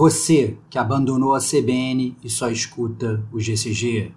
Você 0.00 0.56
que 0.70 0.78
abandonou 0.78 1.34
a 1.34 1.40
CBN 1.40 2.16
e 2.24 2.30
só 2.30 2.48
escuta 2.48 3.22
o 3.30 3.38
GCG. 3.38 4.14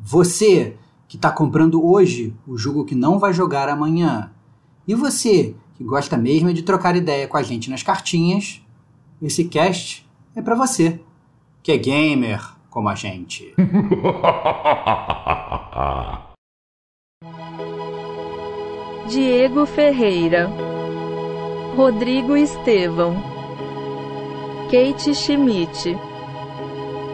Você 0.00 0.76
que 1.06 1.14
está 1.14 1.30
comprando 1.30 1.80
hoje 1.80 2.34
o 2.44 2.58
jogo 2.58 2.84
que 2.84 2.96
não 2.96 3.20
vai 3.20 3.32
jogar 3.32 3.68
amanhã. 3.68 4.32
E 4.84 4.96
você 4.96 5.54
que 5.76 5.84
gosta 5.84 6.16
mesmo 6.16 6.52
de 6.52 6.64
trocar 6.64 6.96
ideia 6.96 7.28
com 7.28 7.36
a 7.36 7.42
gente 7.44 7.70
nas 7.70 7.84
cartinhas, 7.84 8.60
esse 9.22 9.44
cast 9.44 10.04
é 10.34 10.42
para 10.42 10.56
você, 10.56 11.00
que 11.62 11.70
é 11.70 11.76
gamer 11.76 12.44
como 12.68 12.88
a 12.88 12.96
gente. 12.96 13.54
Diego 19.08 19.66
Ferreira, 19.66 20.50
Rodrigo 21.76 22.36
Estevão, 22.36 23.41
Kate 24.72 25.14
Schmidt. 25.14 25.98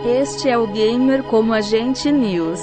Este 0.06 0.48
é 0.48 0.56
o 0.56 0.68
Gamer 0.68 1.24
como 1.24 1.52
a 1.52 1.60
gente 1.60 2.08
News. 2.12 2.60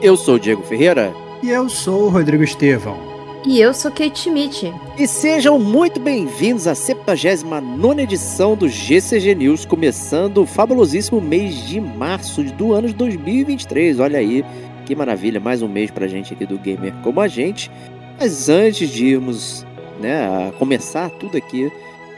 Eu 0.00 0.16
sou 0.16 0.36
o 0.36 0.40
Diego 0.40 0.62
Ferreira. 0.62 1.14
E 1.42 1.50
eu 1.50 1.68
sou 1.68 2.04
o 2.04 2.08
Rodrigo 2.08 2.42
Estevão. 2.42 2.96
E 3.44 3.60
eu 3.60 3.74
sou 3.74 3.90
Kate 3.90 4.18
Schmidt. 4.18 4.72
E 4.96 5.06
sejam 5.06 5.58
muito 5.58 6.00
bem-vindos 6.00 6.66
à 6.66 6.74
79 6.74 8.00
edição 8.00 8.56
do 8.56 8.66
GCG 8.66 9.34
News, 9.34 9.66
começando 9.66 10.38
o 10.38 10.46
fabulosíssimo 10.46 11.20
mês 11.20 11.56
de 11.56 11.78
março 11.78 12.42
do 12.42 12.72
ano 12.72 12.88
de 12.88 12.94
2023. 12.94 14.00
Olha 14.00 14.18
aí, 14.18 14.42
que 14.86 14.96
maravilha, 14.96 15.38
mais 15.38 15.60
um 15.60 15.68
mês 15.68 15.90
pra 15.90 16.08
gente 16.08 16.32
aqui 16.32 16.46
do 16.46 16.58
Gamer 16.58 16.94
como 17.02 17.20
a 17.20 17.28
gente. 17.28 17.70
Mas 18.18 18.48
antes 18.48 18.88
de 18.88 19.08
irmos 19.08 19.67
né, 19.98 20.48
a 20.48 20.52
começar 20.52 21.10
tudo 21.10 21.36
aqui 21.36 21.70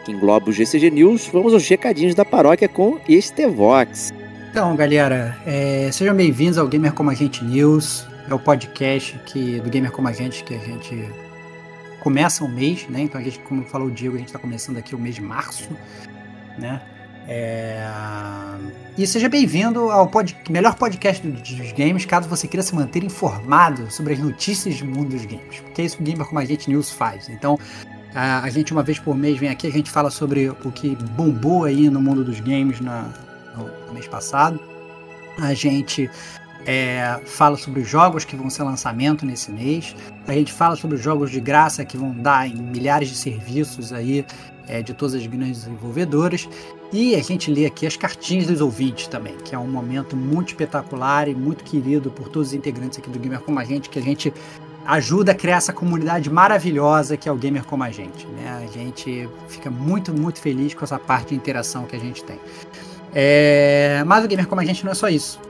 que 0.05 0.13
engloba 0.13 0.49
o 0.49 0.53
GCG 0.53 0.91
News, 0.91 1.29
vamos 1.33 1.53
aos 1.53 1.69
recadinhos 1.69 2.15
da 2.15 2.25
paróquia 2.25 2.69
com 2.69 2.99
Estevox. 3.09 4.13
Então, 4.51 4.75
galera, 4.75 5.37
é, 5.47 5.91
sejam 5.93 6.15
bem-vindos 6.15 6.59
ao 6.59 6.67
Gamer 6.67 6.93
Como 6.93 7.11
a 7.11 7.15
Gente 7.15 7.45
News. 7.45 8.07
É 8.29 8.35
o 8.35 8.39
podcast 8.39 9.19
que, 9.27 9.61
do 9.61 9.71
Gamer 9.71 9.93
Como 9.93 10.09
a 10.09 10.13
Gente 10.13 10.43
que 10.43 10.55
a 10.55 10.59
gente 10.59 11.09
começa 12.01 12.45
o 12.45 12.49
mês, 12.49 12.87
né? 12.89 13.03
Então 13.03 13.21
a 13.21 13.25
gente, 13.25 13.39
como 13.41 13.65
falou 13.65 13.89
o 13.89 13.91
Diego, 13.91 14.17
a 14.17 14.19
gente 14.19 14.29
está 14.29 14.39
começando 14.39 14.79
aqui 14.79 14.95
o 14.95 14.99
mês 14.99 15.15
de 15.15 15.23
março, 15.23 15.69
né? 16.59 16.81
É... 17.33 17.89
E 18.99 19.07
seja 19.07 19.29
bem-vindo 19.29 19.89
ao 19.89 20.09
pod... 20.09 20.37
melhor 20.51 20.75
podcast 20.75 21.25
dos 21.25 21.73
games, 21.73 22.05
caso 22.05 22.29
você 22.29 22.49
queira 22.49 22.63
se 22.63 22.75
manter 22.75 23.05
informado 23.05 23.89
sobre 23.89 24.15
as 24.15 24.19
notícias 24.19 24.81
do 24.81 24.87
mundo 24.87 25.11
dos 25.11 25.25
games. 25.25 25.61
Porque 25.61 25.81
é 25.81 25.85
isso 25.85 25.97
que 25.97 26.03
o 26.03 26.07
Gamer 26.07 26.27
Como 26.27 26.41
a 26.41 26.45
Gente 26.45 26.69
News 26.69 26.91
faz. 26.91 27.29
Então, 27.29 27.57
a, 28.13 28.51
gente 28.51 28.73
uma 28.73 28.83
vez 28.83 28.99
por 28.99 29.17
mês 29.17 29.39
vem 29.39 29.49
aqui, 29.49 29.69
a 29.69 29.71
gente 29.71 29.93
fala 29.93 30.11
sobre 30.11 30.49
o 30.49 30.73
que 30.73 30.97
bombou 31.13 31.65
aí 31.65 31.89
no 31.89 32.01
mundo 32.01 32.25
dos 32.25 32.41
games 32.41 32.81
na, 32.81 33.09
no, 33.57 33.71
no 33.87 33.95
mês 33.95 34.09
passado. 34.09 34.59
A 35.39 35.55
gente 35.55 36.11
é, 36.67 37.21
fala 37.25 37.57
sobre 37.57 37.83
os 37.83 37.89
jogos 37.89 38.25
que 38.25 38.35
vão 38.35 38.51
ser 38.51 38.65
lançamento 38.65 39.25
nesse 39.25 39.53
mês. 39.53 39.95
A 40.27 40.33
gente 40.33 40.53
fala 40.53 40.75
sobre 40.75 40.97
os 40.97 41.03
jogos 41.03 41.31
de 41.31 41.41
graça 41.41 41.85
que 41.85 41.97
vão 41.97 42.13
dar 42.13 42.49
em 42.49 42.57
milhares 42.57 43.09
de 43.09 43.15
serviços 43.15 43.93
aí 43.93 44.27
é, 44.69 44.83
de 44.83 44.95
todas 44.95 45.15
as 45.15 45.27
grandes 45.27 45.65
desenvolvedoras. 45.65 46.49
E 46.93 47.15
a 47.15 47.23
gente 47.23 47.51
lê 47.51 47.67
aqui 47.67 47.87
as 47.87 47.97
cartinhas 47.97 48.47
dos 48.47 48.61
ouvintes 48.61 49.07
também, 49.07 49.37
que 49.45 49.55
é 49.55 49.59
um 49.59 49.69
momento 49.69 50.17
muito 50.17 50.49
espetacular 50.49 51.29
e 51.29 51.35
muito 51.35 51.63
querido 51.63 52.11
por 52.11 52.29
todos 52.29 52.49
os 52.49 52.55
integrantes 52.55 52.99
aqui 52.99 53.09
do 53.09 53.19
Gamer 53.19 53.41
Como 53.41 53.59
a 53.59 53.65
Gente, 53.65 53.89
que 53.89 53.99
a 53.99 54.03
gente 54.03 54.33
ajuda 54.87 55.33
a 55.33 55.35
criar 55.35 55.57
essa 55.57 55.73
comunidade 55.73 56.29
maravilhosa 56.31 57.17
que 57.17 57.29
é 57.29 57.33
o 57.33 57.37
Gamer 57.37 57.65
Como 57.65 57.85
a 57.85 57.91
Gente. 57.91 58.27
Né? 58.27 58.65
A 58.65 58.67
gente 58.73 59.29
fica 59.49 59.71
muito, 59.71 60.13
muito 60.13 60.41
feliz 60.41 60.75
com 60.75 60.85
essa 60.85 60.99
parte 60.99 61.29
de 61.29 61.37
interação 61.37 61.85
que 61.85 61.95
a 61.95 61.99
gente 61.99 62.25
tem. 62.25 62.41
É... 63.15 64.03
Mas 64.07 64.25
o 64.25 64.29
Gamer 64.29 64.47
Como 64.47 64.61
a 64.61 64.65
Gente 64.65 64.85
não 64.85 64.93
é 64.93 64.95
só 64.95 65.09
isso. 65.09 65.41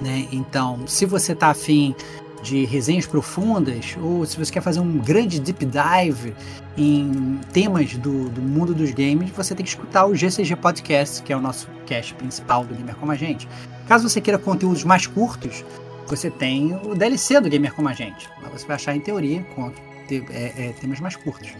Né? 0.00 0.26
Então, 0.32 0.80
se 0.86 1.04
você 1.04 1.32
está 1.32 1.48
afim 1.48 1.94
de 2.42 2.64
resenhas 2.64 3.06
profundas, 3.06 3.96
ou 4.02 4.26
se 4.26 4.36
você 4.36 4.52
quer 4.52 4.60
fazer 4.60 4.80
um 4.80 4.98
grande 4.98 5.40
deep 5.40 5.64
dive 5.64 6.34
em 6.76 7.38
temas 7.52 7.94
do, 7.94 8.28
do 8.28 8.42
mundo 8.42 8.74
dos 8.74 8.90
games, 8.90 9.30
você 9.30 9.54
tem 9.54 9.64
que 9.64 9.70
escutar 9.70 10.06
o 10.06 10.14
GCG 10.14 10.56
Podcast, 10.56 11.22
que 11.22 11.32
é 11.32 11.36
o 11.36 11.40
nosso 11.40 11.68
cast 11.86 12.14
principal 12.14 12.64
do 12.64 12.74
Gamer 12.74 12.96
Como 12.96 13.12
a 13.12 13.14
Gente. 13.14 13.48
Caso 13.86 14.08
você 14.08 14.20
queira 14.20 14.38
conteúdos 14.38 14.82
mais 14.84 15.06
curtos, 15.06 15.64
você 16.06 16.30
tem 16.30 16.74
o 16.84 16.94
DLC 16.94 17.40
do 17.40 17.48
Gamer 17.48 17.72
Como 17.74 17.88
a 17.88 17.92
Gente. 17.92 18.28
Lá 18.42 18.48
você 18.48 18.66
vai 18.66 18.76
achar, 18.76 18.96
em 18.96 19.00
teoria, 19.00 19.42
com, 19.54 19.72
é, 20.10 20.68
é, 20.68 20.74
temas 20.80 21.00
mais 21.00 21.16
curtos, 21.16 21.50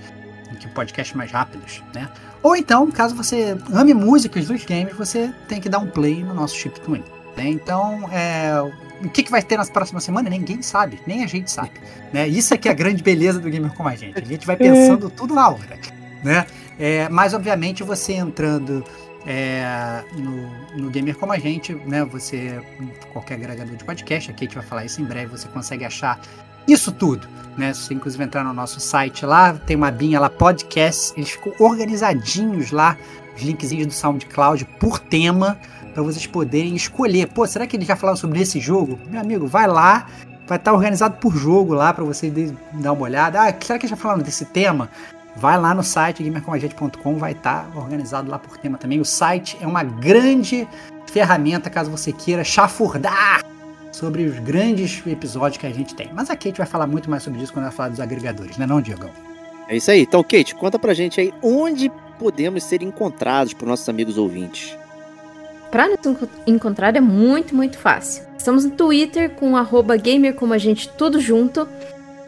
que 0.58 0.68
podcasts 0.68 1.16
mais 1.16 1.30
rápidos, 1.30 1.82
né? 1.94 2.10
Ou 2.42 2.56
então, 2.56 2.90
caso 2.90 3.14
você 3.14 3.56
ame 3.72 3.94
músicas 3.94 4.46
dos 4.46 4.64
games, 4.64 4.94
você 4.94 5.32
tem 5.48 5.60
que 5.60 5.68
dar 5.68 5.78
um 5.78 5.86
play 5.86 6.22
no 6.22 6.34
nosso 6.34 6.56
Chip 6.56 6.80
Twin. 6.80 7.02
Né? 7.36 7.48
Então, 7.48 8.08
é, 8.12 8.52
o 9.02 9.08
que, 9.08 9.22
que 9.22 9.30
vai 9.30 9.42
ter 9.42 9.56
nas 9.56 9.70
próximas 9.70 10.04
semanas? 10.04 10.30
Ninguém 10.30 10.62
sabe, 10.62 11.00
nem 11.06 11.24
a 11.24 11.26
gente 11.26 11.50
sabe. 11.50 11.72
Né? 12.12 12.28
Isso 12.28 12.54
é 12.54 12.56
que 12.56 12.68
é 12.68 12.70
a 12.70 12.74
grande 12.74 13.02
beleza 13.02 13.38
do 13.38 13.50
Gamer 13.50 13.72
Como 13.74 13.88
a 13.88 13.94
Gente. 13.94 14.18
A 14.18 14.24
gente 14.24 14.46
vai 14.46 14.56
pensando 14.56 15.10
tudo 15.10 15.34
na 15.34 15.48
hora. 15.48 15.78
Né? 16.22 16.46
É, 16.78 17.08
mas, 17.08 17.34
obviamente, 17.34 17.82
você 17.82 18.14
entrando 18.14 18.84
é, 19.26 20.02
no, 20.12 20.82
no, 20.82 20.90
Gamer 20.90 21.16
Como 21.16 21.32
a 21.32 21.38
Gente, 21.38 21.74
né? 21.74 22.04
Você, 22.04 22.60
qualquer 23.12 23.34
agregador 23.34 23.76
de 23.76 23.84
podcast, 23.84 24.30
aqui 24.30 24.44
a 24.44 24.46
gente 24.46 24.56
vai 24.56 24.64
falar 24.64 24.84
isso 24.84 25.00
em 25.00 25.04
breve, 25.04 25.26
você 25.26 25.48
consegue 25.48 25.84
achar 25.84 26.20
isso 26.66 26.92
tudo, 26.92 27.28
né? 27.56 27.72
Você 27.72 27.94
inclusive 27.94 28.22
entrar 28.22 28.44
no 28.44 28.52
nosso 28.52 28.80
site 28.80 29.24
lá, 29.26 29.54
tem 29.54 29.76
uma 29.76 29.90
binha 29.90 30.18
lá, 30.20 30.30
podcast, 30.30 31.12
eles 31.16 31.30
ficam 31.30 31.52
organizadinhos 31.58 32.70
lá, 32.70 32.96
os 33.36 33.42
linkzinhos 33.42 33.86
do 33.86 33.92
SoundCloud 33.92 34.64
por 34.78 34.98
tema, 34.98 35.58
para 35.92 36.02
vocês 36.02 36.26
poderem 36.26 36.74
escolher. 36.74 37.28
Pô, 37.28 37.46
será 37.46 37.66
que 37.66 37.76
eles 37.76 37.86
já 37.86 37.96
falaram 37.96 38.16
sobre 38.16 38.40
esse 38.40 38.58
jogo? 38.60 38.98
Meu 39.10 39.20
amigo, 39.20 39.46
vai 39.46 39.66
lá, 39.66 40.06
vai 40.46 40.58
estar 40.58 40.70
tá 40.70 40.72
organizado 40.72 41.16
por 41.18 41.36
jogo 41.36 41.74
lá 41.74 41.92
para 41.92 42.04
você 42.04 42.30
dar 42.72 42.92
uma 42.92 43.02
olhada. 43.02 43.40
Ah, 43.40 43.54
será 43.60 43.78
que 43.78 43.86
eles 43.86 43.90
já 43.90 43.96
falaram 43.96 44.22
desse 44.22 44.44
tema? 44.46 44.88
Vai 45.36 45.58
lá 45.58 45.74
no 45.74 45.82
site 45.82 46.22
gamercomagente.com, 46.22 47.16
vai 47.16 47.32
estar 47.32 47.64
tá 47.64 47.78
organizado 47.78 48.30
lá 48.30 48.38
por 48.38 48.58
tema 48.58 48.76
também. 48.76 49.00
O 49.00 49.04
site 49.04 49.56
é 49.60 49.66
uma 49.66 49.82
grande 49.82 50.68
ferramenta 51.06 51.70
caso 51.70 51.90
você 51.90 52.12
queira 52.12 52.44
chafurdar 52.44 53.44
sobre 53.90 54.24
os 54.24 54.38
grandes 54.38 55.02
episódios 55.06 55.58
que 55.58 55.66
a 55.66 55.70
gente 55.70 55.94
tem. 55.94 56.10
Mas 56.12 56.30
a 56.30 56.36
Kate 56.36 56.58
vai 56.58 56.66
falar 56.66 56.86
muito 56.86 57.10
mais 57.10 57.22
sobre 57.22 57.42
isso 57.42 57.52
quando 57.52 57.64
ela 57.64 57.72
falar 57.72 57.90
dos 57.90 58.00
agregadores, 58.00 58.56
né 58.56 58.66
não, 58.66 58.80
Diegão? 58.80 59.10
É 59.68 59.76
isso 59.76 59.90
aí. 59.90 60.02
Então, 60.02 60.22
Kate, 60.22 60.54
conta 60.54 60.78
pra 60.78 60.94
gente 60.94 61.20
aí 61.20 61.32
onde 61.42 61.90
podemos 62.18 62.64
ser 62.64 62.82
encontrados 62.82 63.52
por 63.52 63.66
nossos 63.66 63.88
amigos 63.88 64.18
ouvintes. 64.18 64.76
Para 65.72 65.88
nos 65.88 66.28
encontrar 66.46 66.94
é 66.94 67.00
muito, 67.00 67.56
muito 67.56 67.78
fácil. 67.78 68.24
Estamos 68.36 68.66
no 68.66 68.72
Twitter 68.72 69.30
com 69.30 69.56
arroba 69.56 69.96
gamer 69.96 70.34
como 70.34 70.52
a 70.52 70.58
gente 70.58 70.86
tudo 70.86 71.18
junto. 71.18 71.66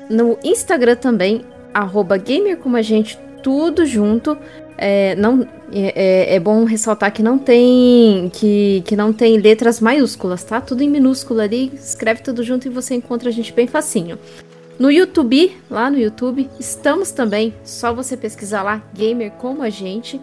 No 0.08 0.38
Instagram 0.42 0.96
também, 0.96 1.44
arroba 1.74 2.16
gamer 2.16 2.56
como 2.56 2.78
a 2.78 2.80
gente 2.80 3.18
tudo 3.42 3.84
junto. 3.84 4.34
É, 4.78 5.14
não, 5.16 5.46
é, 5.70 6.32
é, 6.32 6.34
é, 6.36 6.40
bom 6.40 6.64
ressaltar 6.64 7.12
que 7.12 7.22
não 7.22 7.36
tem 7.36 8.30
que, 8.32 8.82
que 8.86 8.96
não 8.96 9.12
tem 9.12 9.36
letras 9.36 9.78
maiúsculas, 9.78 10.42
tá? 10.42 10.58
Tudo 10.58 10.82
em 10.82 10.88
minúsculo 10.88 11.40
ali, 11.40 11.70
escreve 11.74 12.22
tudo 12.22 12.42
junto 12.42 12.66
e 12.66 12.70
você 12.70 12.94
encontra 12.94 13.28
a 13.28 13.32
gente 13.32 13.52
bem 13.52 13.66
facinho. 13.66 14.18
No 14.78 14.90
YouTube, 14.90 15.54
lá 15.70 15.90
no 15.90 15.98
YouTube, 15.98 16.48
estamos 16.58 17.12
também, 17.12 17.52
só 17.62 17.92
você 17.92 18.16
pesquisar 18.16 18.62
lá, 18.62 18.82
gamer 18.94 19.32
como 19.32 19.62
a 19.62 19.68
gente 19.68 20.18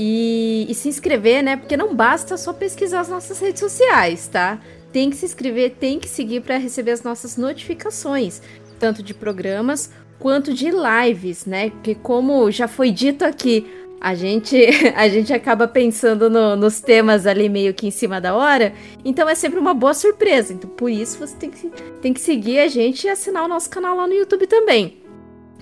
e, 0.00 0.64
e 0.68 0.74
se 0.74 0.88
inscrever, 0.88 1.42
né? 1.42 1.56
Porque 1.56 1.76
não 1.76 1.92
basta 1.92 2.36
só 2.36 2.52
pesquisar 2.52 3.00
as 3.00 3.08
nossas 3.08 3.40
redes 3.40 3.58
sociais, 3.58 4.28
tá? 4.28 4.60
Tem 4.92 5.10
que 5.10 5.16
se 5.16 5.26
inscrever, 5.26 5.72
tem 5.72 5.98
que 5.98 6.08
seguir 6.08 6.40
para 6.40 6.56
receber 6.56 6.92
as 6.92 7.02
nossas 7.02 7.36
notificações, 7.36 8.40
tanto 8.78 9.02
de 9.02 9.12
programas 9.12 9.90
quanto 10.20 10.54
de 10.54 10.70
lives, 10.70 11.46
né? 11.46 11.72
Que 11.82 11.96
como 11.96 12.48
já 12.48 12.68
foi 12.68 12.92
dito 12.92 13.24
aqui, 13.24 13.66
a 14.00 14.14
gente, 14.14 14.56
a 14.94 15.08
gente 15.08 15.32
acaba 15.32 15.66
pensando 15.66 16.30
no, 16.30 16.54
nos 16.54 16.78
temas 16.80 17.26
ali 17.26 17.48
meio 17.48 17.74
que 17.74 17.88
em 17.88 17.90
cima 17.90 18.20
da 18.20 18.36
hora, 18.36 18.72
então 19.04 19.28
é 19.28 19.34
sempre 19.34 19.58
uma 19.58 19.74
boa 19.74 19.94
surpresa. 19.94 20.52
Então, 20.52 20.70
por 20.70 20.92
isso 20.92 21.18
você 21.18 21.34
tem 21.34 21.50
que, 21.50 21.72
tem 22.00 22.14
que 22.14 22.20
seguir 22.20 22.60
a 22.60 22.68
gente 22.68 23.04
e 23.04 23.10
assinar 23.10 23.44
o 23.44 23.48
nosso 23.48 23.68
canal 23.68 23.96
lá 23.96 24.06
no 24.06 24.14
YouTube 24.14 24.46
também. 24.46 25.07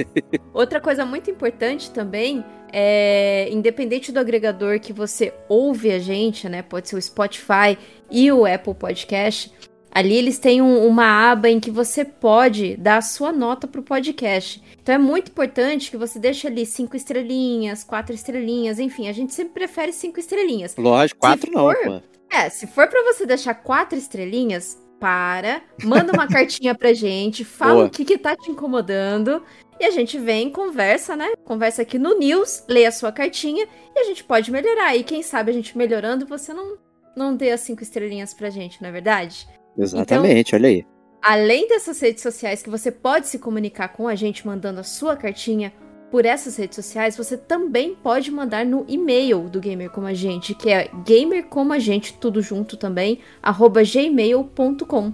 Outra 0.54 0.80
coisa 0.80 1.06
muito 1.06 1.32
importante 1.32 1.90
também 1.90 2.44
é, 2.72 3.48
independente 3.52 4.12
do 4.12 4.20
agregador 4.20 4.80
que 4.80 4.92
você 4.92 5.34
ouve 5.48 5.92
a 5.92 6.00
gente, 6.00 6.48
né? 6.50 6.62
Pode 6.62 6.90
ser 6.90 6.96
o 6.96 7.02
Spotify 7.02 7.78
e 8.10 8.32
o 8.32 8.46
Apple 8.46 8.74
Podcast. 8.74 9.52
Ali 9.94 10.16
eles 10.16 10.40
têm 10.40 10.62
um- 10.62 10.86
uma 10.88 11.32
aba 11.32 11.50
em 11.50 11.60
que 11.60 11.70
você 11.70 12.04
pode 12.04 12.76
dar 12.78 12.98
a 12.98 13.02
sua 13.02 13.32
nota 13.32 13.68
pro 13.68 13.84
podcast. 13.84 14.62
Então 14.82 14.96
é 14.96 14.98
muito 14.98 15.30
importante 15.30 15.92
que 15.92 15.98
você 15.98 16.18
deixe 16.20 16.48
ali 16.48 16.66
cinco 16.66 16.96
estrelinhas, 16.98 17.84
quatro 17.84 18.14
estrelinhas, 18.16 18.80
enfim, 18.80 19.08
a 19.08 19.14
gente 19.14 19.34
sempre 19.34 19.54
prefere 19.54 19.94
cinco 19.94 20.20
estrelinhas. 20.20 20.76
Lógico, 20.78 21.20
quatro 21.20 21.52
não, 21.52 21.72
pô. 21.74 22.02
É, 22.32 22.50
se 22.50 22.66
for 22.66 22.88
pra 22.88 23.04
você 23.04 23.26
deixar 23.26 23.54
quatro 23.54 23.98
estrelinhas, 23.98 24.82
para, 25.00 25.62
manda 25.84 26.14
uma 26.14 26.26
cartinha 26.28 26.74
pra 26.74 26.94
gente, 26.94 27.44
fala 27.44 27.74
Boa. 27.74 27.86
o 27.86 27.90
que 27.90 28.06
que 28.06 28.18
tá 28.18 28.36
te 28.38 28.50
incomodando 28.50 29.44
e 29.78 29.84
a 29.86 29.92
gente 29.92 30.18
vem, 30.18 30.50
conversa, 30.50 31.14
né? 31.16 31.34
Conversa 31.44 31.82
aqui 31.82 32.00
no 32.00 32.18
News, 32.18 32.64
lê 32.70 32.86
a 32.86 32.92
sua 32.92 33.12
cartinha 33.12 33.68
e 33.96 34.00
a 34.00 34.04
gente 34.06 34.24
pode 34.24 34.50
melhorar. 34.50 34.96
E 34.96 35.04
quem 35.04 35.22
sabe 35.22 35.52
a 35.52 35.54
gente 35.54 35.78
melhorando, 35.78 36.26
você 36.26 36.54
não 36.54 36.78
não 37.16 37.36
dê 37.36 37.52
as 37.52 37.60
cinco 37.62 37.84
estrelinhas 37.84 38.34
pra 38.34 38.50
gente, 38.50 38.82
não 38.82 38.90
é 38.90 38.92
verdade? 38.92 39.46
Exatamente, 39.78 40.56
olha 40.56 40.70
aí. 40.70 40.86
Além 41.22 41.68
dessas 41.68 42.00
redes 42.02 42.22
sociais 42.22 42.62
que 42.62 42.70
você 42.70 42.92
pode 42.92 43.28
se 43.28 43.40
comunicar 43.40 43.90
com 43.90 44.08
a 44.08 44.16
gente 44.16 44.46
mandando 44.46 44.82
a 44.82 44.84
sua 44.84 45.16
cartinha 45.16 45.74
por 46.12 46.26
essas 46.26 46.58
redes 46.58 46.76
sociais, 46.76 47.18
você 47.18 47.36
também 47.36 47.96
pode 47.96 48.30
mandar 48.30 48.66
no 48.66 48.86
e-mail 48.88 49.50
do 49.50 49.60
Gamer 49.60 49.90
Como 49.90 50.06
a 50.06 50.14
Gente, 50.14 50.54
que 50.54 50.70
é 50.70 50.88
gamercomagente, 51.08 52.14
tudo 52.20 52.42
junto 52.42 52.78
também, 52.78 53.20
arroba 53.42 53.82
gmail.com. 53.84 55.14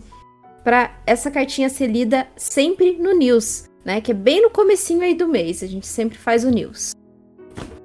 Para 0.64 1.00
essa 1.06 1.32
cartinha 1.32 1.70
ser 1.70 1.88
lida 1.88 2.28
sempre 2.36 2.98
no 2.98 3.14
news, 3.14 3.70
né? 3.86 4.02
Que 4.02 4.12
é 4.12 4.14
bem 4.14 4.42
no 4.42 4.50
comecinho 4.50 5.02
aí 5.02 5.14
do 5.14 5.28
mês, 5.28 5.64
a 5.64 5.68
gente 5.68 5.88
sempre 5.88 6.18
faz 6.18 6.44
o 6.44 6.50
news. 6.50 6.92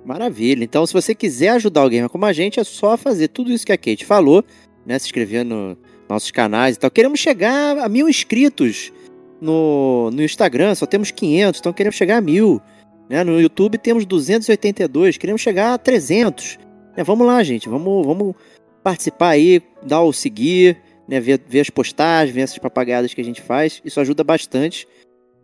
Maravilha. 0.04 0.64
Então, 0.64 0.84
se 0.84 0.92
você 0.92 1.14
quiser 1.14 1.50
ajudar 1.50 1.84
o 1.84 1.88
Gamer 1.88 2.10
como 2.10 2.24
a 2.24 2.32
gente, 2.32 2.58
é 2.58 2.64
só 2.64 2.96
fazer 2.96 3.28
tudo 3.28 3.52
isso 3.52 3.64
que 3.64 3.72
a 3.72 3.78
Kate 3.78 4.04
falou, 4.04 4.44
né? 4.84 4.98
Se 4.98 5.06
inscrever 5.06 5.44
nos 5.44 5.76
nossos 6.14 6.30
canais 6.30 6.76
e 6.76 6.78
tal. 6.78 6.90
Queremos 6.90 7.20
chegar 7.20 7.78
a 7.78 7.88
mil 7.88 8.08
inscritos 8.08 8.92
no, 9.40 10.10
no 10.12 10.22
Instagram, 10.22 10.74
só 10.74 10.86
temos 10.86 11.10
500, 11.10 11.60
então 11.60 11.72
queremos 11.72 11.96
chegar 11.96 12.18
a 12.18 12.20
mil. 12.20 12.60
Né? 13.08 13.22
No 13.22 13.40
YouTube 13.40 13.76
temos 13.76 14.06
282, 14.06 15.18
queremos 15.18 15.42
chegar 15.42 15.74
a 15.74 15.78
300. 15.78 16.58
né? 16.96 17.04
Vamos 17.04 17.26
lá, 17.26 17.42
gente, 17.42 17.68
vamos, 17.68 18.06
vamos 18.06 18.34
participar 18.82 19.30
aí, 19.30 19.60
dar 19.82 20.02
o 20.02 20.12
seguir, 20.12 20.78
né? 21.06 21.20
ver, 21.20 21.40
ver 21.46 21.60
as 21.60 21.70
postagens, 21.70 22.34
ver 22.34 22.42
essas 22.42 22.58
papagadas 22.58 23.12
que 23.12 23.20
a 23.20 23.24
gente 23.24 23.42
faz. 23.42 23.82
Isso 23.84 24.00
ajuda 24.00 24.24
bastante 24.24 24.88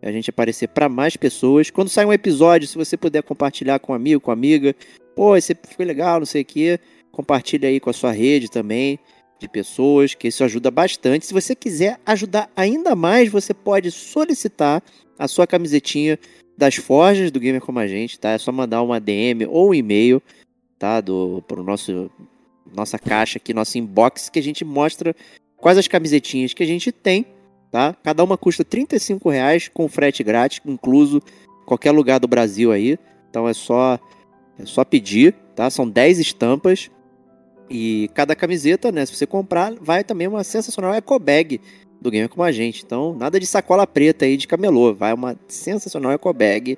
a 0.03 0.11
gente 0.11 0.31
aparecer 0.31 0.69
para 0.69 0.89
mais 0.89 1.15
pessoas. 1.17 1.69
Quando 1.69 1.91
sai 1.91 2.07
um 2.07 2.13
episódio, 2.13 2.67
se 2.67 2.79
você 2.79 2.97
puder 2.97 3.23
compartilhar 3.23 3.79
com 3.79 3.93
um 3.93 3.95
amigo, 3.95 4.21
com 4.21 4.31
amiga, 4.31 4.75
pô, 5.15 5.37
esse 5.37 5.55
foi 5.77 5.85
legal, 5.85 6.21
não 6.21 6.27
sei 6.27 6.41
o 6.41 6.45
quê, 6.45 6.81
compartilha 7.13 7.69
aí 7.69 7.79
com 7.79 7.91
a 7.91 7.93
sua 7.93 8.13
rede 8.13 8.51
também 8.51 8.99
de 9.41 9.49
pessoas, 9.49 10.15
que 10.15 10.29
isso 10.29 10.45
ajuda 10.45 10.71
bastante. 10.71 11.27
Se 11.27 11.33
você 11.33 11.55
quiser 11.55 11.99
ajudar 12.05 12.51
ainda 12.55 12.95
mais, 12.95 13.31
você 13.31 13.55
pode 13.55 13.91
solicitar 13.91 14.83
a 15.19 15.27
sua 15.27 15.47
camisetinha 15.47 16.19
das 16.57 16.77
forjas 16.77 17.31
do 17.31 17.41
Gamer 17.41 17.61
Como 17.61 17.79
a 17.79 17.87
Gente, 17.87 18.21
tá? 18.21 18.31
É 18.31 18.39
só 18.39 18.53
mandar 18.53 18.83
uma 18.83 19.01
DM 19.01 19.47
ou 19.47 19.71
um 19.71 19.75
e-mail, 19.75 20.23
tá? 20.79 21.01
Do, 21.01 21.43
pro 21.49 21.65
nosso 21.65 22.11
nossa 22.73 22.99
caixa 22.99 23.39
aqui, 23.39 23.53
nosso 23.53 23.79
inbox, 23.79 24.29
que 24.29 24.39
a 24.39 24.43
gente 24.43 24.65
mostra 24.65 25.17
quais 25.57 25.77
as 25.77 25.89
camisetinhas 25.89 26.55
que 26.55 26.63
a 26.63 26.67
gente 26.67 26.93
tem, 26.93 27.27
tá? 27.71 27.97
Cada 28.05 28.23
uma 28.23 28.37
custa 28.37 28.65
35 28.65 29.29
reais 29.29 29.69
com 29.69 29.89
frete 29.89 30.23
grátis, 30.23 30.61
incluso 30.65 31.21
qualquer 31.67 31.91
lugar 31.91 32.21
do 32.21 32.29
Brasil 32.29 32.71
aí. 32.71 32.99
Então 33.29 33.49
é 33.49 33.55
só 33.55 33.99
é 34.59 34.67
só 34.67 34.85
pedir, 34.85 35.35
tá? 35.57 35.71
São 35.71 35.89
10 35.89 36.19
estampas 36.19 36.91
e 37.71 38.11
cada 38.15 38.35
camiseta, 38.35 38.91
né, 38.91 39.07
se 39.07 39.15
você 39.15 39.27
comprar, 39.27 39.73
vai 39.81 40.03
também 40.03 40.27
uma 40.27 40.43
sensacional 40.43 40.93
eco 40.93 41.17
bag 41.19 41.61
do 42.01 42.11
Gamer 42.11 42.29
Como 42.29 42.43
a 42.43 42.51
Gente. 42.51 42.83
Então, 42.85 43.15
nada 43.15 43.39
de 43.39 43.47
sacola 43.47 43.87
preta 43.87 44.25
aí 44.25 44.37
de 44.37 44.49
camelô, 44.49 44.93
vai 44.93 45.13
uma 45.13 45.37
sensacional 45.47 46.11
eco 46.11 46.33
bag 46.33 46.77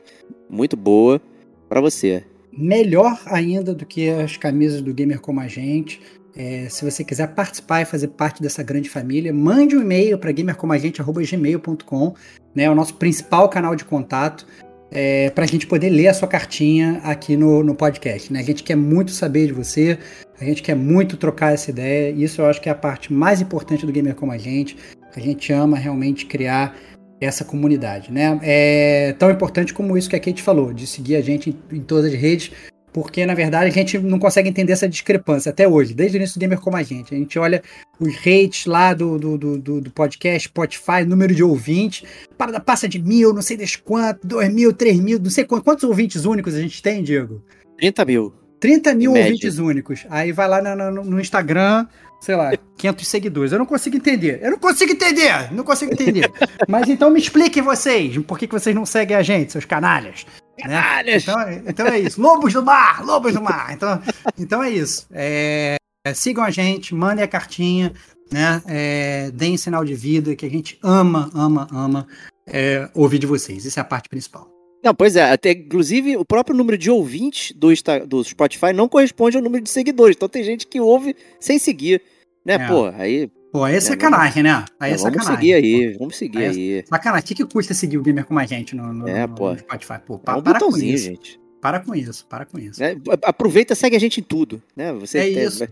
muito 0.50 0.76
boa 0.76 1.20
para 1.68 1.80
você. 1.80 2.24
Melhor 2.52 3.18
ainda 3.24 3.72
do 3.74 3.86
que 3.86 4.10
as 4.10 4.36
camisas 4.36 4.82
do 4.82 4.92
Gamer 4.92 5.20
Como 5.20 5.40
a 5.40 5.48
Gente. 5.48 6.00
É, 6.36 6.66
se 6.68 6.84
você 6.84 7.02
quiser 7.02 7.28
participar 7.28 7.82
e 7.82 7.84
fazer 7.86 8.08
parte 8.08 8.42
dessa 8.42 8.62
grande 8.62 8.90
família, 8.90 9.32
mande 9.32 9.76
um 9.76 9.80
e-mail 9.80 10.18
para 10.18 10.32
gamercomagente.gmail.com, 10.32 12.14
né, 12.54 12.70
o 12.70 12.74
nosso 12.74 12.94
principal 12.94 13.48
canal 13.48 13.74
de 13.74 13.84
contato, 13.84 14.46
é, 14.90 15.30
para 15.30 15.44
a 15.44 15.46
gente 15.46 15.66
poder 15.66 15.88
ler 15.88 16.08
a 16.08 16.14
sua 16.14 16.28
cartinha 16.28 17.00
aqui 17.02 17.36
no, 17.36 17.62
no 17.62 17.74
podcast. 17.74 18.30
Né? 18.32 18.40
A 18.40 18.42
gente 18.42 18.62
quer 18.62 18.76
muito 18.76 19.10
saber 19.10 19.46
de 19.46 19.52
você, 19.52 19.98
a 20.40 20.44
gente 20.44 20.62
quer 20.62 20.74
muito 20.74 21.16
trocar 21.16 21.52
essa 21.52 21.70
ideia, 21.70 22.10
isso 22.10 22.40
eu 22.40 22.46
acho 22.46 22.60
que 22.60 22.68
é 22.68 22.72
a 22.72 22.74
parte 22.74 23.12
mais 23.12 23.40
importante 23.40 23.86
do 23.86 23.92
Gamer 23.92 24.14
Como 24.14 24.32
a 24.32 24.38
Gente. 24.38 24.76
A 25.14 25.20
gente 25.20 25.52
ama 25.52 25.76
realmente 25.76 26.26
criar 26.26 26.76
essa 27.20 27.44
comunidade, 27.44 28.10
né? 28.10 28.38
É 28.42 29.14
tão 29.18 29.30
importante 29.30 29.72
como 29.72 29.96
isso 29.96 30.10
que 30.10 30.16
a 30.16 30.20
Kate 30.20 30.42
falou, 30.42 30.72
de 30.72 30.86
seguir 30.86 31.16
a 31.16 31.20
gente 31.20 31.56
em, 31.70 31.80
todas 31.80 32.12
as 32.12 32.18
redes, 32.18 32.50
porque 32.92 33.24
na 33.24 33.34
verdade 33.34 33.66
a 33.66 33.72
gente 33.72 33.98
não 33.98 34.18
consegue 34.18 34.48
entender 34.48 34.72
essa 34.72 34.88
discrepância 34.88 35.50
até 35.50 35.68
hoje, 35.68 35.94
desde 35.94 36.16
o 36.16 36.18
início 36.18 36.34
do 36.36 36.40
Gamer 36.40 36.58
como 36.60 36.76
a 36.76 36.82
gente. 36.82 37.14
A 37.14 37.18
gente 37.18 37.38
olha 37.38 37.62
os 38.00 38.16
rates 38.16 38.66
lá 38.66 38.92
do, 38.92 39.18
do, 39.18 39.38
do, 39.38 39.80
do- 39.80 39.90
podcast, 39.92 40.48
Spotify, 40.48 41.04
número 41.06 41.34
de 41.34 41.44
ouvintes, 41.44 42.02
para, 42.36 42.58
passa 42.58 42.88
de 42.88 43.00
mil, 43.00 43.32
não 43.32 43.42
sei 43.42 43.56
das 43.56 43.76
quantos, 43.76 44.20
dois 44.24 44.52
mil, 44.52 44.72
três 44.72 44.98
mil, 44.98 45.20
não 45.20 45.30
sei 45.30 45.44
quantos, 45.44 45.64
quantos 45.64 45.84
ouvintes 45.84 46.24
únicos 46.24 46.54
a 46.54 46.60
gente 46.60 46.82
tem, 46.82 47.02
Diego? 47.02 47.42
30 47.78 48.04
mil. 48.04 48.41
30 48.62 48.94
mil 48.94 49.12
média. 49.12 49.26
ouvintes 49.26 49.58
únicos. 49.58 50.06
Aí 50.08 50.30
vai 50.30 50.46
lá 50.46 50.62
no, 50.62 50.90
no- 50.92 51.04
no 51.04 51.20
Instagram, 51.20 51.84
sei 52.20 52.36
lá, 52.36 52.52
500 52.78 53.08
seguidores. 53.08 53.50
Eu 53.50 53.58
não 53.58 53.66
consigo 53.66 53.96
entender. 53.96 54.38
Eu 54.40 54.52
não 54.52 54.58
consigo 54.58 54.92
entender. 54.92 55.52
Não 55.52 55.64
consigo 55.64 55.92
entender. 55.92 56.30
Mas 56.68 56.88
então 56.88 57.10
me 57.10 57.18
expliquem 57.18 57.60
vocês. 57.60 58.16
Por 58.18 58.38
que, 58.38 58.46
que 58.46 58.52
vocês 58.54 58.72
não 58.74 58.86
seguem 58.86 59.16
a 59.16 59.22
gente, 59.22 59.50
seus 59.50 59.64
canalhas? 59.64 60.24
Né? 60.58 60.62
Canalhas! 60.62 61.22
Então, 61.24 61.40
é- 61.40 61.62
então 61.66 61.86
é 61.88 61.98
isso. 61.98 62.22
Lobos 62.22 62.52
do 62.52 62.62
mar! 62.62 63.04
Lobos 63.04 63.32
do 63.34 63.42
mar! 63.42 63.72
Então, 63.72 64.00
então 64.38 64.62
é 64.62 64.70
isso. 64.70 65.08
É, 65.10 65.74
é, 66.06 66.14
sigam 66.14 66.44
a 66.44 66.50
gente, 66.50 66.94
mandem 66.94 67.24
a 67.24 67.28
cartinha, 67.28 67.92
né? 68.30 68.62
É, 68.68 69.30
deem 69.34 69.56
sinal 69.56 69.84
de 69.84 69.94
vida, 69.96 70.36
que 70.36 70.46
a 70.46 70.50
gente 70.50 70.78
ama, 70.84 71.28
ama, 71.34 71.66
ama 71.72 72.06
é, 72.46 72.88
ouvir 72.94 73.18
de 73.18 73.26
vocês. 73.26 73.66
Essa 73.66 73.80
é 73.80 73.82
a 73.82 73.84
parte 73.84 74.08
principal. 74.08 74.51
Não, 74.82 74.94
pois 74.94 75.14
é, 75.16 75.22
até, 75.30 75.52
inclusive 75.52 76.16
o 76.16 76.24
próprio 76.24 76.56
número 76.56 76.76
de 76.76 76.90
ouvintes 76.90 77.52
do, 77.56 77.68
do 78.06 78.24
Spotify 78.24 78.72
não 78.74 78.88
corresponde 78.88 79.36
ao 79.36 79.42
número 79.42 79.62
de 79.62 79.70
seguidores. 79.70 80.16
Então 80.16 80.28
tem 80.28 80.42
gente 80.42 80.66
que 80.66 80.80
ouve 80.80 81.14
sem 81.38 81.58
seguir, 81.58 82.02
né? 82.44 82.54
É. 82.54 82.66
Pô, 82.66 82.86
aí 82.86 83.30
Pô, 83.52 83.64
aí 83.64 83.74
é 83.74 83.76
É, 83.76 83.80
sacanagem, 83.80 84.42
né? 84.42 84.64
Aí 84.80 84.92
é 84.92 84.96
vamos 84.96 85.12
sacanagem. 85.12 85.36
seguir 85.36 85.52
aí, 85.54 85.96
vamos 85.98 86.16
seguir 86.16 86.38
Aí 86.38 86.44
é- 86.44 86.48
aí. 86.78 86.84
Sacanagem, 86.88 87.22
o 87.24 87.28
que, 87.28 87.34
que 87.34 87.44
custa 87.44 87.74
seguir 87.74 87.98
o 87.98 88.02
gamer 88.02 88.24
como 88.24 88.40
a 88.40 88.46
gente 88.46 88.74
no, 88.74 88.92
no, 88.94 89.06
É, 89.06 89.26
pô. 89.26 89.52
no 89.52 89.58
Spotify? 89.58 89.94
Pô, 90.06 90.14
É 90.14 90.18
pa- 90.18 90.36
um 90.38 90.42
para 90.42 90.58
com 90.58 90.76
isso. 90.78 91.04
gente. 91.04 91.38
Para 91.60 91.78
com 91.78 91.94
isso, 91.94 92.26
para 92.26 92.44
com 92.46 92.58
isso. 92.58 92.80
né? 92.80 92.96
Aproveita, 93.22 93.74
segue 93.76 93.94
a 93.94 94.00
gente 94.00 94.18
em 94.20 94.22
tudo, 94.22 94.60
né? 94.74 94.92
Você 94.94 95.18
É 95.18 95.22
tem- 95.34 95.44
isso. 95.44 95.58
vai- 95.60 95.68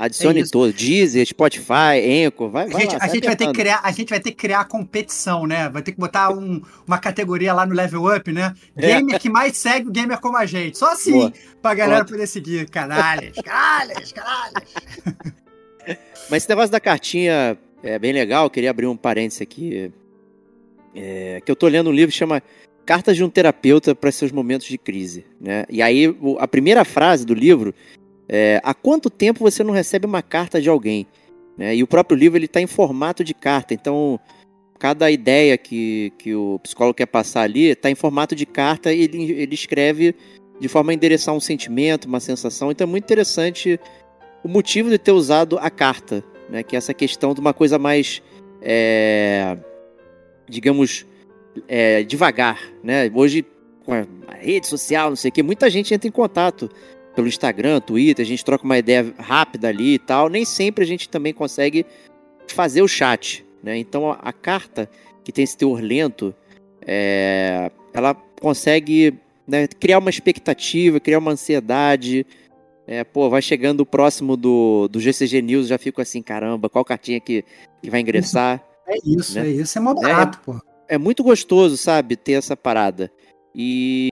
adicione 0.00 0.40
É 0.40 0.72
Deezer, 0.72 1.26
Spotify, 1.26 2.00
Enco, 2.02 2.48
vai, 2.48 2.64
A 2.64 2.68
vai 2.70 2.80
gente, 2.80 2.92
lá, 2.92 2.98
a, 3.02 3.08
gente 3.08 3.26
vai 3.26 3.36
ter 3.36 3.46
que 3.46 3.52
criar, 3.52 3.80
a 3.84 3.92
gente 3.92 4.08
vai 4.08 4.18
ter 4.18 4.30
que 4.30 4.36
criar 4.36 4.64
competição, 4.64 5.46
né? 5.46 5.68
Vai 5.68 5.82
ter 5.82 5.92
que 5.92 5.98
botar 5.98 6.30
um- 6.32 6.62
uma 6.86 6.98
categoria 6.98 7.52
lá 7.52 7.66
no 7.66 7.74
Level 7.74 8.06
Up, 8.06 8.32
né? 8.32 8.54
É. 8.74 8.86
Gamer 8.94 9.20
que 9.20 9.28
mais 9.28 9.58
segue 9.58 9.88
o 9.88 9.92
gamer 9.92 10.18
como 10.18 10.38
a 10.38 10.46
gente. 10.46 10.78
Só 10.78 10.92
assim, 10.92 11.12
Boa. 11.12 11.32
pra 11.60 11.74
galera 11.74 11.98
Pronto. 11.98 12.12
poder 12.12 12.26
seguir. 12.26 12.68
Canalhas, 12.70 13.36
canalhas, 13.44 14.10
canalhas. 14.12 14.62
Mas 16.30 16.42
esse 16.42 16.48
negócio 16.48 16.70
da 16.70 16.80
cartinha 16.80 17.58
é 17.82 17.98
bem 17.98 18.12
legal, 18.12 18.44
eu 18.46 18.50
queria 18.50 18.70
abrir 18.70 18.86
um 18.86 18.96
parênteses 18.96 19.42
aqui. 19.42 19.92
É, 20.94 21.40
que 21.44 21.50
eu 21.52 21.54
tô 21.56 21.68
lendo 21.68 21.90
um 21.90 21.92
livro 21.92 22.10
que 22.10 22.18
chama 22.18 22.42
Cartas 22.86 23.16
de 23.16 23.22
um 23.22 23.28
Terapeuta 23.30 23.94
para 23.94 24.10
seus 24.10 24.32
momentos 24.32 24.66
de 24.66 24.76
crise. 24.78 25.24
Né? 25.40 25.64
E 25.68 25.80
aí, 25.82 26.12
a 26.38 26.48
primeira 26.48 26.84
frase 26.84 27.24
do 27.24 27.34
livro 27.34 27.74
é: 28.30 28.60
Há 28.62 28.72
quanto 28.72 29.10
tempo 29.10 29.40
você 29.40 29.64
não 29.64 29.72
recebe 29.72 30.06
uma 30.06 30.22
carta 30.22 30.60
de 30.60 30.68
alguém? 30.68 31.06
Né? 31.58 31.76
E 31.76 31.82
o 31.82 31.86
próprio 31.86 32.16
livro 32.16 32.38
ele 32.38 32.46
está 32.46 32.60
em 32.60 32.66
formato 32.66 33.24
de 33.24 33.34
carta, 33.34 33.74
então 33.74 34.18
cada 34.78 35.10
ideia 35.10 35.58
que, 35.58 36.10
que 36.16 36.34
o 36.34 36.58
psicólogo 36.60 36.96
quer 36.96 37.06
passar 37.06 37.42
ali 37.42 37.66
está 37.66 37.90
em 37.90 37.94
formato 37.94 38.34
de 38.34 38.46
carta 38.46 38.90
e 38.90 39.02
ele, 39.02 39.32
ele 39.32 39.54
escreve 39.54 40.14
de 40.58 40.68
forma 40.68 40.92
a 40.92 40.94
endereçar 40.94 41.34
um 41.34 41.40
sentimento, 41.40 42.06
uma 42.06 42.20
sensação. 42.20 42.70
Então 42.70 42.86
é 42.86 42.90
muito 42.90 43.04
interessante 43.04 43.78
o 44.42 44.48
motivo 44.48 44.88
de 44.88 44.96
ter 44.96 45.12
usado 45.12 45.58
a 45.58 45.68
carta, 45.68 46.24
né? 46.48 46.62
Que 46.62 46.76
é 46.76 46.78
essa 46.78 46.94
questão 46.94 47.34
de 47.34 47.40
uma 47.40 47.52
coisa 47.52 47.78
mais 47.78 48.22
é, 48.62 49.56
digamos, 50.48 51.06
é, 51.68 52.02
devagar, 52.02 52.60
né? 52.82 53.10
Hoje, 53.14 53.44
com 53.84 53.94
a 53.94 54.34
rede 54.34 54.66
social, 54.66 55.10
não 55.10 55.16
sei 55.16 55.30
o 55.30 55.32
que, 55.32 55.42
muita 55.42 55.70
gente 55.70 55.94
entra 55.94 56.08
em 56.08 56.12
contato 56.12 56.70
pelo 57.14 57.28
Instagram, 57.28 57.80
Twitter, 57.80 58.24
a 58.24 58.28
gente 58.28 58.44
troca 58.44 58.64
uma 58.64 58.78
ideia 58.78 59.12
rápida 59.18 59.68
ali 59.68 59.94
e 59.94 59.98
tal. 59.98 60.28
Nem 60.28 60.44
sempre 60.44 60.84
a 60.84 60.86
gente 60.86 61.08
também 61.08 61.32
consegue 61.32 61.84
fazer 62.48 62.82
o 62.82 62.88
chat, 62.88 63.44
né? 63.62 63.76
Então 63.78 64.10
a, 64.10 64.32
carta 64.32 64.88
que 65.24 65.32
tem 65.32 65.44
esse 65.44 65.56
teor 65.56 65.80
lento, 65.80 66.34
é, 66.86 67.70
ela 67.92 68.14
consegue 68.40 69.14
né, 69.46 69.66
criar 69.66 69.98
uma 69.98 70.10
expectativa, 70.10 71.00
criar 71.00 71.18
uma 71.18 71.32
ansiedade. 71.32 72.26
É, 72.86 73.04
pô, 73.04 73.28
vai 73.28 73.42
chegando 73.42 73.80
o 73.80 73.86
próximo 73.86 74.36
do, 74.36 74.88
do 74.88 74.98
GCG 74.98 75.42
News, 75.42 75.68
já 75.68 75.78
fico 75.78 76.00
assim, 76.00 76.22
caramba, 76.22 76.68
qual 76.68 76.84
cartinha 76.84 77.20
que, 77.20 77.44
que 77.82 77.90
vai 77.90 78.00
ingressar? 78.00 78.64
É 78.88 78.96
isso, 79.04 79.38
né? 79.38 79.46
é 79.46 79.50
isso, 79.50 79.78
é 79.78 79.80
mó 79.80 79.94
barato, 79.94 80.38
é, 80.38 80.44
pô. 80.44 80.60
É 80.88 80.98
muito 80.98 81.22
gostoso, 81.22 81.76
sabe, 81.76 82.16
ter 82.16 82.32
essa 82.32 82.56
parada. 82.56 83.12
E, 83.54 84.08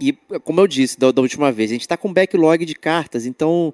e 0.00 0.12
como 0.44 0.60
eu 0.60 0.66
disse 0.66 0.98
da, 0.98 1.10
da 1.10 1.22
última 1.22 1.50
vez, 1.50 1.70
a 1.70 1.74
gente 1.74 1.88
tá 1.88 1.96
com 1.96 2.12
backlog 2.12 2.64
de 2.64 2.74
cartas, 2.74 3.26
então 3.26 3.72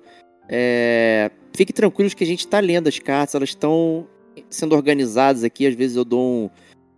é, 0.48 1.30
fique 1.52 1.72
tranquilos 1.72 2.14
que 2.14 2.24
a 2.24 2.26
gente 2.26 2.46
tá 2.46 2.60
lendo 2.60 2.88
as 2.88 2.98
cartas, 2.98 3.34
elas 3.34 3.50
estão 3.50 4.06
sendo 4.48 4.74
organizadas 4.74 5.44
aqui, 5.44 5.66
às 5.66 5.74
vezes 5.74 5.96
eu 5.96 6.04
dou 6.04 6.20
um, 6.22 6.50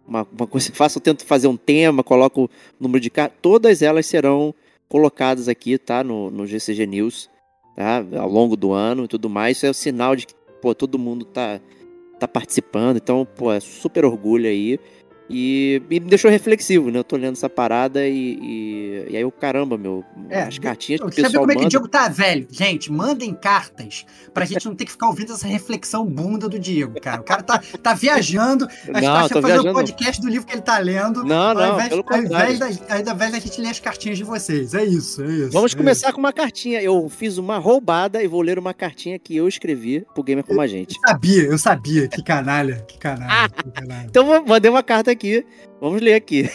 uma, 0.07 0.27
uma 0.31 0.47
coisa 0.47 0.71
faço, 0.75 0.99
eu 0.99 1.03
tento 1.03 1.25
fazer 1.25 1.49
um 1.49 1.57
tema, 1.57 2.03
coloco 2.03 2.45
o 2.45 2.51
número 2.79 3.01
de 3.01 3.11
cartas, 3.11 3.39
todas 3.41 3.83
elas 3.83 4.07
serão 4.07 4.55
colocadas 4.89 5.49
aqui, 5.49 5.79
tá? 5.79 6.05
No, 6.05 6.31
no 6.31 6.47
GCG 6.47 6.87
News, 6.87 7.31
tá? 7.75 8.05
Ao 8.19 8.29
longo 8.29 8.57
do 8.57 8.73
ano 8.73 9.05
e 9.05 9.09
tudo 9.09 9.29
mais. 9.29 9.57
Isso 9.57 9.67
é 9.67 9.71
o 9.71 9.75
sinal 9.75 10.15
de 10.15 10.27
que, 10.27 10.35
pô, 10.61 10.75
todo 10.75 10.99
mundo 10.99 11.25
tá, 11.25 11.61
tá 12.19 12.29
participando. 12.29 12.99
Então, 12.99 13.27
pô, 13.27 13.53
é 13.53 13.61
super 13.61 14.05
orgulho 14.05 14.49
aí. 14.49 14.79
E, 15.29 15.83
e, 15.91 16.01
me 16.01 16.09
deixou 16.09 16.31
reflexivo, 16.31 16.91
né? 16.91 16.99
Eu 16.99 17.05
tô 17.05 17.17
lendo 17.17 17.33
essa 17.33 17.49
parada 17.49 18.07
e, 18.07 18.39
e, 18.41 19.07
e 19.11 19.17
aí 19.17 19.23
eu, 19.23 19.33
caramba, 19.33 19.79
meu, 19.79 20.05
é, 20.29 20.43
as 20.43 20.59
cartinhas 20.59 21.01
que 21.01 21.07
o 21.07 21.11
pessoal 21.11 21.43
como 21.43 21.53
é 21.53 21.57
que 21.57 21.65
o 21.65 21.69
Diego 21.69 21.89
tá 21.89 22.09
velho? 22.09 22.47
Gente, 22.51 22.93
mandem 22.93 23.33
cartas 23.33 24.05
pra 24.35 24.45
gente 24.45 24.67
não 24.67 24.75
ter 24.75 24.85
que 24.85 24.93
ficar 24.93 25.07
ouvindo 25.07 25.33
essa 25.33 25.47
reflexão 25.47 26.05
bunda 26.05 26.49
do 26.49 26.59
Diego, 26.59 27.01
cara. 27.01 27.23
O 27.23 27.25
cara 27.25 27.43
tá, 27.43 27.63
tá 27.83 27.95
viajando, 27.95 28.67
a 28.93 29.01
gente 29.01 29.31
tá 29.31 29.41
fazendo 29.41 29.71
um 29.71 29.73
podcast 29.73 30.21
do 30.21 30.29
livro 30.29 30.47
que 30.47 30.53
ele 30.53 30.63
tá 30.63 30.79
lendo. 30.79 31.25
Não, 31.25 31.55
não, 31.55 31.75
invés, 31.75 31.89
pelo 31.89 32.05
ao 32.07 32.19
invés, 32.19 32.59
da, 32.59 32.67
ao 32.67 33.15
invés 33.15 33.33
da 33.33 33.39
gente 33.39 33.61
ler 33.61 33.71
as 33.71 33.81
cartinhas 33.81 34.19
de 34.19 34.25
vocês. 34.25 34.75
É 34.75 34.85
isso, 34.85 35.23
é 35.23 35.29
isso. 35.29 35.51
Vamos 35.51 35.73
é 35.73 35.77
começar 35.77 36.09
isso. 36.09 36.15
com 36.15 36.21
uma 36.21 36.33
cartinha. 36.33 36.83
Eu 36.83 37.09
fiz 37.09 37.39
uma 37.39 37.57
roubada 37.57 38.23
e 38.23 38.29
vou 38.29 38.43
ler 38.43 38.59
uma 38.59 38.75
cartinha 38.75 39.19
que 39.19 39.35
eu 39.35 39.49
escrevi 39.49 40.05
pro 40.13 40.23
Gamer 40.23 40.45
Como 40.45 40.61
a 40.61 40.67
Gente. 40.67 40.97
Eu 40.97 41.09
sabia, 41.09 41.43
eu 41.45 41.59
sabia. 41.59 42.09
Que 42.09 42.23
canalha, 42.23 42.85
que 42.87 42.99
canalha. 42.99 43.49
que 43.49 43.71
canalha. 43.71 44.07
então 44.09 44.45
mandei 44.45 44.71
uma 44.71 44.83
carta 44.83 45.14
aqui. 45.15 45.47
Vamos 45.81 46.03
ler 46.03 46.15
aqui. 46.15 46.51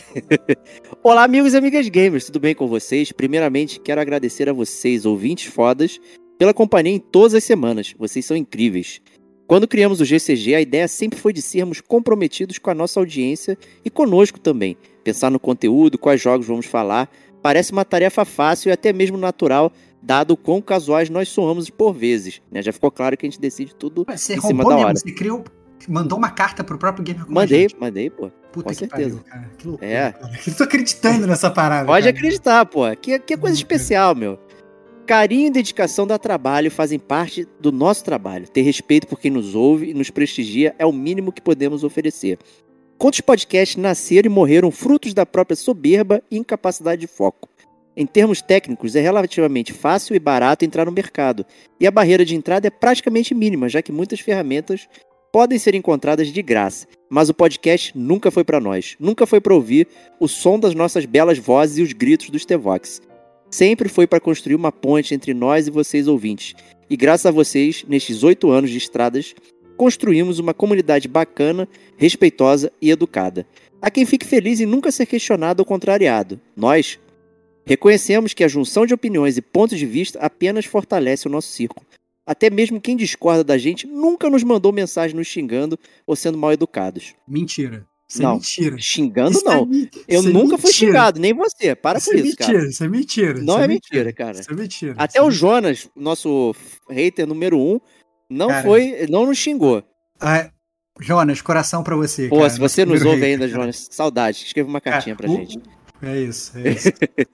Olá, 1.01 1.23
amigos 1.23 1.53
e 1.53 1.57
amigas 1.57 1.87
gamers, 1.87 2.25
tudo 2.25 2.39
bem 2.39 2.53
com 2.53 2.67
vocês? 2.67 3.11
Primeiramente, 3.11 3.79
quero 3.79 3.99
agradecer 3.99 4.47
a 4.49 4.53
vocês, 4.53 5.05
ouvintes 5.05 5.51
fodas, 5.51 5.99
pela 6.37 6.53
companhia 6.53 6.93
em 6.93 6.99
todas 6.99 7.33
as 7.33 7.43
semanas. 7.43 7.95
Vocês 7.97 8.25
são 8.25 8.37
incríveis. 8.37 9.01
Quando 9.47 9.67
criamos 9.67 9.99
o 9.99 10.05
GCG, 10.05 10.53
a 10.53 10.61
ideia 10.61 10.87
sempre 10.87 11.17
foi 11.17 11.33
de 11.33 11.41
sermos 11.41 11.81
comprometidos 11.81 12.59
com 12.59 12.69
a 12.69 12.75
nossa 12.75 12.99
audiência 12.99 13.57
e 13.83 13.89
conosco 13.89 14.39
também. 14.39 14.77
Pensar 15.03 15.31
no 15.31 15.39
conteúdo, 15.39 15.97
quais 15.97 16.21
jogos 16.21 16.45
vamos 16.45 16.67
falar, 16.67 17.09
parece 17.41 17.71
uma 17.71 17.83
tarefa 17.83 18.23
fácil 18.25 18.69
e 18.69 18.71
até 18.71 18.93
mesmo 18.93 19.17
natural, 19.17 19.71
dado 20.03 20.31
o 20.31 20.37
quão 20.37 20.61
casuais 20.61 21.09
nós 21.09 21.29
somos 21.29 21.69
por 21.69 21.93
vezes. 21.93 22.41
Né? 22.51 22.61
Já 22.61 22.71
ficou 22.71 22.91
claro 22.91 23.17
que 23.17 23.25
a 23.25 23.29
gente 23.29 23.39
decide 23.39 23.73
tudo 23.73 24.05
você 24.07 24.35
em 24.35 24.41
cima 24.41 24.63
da 24.63 24.75
hora. 24.75 24.87
Mesmo, 24.89 24.99
você 24.99 25.15
criou, 25.15 25.43
mandou 25.87 26.17
uma 26.17 26.29
carta 26.29 26.63
pro 26.63 26.77
próprio 26.77 27.03
Gamer 27.03 27.25
Mandei, 27.27 27.67
mandei, 27.79 28.09
pô. 28.09 28.29
Puta 28.51 28.65
Com 28.65 28.69
que 28.69 28.75
certeza. 28.75 29.17
Pariu, 29.17 29.23
cara. 29.23 29.49
Que 29.57 29.67
loucura, 29.67 29.89
é. 29.89 30.11
Cara. 30.11 30.39
Eu 30.47 30.55
tô 30.55 30.63
acreditando 30.63 31.27
nessa 31.27 31.51
parada. 31.51 31.85
Pode 31.85 32.05
cara. 32.05 32.17
acreditar, 32.17 32.65
pô. 32.65 32.81
Que, 32.95 33.19
que 33.19 33.33
é 33.33 33.37
coisa 33.37 33.55
especial, 33.55 34.15
meu. 34.15 34.39
Carinho 35.05 35.47
e 35.47 35.51
dedicação 35.51 36.05
dá 36.05 36.19
trabalho 36.19 36.69
fazem 36.69 36.99
parte 36.99 37.47
do 37.59 37.71
nosso 37.71 38.03
trabalho. 38.03 38.47
Ter 38.47 38.61
respeito 38.61 39.07
por 39.07 39.19
quem 39.19 39.31
nos 39.31 39.55
ouve 39.55 39.89
e 39.89 39.93
nos 39.93 40.11
prestigia 40.11 40.75
é 40.77 40.85
o 40.85 40.93
mínimo 40.93 41.31
que 41.31 41.41
podemos 41.41 41.83
oferecer. 41.83 42.37
Quantos 42.97 43.21
podcasts 43.21 43.75
nasceram 43.75 44.29
e 44.29 44.33
morreram 44.33 44.69
frutos 44.69 45.13
da 45.13 45.25
própria 45.25 45.55
soberba 45.55 46.21
e 46.29 46.37
incapacidade 46.37 47.01
de 47.01 47.07
foco? 47.07 47.49
Em 47.95 48.05
termos 48.05 48.41
técnicos, 48.41 48.95
é 48.95 49.01
relativamente 49.01 49.73
fácil 49.73 50.15
e 50.15 50.19
barato 50.19 50.63
entrar 50.63 50.85
no 50.85 50.91
mercado, 50.91 51.45
e 51.79 51.87
a 51.87 51.91
barreira 51.91 52.23
de 52.23 52.35
entrada 52.35 52.67
é 52.67 52.69
praticamente 52.69 53.33
mínima, 53.33 53.67
já 53.67 53.81
que 53.81 53.91
muitas 53.91 54.19
ferramentas 54.19 54.87
podem 55.31 55.57
ser 55.59 55.75
encontradas 55.75 56.27
de 56.27 56.41
graça. 56.41 56.87
Mas 57.09 57.29
o 57.29 57.33
podcast 57.33 57.97
nunca 57.97 58.29
foi 58.29 58.43
para 58.43 58.59
nós, 58.59 58.95
nunca 58.99 59.25
foi 59.25 59.41
para 59.41 59.53
ouvir 59.53 59.87
o 60.19 60.27
som 60.27 60.59
das 60.59 60.75
nossas 60.75 61.05
belas 61.05 61.37
vozes 61.37 61.77
e 61.77 61.81
os 61.81 61.93
gritos 61.93 62.29
dos 62.29 62.45
Tevox. 62.45 63.01
Sempre 63.49 63.89
foi 63.89 64.05
para 64.05 64.19
construir 64.19 64.55
uma 64.55 64.71
ponte 64.71 65.13
entre 65.15 65.33
nós 65.33 65.67
e 65.67 65.71
vocês 65.71 66.07
ouvintes. 66.07 66.53
E 66.89 66.95
graças 66.95 67.25
a 67.25 67.31
vocês, 67.31 67.83
nestes 67.87 68.23
oito 68.23 68.51
anos 68.51 68.69
de 68.69 68.77
estradas, 68.77 69.33
construímos 69.75 70.39
uma 70.39 70.53
comunidade 70.53 71.07
bacana, 71.07 71.67
respeitosa 71.97 72.71
e 72.81 72.91
educada. 72.91 73.47
Há 73.81 73.89
quem 73.89 74.05
fique 74.05 74.25
feliz 74.25 74.59
em 74.59 74.65
nunca 74.65 74.91
ser 74.91 75.05
questionado 75.05 75.61
ou 75.61 75.65
contrariado. 75.65 76.39
Nós 76.55 76.99
reconhecemos 77.65 78.33
que 78.33 78.43
a 78.43 78.47
junção 78.47 78.85
de 78.85 78.93
opiniões 78.93 79.37
e 79.37 79.41
pontos 79.41 79.79
de 79.79 79.85
vista 79.85 80.19
apenas 80.19 80.65
fortalece 80.65 81.27
o 81.27 81.31
nosso 81.31 81.47
círculo. 81.47 81.85
Até 82.29 82.47
mesmo 82.51 82.79
quem 82.79 82.95
discorda 82.95 83.43
da 83.43 83.57
gente 83.57 83.87
nunca 83.87 84.29
nos 84.29 84.43
mandou 84.43 84.71
mensagem 84.71 85.15
nos 85.17 85.25
xingando 85.25 85.79
ou 86.05 86.15
sendo 86.15 86.37
mal 86.37 86.53
educados. 86.53 87.15
Mentira. 87.27 87.87
Isso 88.07 88.21
não, 88.21 88.31
é 88.31 88.33
mentira. 88.35 88.75
Xingando 88.79 89.31
Isso 89.31 89.45
não. 89.45 89.63
É, 90.07 90.15
eu 90.15 90.19
isso 90.19 90.29
nunca 90.31 90.53
é 90.53 90.57
fui 90.59 90.71
xingado, 90.71 91.19
nem 91.19 91.33
você. 91.33 91.73
Para 91.75 91.97
isso 91.97 92.11
com 92.11 92.13
é 92.13 92.19
isso, 92.19 92.25
mentira, 92.27 92.53
cara. 92.53 92.69
Isso 92.69 92.83
é 92.83 92.87
mentira. 92.87 93.41
Não 93.41 93.59
é 93.59 93.67
mentira, 93.67 94.13
cara. 94.13 94.39
Isso 94.39 94.51
é 94.51 94.55
mentira. 94.55 94.93
Até 94.95 95.19
o 95.19 95.27
é 95.29 95.31
Jonas, 95.31 95.89
nosso 95.95 96.55
hater 96.87 97.25
número 97.25 97.59
um, 97.59 97.79
não 98.29 98.47
Cara. 98.49 98.61
foi, 98.63 99.07
não 99.09 99.25
nos 99.25 99.37
xingou. 99.39 99.83
Ah, 100.19 100.51
Jonas, 100.99 101.41
coração 101.41 101.81
pra 101.81 101.95
você. 101.95 102.27
Pô, 102.27 102.37
cara, 102.37 102.49
se 102.51 102.59
você 102.59 102.85
nos 102.85 103.01
ouve 103.03 103.21
hater, 103.21 103.29
ainda, 103.31 103.47
cara. 103.47 103.61
Jonas, 103.61 103.87
saudade. 103.89 104.43
Escreva 104.45 104.69
uma 104.69 104.81
cartinha 104.81 105.15
pra 105.15 105.27
o- 105.27 105.35
gente. 105.35 105.59
É 106.01 106.21
isso, 106.21 106.57
é 106.57 106.69
isso. 106.71 106.89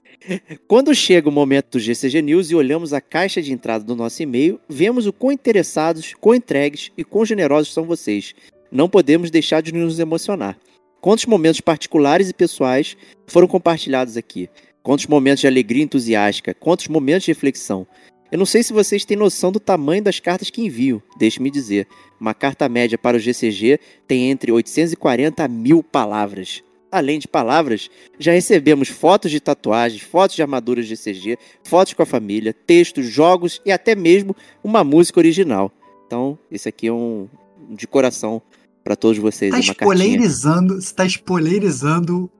Quando 0.66 0.94
chega 0.94 1.28
o 1.28 1.32
momento 1.32 1.72
do 1.72 1.80
GCG 1.80 2.20
News 2.20 2.50
e 2.50 2.54
olhamos 2.54 2.92
a 2.92 3.00
caixa 3.00 3.40
de 3.40 3.52
entrada 3.52 3.84
do 3.84 3.94
nosso 3.94 4.22
e-mail, 4.22 4.60
vemos 4.68 5.06
o 5.06 5.12
quão 5.12 5.32
interessados, 5.32 6.14
quão 6.14 6.34
entregues 6.34 6.90
e 6.96 7.04
quão 7.04 7.24
generosos 7.24 7.72
são 7.72 7.84
vocês. 7.84 8.34
Não 8.70 8.88
podemos 8.88 9.30
deixar 9.30 9.62
de 9.62 9.72
nos 9.72 9.98
emocionar. 9.98 10.58
Quantos 11.00 11.26
momentos 11.26 11.60
particulares 11.60 12.28
e 12.28 12.34
pessoais 12.34 12.96
foram 13.26 13.46
compartilhados 13.46 14.16
aqui? 14.16 14.50
Quantos 14.82 15.06
momentos 15.06 15.40
de 15.40 15.46
alegria 15.46 15.84
entusiástica? 15.84 16.54
Quantos 16.54 16.88
momentos 16.88 17.24
de 17.24 17.30
reflexão? 17.30 17.86
Eu 18.30 18.38
não 18.38 18.46
sei 18.46 18.62
se 18.62 18.72
vocês 18.72 19.04
têm 19.04 19.16
noção 19.16 19.52
do 19.52 19.60
tamanho 19.60 20.02
das 20.02 20.18
cartas 20.18 20.50
que 20.50 20.60
envio. 20.60 21.00
Deixe-me 21.16 21.50
dizer. 21.50 21.86
Uma 22.20 22.34
carta 22.34 22.68
média 22.68 22.98
para 22.98 23.16
o 23.16 23.20
GCG 23.20 23.78
tem 24.06 24.30
entre 24.30 24.50
840 24.50 25.44
a 25.44 25.48
1000 25.48 25.82
palavras. 25.84 26.62
Além 26.96 27.18
de 27.18 27.28
palavras, 27.28 27.90
já 28.18 28.32
recebemos 28.32 28.88
fotos 28.88 29.30
de 29.30 29.38
tatuagens, 29.38 30.00
fotos 30.00 30.34
de 30.34 30.42
armaduras 30.42 30.86
GCG, 30.86 31.38
fotos 31.62 31.92
com 31.92 32.02
a 32.02 32.06
família, 32.06 32.54
textos, 32.54 33.06
jogos 33.06 33.60
e 33.66 33.70
até 33.70 33.94
mesmo 33.94 34.34
uma 34.64 34.82
música 34.82 35.20
original. 35.20 35.70
Então, 36.06 36.38
esse 36.50 36.68
aqui 36.68 36.86
é 36.86 36.92
um 36.92 37.28
de 37.68 37.86
coração 37.86 38.40
para 38.82 38.96
todos 38.96 39.18
vocês. 39.18 39.50
Tá 39.50 39.58
é 39.58 39.60
uma 39.60 39.74
cartinha. 39.74 39.94
spoilerizando, 39.94 40.80
você 40.80 40.94
tá 40.94 41.04
spoilerizando 41.04 42.30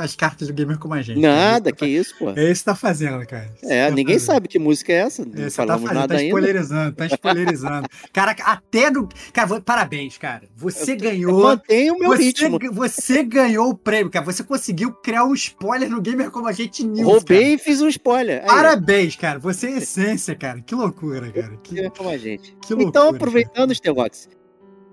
as 0.00 0.16
cartas 0.16 0.48
do 0.48 0.54
gamer 0.54 0.78
como 0.78 0.94
a 0.94 1.02
gente. 1.02 1.20
Nada, 1.20 1.70
que 1.72 1.86
isso, 1.86 2.14
pô. 2.18 2.30
É 2.30 2.50
isso 2.50 2.62
que 2.62 2.64
tá 2.66 2.74
fazendo, 2.74 3.24
cara. 3.26 3.50
É, 3.62 3.88
tá 3.88 3.94
ninguém 3.94 4.14
fazendo. 4.18 4.26
sabe 4.34 4.48
que 4.48 4.58
música 4.58 4.92
é 4.92 4.96
essa. 4.96 5.24
Não 5.24 5.32
É, 5.34 5.50
você 5.50 5.56
tá 5.56 5.62
falamos 5.66 5.82
fazendo, 5.82 6.00
nada 6.00 6.14
tá 6.14 6.20
ainda. 6.20 6.28
spoilerizando, 6.28 6.96
tá 6.96 7.06
spoilerizando. 7.06 7.88
cara, 8.12 8.36
até 8.44 8.90
no. 8.90 9.08
Cara, 9.32 9.46
vou- 9.48 9.60
parabéns, 9.60 10.16
cara. 10.18 10.42
Você 10.56 10.92
Eu 10.92 10.96
ganhou. 10.96 11.42
mantenho 11.42 11.94
o 11.94 11.98
meu 11.98 12.08
Você, 12.10 12.22
ritmo. 12.22 12.58
você 12.72 13.22
ganhou 13.22 13.68
o 13.70 13.74
prêmio, 13.76 14.10
cara. 14.10 14.24
Você 14.24 14.42
conseguiu 14.42 14.92
criar 14.92 15.24
um 15.24 15.34
spoiler 15.34 15.90
no 15.90 16.00
Gamer 16.00 16.30
Como 16.30 16.46
a 16.48 16.52
Gente 16.52 16.84
News. 16.84 17.06
Roubei 17.06 17.40
cara. 17.42 17.52
e 17.54 17.58
fiz 17.58 17.80
um 17.82 17.88
spoiler. 17.88 18.40
Aí, 18.42 18.46
Parabéns, 18.48 19.16
cara. 19.16 19.38
Você 19.38 19.66
é 19.68 19.78
essência, 19.78 20.34
cara. 20.34 20.60
Que 20.60 20.74
loucura, 20.74 21.30
cara. 21.30 21.56
Que, 21.62 21.86
ó, 21.86 21.90
como 21.90 22.08
a 22.08 22.16
gente. 22.16 22.56
que 22.62 22.72
loucura. 22.72 22.88
Então, 22.88 23.08
aproveitando, 23.10 23.74
Stevox, 23.74 24.28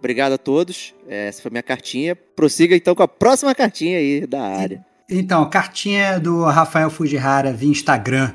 obrigado 0.04 0.34
a 0.34 0.38
todos. 0.38 0.94
É, 1.08 1.28
Essa 1.28 1.42
foi 1.42 1.50
minha 1.50 1.64
cartinha. 1.64 2.16
Prossiga 2.16 2.76
então 2.76 2.94
com 2.94 3.04
a 3.04 3.08
próxima 3.08 3.56
cartinha 3.56 3.98
aí 3.98 4.28
da 4.28 4.42
área. 4.42 4.86
Então, 5.10 5.50
cartinha 5.50 6.20
do 6.20 6.44
Rafael 6.44 6.90
Fujihara 6.90 7.54
via 7.54 7.70
Instagram 7.70 8.32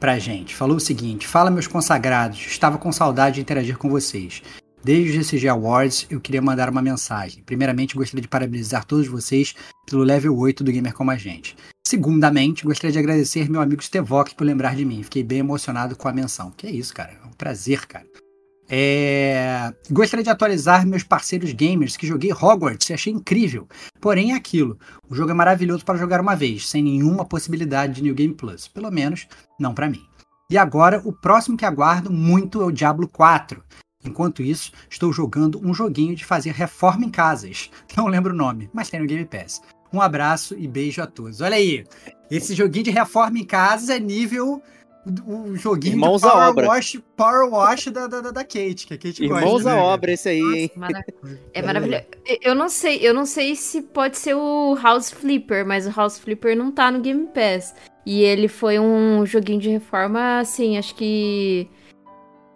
pra 0.00 0.18
gente. 0.18 0.54
Falou 0.54 0.76
o 0.76 0.80
seguinte: 0.80 1.26
Fala, 1.26 1.50
meus 1.50 1.66
consagrados, 1.66 2.38
estava 2.38 2.78
com 2.78 2.90
saudade 2.90 3.36
de 3.36 3.40
interagir 3.40 3.78
com 3.78 3.88
vocês. 3.88 4.42
Desde 4.84 5.10
o 5.10 5.22
GCG 5.22 5.48
Awards, 5.48 6.06
eu 6.10 6.20
queria 6.20 6.42
mandar 6.42 6.68
uma 6.68 6.82
mensagem. 6.82 7.42
Primeiramente, 7.44 7.94
gostaria 7.94 8.20
de 8.20 8.26
parabenizar 8.26 8.84
todos 8.84 9.06
vocês 9.06 9.54
pelo 9.86 10.02
level 10.02 10.36
8 10.36 10.64
do 10.64 10.72
Gamer 10.72 10.92
Como 10.92 11.12
a 11.12 11.16
Gente. 11.16 11.54
Segundamente, 11.86 12.64
gostaria 12.64 12.90
de 12.90 12.98
agradecer 12.98 13.48
meu 13.48 13.60
amigo 13.60 13.80
Stevok 13.80 14.34
por 14.34 14.44
lembrar 14.44 14.74
de 14.74 14.84
mim. 14.84 15.04
Fiquei 15.04 15.22
bem 15.22 15.38
emocionado 15.38 15.94
com 15.94 16.08
a 16.08 16.12
menção. 16.12 16.50
Que 16.56 16.66
é 16.66 16.70
isso, 16.70 16.92
cara. 16.92 17.12
É 17.12 17.26
um 17.26 17.32
prazer, 17.32 17.86
cara. 17.86 18.06
É... 18.74 19.70
Gostaria 19.90 20.24
de 20.24 20.30
atualizar 20.30 20.86
meus 20.86 21.02
parceiros 21.02 21.52
gamers 21.52 21.94
que 21.94 22.06
joguei 22.06 22.32
Hogwarts 22.32 22.88
e 22.88 22.94
achei 22.94 23.12
incrível. 23.12 23.68
Porém, 24.00 24.32
é 24.32 24.34
aquilo. 24.34 24.78
O 25.10 25.14
jogo 25.14 25.30
é 25.30 25.34
maravilhoso 25.34 25.84
para 25.84 25.98
jogar 25.98 26.22
uma 26.22 26.34
vez, 26.34 26.70
sem 26.70 26.82
nenhuma 26.82 27.26
possibilidade 27.26 27.96
de 27.96 28.02
New 28.02 28.14
Game 28.14 28.32
Plus. 28.32 28.66
Pelo 28.68 28.90
menos, 28.90 29.28
não 29.60 29.74
para 29.74 29.90
mim. 29.90 30.02
E 30.48 30.56
agora, 30.56 31.02
o 31.04 31.12
próximo 31.12 31.54
que 31.54 31.66
aguardo 31.66 32.10
muito 32.10 32.62
é 32.62 32.64
o 32.64 32.72
Diablo 32.72 33.06
4. 33.06 33.62
Enquanto 34.04 34.42
isso, 34.42 34.72
estou 34.88 35.12
jogando 35.12 35.60
um 35.62 35.74
joguinho 35.74 36.16
de 36.16 36.24
fazer 36.24 36.52
reforma 36.52 37.04
em 37.04 37.10
casas. 37.10 37.70
Não 37.94 38.06
lembro 38.06 38.32
o 38.32 38.36
nome, 38.36 38.70
mas 38.72 38.88
tem 38.88 38.98
no 38.98 39.06
Game 39.06 39.24
Pass. 39.24 39.60
Um 39.92 40.00
abraço 40.00 40.56
e 40.58 40.66
beijo 40.66 41.02
a 41.02 41.06
todos. 41.06 41.40
Olha 41.40 41.56
aí, 41.56 41.84
esse 42.30 42.54
joguinho 42.54 42.86
de 42.86 42.90
reforma 42.90 43.38
em 43.38 43.44
casa 43.44 43.94
é 43.94 44.00
nível 44.00 44.62
o 45.26 45.56
joguinho 45.56 45.94
Irmãos 45.94 46.22
de 46.22 46.28
Power 46.28 46.48
obra. 46.48 46.66
Wash, 46.68 47.00
Power 47.16 47.50
Wash 47.50 47.86
da, 47.86 48.06
da, 48.06 48.20
da- 48.30 48.44
Kate, 48.44 48.86
que 48.86 48.94
a 48.94 48.98
Kate 48.98 49.24
Irmãos 49.24 49.42
gosta. 49.64 49.70
à 49.72 49.74
né, 49.74 49.80
obra, 49.80 50.12
esse 50.12 50.28
aí, 50.28 50.40
hein? 50.40 50.70
É 51.52 51.60
maravilhoso. 51.62 52.04
Eu 52.40 52.54
não 52.54 52.68
sei, 52.68 52.98
eu 53.02 53.12
não 53.12 53.26
sei 53.26 53.56
se 53.56 53.82
pode 53.82 54.16
ser 54.18 54.34
o 54.34 54.76
House 54.80 55.10
Flipper, 55.10 55.66
mas 55.66 55.86
o 55.86 55.90
House 55.90 56.18
Flipper 56.18 56.56
não 56.56 56.70
tá 56.70 56.90
no 56.90 57.00
Game 57.00 57.26
Pass. 57.26 57.74
E 58.06 58.22
ele 58.22 58.48
foi 58.48 58.78
um 58.78 59.24
joguinho 59.26 59.60
de 59.60 59.70
reforma, 59.70 60.40
assim, 60.40 60.78
acho 60.78 60.94
que. 60.94 61.68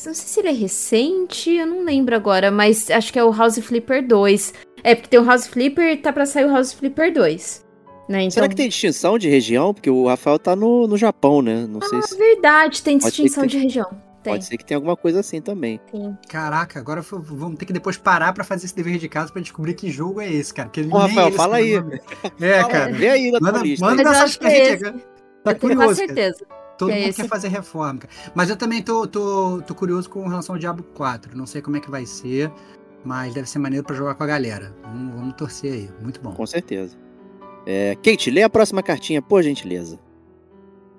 Não 0.05 0.15
sei 0.15 0.15
se 0.15 0.41
ele 0.41 0.49
é 0.49 0.53
recente, 0.53 1.51
eu 1.51 1.67
não 1.67 1.83
lembro 1.85 2.15
agora, 2.15 2.51
mas 2.51 2.91
acho 2.91 3.13
que 3.13 3.19
é 3.19 3.25
o 3.25 3.33
House 3.33 3.59
Flipper 3.59 4.07
2. 4.07 4.55
É, 4.85 4.95
porque 4.95 5.09
tem 5.09 5.19
o 5.19 5.25
House 5.25 5.47
Flipper 5.49 5.93
e 5.93 5.97
tá 5.97 6.13
pra 6.13 6.27
sair 6.27 6.45
o 6.45 6.53
House 6.53 6.73
Flipper 6.73 7.13
2. 7.13 7.66
Né? 8.09 8.23
Então, 8.23 8.31
Será 8.31 8.49
que 8.49 8.55
tem 8.57 8.69
distinção 8.69 9.19
de 9.19 9.29
região? 9.29 9.75
Porque 9.75 9.91
o 9.91 10.07
Rafael 10.07 10.39
tá 10.39 10.55
no, 10.55 10.87
no 10.87 10.97
Japão, 10.97 11.43
né? 11.43 11.67
Não 11.69 11.81
sei 11.83 12.01
se. 12.03 12.17
verdade, 12.17 12.83
tem 12.83 12.99
distinção 12.99 13.43
que 13.45 13.51
de 13.51 13.59
região. 13.59 13.89
Tem. 14.23 14.33
Pode 14.33 14.45
ser 14.45 14.57
que 14.57 14.65
tenha 14.65 14.79
alguma 14.79 14.97
coisa 14.97 15.21
assim 15.21 15.41
também. 15.41 15.81
tem. 15.91 16.17
Caraca, 16.29 16.81
agora 16.81 17.01
vamos 17.01 17.57
ter 17.59 17.65
que 17.65 17.73
depois 17.73 17.97
parar 17.97 18.33
pra 18.33 18.43
fazer 18.43 18.67
esse 18.67 18.75
dever 18.75 18.99
de 18.99 19.09
casa 19.09 19.33
pra 19.33 19.41
descobrir 19.41 19.75
que 19.75 19.89
jogo 19.91 20.21
é 20.21 20.29
esse, 20.33 20.53
cara. 20.53 20.69
Porque 20.69 20.83
Ô, 20.83 20.99
Rafael, 20.99 21.31
fala 21.33 21.57
aí. 21.57 21.75
É, 22.41 22.61
Fala, 22.61 22.73
cara. 22.73 22.93
Vê 22.93 23.09
aí 23.09 23.31
na 23.31 23.41
Manda, 23.41 23.59
lista. 23.61 23.85
manda 23.87 24.03
mensagem 24.03 24.25
acho 24.25 24.39
pra 24.39 24.51
que 24.51 24.57
é 24.57 24.65
gente. 24.71 24.85
agora. 24.85 25.05
Tá 25.45 25.53
eu 25.53 25.57
curioso, 25.61 25.85
cara. 25.87 25.95
certeza. 25.95 26.47
Todo 26.77 26.89
que 26.91 26.95
é 26.95 26.99
mundo 27.01 27.09
esse. 27.11 27.23
quer 27.23 27.29
fazer 27.29 27.49
reforma, 27.49 28.01
cara. 28.01 28.13
Mas 28.35 28.51
eu 28.51 28.57
também 28.57 28.83
tô, 28.83 29.07
tô, 29.07 29.63
tô 29.63 29.75
curioso 29.75 30.11
com 30.11 30.27
relação 30.29 30.57
ao 30.57 30.59
Diablo 30.59 30.83
4. 30.95 31.37
Não 31.37 31.47
sei 31.47 31.63
como 31.63 31.77
é 31.77 31.81
que 31.81 31.91
vai 31.91 32.05
ser, 32.05 32.51
mas 33.05 33.33
deve 33.33 33.49
ser 33.49 33.61
maneiro 33.61 33.87
pra 33.87 33.95
jogar 33.95 34.15
com 34.17 34.25
a 34.25 34.27
galera. 34.27 34.75
Vamos, 34.83 35.15
vamos 35.15 35.35
torcer 35.37 35.73
aí. 35.73 35.91
Muito 36.03 36.21
bom. 36.21 36.33
Com 36.33 36.47
certeza. 36.47 36.97
É, 37.67 37.97
Kate, 37.97 38.31
lê 38.31 38.43
a 38.43 38.49
próxima 38.49 38.81
cartinha, 38.81 39.21
por 39.21 39.43
gentileza. 39.43 39.99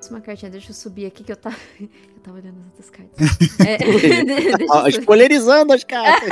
Uma 0.09 0.21
cartinha, 0.21 0.51
deixa 0.51 0.71
eu 0.71 0.75
subir 0.75 1.05
aqui 1.05 1.23
que 1.23 1.31
eu 1.31 1.35
tava. 1.35 1.55
Eu 1.79 2.21
tava 2.21 2.37
olhando 2.37 2.59
as 2.59 2.65
outras 2.65 2.89
cartas. 2.89 3.27
É, 3.65 4.89
spoilerizando 4.99 5.71
as 5.71 5.83
cartas. 5.83 6.29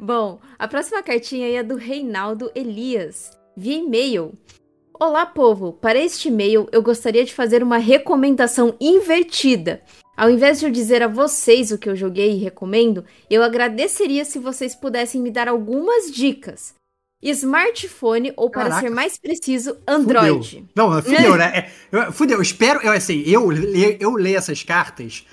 Bom, 0.00 0.40
a 0.58 0.66
próxima 0.66 1.02
cartinha 1.02 1.48
é 1.58 1.62
do 1.62 1.76
Reinaldo 1.76 2.50
Elias, 2.54 3.30
via 3.56 3.76
e-mail. 3.76 4.32
Olá, 4.98 5.26
povo! 5.26 5.72
Para 5.72 5.98
este 5.98 6.28
e-mail, 6.28 6.68
eu 6.72 6.82
gostaria 6.82 7.24
de 7.24 7.34
fazer 7.34 7.62
uma 7.62 7.76
recomendação 7.76 8.74
invertida. 8.80 9.82
Ao 10.16 10.30
invés 10.30 10.60
de 10.60 10.66
eu 10.66 10.70
dizer 10.70 11.02
a 11.02 11.08
vocês 11.08 11.70
o 11.70 11.78
que 11.78 11.88
eu 11.88 11.96
joguei 11.96 12.32
e 12.32 12.38
recomendo, 12.38 13.04
eu 13.28 13.42
agradeceria 13.42 14.24
se 14.24 14.38
vocês 14.38 14.74
pudessem 14.74 15.20
me 15.20 15.30
dar 15.30 15.48
algumas 15.48 16.10
dicas. 16.10 16.74
Smartphone 17.30 18.32
ou, 18.36 18.50
para 18.50 18.64
Caraca. 18.64 18.80
ser 18.80 18.90
mais 18.90 19.16
preciso, 19.18 19.76
Android. 19.86 20.66
Não, 20.74 21.00
fudeu, 21.02 21.36
né? 21.36 21.52
É, 21.54 21.70
eu- 22.06 22.12
fudeu. 22.12 22.38
Eu 22.38 22.42
espero, 22.42 22.80
eu, 22.82 22.92
assim, 22.92 23.22
eu, 23.26 23.48
le- 23.50 23.96
eu 24.00 24.12
leio 24.14 24.36
essas 24.38 24.62
cartas 24.62 25.24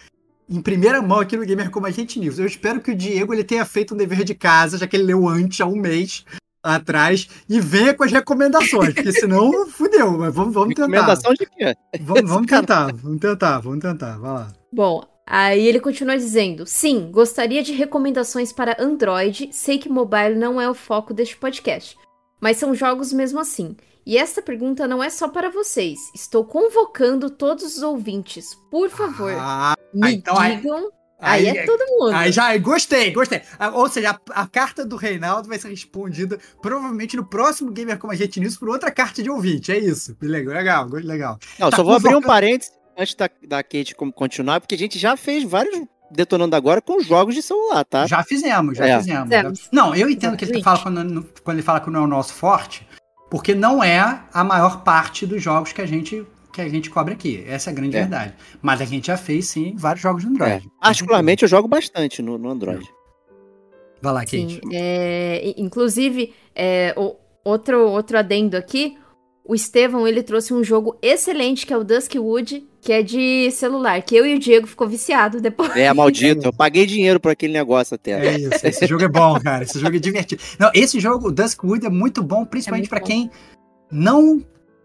em 0.50 0.62
primeira 0.62 1.02
mão 1.02 1.20
aqui 1.20 1.36
no 1.38 1.46
Gamer 1.46 1.70
Como 1.72 1.86
a 1.86 1.92
Gente 1.92 2.20
News. 2.20 2.38
Eu 2.40 2.46
espero 2.46 2.80
que 2.82 2.92
o 2.92 2.96
Diego 2.96 3.34
ele 3.34 3.44
tenha 3.44 3.66
feito 3.66 3.94
um 3.94 3.98
dever 3.98 4.24
de 4.24 4.34
casa, 4.36 4.78
já 4.78 4.88
que 4.88 4.96
ele 4.96 5.04
leu 5.04 5.28
antes, 5.28 5.60
há 5.62 5.66
um 5.66 5.76
mês 5.76 6.26
atrás, 6.62 7.30
e 7.48 7.60
venha 7.62 7.94
com 7.94 8.04
as 8.04 8.12
recomendações, 8.12 8.94
porque 8.94 9.12
senão 9.14 9.50
fudeu. 9.70 10.18
Mas 10.18 10.34
vamos, 10.34 10.54
vamos 10.54 10.76
tentar. 10.76 10.88
Recomendação 10.88 11.34
de 11.34 11.46
quê? 11.46 11.74
Vamos, 12.02 12.30
vamos 12.30 12.48
tentar, 12.48 12.94
vamos 12.94 13.20
tentar, 13.20 13.60
vamos 13.60 13.80
tentar. 13.80 14.18
Vai 14.18 14.32
lá. 14.32 14.48
Bom, 14.72 15.04
aí 15.30 15.66
ele 15.68 15.80
continua 15.80 16.18
dizendo: 16.18 16.66
sim, 16.66 17.10
gostaria 17.12 17.62
de 17.64 17.72
recomendações 17.72 18.52
para 18.52 18.76
Android. 18.82 19.50
Sei 19.54 19.78
que 19.78 19.88
mobile 19.88 20.36
não 20.36 20.60
é 20.60 20.70
o 20.70 20.74
foco 20.74 21.14
deste 21.14 21.38
podcast, 21.38 21.96
mas 22.42 22.58
são 22.58 22.74
jogos 22.76 23.14
mesmo 23.14 23.40
assim. 23.40 23.78
E 24.06 24.18
esta 24.18 24.42
pergunta 24.42 24.88
não 24.88 25.04
é 25.04 25.10
só 25.10 25.28
para 25.28 25.50
vocês. 25.52 26.00
Estou 26.16 26.44
convocando 26.44 27.30
todos 27.30 27.78
os 27.78 27.84
ouvintes. 27.84 28.56
Por 28.72 28.90
favor, 28.90 29.32
Ah, 29.38 29.76
me 29.94 30.16
então 30.16 30.38
aí- 30.38 30.56
digam. 30.58 30.90
Aí, 31.22 31.48
é 31.48 31.66
todo 31.66 31.84
mundo. 31.86 32.16
Aí 32.16 32.32
já, 32.32 32.58
gostei, 32.58 33.12
gostei. 33.12 33.42
Ah, 33.60 33.72
Ou 33.72 33.90
seja, 33.90 34.12
a, 34.34 34.44
a 34.44 34.48
carta 34.48 34.86
do 34.86 34.96
Reinaldo 34.96 35.50
vai 35.50 35.60
ser 35.60 35.68
respondida 35.68 36.40
provavelmente 36.62 37.18
no 37.18 37.26
próximo 37.26 37.74
Gamer 37.74 38.00
Como 38.00 38.14
a 38.14 38.16
Gente 38.16 38.40
News 38.40 38.56
por 38.56 38.70
outra 38.70 38.90
carta 38.90 39.22
de 39.22 39.30
ouvinte. 39.30 39.70
É 39.70 39.78
isso. 39.78 40.16
Legal, 40.22 40.54
legal, 40.56 40.88
legal. 40.90 41.38
Não, 41.60 41.70
Tá 41.70 41.76
só 41.76 41.84
vou 41.84 41.94
abrir 41.94 42.16
um 42.16 42.22
parênteses 42.22 42.72
antes 43.00 43.16
da, 43.16 43.30
da 43.48 43.64
Kate 43.64 43.96
continuar, 43.96 44.60
porque 44.60 44.76
a 44.76 44.78
gente 44.78 45.00
já 45.00 45.16
fez 45.18 45.44
vários 45.44 45.82
detonando 46.12 46.56
agora 46.56 46.82
com 46.82 47.00
jogos 47.02 47.36
de 47.36 47.42
celular, 47.42 47.86
tá? 47.86 48.08
Já 48.08 48.24
fizemos, 48.24 48.78
já 48.78 48.88
É. 48.88 48.98
fizemos. 48.98 49.24
Fizemos. 49.30 49.70
Não, 49.72 49.96
eu 49.96 50.10
entendo 50.10 50.36
que 50.36 50.44
ele 50.44 50.58
Exatamente. 50.58 50.64
fala 50.84 50.96
quando, 51.06 51.30
quando 51.44 51.58
ele 51.58 51.64
fala 51.66 51.80
que 51.80 51.90
não 51.90 52.02
é 52.02 52.04
o 52.04 52.08
nosso 52.08 52.34
forte, 52.34 52.88
porque 53.30 53.54
não 53.54 53.84
é 53.84 54.00
a 54.34 54.44
maior 54.44 54.84
parte 54.84 55.26
dos 55.28 55.42
jogos 55.42 55.72
que 55.72 55.82
a 55.82 55.86
gente 55.86 56.26
que 56.52 56.62
a 56.62 56.68
gente 56.68 56.90
cobra 56.90 57.14
aqui. 57.14 57.44
Essa 57.48 57.70
é 57.70 57.72
a 57.72 57.76
grande 57.76 57.96
É. 57.96 58.00
verdade. 58.02 58.34
Mas 58.60 58.82
a 58.82 58.86
gente 58.86 59.06
já 59.08 59.16
fez, 59.16 59.48
sim, 59.48 59.76
vários 59.78 60.02
jogos 60.02 60.24
no 60.26 60.32
É. 60.32 60.34
Android. 60.34 60.68
Particularmente 60.82 61.44
eu 61.44 61.48
jogo 61.48 61.68
bastante 61.68 62.24
no, 62.24 62.40
no 62.40 62.50
Android. 62.50 62.84
Vai 64.02 64.14
lá, 64.14 64.20
Kate. 64.22 64.56
Sim, 64.56 64.62
é, 64.74 65.54
inclusive, 65.58 66.34
é, 66.56 66.94
o- 66.98 67.16
outro, 67.44 67.88
outro 67.90 68.18
adendo 68.18 68.58
aqui, 68.58 68.98
o 69.50 69.56
Estevão, 69.56 70.08
ele 70.08 70.22
trouxe 70.22 70.54
um 70.54 70.64
jogo 70.64 70.96
excelente, 71.02 71.66
que 71.66 71.74
é 71.74 71.78
o 71.78 71.84
Duskwood, 71.84 72.64
que 72.80 72.94
é 72.94 73.02
de 73.02 73.50
celular, 73.50 74.00
que 74.04 74.16
eu 74.16 74.24
e 74.24 74.36
o 74.36 74.40
Diego 74.40 74.68
ficou 74.68 74.88
viciado 74.88 75.42
depois. 75.42 75.76
É, 75.76 75.92
maldito. 75.92 76.50
Eu 76.50 76.54
paguei 76.54 76.86
dinheiro 76.86 77.20
por 77.20 77.32
aquele 77.32 77.54
negócio 77.54 77.96
até. 77.96 78.12
É 78.12 78.38
isso, 78.38 78.64
esse 78.64 78.86
jogo 78.86 79.04
é 79.04 79.08
bom, 79.08 79.40
cara. 79.40 79.64
Esse 79.64 79.80
jogo 79.80 79.96
é 79.96 80.00
divertido. 80.00 80.40
Não, 80.60 80.70
esse 80.72 81.00
jogo, 81.00 81.30
o 81.30 81.32
Duskwood, 81.32 81.84
é 81.84 81.90
muito 81.90 82.22
bom, 82.22 82.46
principalmente 82.46 82.88
pra 82.88 83.00
bom. 83.00 83.08
quem 83.08 83.32
não 83.92 84.40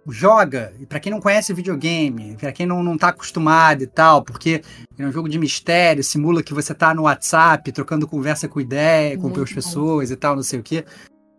joga, 0.09 0.73
e 0.81 0.87
pra 0.87 0.99
quem 0.99 1.13
não 1.13 1.21
conhece 1.21 1.53
videogame, 1.53 2.35
pra 2.41 2.51
quem 2.51 2.65
não, 2.65 2.83
não 2.83 2.97
tá 2.97 3.09
acostumado 3.09 3.83
e 3.83 3.87
tal, 3.87 4.25
porque 4.25 4.63
é 4.99 5.05
um 5.05 5.13
jogo 5.13 5.29
de 5.29 5.39
mistério, 5.39 6.03
simula 6.03 6.43
que 6.43 6.55
você 6.55 6.73
tá 6.75 6.95
no 6.95 7.03
WhatsApp, 7.03 7.71
trocando 7.71 8.09
conversa 8.09 8.49
com 8.49 8.63
ideia, 8.63 9.19
com 9.19 9.29
as 9.43 9.53
pessoas 9.53 10.11
e 10.11 10.17
tal, 10.17 10.35
não 10.35 10.43
sei 10.43 10.59
o 10.59 10.63
quê. 10.63 10.87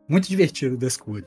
Muito 0.07 0.29
divertido 0.29 0.75
o 0.75 0.77
Duskwood. 0.77 1.25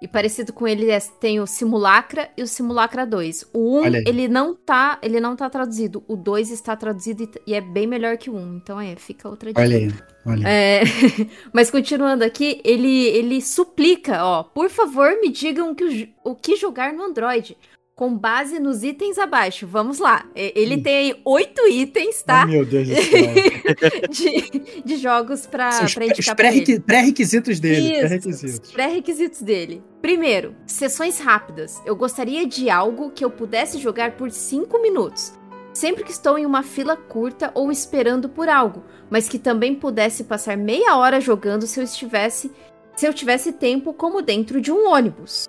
E 0.00 0.06
parecido 0.06 0.52
com 0.52 0.68
ele 0.68 0.90
é- 0.90 1.00
tem 1.00 1.40
o 1.40 1.46
Simulacra 1.46 2.28
e 2.36 2.42
o 2.42 2.46
Simulacra 2.46 3.06
2. 3.06 3.48
O 3.52 3.78
1, 3.78 3.82
Olha 3.84 3.98
aí. 4.00 4.04
ele 4.06 4.28
não 4.28 4.54
tá, 4.54 4.98
ele 5.02 5.18
não 5.20 5.34
tá 5.34 5.48
traduzido. 5.48 6.04
O 6.06 6.16
2 6.16 6.50
está 6.50 6.76
traduzido 6.76 7.26
e, 7.46 7.54
é 7.54 7.62
bem 7.62 7.86
melhor 7.86 8.18
que 8.18 8.28
o 8.28 8.34
1. 8.36 8.56
Então 8.56 8.78
é, 8.78 8.94
fica 8.96 9.26
outra 9.28 9.48
dica. 9.48 9.60
Olha 9.62 9.76
aí, 9.78 9.94
olha 10.26 10.46
aí. 10.46 10.52
É, 10.54 10.82
mas 11.50 11.70
continuando 11.70 12.24
aqui, 12.24 12.60
ele, 12.62 13.06
ele 13.06 13.40
suplica, 13.40 14.22
ó, 14.22 14.42
por 14.42 14.68
favor, 14.68 15.18
me 15.22 15.30
digam 15.30 15.74
que, 15.74 16.12
o 16.22 16.34
que 16.34 16.56
jogar 16.56 16.92
no 16.92 17.02
Android, 17.02 17.56
com 17.96 18.14
base 18.14 18.60
nos 18.60 18.82
itens 18.84 19.16
abaixo. 19.18 19.66
Vamos 19.66 19.98
lá. 19.98 20.26
Ele 20.34 20.76
Hum. 20.76 20.82
tem 20.82 20.96
aí 20.98 21.20
oito 21.24 21.66
itens, 21.66 22.22
tá? 22.22 22.44
Oh, 22.44 22.50
meu 22.50 22.64
Deus 22.66 22.86
do 22.88 22.94
céu. 22.94 23.34
De, 24.10 24.82
de 24.84 24.96
jogos 24.96 25.40
os 25.40 25.46
pra 25.46 25.70
pré- 25.70 25.84
os 25.86 25.96
indicar 25.96 26.36
pré-requisitos 26.36 27.58
dele. 27.58 27.90
Isso, 27.92 28.00
Pré-requisitos. 28.00 28.66
os 28.68 28.72
pré-requisitos 28.72 29.42
dele. 29.42 29.82
Primeiro, 30.02 30.54
sessões 30.66 31.18
rápidas. 31.18 31.80
Eu 31.86 31.96
gostaria 31.96 32.46
de 32.46 32.68
algo 32.68 33.10
que 33.10 33.24
eu 33.24 33.30
pudesse 33.30 33.78
jogar 33.78 34.12
por 34.12 34.30
5 34.30 34.80
minutos. 34.80 35.32
Sempre 35.72 36.04
que 36.04 36.10
estou 36.10 36.38
em 36.38 36.44
uma 36.46 36.62
fila 36.62 36.96
curta 36.96 37.50
ou 37.54 37.72
esperando 37.72 38.28
por 38.28 38.48
algo, 38.48 38.84
mas 39.10 39.26
que 39.28 39.38
também 39.38 39.74
pudesse 39.74 40.24
passar 40.24 40.56
meia 40.56 40.96
hora 40.96 41.20
jogando 41.20 41.66
se 41.66 41.80
eu 41.80 41.84
estivesse, 41.84 42.50
se 42.94 43.06
eu 43.06 43.12
tivesse 43.14 43.52
tempo, 43.52 43.92
como 43.94 44.20
dentro 44.22 44.60
de 44.60 44.70
um 44.70 44.88
ônibus. 44.88 45.46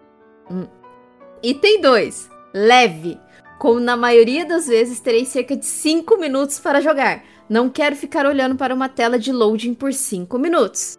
Hum. 0.49 0.65
Item 1.43 1.81
2. 1.81 2.29
Leve. 2.57 3.19
Como 3.59 3.79
na 3.79 3.95
maioria 3.95 4.43
das 4.43 4.67
vezes 4.67 4.99
terei 4.99 5.25
cerca 5.25 5.55
de 5.55 5.65
5 5.65 6.17
minutos 6.17 6.59
para 6.59 6.81
jogar. 6.81 7.23
Não 7.47 7.69
quero 7.69 7.95
ficar 7.95 8.25
olhando 8.25 8.55
para 8.55 8.73
uma 8.73 8.89
tela 8.89 9.19
de 9.19 9.31
loading 9.31 9.75
por 9.75 9.93
5 9.93 10.39
minutos. 10.39 10.97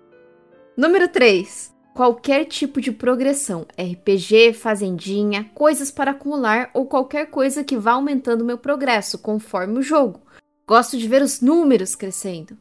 Número 0.77 1.09
3. 1.09 1.75
Qualquer 1.95 2.45
tipo 2.45 2.81
de 2.81 2.93
progressão, 2.93 3.67
RPG, 3.77 4.53
fazendinha, 4.53 5.51
coisas 5.53 5.91
para 5.91 6.13
acumular 6.13 6.71
ou 6.73 6.87
qualquer 6.87 7.27
coisa 7.27 7.65
que 7.65 7.77
vá 7.77 7.93
aumentando 7.93 8.45
meu 8.45 8.57
progresso 8.57 9.19
conforme 9.19 9.81
o 9.81 9.83
jogo. 9.83 10.23
Gosto 10.65 10.97
de 10.97 11.09
ver 11.09 11.23
os 11.23 11.41
números 11.41 11.97
crescendo. 11.97 12.57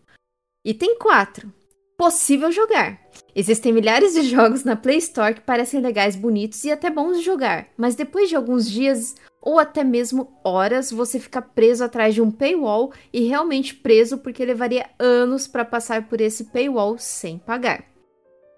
Item 0.66 0.98
4. 0.98 1.54
Possível 1.98 2.52
jogar. 2.52 3.02
Existem 3.36 3.74
milhares 3.74 4.14
de 4.14 4.22
jogos 4.30 4.64
na 4.64 4.76
Play 4.76 4.98
Store 4.98 5.34
que 5.34 5.42
parecem 5.42 5.82
legais, 5.82 6.16
bonitos 6.16 6.64
e 6.64 6.72
até 6.72 6.90
bons 6.90 7.18
de 7.18 7.26
jogar, 7.26 7.68
mas 7.76 7.96
depois 7.96 8.30
de 8.30 8.36
alguns 8.36 8.70
dias 8.70 9.16
ou 9.42 9.60
até 9.60 9.84
mesmo 9.84 10.32
horas, 10.44 10.92
você 10.92 11.20
fica 11.20 11.42
preso 11.42 11.84
atrás 11.84 12.14
de 12.14 12.22
um 12.22 12.30
paywall 12.30 12.92
e 13.14 13.28
realmente 13.28 13.74
preso 13.74 14.18
porque 14.18 14.44
levaria 14.44 14.90
anos 15.00 15.48
para 15.48 15.64
passar 15.64 16.08
por 16.08 16.20
esse 16.20 16.46
paywall 16.46 16.98
sem 16.98 17.38
pagar. 17.38 17.86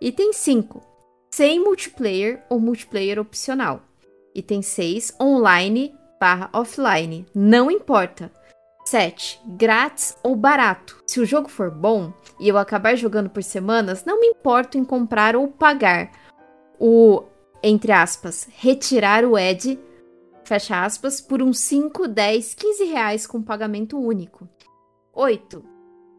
Item 0.02 0.34
5. 0.34 0.82
Sem 1.32 1.64
multiplayer 1.64 2.44
ou 2.50 2.60
multiplayer 2.60 3.20
opcional. 3.20 3.84
Item 4.34 4.62
6. 4.62 5.14
Online 5.22 5.94
barra 6.20 6.50
offline. 6.54 7.26
Não 7.36 7.70
importa. 7.70 8.32
7. 8.90 9.40
Grátis 9.46 10.18
ou 10.24 10.36
barato. 10.36 11.04
Se 11.06 11.20
o 11.20 11.26
jogo 11.26 11.48
for 11.48 11.70
bom 11.70 12.12
e 12.40 12.48
eu 12.48 12.58
acabar 12.58 12.96
jogando 12.96 13.30
por 13.30 13.44
semanas, 13.44 14.04
não 14.04 14.20
me 14.20 14.26
importo 14.28 14.80
em 14.80 14.84
comprar 14.84 15.36
ou 15.36 15.48
pagar 15.48 16.10
o, 16.80 17.24
entre 17.62 17.92
aspas, 17.92 18.48
retirar 18.52 19.24
o 19.26 19.38
Ed, 19.38 19.80
fecha 20.44 20.84
aspas, 20.84 21.22
por 21.22 21.40
uns 21.40 21.60
5, 21.60 22.08
10, 22.08 22.56
15 22.56 22.84
reais 22.86 23.28
com 23.28 23.44
pagamento 23.44 24.00
único. 24.00 24.50
8. 25.14 25.64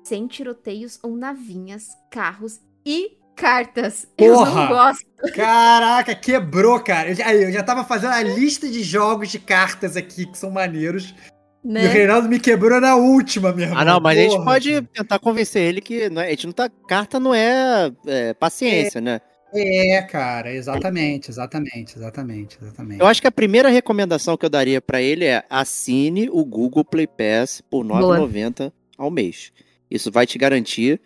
Sem 0.04 0.28
tiroteios 0.28 1.00
ou 1.02 1.16
navinhas, 1.16 1.88
carros 2.08 2.60
e 2.86 3.18
cartas. 3.34 4.06
Eu 4.16 4.34
Porra! 4.34 4.54
não 4.54 4.68
gosto. 4.68 5.06
Caraca, 5.34 6.14
quebrou, 6.14 6.78
cara. 6.78 7.08
Eu 7.08 7.14
já, 7.14 7.34
eu 7.34 7.50
já 7.50 7.62
tava 7.64 7.82
fazendo 7.82 8.12
a 8.12 8.22
lista 8.22 8.68
de 8.68 8.82
jogos 8.82 9.28
de 9.28 9.40
cartas 9.40 9.96
aqui 9.96 10.26
que 10.26 10.38
são 10.38 10.50
maneiros. 10.50 11.14
E 11.62 11.68
o 11.68 11.72
Né? 11.72 11.86
Reinaldo 11.88 12.28
me 12.28 12.40
quebrou 12.40 12.80
na 12.80 12.96
última, 12.96 13.52
meu 13.52 13.64
irmão. 13.66 13.78
Ah, 13.78 13.84
não, 13.84 14.00
mas 14.00 14.18
a 14.18 14.22
gente 14.22 14.32
Porra, 14.32 14.44
pode 14.44 14.72
cara. 14.72 14.88
tentar 14.94 15.18
convencer 15.18 15.62
ele 15.62 15.80
que 15.80 16.02
é- 16.02 16.06
a 16.06 16.30
gente 16.30 16.46
não 16.46 16.52
tá. 16.52 16.70
Carta 16.88 17.20
não 17.20 17.34
é, 17.34 17.92
é, 18.06 18.32
paciência, 18.34 19.00
né? 19.00 19.20
É, 19.52 20.00
cara, 20.02 20.54
exatamente, 20.54 21.28
exatamente, 21.28 21.98
exatamente, 21.98 22.56
exatamente. 22.62 23.00
Eu 23.00 23.06
acho 23.06 23.20
que 23.20 23.26
a 23.26 23.32
primeira 23.32 23.68
recomendação 23.68 24.36
que 24.36 24.46
eu 24.46 24.50
daria 24.50 24.80
pra 24.80 25.02
ele 25.02 25.24
é 25.24 25.44
assine 25.50 26.30
o 26.30 26.44
Google 26.44 26.84
Play 26.84 27.06
Pass 27.08 27.60
por 27.68 27.82
R$ 27.84 27.88
Boa. 27.88 28.00
9,90 28.20 28.72
ao 28.96 29.10
mês. 29.10 29.52
Isso 29.90 30.10
vai 30.10 30.24
te 30.24 30.38
garantir 30.38 31.00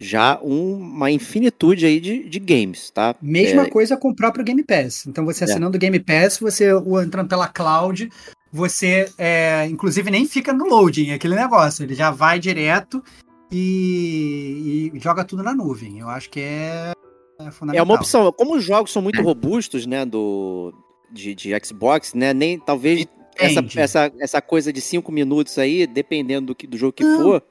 já 0.00 0.40
um- 0.42 0.74
uma 0.78 1.10
infinitude 1.10 1.84
aí 1.86 2.00
de, 2.00 2.28
de 2.28 2.38
games, 2.40 2.90
tá? 2.90 3.14
Mesma 3.22 3.64
É, 3.66 3.70
coisa 3.70 3.94
com 3.96 4.08
o 4.08 4.16
próprio 4.16 4.42
Game 4.44 4.64
Pass. 4.64 5.06
Então, 5.06 5.24
você 5.24 5.44
assinando 5.44 5.76
o 5.76 5.80
Game 5.80 6.00
Pass, 6.00 6.38
você 6.38 6.72
o- 6.72 7.00
entrando 7.00 7.28
pela 7.28 7.46
cloud, 7.46 8.08
você, 8.52 9.10
é, 9.16 9.66
inclusive, 9.66 10.10
nem 10.10 10.26
fica 10.26 10.52
no 10.52 10.66
loading, 10.66 11.10
é 11.10 11.14
aquele 11.14 11.34
negócio. 11.34 11.82
Ele 11.82 11.94
já 11.94 12.10
vai 12.10 12.38
direto 12.38 13.02
e, 13.50 14.90
e 14.92 14.98
joga 15.00 15.24
tudo 15.24 15.42
na 15.42 15.54
nuvem. 15.54 15.98
Eu 15.98 16.08
acho 16.08 16.28
que 16.28 16.40
é, 16.40 16.92
é 17.40 17.50
fundamental. 17.50 17.76
É 17.76 17.82
uma 17.82 17.94
opção. 17.94 18.30
Como 18.32 18.56
os 18.56 18.62
jogos 18.62 18.92
são 18.92 19.00
muito 19.00 19.22
robustos, 19.22 19.86
né, 19.86 20.04
do 20.04 20.74
de, 21.10 21.34
de 21.34 21.50
Xbox, 21.64 22.12
né, 22.14 22.34
nem 22.34 22.58
talvez 22.58 23.06
essa, 23.36 23.64
essa, 23.76 24.12
essa 24.18 24.42
coisa 24.42 24.72
de 24.72 24.80
cinco 24.80 25.10
minutos 25.10 25.58
aí, 25.58 25.86
dependendo 25.86 26.48
do, 26.48 26.54
que, 26.54 26.66
do 26.66 26.76
jogo 26.76 26.92
que 26.92 27.04
Não. 27.04 27.22
for, 27.22 27.44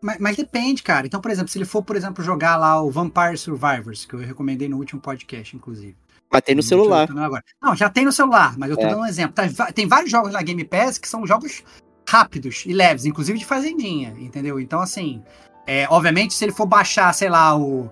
Mas, 0.00 0.18
mas 0.18 0.36
depende, 0.36 0.82
cara. 0.82 1.06
Então, 1.06 1.20
por 1.20 1.30
exemplo, 1.30 1.48
se 1.50 1.58
ele 1.58 1.64
for, 1.64 1.82
por 1.82 1.96
exemplo, 1.96 2.22
jogar 2.22 2.56
lá 2.56 2.80
o 2.80 2.90
Vampire 2.90 3.36
Survivors, 3.36 4.04
que 4.04 4.14
eu 4.14 4.20
recomendei 4.20 4.68
no 4.68 4.76
último 4.76 5.00
podcast, 5.00 5.56
inclusive. 5.56 5.96
Vai 6.30 6.42
ter 6.42 6.54
no 6.54 6.62
celular. 6.62 7.08
Não, 7.10 7.22
agora. 7.22 7.42
Não, 7.62 7.74
já 7.76 7.88
tem 7.88 8.04
no 8.04 8.12
celular, 8.12 8.54
mas 8.58 8.70
eu 8.70 8.76
tô 8.76 8.82
É. 8.82 8.88
dando 8.90 9.00
um 9.02 9.06
exemplo. 9.06 9.34
Tá, 9.54 9.72
tem 9.72 9.86
vários 9.86 10.10
jogos 10.10 10.32
na 10.32 10.42
Game 10.42 10.64
Pass 10.64 10.98
que 10.98 11.08
são 11.08 11.26
jogos 11.26 11.62
rápidos 12.08 12.64
e 12.66 12.72
leves, 12.72 13.04
inclusive 13.04 13.38
de 13.38 13.44
fazendinha, 13.44 14.14
entendeu? 14.18 14.58
Então, 14.58 14.80
assim, 14.80 15.22
é, 15.66 15.86
obviamente, 15.90 16.34
se 16.34 16.44
ele 16.44 16.52
for 16.52 16.66
baixar, 16.66 17.12
sei 17.12 17.28
lá, 17.28 17.56
o 17.56 17.90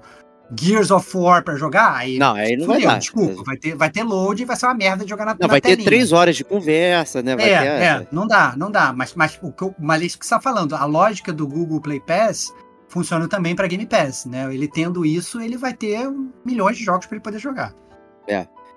Gears 0.58 0.90
of 0.90 1.16
War 1.16 1.42
pra 1.44 1.56
jogar, 1.56 1.94
aí. 1.96 2.18
Não, 2.18 2.34
aí 2.34 2.56
não 2.56 2.66
vai 2.66 2.76
fudeu, 2.76 2.90
dar. 2.90 2.98
Desculpa, 2.98 3.42
vai 3.44 3.56
ter, 3.56 3.74
vai 3.74 3.90
ter 3.90 4.02
load 4.04 4.40
e 4.42 4.46
vai 4.46 4.56
ser 4.56 4.66
uma 4.66 4.74
merda 4.74 5.04
de 5.04 5.10
jogar 5.10 5.24
na, 5.26 5.32
Não, 5.32 5.38
na 5.42 5.46
vai 5.48 5.60
ter 5.60 5.70
telinha. 5.70 5.84
três 5.84 6.12
horas 6.12 6.36
de 6.36 6.44
conversa, 6.44 7.20
né? 7.22 7.36
Vai 7.36 7.50
É, 7.50 7.58
ter, 7.58 7.66
é, 7.66 8.06
não 8.12 8.26
dá, 8.26 8.54
não 8.56 8.70
dá. 8.70 8.92
Mas, 8.92 9.12
mas, 9.14 9.38
o 9.42 9.50
que 9.52 9.62
eu, 9.64 9.74
mas 9.78 10.02
isso 10.02 10.18
que 10.18 10.24
você 10.24 10.34
tá 10.34 10.40
falando, 10.40 10.74
a 10.74 10.84
lógica 10.84 11.32
do 11.32 11.46
Google 11.46 11.80
Play 11.80 12.00
Pass 12.00 12.54
funciona 12.88 13.28
também 13.28 13.54
para 13.56 13.66
Game 13.66 13.84
Pass, 13.84 14.24
né? 14.24 14.52
Ele 14.54 14.68
tendo 14.68 15.04
isso, 15.04 15.40
ele 15.40 15.56
vai 15.58 15.74
ter 15.74 16.08
milhões 16.44 16.78
de 16.78 16.84
jogos 16.84 17.04
para 17.06 17.16
ele 17.16 17.22
poder 17.24 17.38
jogar. 17.40 17.74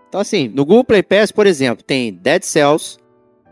Então, 0.09 0.19
assim, 0.19 0.47
no 0.47 0.65
Google 0.65 0.83
Play 0.83 1.03
Pass, 1.03 1.31
por 1.31 1.45
exemplo, 1.45 1.83
tem 1.83 2.11
Dead 2.11 2.43
Cells, 2.43 2.97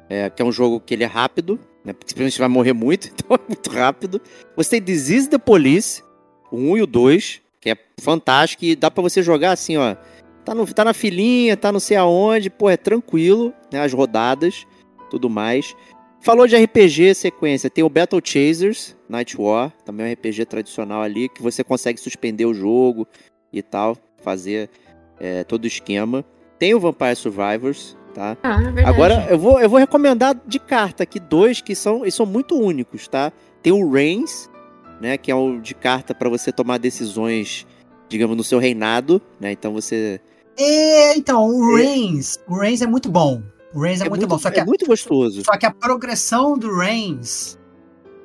é, 0.09 0.29
que 0.29 0.41
é 0.41 0.45
um 0.45 0.51
jogo 0.51 0.79
que 0.79 0.95
ele 0.95 1.03
é 1.03 1.07
rápido, 1.07 1.59
né? 1.85 1.93
Porque 1.93 2.13
você 2.13 2.39
vai 2.39 2.47
morrer 2.47 2.73
muito, 2.73 3.09
então 3.13 3.37
é 3.37 3.39
muito 3.47 3.69
rápido. 3.69 4.19
Você 4.55 4.71
tem 4.71 4.81
Disease 4.81 5.29
the 5.29 5.37
Police, 5.37 6.03
o 6.51 6.57
1 6.57 6.77
e 6.77 6.81
o 6.81 6.87
2, 6.87 7.41
que 7.61 7.69
é 7.69 7.77
fantástico 8.01 8.65
e 8.65 8.75
dá 8.75 8.89
pra 8.89 9.03
você 9.03 9.21
jogar 9.21 9.51
assim, 9.51 9.77
ó. 9.77 9.95
Tá, 10.43 10.55
no, 10.55 10.65
tá 10.65 10.83
na 10.83 10.93
filinha, 10.93 11.55
tá 11.55 11.71
não 11.71 11.79
sei 11.79 11.97
aonde, 11.97 12.49
pô, 12.49 12.69
é 12.69 12.77
tranquilo, 12.77 13.53
né? 13.71 13.81
As 13.81 13.93
rodadas, 13.93 14.65
tudo 15.11 15.29
mais. 15.29 15.75
Falou 16.21 16.47
de 16.47 16.57
RPG 16.57 17.13
sequência, 17.13 17.69
tem 17.69 17.83
o 17.83 17.89
Battle 17.89 18.21
Chasers, 18.23 18.95
Night 19.07 19.39
War, 19.39 19.71
também 19.85 20.07
é 20.07 20.09
um 20.09 20.13
RPG 20.13 20.45
tradicional 20.45 21.03
ali, 21.03 21.29
que 21.29 21.43
você 21.43 21.63
consegue 21.63 21.99
suspender 21.99 22.45
o 22.47 22.53
jogo 22.53 23.07
e 23.53 23.61
tal, 23.61 23.95
fazer 24.23 24.69
é, 25.19 25.43
todo 25.43 25.63
o 25.63 25.67
esquema. 25.67 26.23
Tem 26.59 26.73
o 26.73 26.79
Vampire 26.79 27.15
Survivors, 27.15 27.97
tá? 28.13 28.37
Ah, 28.41 28.61
é 28.61 28.71
verdade. 28.71 28.87
Agora 28.87 29.27
eu 29.29 29.37
vou, 29.37 29.59
eu 29.59 29.69
vou 29.69 29.79
recomendar 29.79 30.35
de 30.45 30.59
carta 30.59 31.03
aqui 31.03 31.19
dois 31.19 31.61
que 31.61 31.75
são, 31.75 32.05
e 32.05 32.11
são 32.11 32.25
muito 32.25 32.55
únicos, 32.55 33.07
tá? 33.07 33.31
Tem 33.61 33.71
o 33.71 33.89
Reigns, 33.91 34.49
né, 34.99 35.17
que 35.17 35.31
é 35.31 35.35
o 35.35 35.59
de 35.59 35.75
carta 35.75 36.15
para 36.15 36.29
você 36.29 36.51
tomar 36.51 36.79
decisões, 36.79 37.67
digamos, 38.09 38.35
no 38.35 38.43
seu 38.43 38.59
reinado, 38.59 39.21
né? 39.39 39.51
Então 39.51 39.73
você 39.73 40.19
É, 40.57 41.15
então, 41.15 41.47
o 41.47 41.77
É. 41.77 41.83
Reigns, 41.83 42.39
o 42.47 42.55
Reigns 42.55 42.81
é 42.81 42.87
muito 42.87 43.09
bom. 43.09 43.43
O 43.73 43.81
Reigns 43.81 44.01
é, 44.01 44.09
muito, 44.09 44.25
bom, 44.25 44.39
só 44.39 44.49
que, 44.49 44.59
é 44.59 44.63
a, 44.63 44.65
muito 44.65 44.85
gostoso. 44.87 45.43
só 45.43 45.55
que 45.57 45.65
a 45.65 45.71
progressão 45.71 46.57
do 46.57 46.75
Reigns, 46.75 47.59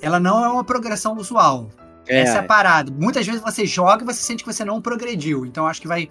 ela 0.00 0.18
não 0.18 0.42
é 0.42 0.48
uma 0.48 0.64
progressão 0.64 1.14
usual. 1.16 1.68
Essa 2.06 2.38
é 2.38 2.40
a 2.40 2.42
parada. 2.42 2.90
Muitas 2.90 3.26
vezes 3.26 3.40
você 3.40 3.64
joga 3.66 4.02
e 4.02 4.06
você 4.06 4.22
sente 4.22 4.42
que 4.42 4.52
você 4.52 4.64
não 4.64 4.80
progrediu. 4.80 5.46
Então 5.46 5.66
acho 5.66 5.80
que 5.80 5.86
vai 5.86 6.08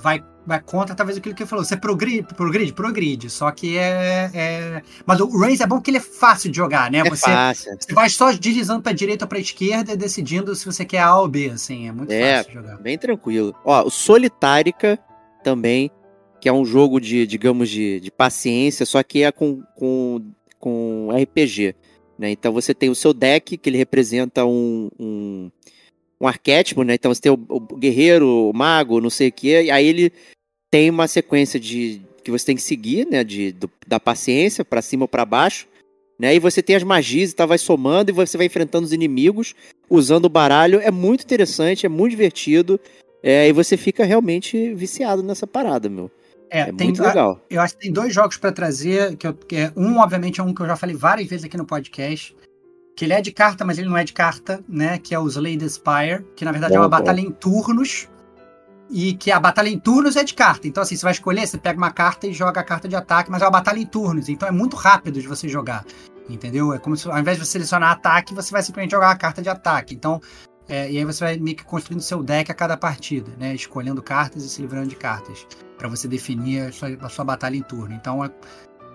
vai, 0.00 0.24
vai 0.46 0.60
contra 0.60 0.94
talvez 0.94 1.18
aquilo 1.18 1.34
que 1.34 1.42
ele 1.42 1.48
falou. 1.48 1.64
Você 1.64 1.76
progride, 1.76 2.22
progride, 2.34 2.72
progride. 2.72 3.30
Só 3.30 3.50
que 3.50 3.76
é, 3.76 4.30
é... 4.32 4.82
Mas 5.04 5.20
o 5.20 5.38
Reigns 5.38 5.60
é 5.60 5.66
bom 5.66 5.76
porque 5.76 5.90
ele 5.90 5.98
é 5.98 6.00
fácil 6.00 6.50
de 6.50 6.56
jogar, 6.56 6.90
né? 6.90 6.98
É 6.98 7.04
você, 7.08 7.30
fácil. 7.30 7.76
você 7.78 7.92
vai 7.92 8.08
só 8.08 8.32
deslizando 8.32 8.82
pra 8.82 8.92
direita 8.92 9.24
ou 9.24 9.28
pra 9.28 9.38
esquerda 9.38 9.92
e 9.92 9.96
decidindo 9.96 10.54
se 10.54 10.64
você 10.64 10.84
quer 10.84 11.00
A 11.00 11.18
ou 11.18 11.28
B, 11.28 11.50
assim. 11.50 11.88
É 11.88 11.92
muito 11.92 12.10
É. 12.12 12.38
fácil 12.38 12.50
de 12.50 12.54
jogar. 12.58 12.78
Bem 12.78 12.96
tranquilo. 12.98 13.54
Ó, 13.64 13.86
o 13.86 13.90
Solitárica 13.90 14.98
também, 15.42 15.90
que 16.40 16.48
é 16.48 16.52
um 16.52 16.64
jogo 16.64 17.00
de, 17.00 17.26
digamos, 17.26 17.68
de, 17.68 18.00
de 18.00 18.10
paciência, 18.10 18.86
só 18.86 19.02
que 19.02 19.22
é 19.22 19.32
com, 19.32 19.62
com, 19.74 20.24
com 20.58 21.08
RPG. 21.10 21.74
Né? 22.18 22.30
Então 22.30 22.52
você 22.52 22.74
tem 22.74 22.90
o 22.90 22.94
seu 22.94 23.12
deck, 23.14 23.56
que 23.56 23.70
ele 23.70 23.78
representa 23.78 24.44
um, 24.44 24.90
um, 24.98 25.50
um 26.20 26.26
arquétipo, 26.26 26.82
né? 26.82 26.94
Então 26.94 27.12
você 27.14 27.20
tem 27.20 27.32
o, 27.32 27.38
o 27.48 27.60
guerreiro, 27.76 28.50
o 28.50 28.52
mago, 28.52 29.00
não 29.00 29.10
sei 29.10 29.28
o 29.28 29.32
quê, 29.32 29.62
e 29.64 29.70
aí 29.70 29.86
ele 29.86 30.12
tem 30.70 30.90
uma 30.90 31.06
sequência 31.08 31.58
de 31.58 32.00
que 32.24 32.30
você 32.30 32.46
tem 32.46 32.56
que 32.56 32.62
seguir, 32.62 33.06
né? 33.06 33.22
De, 33.24 33.52
do- 33.52 33.70
da 33.86 33.98
paciência, 34.00 34.64
pra 34.64 34.82
cima 34.82 35.04
ou 35.04 35.08
pra 35.08 35.24
baixo. 35.24 35.66
Né? 36.18 36.34
E 36.34 36.40
você 36.40 36.60
tem 36.60 36.74
as 36.74 36.82
magias 36.82 37.30
e 37.30 37.34
tal, 37.34 37.46
vai 37.46 37.58
somando 37.58 38.10
e 38.10 38.12
você 38.12 38.36
vai 38.36 38.46
enfrentando 38.46 38.84
os 38.84 38.92
inimigos 38.92 39.54
usando 39.88 40.24
o 40.24 40.28
baralho. 40.28 40.80
É 40.80 40.90
muito 40.90 41.22
interessante, 41.22 41.86
é 41.86 41.88
muito 41.88 42.10
divertido. 42.10 42.78
É, 43.22 43.48
e 43.48 43.52
você 43.52 43.76
fica 43.76 44.04
realmente 44.04 44.74
viciado 44.74 45.22
nessa 45.22 45.46
parada, 45.46 45.88
meu. 45.88 46.10
É, 46.50 46.60
É 46.60 46.72
tem, 46.72 46.88
muito 46.88 47.02
legal. 47.02 47.40
Eu 47.48 47.60
acho 47.60 47.74
que 47.74 47.82
tem 47.82 47.92
dois 47.92 48.12
jogos 48.12 48.36
pra 48.36 48.50
trazer, 48.50 49.16
que, 49.16 49.26
eu, 49.28 49.34
que 49.34 49.56
é 49.56 49.72
um, 49.76 49.98
obviamente, 49.98 50.40
é 50.40 50.42
um 50.42 50.52
que 50.52 50.60
eu 50.60 50.66
já 50.66 50.76
falei 50.76 50.96
várias 50.96 51.28
vezes 51.28 51.44
aqui 51.44 51.56
no 51.56 51.64
podcast, 51.66 52.34
que 52.98 53.04
ele 53.04 53.12
é 53.12 53.20
de 53.20 53.30
carta, 53.30 53.64
mas 53.64 53.78
ele 53.78 53.88
não 53.88 53.96
é 53.96 54.02
de 54.02 54.12
carta, 54.12 54.60
né? 54.68 54.98
Que 54.98 55.14
é 55.14 55.18
o 55.20 55.30
the 55.30 55.68
Spire, 55.68 56.26
que 56.34 56.44
na 56.44 56.50
verdade 56.50 56.74
é 56.74 56.76
Bom, 56.76 56.82
uma 56.82 56.88
batalha 56.88 57.20
em 57.20 57.30
turnos, 57.30 58.08
e 58.90 59.14
que 59.14 59.30
a 59.30 59.38
batalha 59.38 59.68
em 59.68 59.78
turnos 59.78 60.16
é 60.16 60.24
de 60.24 60.34
carta. 60.34 60.66
Então, 60.66 60.82
assim, 60.82 60.96
você 60.96 61.02
vai 61.04 61.12
escolher, 61.12 61.46
você 61.46 61.56
pega 61.56 61.78
uma 61.78 61.92
carta 61.92 62.26
e 62.26 62.32
joga 62.32 62.60
a 62.60 62.64
carta 62.64 62.88
de 62.88 62.96
ataque, 62.96 63.30
mas 63.30 63.40
é 63.40 63.44
uma 63.44 63.52
batalha 63.52 63.78
em 63.78 63.86
turnos, 63.86 64.28
então 64.28 64.48
é 64.48 64.50
muito 64.50 64.74
rápido 64.74 65.22
de 65.22 65.28
você 65.28 65.48
jogar, 65.48 65.84
entendeu? 66.28 66.74
É 66.74 66.78
como 66.80 66.96
se, 66.96 67.08
ao 67.08 67.16
invés 67.16 67.38
de 67.38 67.46
você 67.46 67.52
selecionar 67.52 67.92
ataque, 67.92 68.34
você 68.34 68.50
vai 68.50 68.64
simplesmente 68.64 68.90
jogar 68.90 69.12
a 69.12 69.16
carta 69.16 69.40
de 69.40 69.48
ataque. 69.48 69.94
Então, 69.94 70.20
é, 70.68 70.90
e 70.90 70.98
aí 70.98 71.04
você 71.04 71.22
vai 71.22 71.36
meio 71.38 71.56
que 71.56 71.64
construindo 71.64 72.00
seu 72.00 72.20
deck 72.20 72.50
a 72.50 72.54
cada 72.54 72.76
partida, 72.76 73.30
né? 73.38 73.54
Escolhendo 73.54 74.02
cartas 74.02 74.42
e 74.42 74.48
se 74.48 74.60
livrando 74.60 74.88
de 74.88 74.96
cartas 74.96 75.46
para 75.78 75.86
você 75.86 76.08
definir 76.08 76.62
a 76.62 76.72
sua, 76.72 76.88
a 77.00 77.08
sua 77.08 77.24
batalha 77.24 77.54
em 77.54 77.62
turno. 77.62 77.94
Então, 77.94 78.24
é- 78.24 78.30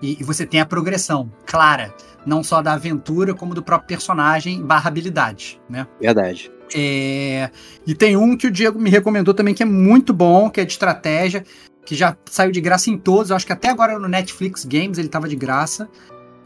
e, 0.02 0.20
e 0.20 0.24
você 0.24 0.46
tem 0.46 0.60
a 0.60 0.66
progressão 0.66 1.30
clara, 1.46 1.94
não 2.26 2.42
só 2.42 2.62
da 2.62 2.72
aventura, 2.72 3.34
como 3.34 3.54
do 3.54 3.62
próprio 3.62 3.88
personagem 3.88 4.62
barra 4.62 4.88
habilidade, 4.88 5.60
né? 5.68 5.86
Verdade. 6.00 6.50
É, 6.74 7.50
E 7.86 7.94
tem 7.94 8.16
um 8.16 8.36
que 8.36 8.46
o 8.46 8.50
Diego 8.50 8.78
me 8.78 8.90
recomendou 8.90 9.34
também 9.34 9.54
que 9.54 9.62
é 9.62 9.66
muito 9.66 10.12
bom, 10.12 10.50
que 10.50 10.60
é 10.60 10.64
de 10.64 10.72
estratégia, 10.72 11.44
que 11.84 11.94
já 11.94 12.16
saiu 12.26 12.50
de 12.50 12.60
graça 12.60 12.90
em 12.90 12.96
todos. 12.96 13.30
Eu 13.30 13.36
acho 13.36 13.46
que 13.46 13.52
até 13.52 13.68
agora 13.68 13.98
no 13.98 14.08
Netflix 14.08 14.64
Games 14.64 14.98
ele 14.98 15.08
estava 15.08 15.28
de 15.28 15.36
graça, 15.36 15.88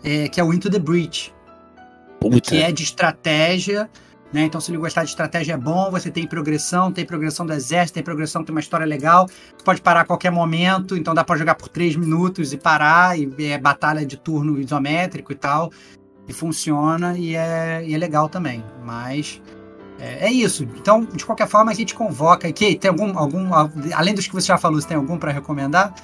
é, 0.02 0.28
que 0.28 0.40
é 0.40 0.44
o 0.44 0.52
Into 0.52 0.70
the 0.70 0.78
Breach 0.78 1.32
Puta. 2.20 2.40
que 2.40 2.60
é 2.60 2.72
de 2.72 2.82
estratégia. 2.82 3.88
Né? 4.32 4.42
Então, 4.42 4.60
se 4.60 4.70
ele 4.70 4.78
gostar 4.78 5.04
de 5.04 5.10
estratégia 5.10 5.54
é 5.54 5.56
bom, 5.56 5.90
você 5.90 6.10
tem 6.10 6.26
progressão, 6.26 6.92
tem 6.92 7.04
progressão 7.04 7.46
do 7.46 7.52
exército, 7.52 7.94
tem 7.94 8.02
progressão, 8.02 8.44
tem 8.44 8.54
uma 8.54 8.60
história 8.60 8.84
legal. 8.84 9.26
Você 9.26 9.64
pode 9.64 9.80
parar 9.80 10.02
a 10.02 10.04
qualquer 10.04 10.30
momento, 10.30 10.96
então 10.96 11.14
dá 11.14 11.24
para 11.24 11.38
jogar 11.38 11.54
por 11.54 11.68
três 11.68 11.96
minutos 11.96 12.52
e 12.52 12.58
parar, 12.58 13.18
e 13.18 13.30
é 13.46 13.58
batalha 13.58 14.04
de 14.04 14.16
turno 14.16 14.60
isométrico 14.60 15.32
e 15.32 15.34
tal. 15.34 15.70
E 16.26 16.32
funciona 16.32 17.16
e 17.16 17.34
é, 17.34 17.82
e 17.86 17.94
é 17.94 17.98
legal 17.98 18.28
também. 18.28 18.62
Mas 18.84 19.40
é, 19.98 20.26
é, 20.26 20.30
isso. 20.30 20.62
Então, 20.62 21.04
de 21.04 21.24
qualquer 21.24 21.48
forma, 21.48 21.70
a 21.70 21.74
gente 21.74 21.94
convoca 21.94 22.46
aqui. 22.46 22.76
Tem 22.76 22.90
algum, 22.90 23.18
algum. 23.18 23.48
Além 23.94 24.14
dos 24.14 24.26
que 24.26 24.34
você 24.34 24.48
já 24.48 24.58
falou, 24.58 24.80
você 24.80 24.88
tem 24.88 24.96
algum 24.96 25.18
para 25.18 25.32
recomendar? 25.32 25.94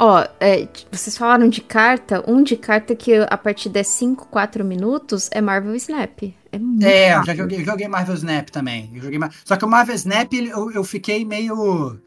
Ó, 0.00 0.24
é, 0.38 0.68
vocês 0.92 1.18
falaram 1.18 1.48
de 1.48 1.60
carta. 1.60 2.22
Um 2.30 2.40
de 2.44 2.56
carta 2.56 2.94
que 2.94 3.16
a 3.16 3.36
partir 3.36 3.68
de 3.68 3.82
5, 3.82 4.28
4 4.28 4.64
minutos 4.64 5.28
é 5.32 5.40
Marvel 5.40 5.74
Snap. 5.74 6.22
É, 6.52 6.58
muito 6.58 6.86
é 6.86 7.16
eu 7.16 7.24
já 7.24 7.34
joguei, 7.34 7.64
joguei 7.64 7.88
Marvel 7.88 8.14
Snap 8.14 8.48
também. 8.50 8.92
Eu 8.94 9.02
joguei, 9.02 9.18
só 9.44 9.56
que 9.56 9.64
o 9.64 9.68
Marvel 9.68 9.96
Snap 9.96 10.32
eu, 10.32 10.70
eu 10.70 10.84
fiquei 10.84 11.24
meio. 11.24 12.00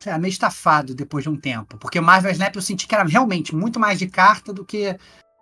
Sei 0.00 0.16
meio 0.18 0.30
estafado 0.30 0.94
depois 0.94 1.24
de 1.24 1.30
um 1.30 1.36
tempo. 1.36 1.76
Porque 1.78 1.98
o 1.98 2.02
Marvel 2.02 2.30
Snap 2.30 2.54
eu 2.54 2.62
senti 2.62 2.86
que 2.86 2.94
era 2.94 3.02
realmente 3.02 3.52
muito 3.52 3.80
mais 3.80 3.98
de 3.98 4.06
carta 4.06 4.52
do 4.52 4.64
que. 4.64 4.96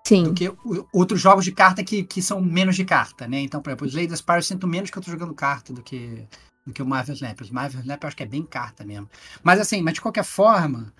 Sim. 0.07 0.25
Do 0.25 0.33
que 0.33 0.51
outros 0.91 1.21
jogos 1.21 1.45
de 1.45 1.53
carta 1.53 1.85
que, 1.85 2.03
que 2.03 2.23
são 2.23 2.41
menos 2.41 2.77
de 2.77 2.85
carta, 2.85 3.29
né? 3.29 3.41
Então, 3.41 3.61
por 3.61 3.69
exemplo, 3.69 3.87
os 3.87 3.95
Lady 3.95 4.17
Spire 4.17 4.39
eu 4.39 4.43
sinto 4.43 4.67
menos 4.67 4.89
que 4.89 4.97
eu 4.97 5.03
tô 5.03 5.11
jogando 5.11 5.35
carta 5.35 5.71
do 5.71 5.83
que, 5.83 6.27
do 6.67 6.73
que 6.73 6.83
o 6.83 6.87
Marvel 6.87 7.15
Snap. 7.15 7.41
O 7.41 7.55
Marvel 7.55 7.81
Snap 7.81 8.03
eu 8.03 8.09
acho 8.09 8.17
que 8.17 8.23
é 8.23 8.27
bem 8.27 8.43
carta 8.43 8.85
mesmo. 8.85 9.09
Mas 9.43 9.61
assim, 9.61 9.83
mas 9.83 9.95
de 9.95 10.01
qualquer 10.01 10.25
forma, 10.25 10.93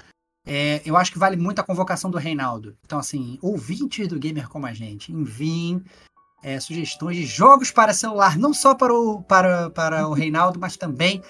é, 0.47 0.83
eu 0.85 0.97
acho 0.97 1.13
que 1.13 1.19
vale 1.19 1.37
muito 1.37 1.61
a 1.61 1.65
convocação 1.65 2.11
do 2.11 2.19
Reinaldo. 2.19 2.77
Então, 2.85 2.99
assim, 2.99 3.39
ouvintes 3.41 4.09
do 4.09 4.19
Gamer 4.19 4.49
como 4.49 4.67
a 4.67 4.73
gente, 4.73 5.13
enviem 5.13 5.83
é, 6.43 6.59
sugestões 6.59 7.17
de 7.17 7.25
jogos 7.25 7.71
para 7.71 7.95
celular, 7.95 8.37
não 8.37 8.53
só 8.53 8.75
para 8.75 8.93
o, 8.93 9.23
para, 9.23 9.71
para 9.71 10.09
o 10.09 10.13
Reinaldo, 10.13 10.59
mas 10.59 10.77
também 10.77 11.23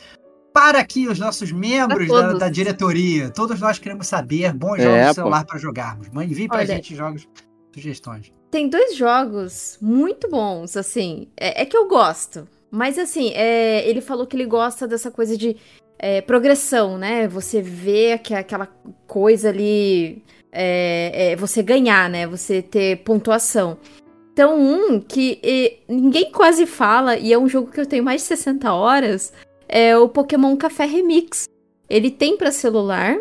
para 0.53 0.79
aqui 0.79 1.09
os 1.09 1.19
nossos 1.19 1.53
membros 1.53 2.09
da, 2.09 2.33
da, 2.35 2.49
diretoria. 2.49 3.31
Todos 3.31 3.61
nós 3.61 3.79
queremos 3.79 4.07
saber 4.07 4.53
bons 4.53 4.79
é, 4.79 4.83
jogos 4.83 5.09
de 5.09 5.15
celular 5.15 5.45
para 5.45 5.59
jogarmos. 5.59 6.09
Envie 6.09 6.49
para 6.49 6.61
a 6.61 6.65
gente 6.65 6.95
jogos, 6.95 7.29
sugestões. 7.75 8.33
Tem 8.51 8.69
dois 8.69 8.97
jogos 8.97 9.79
muito 9.81 10.29
bons, 10.29 10.77
assim. 10.77 11.29
É, 11.37 11.63
é 11.63 11.67
que 11.67 11.77
eu 11.77 11.89
gosto. 11.89 12.47
Mas 12.73 12.99
assim, 12.99 13.33
é, 13.35 13.87
ele 13.87 14.01
falou 14.01 14.27
que 14.27 14.35
ele 14.35 14.47
gosta 14.47 14.89
dessa 14.89 15.11
coisa 15.11 15.37
de 15.37 15.59
é, 15.99 16.23
progressão, 16.23 16.97
né? 16.97 17.29
Você 17.29 17.61
vê 17.61 18.17
que 18.17 18.33
aquela 18.33 18.67
coisa 19.07 19.51
ali. 19.51 20.25
É, 20.51 21.33
é, 21.33 21.37
você 21.37 21.63
ganhar, 21.63 22.09
né? 22.09 22.27
Você 22.27 22.63
ter 22.63 23.03
pontuação. 23.05 23.77
Então, 24.33 24.59
um 24.59 24.99
que 24.99 25.39
e, 25.43 25.81
ninguém 25.87 26.33
quase 26.33 26.65
fala, 26.65 27.19
e 27.19 27.31
é 27.31 27.39
um 27.39 27.47
jogo 27.47 27.71
que 27.71 27.79
eu 27.79 27.85
tenho 27.85 28.03
mais 28.03 28.23
de 28.23 28.29
60 28.29 28.73
horas, 28.73 29.35
é 29.69 29.95
o 29.95 30.09
Pokémon 30.09 30.57
Café 30.57 30.87
Remix. 30.87 31.47
Ele 31.91 32.11
tem 32.11 32.39
para 32.39 32.51
celular, 32.51 33.19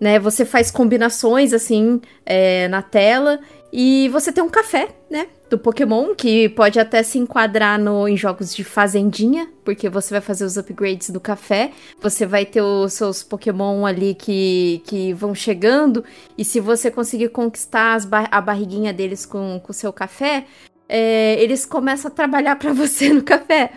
né? 0.00 0.18
Você 0.18 0.46
faz 0.46 0.70
combinações 0.70 1.52
assim 1.52 2.00
é, 2.24 2.66
na 2.68 2.80
tela 2.80 3.40
e 3.70 4.08
você 4.08 4.32
tem 4.32 4.42
um 4.42 4.48
café, 4.48 4.88
né? 5.10 5.28
Do 5.48 5.56
Pokémon, 5.56 6.12
que 6.12 6.48
pode 6.48 6.80
até 6.80 7.04
se 7.04 7.18
enquadrar 7.18 7.78
no, 7.78 8.08
em 8.08 8.16
jogos 8.16 8.52
de 8.52 8.64
fazendinha, 8.64 9.48
porque 9.64 9.88
você 9.88 10.12
vai 10.12 10.20
fazer 10.20 10.44
os 10.44 10.56
upgrades 10.56 11.10
do 11.10 11.20
café, 11.20 11.70
você 12.00 12.26
vai 12.26 12.44
ter 12.44 12.62
os 12.62 12.94
seus 12.94 13.22
Pokémon 13.22 13.86
ali 13.86 14.14
que, 14.14 14.82
que 14.84 15.12
vão 15.12 15.36
chegando, 15.36 16.04
e 16.36 16.44
se 16.44 16.58
você 16.58 16.90
conseguir 16.90 17.28
conquistar 17.28 17.96
a 18.28 18.40
barriguinha 18.40 18.92
deles 18.92 19.24
com 19.24 19.62
o 19.68 19.72
seu 19.72 19.92
café, 19.92 20.46
é, 20.88 21.40
eles 21.40 21.64
começam 21.64 22.10
a 22.10 22.14
trabalhar 22.14 22.56
para 22.58 22.72
você 22.72 23.12
no 23.12 23.22
café. 23.22 23.70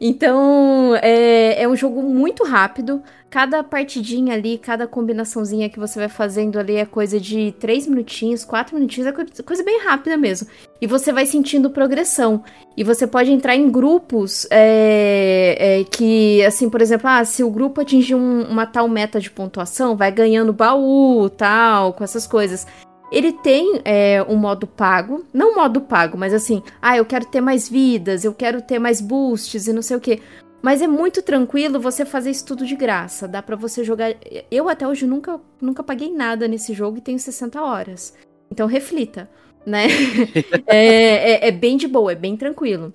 Então, 0.00 0.94
é, 0.96 1.62
é 1.62 1.68
um 1.68 1.74
jogo 1.74 2.02
muito 2.02 2.44
rápido. 2.44 3.02
Cada 3.36 3.62
partidinha 3.62 4.32
ali, 4.32 4.56
cada 4.56 4.86
combinaçãozinha 4.86 5.68
que 5.68 5.78
você 5.78 5.98
vai 5.98 6.08
fazendo 6.08 6.58
ali 6.58 6.76
é 6.76 6.86
coisa 6.86 7.20
de 7.20 7.52
3 7.60 7.86
minutinhos, 7.86 8.46
4 8.46 8.74
minutinhos, 8.74 9.06
é 9.06 9.42
coisa 9.42 9.62
bem 9.62 9.78
rápida 9.84 10.16
mesmo. 10.16 10.48
E 10.80 10.86
você 10.86 11.12
vai 11.12 11.26
sentindo 11.26 11.68
progressão. 11.68 12.42
E 12.74 12.82
você 12.82 13.06
pode 13.06 13.30
entrar 13.30 13.54
em 13.54 13.70
grupos 13.70 14.46
é, 14.50 15.80
é, 15.80 15.84
que, 15.84 16.42
assim, 16.46 16.70
por 16.70 16.80
exemplo, 16.80 17.08
ah, 17.10 17.22
se 17.26 17.44
o 17.44 17.50
grupo 17.50 17.82
atingir 17.82 18.14
um, 18.14 18.40
uma 18.44 18.64
tal 18.64 18.88
meta 18.88 19.20
de 19.20 19.30
pontuação, 19.30 19.94
vai 19.94 20.10
ganhando 20.10 20.50
baú, 20.50 21.28
tal, 21.28 21.92
com 21.92 22.02
essas 22.02 22.26
coisas. 22.26 22.66
Ele 23.12 23.32
tem 23.32 23.82
é, 23.84 24.24
um 24.26 24.36
modo 24.36 24.66
pago, 24.66 25.26
não 25.30 25.54
modo 25.54 25.82
pago, 25.82 26.16
mas 26.16 26.32
assim, 26.32 26.62
ah, 26.80 26.96
eu 26.96 27.04
quero 27.04 27.26
ter 27.26 27.42
mais 27.42 27.68
vidas, 27.68 28.24
eu 28.24 28.32
quero 28.32 28.62
ter 28.62 28.78
mais 28.78 28.98
boosts 28.98 29.66
e 29.66 29.74
não 29.74 29.82
sei 29.82 29.98
o 29.98 30.00
que. 30.00 30.22
Mas 30.62 30.82
é 30.82 30.86
muito 30.86 31.22
tranquilo 31.22 31.80
você 31.80 32.04
fazer 32.04 32.30
isso 32.30 32.46
tudo 32.46 32.66
de 32.66 32.74
graça. 32.74 33.28
Dá 33.28 33.42
para 33.42 33.56
você 33.56 33.84
jogar. 33.84 34.14
Eu 34.50 34.68
até 34.68 34.86
hoje 34.86 35.06
nunca, 35.06 35.40
nunca 35.60 35.82
paguei 35.82 36.12
nada 36.12 36.48
nesse 36.48 36.74
jogo 36.74 36.98
e 36.98 37.02
tenho 37.02 37.18
60 37.18 37.62
horas. 37.62 38.14
Então 38.50 38.66
reflita, 38.66 39.28
né? 39.64 39.86
é, 40.66 41.46
é, 41.46 41.48
é 41.48 41.52
bem 41.52 41.76
de 41.76 41.86
boa, 41.86 42.12
é 42.12 42.16
bem 42.16 42.36
tranquilo. 42.36 42.92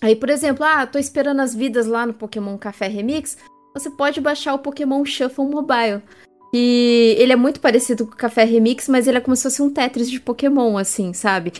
Aí, 0.00 0.16
por 0.16 0.30
exemplo, 0.30 0.64
ah, 0.64 0.86
tô 0.86 0.98
esperando 0.98 1.40
as 1.40 1.54
vidas 1.54 1.86
lá 1.86 2.06
no 2.06 2.14
Pokémon 2.14 2.56
Café 2.56 2.88
Remix. 2.88 3.36
Você 3.74 3.90
pode 3.90 4.20
baixar 4.20 4.54
o 4.54 4.58
Pokémon 4.58 5.04
Shuffle 5.04 5.44
Mobile. 5.44 6.02
E 6.52 7.14
ele 7.18 7.32
é 7.32 7.36
muito 7.36 7.60
parecido 7.60 8.06
com 8.06 8.14
o 8.14 8.16
Café 8.16 8.44
Remix, 8.44 8.88
mas 8.88 9.06
ele 9.06 9.18
é 9.18 9.20
como 9.20 9.36
se 9.36 9.44
fosse 9.44 9.62
um 9.62 9.70
Tetris 9.70 10.10
de 10.10 10.20
Pokémon, 10.20 10.76
assim, 10.76 11.12
sabe? 11.12 11.52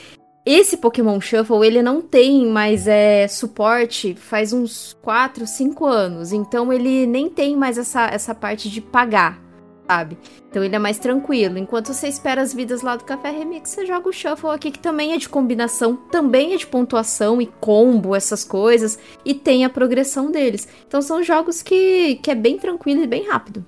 Esse 0.45 0.79
Pokémon 0.79 1.21
Shuffle, 1.21 1.67
ele 1.67 1.83
não 1.83 2.01
tem 2.01 2.47
mais 2.47 2.87
é, 2.87 3.29
suporte 3.29 4.15
faz 4.15 4.55
uns 4.55 4.97
4, 5.03 5.47
5 5.47 5.87
anos. 5.87 6.33
Então 6.33 6.73
ele 6.73 7.07
nem 7.07 7.29
tem 7.29 7.55
mais 7.55 7.77
essa, 7.77 8.07
essa 8.07 8.35
parte 8.35 8.71
de 8.71 8.81
pagar, 8.81 9.39
sabe? 9.87 10.17
Então 10.49 10.65
ele 10.65 10.75
é 10.75 10.79
mais 10.79 10.99
tranquilo. 10.99 11.59
Enquanto 11.59 11.93
você 11.93 12.09
espera 12.09 12.41
as 12.41 12.55
vidas 12.55 12.81
lá 12.81 12.97
do 12.97 13.05
Café 13.05 13.31
Remix, 13.31 13.69
você 13.69 13.85
joga 13.85 14.09
o 14.09 14.13
Shuffle 14.13 14.49
aqui, 14.51 14.71
que 14.71 14.79
também 14.79 15.13
é 15.13 15.19
de 15.19 15.29
combinação, 15.29 15.95
também 15.95 16.55
é 16.55 16.57
de 16.57 16.67
pontuação 16.67 17.41
e 17.43 17.47
combo, 17.47 18.17
essas 18.17 18.43
coisas. 18.43 18.99
E 19.23 19.35
tem 19.35 19.67
a 19.67 19.71
progressão 19.71 20.31
deles. 20.31 20.67
Então 20.89 21.03
são 21.03 21.23
jogos 21.23 21.63
que, 21.63 22.17
que 22.17 22.31
é 22.31 22.35
bem 22.35 22.57
tranquilo 22.57 23.03
e 23.03 23.07
bem 23.07 23.29
rápido. 23.29 23.65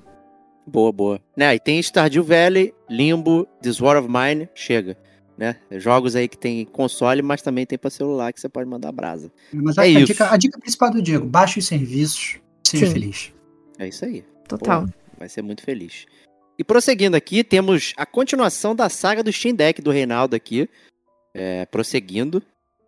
Boa, 0.67 0.91
boa. 0.91 1.21
Né, 1.37 1.55
e 1.55 1.61
tem 1.61 1.83
Stardew 1.83 2.25
Valley, 2.25 2.73
Limbo, 2.89 3.47
This 3.61 3.79
War 3.79 3.99
of 3.99 4.09
Mine, 4.09 4.49
chega. 4.55 4.97
Né? 5.43 5.57
Jogos 5.73 6.15
aí 6.15 6.29
que 6.29 6.39
tem 6.39 6.65
console, 6.65 7.21
mas 7.21 7.43
também 7.43 7.67
tem 7.67 7.77
para 7.77 7.91
celular 7.91 8.33
que 8.33 8.41
você 8.41 8.49
pode 8.49 8.71
mandar 8.71 8.93
brasa. 8.93 9.29
Mas 9.53 9.77
é 9.77 9.81
a, 9.81 9.87
isso. 9.89 10.07
Dica, 10.07 10.31
a 10.31 10.37
dica 10.37 10.57
principal 10.57 10.89
do 10.89 11.03
Diego, 11.03 11.27
baixe 11.27 11.59
os 11.59 11.67
serviços, 11.67 12.39
seja 12.65 12.87
Sim. 12.87 12.93
feliz. 12.93 13.33
É 13.77 13.89
isso 13.89 14.05
aí. 14.05 14.25
Total. 14.47 14.87
Pô, 14.87 14.93
vai 15.19 15.29
ser 15.29 15.43
muito 15.43 15.65
feliz. 15.65 16.07
E 16.57 16.63
prosseguindo 16.63 17.17
aqui, 17.17 17.43
temos 17.43 17.93
a 17.97 18.07
continuação 18.07 18.73
da 18.73 18.89
saga 18.89 19.21
do 19.21 19.33
Steam 19.33 19.57
Deck 19.57 19.83
do 19.83 19.91
Reinaldo 19.91 20.37
aqui. 20.37 20.71
É, 21.35 21.67
prosseguindo. 21.67 22.41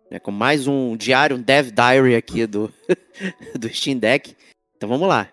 Né, 0.09 0.17
com 0.17 0.31
mais 0.31 0.65
um 0.65 0.95
diário, 0.95 1.35
um 1.35 1.41
Dev 1.41 1.71
Diary 1.71 2.15
aqui 2.15 2.47
do, 2.47 2.71
do 3.59 3.67
Steam 3.67 3.97
Deck. 3.97 4.33
Então 4.77 4.87
vamos 4.87 5.09
lá. 5.09 5.27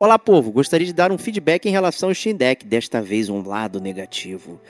Olá, 0.00 0.18
povo. 0.18 0.50
Gostaria 0.50 0.86
de 0.88 0.92
dar 0.92 1.12
um 1.12 1.18
feedback 1.18 1.66
em 1.66 1.72
relação 1.72 2.08
ao 2.08 2.14
Steam 2.16 2.34
Deck, 2.34 2.66
desta 2.66 3.00
vez 3.00 3.28
um 3.28 3.46
lado 3.46 3.80
negativo. 3.80 4.60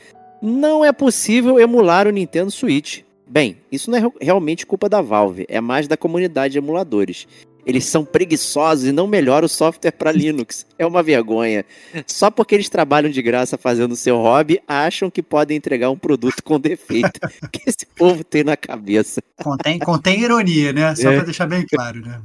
Não 0.40 0.84
é 0.84 0.92
possível 0.92 1.58
emular 1.58 2.06
o 2.06 2.10
Nintendo 2.10 2.50
Switch. 2.50 3.00
Bem, 3.26 3.58
isso 3.70 3.90
não 3.90 3.98
é 3.98 4.10
realmente 4.20 4.64
culpa 4.64 4.88
da 4.88 5.02
Valve, 5.02 5.44
é 5.48 5.60
mais 5.60 5.86
da 5.86 5.96
comunidade 5.96 6.52
de 6.52 6.58
emuladores. 6.58 7.26
Eles 7.66 7.84
são 7.84 8.02
preguiçosos 8.02 8.86
e 8.86 8.92
não 8.92 9.06
melhoram 9.06 9.44
o 9.44 9.48
software 9.48 9.90
para 9.92 10.10
Linux. 10.10 10.64
É 10.78 10.86
uma 10.86 11.02
vergonha. 11.02 11.66
Só 12.06 12.30
porque 12.30 12.54
eles 12.54 12.70
trabalham 12.70 13.10
de 13.10 13.20
graça 13.20 13.58
fazendo 13.58 13.94
seu 13.94 14.16
hobby, 14.16 14.58
acham 14.66 15.10
que 15.10 15.22
podem 15.22 15.58
entregar 15.58 15.90
um 15.90 15.98
produto 15.98 16.42
com 16.42 16.58
defeito. 16.58 17.20
que 17.52 17.68
esse 17.68 17.84
povo 17.94 18.24
tem 18.24 18.42
na 18.42 18.56
cabeça. 18.56 19.20
Contém, 19.42 19.78
contém 19.78 20.22
ironia, 20.22 20.72
né? 20.72 20.94
Só 20.94 21.10
é. 21.10 21.16
para 21.16 21.24
deixar 21.24 21.46
bem 21.46 21.66
claro, 21.66 22.00
né? 22.00 22.22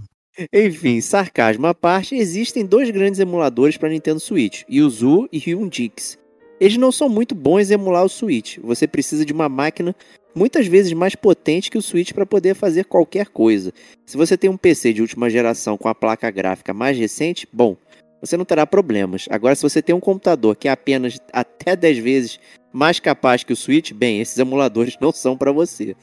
Enfim, 0.51 1.01
sarcasmo 1.01 1.67
à 1.67 1.73
parte, 1.73 2.15
existem 2.15 2.65
dois 2.65 2.89
grandes 2.89 3.19
emuladores 3.19 3.75
para 3.75 3.89
Nintendo 3.89 4.21
Switch, 4.21 4.63
Yuzu 4.69 5.27
e 5.29 5.37
Hyundix. 5.37 6.17
Eles 6.59 6.77
não 6.77 6.91
são 6.91 7.09
muito 7.09 7.35
bons 7.35 7.69
em 7.69 7.73
emular 7.73 8.03
o 8.03 8.09
Switch. 8.09 8.57
Você 8.59 8.87
precisa 8.87 9.25
de 9.25 9.33
uma 9.33 9.49
máquina 9.49 9.95
muitas 10.35 10.67
vezes 10.67 10.93
mais 10.93 11.15
potente 11.15 11.69
que 11.69 11.77
o 11.77 11.81
Switch 11.81 12.13
para 12.13 12.25
poder 12.25 12.55
fazer 12.55 12.85
qualquer 12.85 13.27
coisa. 13.27 13.71
Se 14.05 14.17
você 14.17 14.37
tem 14.37 14.49
um 14.49 14.57
PC 14.57 14.93
de 14.93 15.01
última 15.01 15.29
geração 15.29 15.77
com 15.77 15.87
a 15.87 15.95
placa 15.95 16.29
gráfica 16.31 16.73
mais 16.73 16.97
recente, 16.97 17.47
bom, 17.51 17.77
você 18.21 18.37
não 18.37 18.45
terá 18.45 18.65
problemas. 18.65 19.27
Agora, 19.29 19.55
se 19.55 19.61
você 19.61 19.81
tem 19.81 19.93
um 19.93 19.99
computador 19.99 20.55
que 20.55 20.67
é 20.67 20.71
apenas 20.71 21.19
até 21.31 21.75
10 21.75 21.97
vezes 21.97 22.39
mais 22.71 22.99
capaz 22.99 23.43
que 23.43 23.53
o 23.53 23.55
Switch, 23.55 23.91
bem, 23.91 24.21
esses 24.21 24.37
emuladores 24.37 24.97
não 25.01 25.11
são 25.11 25.37
para 25.37 25.51
você. 25.51 25.95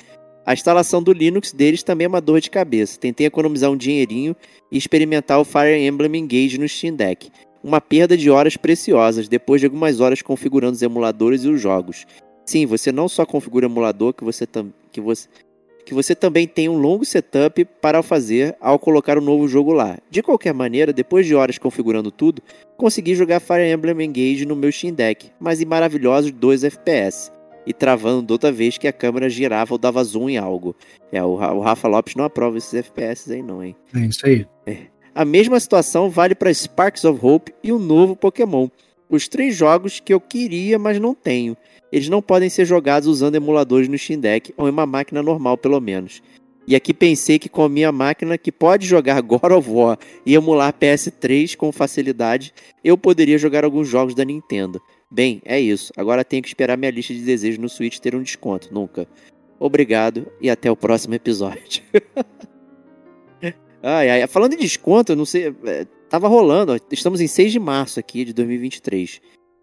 A 0.45 0.53
instalação 0.53 1.03
do 1.03 1.13
Linux 1.13 1.53
deles 1.53 1.83
também 1.83 2.07
é 2.07 2.09
uma 2.09 2.21
dor 2.21 2.41
de 2.41 2.51
cabeça. 2.51 2.99
Tentei 2.99 3.27
economizar 3.27 3.71
um 3.71 3.77
dinheirinho 3.77 4.35
e 4.71 4.77
experimentar 4.77 5.39
o 5.39 5.45
Fire 5.45 5.77
Emblem 5.77 6.17
Engage 6.17 6.59
no 6.59 6.69
Steam 6.69 6.97
Deck. 6.97 7.31
Uma 7.63 7.81
perda 7.81 8.17
de 8.17 8.31
horas 8.31 8.57
preciosas 8.57 9.29
depois 9.29 9.61
de 9.61 9.67
algumas 9.67 10.01
horas 10.01 10.23
configurando 10.23 10.73
os 10.73 10.83
emuladores 10.83 11.45
e 11.45 11.49
os 11.49 11.61
jogos. 11.61 12.07
Sim, 12.47 12.67
você 12.67 12.91
não 12.91 13.09
só 13.09 13.27
configura 13.27 13.67
o 13.67 13.71
emulador, 13.71 14.13
que 14.13 14.25
você, 14.25 14.47
que 14.91 15.01
você, 15.01 15.29
que 15.85 15.95
você 15.95 16.15
também 16.15 16.47
tem 16.47 16.69
um 16.69 16.79
longo 16.79 17.05
setup 17.05 17.65
para 17.81 18.03
fazer 18.03 18.57
ao 18.61 18.79
colocar 18.79 19.19
o 19.19 19.21
um 19.21 19.25
novo 19.25 19.47
jogo 19.47 19.73
lá. 19.73 19.99
De 20.11 20.23
qualquer 20.23 20.55
maneira, 20.55 20.93
depois 20.93 21.27
de 21.27 21.35
horas 21.35 21.59
configurando 21.59 22.11
tudo, 22.11 22.43
consegui 22.77 23.15
jogar 23.15 23.41
Fire 23.41 23.71
Emblem 23.71 24.07
Engage 24.07 24.47
no 24.47 24.57
meu 24.57 24.73
Steam 24.73 24.95
Deck, 24.95 25.31
mas 25.39 25.61
em 25.61 25.65
maravilhosos 25.65 26.31
2 26.31 26.65
FPS. 26.65 27.31
E 27.67 27.75
travando 27.75 28.33
outra 28.33 28.51
vez 28.51 28.79
que 28.79 28.89
a 28.89 28.93
câmera 28.93 29.29
girava 29.29 29.75
ou 29.75 29.79
dava 29.79 30.03
zoom 30.03 30.31
em 30.31 30.39
algo. 30.39 30.75
É, 31.13 31.23
o, 31.23 31.35
Rafa 31.35 31.87
Lopes 31.89 32.15
não 32.15 32.25
aprova 32.25 32.57
esses 32.57 32.73
FPS 32.73 33.31
aí 33.33 33.43
não, 33.43 33.63
hein? 33.63 33.77
É 33.95 33.99
isso 34.01 34.27
aí. 34.27 34.47
É. 34.67 34.87
A 35.15 35.25
mesma 35.25 35.59
situação 35.59 36.09
vale 36.09 36.35
para 36.35 36.53
Sparks 36.53 37.05
of 37.05 37.19
Hope 37.25 37.53
e 37.63 37.73
o 37.73 37.79
novo 37.79 38.15
Pokémon. 38.15 38.69
Os 39.09 39.27
três 39.27 39.57
jogos 39.57 39.99
que 39.99 40.15
eu 40.15 40.21
queria, 40.21 40.79
mas 40.79 41.01
não 41.01 41.15
tenho. 41.15 41.57
Eles 41.91 42.09
não 42.09 42.23
podem 42.23 42.49
ser 42.49 42.65
jogados 42.65 43.09
usando 43.09 43.35
emuladores 43.35 43.89
no 43.89 43.99
Steam 43.99 44.21
Deck 44.21 44.55
ou 44.57 44.69
em 44.69 44.71
uma 44.71 44.87
máquina 44.87 45.23
normal, 45.23 45.59
pelo 45.59 45.81
menos. 45.81 46.23
E 46.67 46.77
aqui 46.77 46.95
pensei 46.95 47.37
que 47.37 47.49
com 47.49 47.65
a 47.65 47.69
minha 47.69 47.91
máquina 47.91 48.39
que 48.39 48.53
pode 48.53 48.87
jogar 48.87 49.21
God 49.23 49.51
of 49.51 49.69
War 49.69 49.99
e 50.25 50.35
emular 50.35 50.73
PS3 50.73 51.57
com 51.57 51.73
facilidade, 51.73 52.55
eu 52.85 52.97
poderia 52.97 53.39
jogar 53.39 53.65
alguns 53.65 53.89
jogos 53.89 54.15
da 54.15 54.25
Nintendo. 54.25 54.81
Bem, 55.11 55.43
é 55.45 55.59
isso. 55.59 55.93
Agora 55.97 56.25
tenho 56.25 56.43
que 56.43 56.49
esperar 56.49 56.77
minha 56.77 56.93
lista 56.93 57.13
de 57.13 57.23
desejos 57.23 57.59
no 57.59 57.69
Switch 57.69 57.99
ter 57.99 58.15
um 58.15 58.23
desconto. 58.23 58.73
Nunca. 58.73 59.09
Obrigado 59.59 60.31
e 60.41 60.49
até 60.49 60.71
o 60.71 60.77
próximo 60.77 61.15
episódio. 61.15 61.83
ai, 63.83 64.11
ai. 64.11 64.27
Falando 64.27 64.55
em 64.55 64.59
desconto, 64.59 65.13
eu 65.13 65.17
não 65.17 65.25
sei. 65.25 65.55
É, 65.65 65.87
tava 66.09 66.29
rolando. 66.29 66.77
Estamos 66.91 67.21
em 67.21 67.27
6 67.27 67.53
de 67.53 67.59
março 67.59 68.01
aqui 68.01 68.25
de 68.25 68.33
2023. 68.33 69.21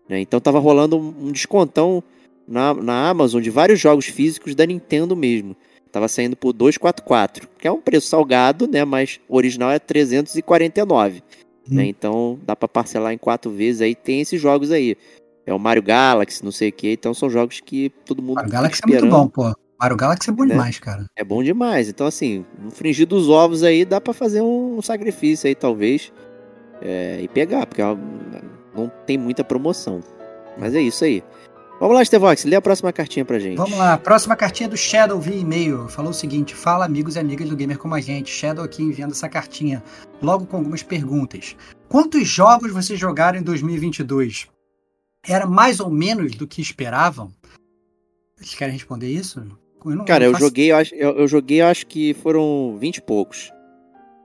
Né? 0.09 0.21
Então 0.21 0.39
tava 0.39 0.59
rolando 0.59 0.97
um 0.97 1.31
descontão 1.31 2.03
na, 2.47 2.73
na 2.73 3.09
Amazon 3.09 3.41
de 3.41 3.49
vários 3.49 3.79
jogos 3.79 4.05
físicos 4.05 4.55
da 4.55 4.65
Nintendo 4.65 5.15
mesmo. 5.15 5.55
Tava 5.91 6.07
saindo 6.07 6.35
por 6.35 6.53
244, 6.53 7.47
que 7.57 7.67
é 7.67 7.71
um 7.71 7.81
preço 7.81 8.07
salgado, 8.07 8.67
né? 8.67 8.83
Mas 8.85 9.19
o 9.27 9.35
original 9.35 9.71
é 9.71 9.79
349. 9.79 11.23
Hum. 11.69 11.75
Né? 11.75 11.87
Então 11.87 12.39
dá 12.45 12.55
para 12.55 12.67
parcelar 12.67 13.13
em 13.13 13.17
quatro 13.17 13.51
vezes 13.51 13.81
aí. 13.81 13.95
Tem 13.95 14.21
esses 14.21 14.39
jogos 14.39 14.71
aí. 14.71 14.95
É 15.45 15.53
o 15.53 15.59
Mario 15.59 15.81
Galaxy, 15.81 16.43
não 16.43 16.51
sei 16.51 16.69
o 16.69 16.73
que. 16.73 16.91
Então 16.91 17.13
são 17.13 17.29
jogos 17.29 17.59
que 17.61 17.89
todo 18.05 18.21
mundo. 18.21 18.35
Mario 18.35 18.51
Galaxy 18.51 18.81
é 18.83 18.87
muito 18.87 19.07
bom, 19.07 19.27
pô. 19.27 19.53
Mario 19.79 19.97
Galaxy 19.97 20.29
é 20.29 20.33
bom 20.33 20.43
né? 20.43 20.55
demais, 20.55 20.79
cara. 20.79 21.05
É 21.15 21.23
bom 21.23 21.43
demais. 21.43 21.87
Então, 21.87 22.07
assim, 22.07 22.45
no 22.59 22.71
fringir 22.71 23.07
dos 23.07 23.29
ovos 23.29 23.63
aí, 23.63 23.85
dá 23.85 24.01
para 24.01 24.13
fazer 24.13 24.41
um 24.41 24.81
sacrifício 24.81 25.47
aí, 25.47 25.55
talvez. 25.55 26.11
É, 26.81 27.19
e 27.21 27.27
pegar, 27.27 27.65
porque 27.65 27.81
é 27.81 27.85
não 28.75 28.91
tem 29.05 29.17
muita 29.17 29.43
promoção. 29.43 30.01
Mas 30.57 30.75
é 30.75 30.81
isso 30.81 31.03
aí. 31.03 31.23
Vamos 31.79 31.95
lá, 31.95 32.03
Stevox, 32.03 32.43
lê 32.43 32.55
a 32.55 32.61
próxima 32.61 32.91
cartinha 32.91 33.23
pra 33.23 33.37
gente. 33.37 33.57
Vamos 33.57 33.77
lá, 33.77 33.97
próxima 33.97 34.35
cartinha 34.35 34.67
do 34.67 34.75
Shadow 34.75 35.19
via 35.19 35.35
e-mail. 35.35 35.87
Falou 35.87 36.09
o 36.09 36.13
seguinte: 36.13 36.55
Fala, 36.55 36.85
amigos 36.85 37.15
e 37.15 37.19
amigas 37.19 37.47
do 37.47 37.55
Gamer 37.55 37.77
como 37.77 37.93
a 37.93 38.01
gente. 38.01 38.31
Shadow 38.31 38.65
aqui 38.65 38.81
enviando 38.81 39.11
essa 39.11 39.29
cartinha, 39.29 39.83
logo 40.21 40.47
com 40.47 40.57
algumas 40.57 40.81
perguntas. 40.81 41.55
Quantos 41.87 42.27
jogos 42.27 42.71
vocês 42.71 42.99
jogaram 42.99 43.37
em 43.37 43.43
2022? 43.43 44.47
Era 45.27 45.45
mais 45.45 45.79
ou 45.79 45.89
menos 45.91 46.35
do 46.35 46.47
que 46.47 46.61
esperavam? 46.61 47.31
Vocês 48.35 48.55
querem 48.55 48.73
responder 48.73 49.09
isso? 49.09 49.45
Eu 49.89 49.95
não, 49.97 50.05
Cara, 50.05 50.25
eu, 50.25 50.31
faço... 50.31 50.45
joguei, 50.45 50.71
eu, 50.71 50.77
eu, 50.93 51.17
eu 51.19 51.27
joguei, 51.27 51.61
acho 51.61 51.85
que 51.87 52.13
foram 52.15 52.77
20 52.79 52.97
e 52.97 53.01
poucos. 53.01 53.51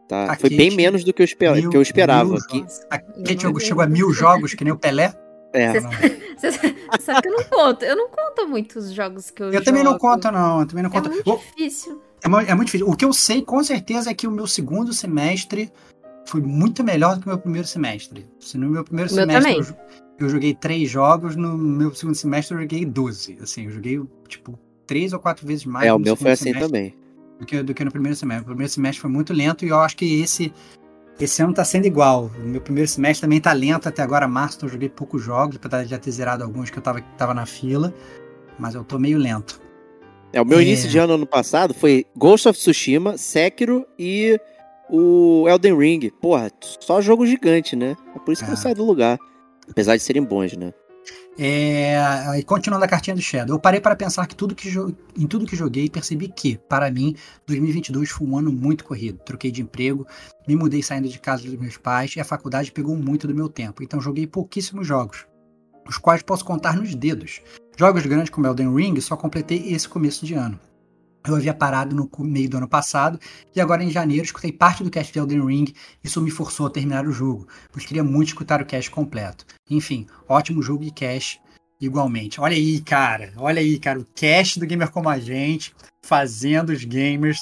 Tá? 0.09 0.37
Foi 0.39 0.51
bem 0.51 0.71
menos 0.71 1.05
do 1.05 1.13
que 1.13 1.23
eu, 1.23 1.25
esper... 1.25 1.55
mil, 1.55 1.71
que 1.71 1.77
eu 1.77 1.83
esperava. 1.83 2.37
Aqui. 2.37 2.65
A 2.91 2.99
Kate 2.99 3.61
chegou 3.61 3.83
a 3.83 3.87
mil 3.87 4.13
jogos, 4.13 4.53
que 4.53 4.63
nem 4.63 4.73
o 4.73 4.77
Pelé? 4.77 5.15
É. 5.55 5.81
sabe 7.01 7.23
que 7.23 7.29
eu 7.29 7.33
não 7.33 7.45
conto. 7.45 7.85
Eu 7.85 7.97
não 7.97 8.09
conto 8.09 8.49
muitos 8.49 8.93
jogos 8.93 9.31
que 9.31 9.43
eu 9.43 9.47
Eu 9.47 9.53
jogo. 9.55 9.65
também 9.65 9.83
não 9.83 9.99
conto, 9.99 10.31
não. 10.31 10.61
Eu 10.61 10.67
também 10.67 10.83
não 10.83 10.91
conto. 10.91 11.09
É 11.09 11.13
muito 11.13 11.39
difícil. 11.39 12.03
É, 12.23 12.27
é 12.27 12.55
muito 12.55 12.67
difícil. 12.67 12.89
O 12.89 12.97
que 12.97 13.05
eu 13.05 13.13
sei, 13.13 13.43
com 13.43 13.63
certeza, 13.63 14.11
é 14.11 14.15
que 14.15 14.27
o 14.27 14.31
meu 14.31 14.47
segundo 14.47 14.93
semestre 14.93 15.71
foi 16.27 16.41
muito 16.41 16.83
melhor 16.83 17.17
do 17.17 17.23
que 17.23 17.27
o 17.27 17.31
meu 17.31 17.39
primeiro 17.39 17.67
semestre. 17.67 18.27
Se 18.41 18.57
no 18.57 18.69
meu 18.69 18.85
primeiro 18.85 19.13
meu 19.15 19.27
semestre 19.27 19.57
eu, 19.57 20.27
eu, 20.27 20.29
joguei 20.29 20.55
três 20.55 20.89
jogos, 20.89 21.37
no 21.37 21.57
meu 21.57 21.95
segundo 21.95 22.15
semestre 22.15 22.55
eu 22.55 22.61
joguei 22.61 22.85
12. 22.85 23.39
Assim, 23.43 23.67
eu 23.67 23.71
joguei, 23.71 24.01
tipo, 24.29 24.59
três 24.93 25.15
ou 25.15 25.19
quatro 25.19 25.47
vezes 25.47 25.65
mais. 25.65 25.87
É, 25.87 25.93
o 25.93 25.99
meu 25.99 26.15
foi 26.15 26.33
assim 26.33 26.53
também. 26.53 26.95
Do 27.41 27.47
que, 27.47 27.63
do 27.63 27.73
que 27.73 27.83
no 27.83 27.91
primeiro 27.91 28.15
semestre. 28.15 28.43
O 28.43 28.47
primeiro 28.47 28.71
semestre 28.71 29.01
foi 29.01 29.11
muito 29.11 29.33
lento 29.33 29.65
e 29.65 29.69
eu 29.69 29.79
acho 29.79 29.97
que 29.97 30.21
esse 30.21 30.53
esse 31.19 31.43
ano 31.43 31.55
tá 31.55 31.65
sendo 31.65 31.87
igual. 31.87 32.31
O 32.39 32.47
meu 32.47 32.61
primeiro 32.61 32.89
semestre 32.89 33.23
também 33.23 33.41
tá 33.41 33.53
lento 33.55 33.89
até 33.89 34.03
agora, 34.03 34.29
março, 34.29 34.59
então 34.59 34.69
eu 34.69 34.73
joguei 34.73 34.89
poucos 34.91 35.23
jogos, 35.23 35.57
apesar 35.57 35.85
de 35.85 35.91
já 35.91 35.99
ter 35.99 36.11
zerado 36.11 36.45
alguns 36.45 36.69
que 36.69 36.79
eu 36.79 36.83
tava, 36.83 37.01
tava 37.17 37.33
na 37.33 37.47
fila, 37.47 37.95
mas 38.59 38.75
eu 38.75 38.85
tô 38.85 38.99
meio 38.99 39.19
lento. 39.19 39.61
É, 40.33 40.41
o 40.41 40.45
meu 40.45 40.59
é... 40.59 40.63
início 40.63 40.89
de 40.91 40.99
ano 40.99 41.15
ano 41.15 41.27
passado 41.27 41.73
foi 41.73 42.07
Ghost 42.17 42.49
of 42.49 42.59
Tsushima, 42.59 43.17
Sekiro 43.17 43.87
e 43.99 44.39
o 44.91 45.47
Elden 45.49 45.79
Ring. 45.79 46.11
Porra, 46.21 46.51
só 46.61 47.01
jogo 47.01 47.27
gigante, 47.27 47.75
né? 47.75 47.97
É 48.15 48.19
por 48.19 48.33
isso 48.33 48.45
que 48.45 48.51
é. 48.51 48.53
eu 48.53 48.59
saio 48.59 48.75
do 48.75 48.85
lugar. 48.85 49.19
Apesar 49.71 49.97
de 49.97 50.03
serem 50.03 50.23
bons, 50.23 50.57
né? 50.57 50.73
É, 51.39 51.97
e 52.39 52.43
continuando 52.43 52.85
a 52.85 52.89
cartinha 52.89 53.17
do 53.17 53.23
Shadow, 53.23 53.57
eu 53.57 53.61
parei 53.61 53.81
para 53.81 53.97
pensar 53.97 54.27
que 54.27 54.37
tudo 54.37 54.55
que 54.55 54.69
em 55.17 55.27
tudo 55.27 55.47
que 55.47 55.57
joguei 55.57 55.89
percebi 55.89 56.29
que, 56.29 56.59
para 56.69 56.91
mim, 56.91 57.17
2022 57.47 58.11
foi 58.11 58.27
um 58.27 58.37
ano 58.37 58.53
muito 58.53 58.85
corrido. 58.85 59.19
Troquei 59.25 59.51
de 59.51 59.63
emprego, 59.63 60.07
me 60.47 60.55
mudei 60.55 60.83
saindo 60.83 61.09
de 61.09 61.19
casa 61.19 61.45
dos 61.45 61.59
meus 61.59 61.79
pais 61.79 62.15
e 62.17 62.21
a 62.21 62.25
faculdade 62.25 62.71
pegou 62.71 62.97
muito 62.97 63.27
do 63.27 63.35
meu 63.35 63.49
tempo. 63.49 63.83
Então 63.83 64.01
joguei 64.01 64.27
pouquíssimos 64.27 64.87
jogos, 64.87 65.27
os 65.89 65.97
quais 65.97 66.23
posso 66.23 66.45
contar 66.45 66.77
nos 66.77 66.95
dedos. 66.95 67.41
Jogos 67.79 68.05
grandes 68.05 68.31
como 68.31 68.47
Elden 68.47 68.75
Ring 68.75 69.01
só 69.01 69.17
completei 69.17 69.73
esse 69.73 69.89
começo 69.89 70.27
de 70.27 70.35
ano. 70.35 70.61
Eu 71.27 71.37
havia 71.37 71.55
parado 71.55 71.95
no 71.95 72.11
meio 72.25 72.49
do 72.49 72.57
ano 72.57 72.69
passado 72.69 73.19
e 73.55 73.61
agora 73.61 73.85
em 73.85 73.91
janeiro 73.91 74.25
escutei 74.25 74.53
parte 74.53 74.83
do 74.83 74.91
cast 74.91 75.13
de 75.13 75.19
Elden 75.19 75.47
Ring. 75.47 75.73
Isso 76.03 76.21
me 76.21 76.31
forçou 76.31 76.67
a 76.67 76.71
terminar 76.71 77.07
o 77.07 77.13
jogo, 77.13 77.47
pois 77.71 77.87
queria 77.87 78.03
muito 78.03 78.29
escutar 78.29 78.61
o 78.61 78.67
cast 78.67 78.91
completo. 78.91 79.45
Enfim, 79.71 80.07
ótimo 80.29 80.63
jogo 80.63 80.83
e 80.83 80.91
cast 80.91 81.41
igualmente. 81.81 82.41
Olha 82.41 82.57
aí, 82.57 82.81
cara. 82.81 83.33
Olha 83.37 83.61
aí, 83.61 83.79
cara. 83.79 84.01
O 84.01 84.05
cast 84.05 84.59
do 84.59 84.67
Gamer 84.67 84.91
Como 84.91 85.09
a 85.09 85.19
Gente 85.19 85.75
fazendo 86.05 86.71
os 86.71 86.85
gamers 86.85 87.39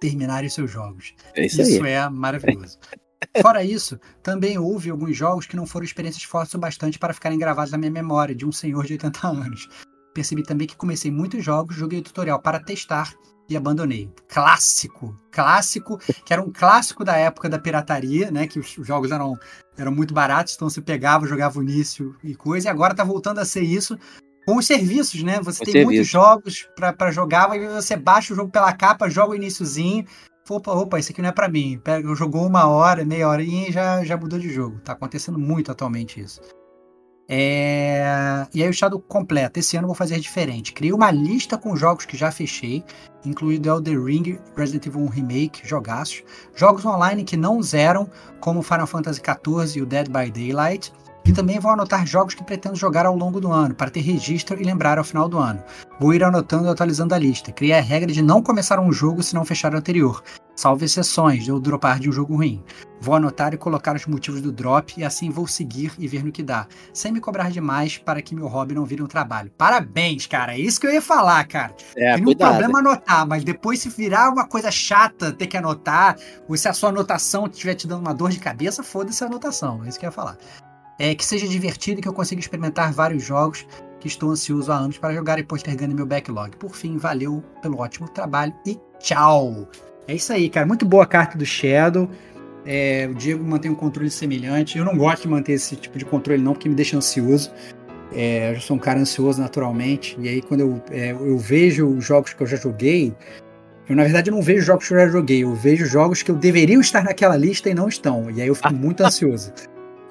terminarem 0.00 0.48
seus 0.48 0.70
jogos. 0.70 1.14
É 1.34 1.46
isso, 1.46 1.62
isso 1.62 1.84
é 1.84 2.08
maravilhoso. 2.08 2.78
Fora 3.40 3.64
isso, 3.64 4.00
também 4.22 4.58
houve 4.58 4.90
alguns 4.90 5.16
jogos 5.16 5.46
que 5.46 5.56
não 5.56 5.64
foram 5.64 5.84
experiências 5.84 6.24
fortes 6.24 6.54
o 6.54 6.58
bastante 6.58 6.98
para 6.98 7.14
ficarem 7.14 7.38
gravados 7.38 7.70
na 7.70 7.78
minha 7.78 7.90
memória 7.90 8.34
de 8.34 8.44
um 8.44 8.50
senhor 8.50 8.84
de 8.84 8.94
80 8.94 9.26
anos 9.26 9.68
percebi 10.12 10.42
também 10.42 10.66
que 10.66 10.76
comecei 10.76 11.10
muitos 11.10 11.44
jogos, 11.44 11.76
joguei 11.76 11.98
o 11.98 12.02
tutorial 12.02 12.40
para 12.40 12.60
testar 12.60 13.14
e 13.48 13.56
abandonei. 13.56 14.10
Clássico, 14.28 15.16
clássico, 15.30 15.98
que 16.24 16.32
era 16.32 16.42
um 16.42 16.50
clássico 16.50 17.04
da 17.04 17.16
época 17.16 17.48
da 17.48 17.58
pirataria, 17.58 18.30
né? 18.30 18.46
Que 18.46 18.58
os 18.58 18.74
jogos 18.80 19.10
eram, 19.10 19.38
eram 19.76 19.92
muito 19.92 20.14
baratos, 20.14 20.54
então 20.54 20.68
você 20.68 20.80
pegava, 20.80 21.26
jogava 21.26 21.58
o 21.58 21.62
início 21.62 22.16
e 22.22 22.34
coisa, 22.34 22.68
e 22.68 22.70
agora 22.70 22.94
tá 22.94 23.04
voltando 23.04 23.38
a 23.38 23.44
ser 23.44 23.62
isso 23.62 23.98
com 24.46 24.56
os 24.56 24.66
serviços, 24.66 25.22
né? 25.22 25.40
Você 25.40 25.64
tem 25.64 25.72
serviço. 25.72 25.86
muitos 25.86 26.08
jogos 26.08 26.68
para 26.76 27.10
jogar, 27.10 27.54
e 27.56 27.66
você 27.68 27.96
baixa 27.96 28.32
o 28.32 28.36
jogo 28.36 28.50
pela 28.50 28.72
capa, 28.72 29.10
joga 29.10 29.32
o 29.32 29.36
iníciozinho. 29.36 30.04
Opa, 30.50 30.72
opa, 30.72 30.98
isso 30.98 31.12
aqui 31.12 31.22
não 31.22 31.28
é 31.28 31.32
para 31.32 31.48
mim. 31.48 31.80
Pega, 31.82 32.14
jogou 32.14 32.46
uma 32.46 32.66
hora, 32.66 33.04
meia 33.04 33.28
hora 33.28 33.42
e 33.42 33.70
já, 33.70 34.04
já 34.04 34.16
mudou 34.16 34.38
de 34.38 34.52
jogo. 34.52 34.80
Tá 34.80 34.92
acontecendo 34.92 35.38
muito 35.38 35.70
atualmente 35.70 36.20
isso. 36.20 36.40
É... 37.28 38.46
E 38.52 38.62
aí 38.62 38.68
o 38.68 38.72
Shadow 38.72 39.00
completa. 39.00 39.58
Esse 39.58 39.76
ano 39.76 39.84
eu 39.84 39.88
vou 39.88 39.94
fazer 39.94 40.18
diferente. 40.20 40.72
Criei 40.72 40.92
uma 40.92 41.10
lista 41.10 41.56
com 41.56 41.76
jogos 41.76 42.04
que 42.04 42.16
já 42.16 42.30
fechei, 42.30 42.84
incluindo 43.24 43.68
Elder 43.68 44.02
Ring, 44.02 44.38
Resident 44.56 44.86
Evil 44.86 45.02
1 45.02 45.06
Remake, 45.06 45.66
jogaços. 45.66 46.22
Jogos 46.54 46.84
online 46.84 47.24
que 47.24 47.36
não 47.36 47.62
zeram, 47.62 48.10
como 48.40 48.62
Final 48.62 48.86
Fantasy 48.86 49.20
XIV 49.20 49.78
e 49.78 49.82
o 49.82 49.86
Dead 49.86 50.08
by 50.08 50.30
Daylight. 50.30 50.92
E 51.24 51.32
também 51.32 51.60
vou 51.60 51.70
anotar 51.70 52.04
jogos 52.04 52.34
que 52.34 52.42
pretendo 52.42 52.74
jogar 52.74 53.06
ao 53.06 53.16
longo 53.16 53.40
do 53.40 53.52
ano, 53.52 53.74
para 53.74 53.90
ter 53.90 54.00
registro 54.00 54.60
e 54.60 54.64
lembrar 54.64 54.98
ao 54.98 55.04
final 55.04 55.28
do 55.28 55.38
ano. 55.38 55.62
Vou 56.00 56.12
ir 56.12 56.24
anotando 56.24 56.66
e 56.66 56.68
atualizando 56.68 57.14
a 57.14 57.18
lista. 57.18 57.52
Criei 57.52 57.78
a 57.78 57.80
regra 57.80 58.12
de 58.12 58.20
não 58.20 58.42
começar 58.42 58.80
um 58.80 58.92
jogo 58.92 59.22
se 59.22 59.34
não 59.34 59.44
fechar 59.44 59.72
o 59.72 59.76
anterior, 59.76 60.20
salvo 60.56 60.84
exceções 60.84 61.44
de 61.44 61.50
eu 61.50 61.60
dropar 61.60 62.00
de 62.00 62.08
um 62.08 62.12
jogo 62.12 62.34
ruim. 62.34 62.64
Vou 63.00 63.14
anotar 63.14 63.54
e 63.54 63.56
colocar 63.56 63.94
os 63.94 64.04
motivos 64.06 64.40
do 64.40 64.50
drop 64.50 64.94
e 64.96 65.04
assim 65.04 65.30
vou 65.30 65.46
seguir 65.46 65.92
e 65.96 66.08
ver 66.08 66.24
no 66.24 66.32
que 66.32 66.42
dá, 66.42 66.66
sem 66.92 67.12
me 67.12 67.20
cobrar 67.20 67.50
demais 67.50 67.98
para 67.98 68.20
que 68.20 68.34
meu 68.34 68.48
hobby 68.48 68.74
não 68.74 68.84
vire 68.84 69.02
um 69.02 69.06
trabalho. 69.06 69.52
Parabéns, 69.56 70.26
cara. 70.26 70.54
É 70.54 70.58
isso 70.58 70.80
que 70.80 70.88
eu 70.88 70.92
ia 70.92 71.02
falar, 71.02 71.44
cara. 71.46 71.74
É, 71.96 72.16
Tem 72.16 72.26
um 72.26 72.34
problema 72.34 72.80
anotar, 72.80 73.26
mas 73.28 73.44
depois 73.44 73.78
se 73.78 73.88
virar 73.88 74.28
uma 74.28 74.46
coisa 74.46 74.72
chata 74.72 75.30
ter 75.30 75.46
que 75.46 75.56
anotar, 75.56 76.16
ou 76.48 76.56
se 76.56 76.68
a 76.68 76.72
sua 76.72 76.88
anotação 76.88 77.46
estiver 77.46 77.74
te 77.74 77.86
dando 77.86 78.00
uma 78.00 78.14
dor 78.14 78.30
de 78.30 78.40
cabeça, 78.40 78.82
foda-se 78.82 79.22
a 79.22 79.28
anotação. 79.28 79.84
É 79.84 79.88
isso 79.88 80.00
que 80.00 80.04
eu 80.04 80.08
ia 80.08 80.12
falar 80.12 80.36
é, 81.02 81.16
que 81.16 81.24
seja 81.24 81.48
divertido 81.48 81.98
e 81.98 82.02
que 82.02 82.06
eu 82.06 82.12
consiga 82.12 82.40
experimentar 82.40 82.92
vários 82.92 83.24
jogos 83.24 83.66
que 83.98 84.06
estou 84.06 84.30
ansioso 84.30 84.70
há 84.70 84.76
anos 84.76 84.98
para 84.98 85.12
jogar 85.12 85.36
e 85.36 85.42
postergando 85.42 85.96
meu 85.96 86.06
backlog. 86.06 86.56
Por 86.56 86.76
fim, 86.76 86.96
valeu 86.96 87.42
pelo 87.60 87.80
ótimo 87.80 88.08
trabalho 88.08 88.54
e 88.64 88.78
tchau! 89.00 89.68
É 90.06 90.14
isso 90.14 90.32
aí, 90.32 90.48
cara. 90.48 90.64
Muito 90.64 90.86
boa 90.86 91.02
a 91.02 91.06
carta 91.06 91.36
do 91.36 91.44
Shadow. 91.44 92.08
É, 92.64 93.08
o 93.10 93.14
Diego 93.14 93.42
mantém 93.42 93.68
um 93.68 93.74
controle 93.74 94.10
semelhante. 94.10 94.78
Eu 94.78 94.84
não 94.84 94.96
gosto 94.96 95.22
de 95.22 95.28
manter 95.28 95.54
esse 95.54 95.74
tipo 95.74 95.98
de 95.98 96.04
controle, 96.04 96.40
não, 96.40 96.52
porque 96.52 96.68
me 96.68 96.74
deixa 96.76 96.96
ansioso. 96.96 97.50
É, 98.12 98.54
eu 98.54 98.60
sou 98.60 98.76
um 98.76 98.80
cara 98.80 99.00
ansioso 99.00 99.40
naturalmente. 99.40 100.16
E 100.20 100.28
aí, 100.28 100.40
quando 100.40 100.60
eu, 100.60 100.82
é, 100.92 101.10
eu 101.10 101.36
vejo 101.36 101.88
os 101.88 102.04
jogos 102.04 102.32
que 102.32 102.40
eu 102.40 102.46
já 102.46 102.56
joguei, 102.56 103.12
Eu, 103.88 103.96
na 103.96 104.04
verdade, 104.04 104.30
não 104.30 104.40
vejo 104.40 104.64
jogos 104.64 104.86
que 104.86 104.94
eu 104.94 104.98
já 104.98 105.08
joguei, 105.08 105.42
eu 105.42 105.52
vejo 105.52 105.84
jogos 105.84 106.22
que 106.22 106.30
eu 106.30 106.36
deveria 106.36 106.78
estar 106.78 107.02
naquela 107.02 107.36
lista 107.36 107.68
e 107.68 107.74
não 107.74 107.88
estão. 107.88 108.30
E 108.30 108.40
aí 108.40 108.46
eu 108.46 108.54
fico 108.54 108.72
muito 108.72 109.02
ansioso. 109.02 109.52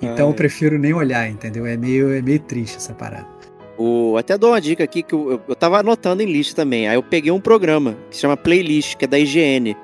Então 0.01 0.29
eu 0.29 0.33
prefiro 0.33 0.79
nem 0.79 0.93
olhar, 0.93 1.29
entendeu? 1.29 1.65
É 1.65 1.77
meio, 1.77 2.13
é 2.13 2.21
meio 2.21 2.39
triste 2.39 2.77
essa 2.77 2.93
parada. 2.93 3.27
O, 3.77 4.15
até 4.17 4.37
dou 4.37 4.51
uma 4.51 4.61
dica 4.61 4.83
aqui 4.83 5.01
que 5.01 5.13
eu, 5.13 5.41
eu 5.47 5.55
tava 5.55 5.79
anotando 5.79 6.21
em 6.21 6.25
lista 6.25 6.55
também. 6.55 6.87
Aí 6.87 6.95
eu 6.95 7.03
peguei 7.03 7.31
um 7.31 7.39
programa 7.39 7.97
que 8.09 8.15
se 8.15 8.21
chama 8.21 8.37
Playlist, 8.37 8.95
que 8.95 9.05
é 9.05 9.07
da 9.07 9.17
IGN. 9.17 9.75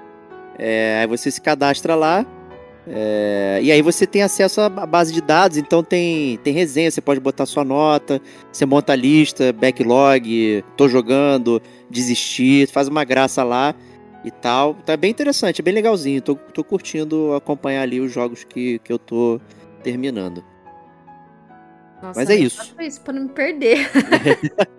É, 0.57 0.99
aí 1.01 1.07
você 1.07 1.31
se 1.31 1.41
cadastra 1.41 1.95
lá. 1.95 2.25
É, 2.89 3.59
e 3.61 3.71
aí 3.71 3.81
você 3.81 4.07
tem 4.07 4.23
acesso 4.23 4.61
à 4.61 4.69
base 4.69 5.11
de 5.11 5.19
dados, 5.19 5.57
então 5.57 5.83
tem, 5.83 6.37
tem 6.37 6.53
resenha, 6.53 6.89
você 6.89 7.01
pode 7.01 7.19
botar 7.19 7.45
sua 7.45 7.65
nota, 7.65 8.21
você 8.49 8.65
monta 8.65 8.93
a 8.93 8.95
lista, 8.95 9.51
backlog, 9.51 10.63
tô 10.77 10.87
jogando, 10.87 11.61
desistir, 11.89 12.69
faz 12.69 12.87
uma 12.87 13.03
graça 13.03 13.43
lá 13.43 13.75
e 14.23 14.31
tal. 14.31 14.73
Tá 14.73 14.95
bem 14.95 15.11
interessante, 15.11 15.59
é 15.59 15.63
bem 15.63 15.73
legalzinho. 15.73 16.21
Tô, 16.21 16.35
tô 16.35 16.63
curtindo 16.63 17.33
acompanhar 17.35 17.81
ali 17.81 17.99
os 17.99 18.11
jogos 18.11 18.45
que, 18.45 18.79
que 18.79 18.93
eu 18.93 18.97
tô 18.99 19.39
terminando. 19.87 20.43
Nossa, 22.03 22.19
Mas 22.19 22.29
é 22.29 22.35
isso. 22.35 22.75
isso 22.81 23.01
pra 23.01 23.13
não 23.13 23.23
me 23.23 23.29
perder. 23.29 23.89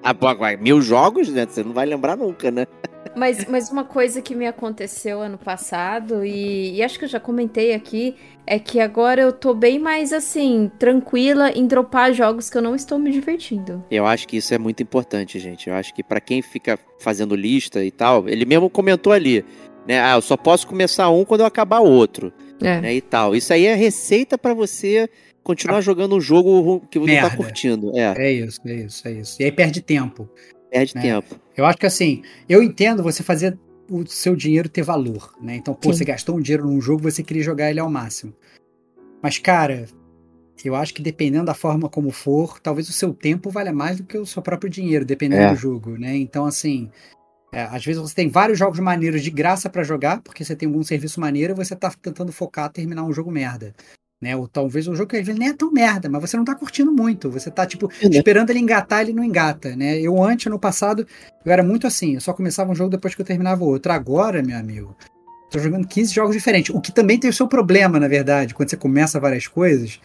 Ah, 0.03 0.57
mil 0.59 0.81
jogos, 0.81 1.29
né? 1.29 1.45
Você 1.47 1.63
não 1.63 1.73
vai 1.73 1.85
lembrar 1.85 2.17
nunca, 2.17 2.51
né? 2.51 2.67
Mas, 3.15 3.45
mas 3.47 3.71
uma 3.71 3.85
coisa 3.85 4.23
que 4.23 4.35
me 4.35 4.47
aconteceu 4.47 5.21
ano 5.21 5.37
passado, 5.37 6.25
e, 6.25 6.77
e 6.77 6.83
acho 6.83 6.99
que 6.99 7.05
eu 7.05 7.09
já 7.09 7.21
comentei 7.21 7.75
aqui, 7.75 8.17
é 8.47 8.59
que 8.59 8.81
agora 8.81 9.21
eu 9.21 9.33
tô 9.33 9.53
bem 9.53 9.79
mais 9.79 10.13
assim, 10.13 10.71
tranquila 10.79 11.51
em 11.51 11.67
dropar 11.67 12.15
jogos 12.15 12.49
que 12.49 12.57
eu 12.57 12.63
não 12.63 12.75
estou 12.75 12.99
me 12.99 13.11
divertindo. 13.11 13.85
Eu 13.91 14.07
acho 14.07 14.27
que 14.27 14.39
isso 14.39 14.55
é 14.55 14.59
muito 14.59 14.83
importante, 14.83 15.39
gente. 15.39 15.69
Eu 15.69 15.75
acho 15.75 15.93
que 15.93 16.03
pra 16.03 16.21
quem 16.21 16.41
fica 16.41 16.79
fazendo 16.99 17.35
lista 17.35 17.85
e 17.85 17.91
tal, 17.91 18.29
ele 18.29 18.47
mesmo 18.47 18.71
comentou 18.71 19.13
ali, 19.13 19.45
né? 19.87 20.01
Ah, 20.01 20.15
eu 20.15 20.23
só 20.23 20.37
posso 20.37 20.67
começar 20.67 21.11
um 21.11 21.25
quando 21.25 21.41
eu 21.41 21.47
acabar 21.47 21.81
o 21.81 21.91
outro, 21.91 22.33
É. 22.61 22.81
né? 22.81 22.95
E 22.95 23.01
tal. 23.01 23.35
Isso 23.37 23.53
aí 23.53 23.67
é 23.67 23.75
receita 23.75 24.37
pra 24.39 24.55
você 24.55 25.09
continuar 25.43 25.81
jogando 25.81 26.15
um 26.17 26.21
jogo 26.21 26.81
que 26.91 26.99
você 26.99 27.07
não 27.07 27.15
Merda. 27.15 27.31
tá 27.31 27.37
curtindo. 27.37 27.97
É, 27.97 28.15
É 28.17 28.33
isso, 28.33 28.61
é 28.67 28.75
isso, 28.75 29.09
é 29.09 29.13
isso. 29.13 29.37
E 29.43 29.45
aí 29.45 29.53
perde 29.53 29.81
tempo. 29.81 30.29
perde 30.71 30.97
É. 30.99 31.01
tempo. 31.01 31.37
Eu 31.57 31.65
acho 31.65 31.79
que 31.79 31.87
assim, 31.87 32.23
eu 32.49 32.63
entendo 32.63 33.03
você 33.03 33.23
fazer 33.23 33.59
o 33.91 34.05
seu 34.07 34.37
dinheiro 34.37 34.69
ter 34.69 34.83
valor, 34.83 35.33
né? 35.41 35.57
Então, 35.57 35.73
pô, 35.75 35.91
Sim. 35.93 35.99
você 35.99 36.05
gastou 36.05 36.37
um 36.37 36.41
dinheiro 36.41 36.67
num 36.67 36.79
jogo, 36.81 37.03
você 37.03 37.23
queria 37.23 37.43
jogar 37.43 37.71
ele 37.71 37.81
ao 37.81 37.89
máximo. 37.91 38.35
Mas, 39.23 39.39
cara, 39.39 39.87
eu 40.63 40.75
acho 40.75 40.93
que 40.93 41.01
dependendo 41.01 41.47
da 41.47 41.55
forma 41.55 41.89
como 41.89 42.11
for, 42.11 42.61
talvez 42.61 42.89
o 42.89 42.93
seu 42.93 43.15
tempo 43.15 43.49
valha 43.49 43.73
mais 43.73 43.97
do 43.97 44.05
que 44.05 44.19
o 44.19 44.27
seu 44.27 44.43
próprio 44.43 44.69
dinheiro, 44.69 45.05
dependendo 45.07 45.43
É. 45.43 45.51
do 45.51 45.57
jogo, 45.57 45.97
né? 45.97 46.15
Então, 46.17 46.45
assim, 46.45 46.91
é, 47.53 47.63
às 47.63 47.85
vezes 47.85 48.01
você 48.01 48.15
tem 48.15 48.29
vários 48.29 48.59
jogos 48.59 48.79
maneiros 48.79 49.23
de 49.23 49.31
graça 49.31 49.71
pra 49.71 49.83
jogar, 49.83 50.21
porque 50.21 50.45
você 50.45 50.55
tem 50.55 50.69
algum 50.69 50.83
serviço 50.83 51.21
maneiro 51.21 51.53
e 51.53 51.57
você 51.57 51.75
tá 51.75 51.91
tentando 52.03 52.33
focar 52.33 52.71
terminar 52.71 53.05
um 53.05 53.13
jogo 53.13 53.31
merda. 53.31 53.75
Né? 54.21 54.37
Ou 54.37 54.49
talvez 54.49 54.89
um 54.89 54.97
jogo 54.97 55.11
que 55.11 55.17
às 55.17 55.25
vezes 55.25 55.39
nem 55.39 55.51
é 55.51 55.53
tão 55.55 55.71
merda, 55.73 56.09
mas 56.09 56.21
você 56.21 56.37
não 56.37 56.45
tá 56.45 56.55
curtindo 56.55 56.93
muito. 56.93 57.31
Você 57.31 57.51
tá, 57.51 57.65
tipo, 57.65 57.91
É, 58.03 58.09
né? 58.09 58.17
esperando 58.17 58.51
ele 58.51 58.59
engatar, 58.59 59.03
ele 59.03 59.13
não 59.13 59.23
engata, 59.23 59.77
né? 59.77 59.99
Eu 60.01 60.21
antes, 60.23 60.51
no 60.51 60.59
passado, 60.59 61.07
eu 61.45 61.53
era 61.53 61.63
muito 61.63 61.87
assim, 61.87 62.15
eu 62.15 62.21
só 62.21 62.33
começava 62.33 62.71
um 62.71 62.75
jogo 62.75 62.91
depois 62.91 63.15
que 63.15 63.23
eu 63.23 63.27
terminava 63.27 63.63
o 63.63 63.69
outro. 63.69 63.93
Agora, 63.93 64.43
meu 64.43 64.59
amigo, 64.59 64.97
tô 65.51 65.59
jogando 65.61 65.87
15 65.87 66.13
jogos 66.13 66.35
diferentes, 66.35 66.75
o 66.75 66.81
que 66.81 66.93
também 66.93 67.19
tem 67.19 67.31
o 67.31 67.33
seu 67.33 67.47
problema, 67.47 68.01
na 68.01 68.09
verdade, 68.09 68.55
quando 68.55 68.69
você 68.69 68.77
começa 68.77 69.21
várias 69.21 69.47
coisas, 69.47 70.01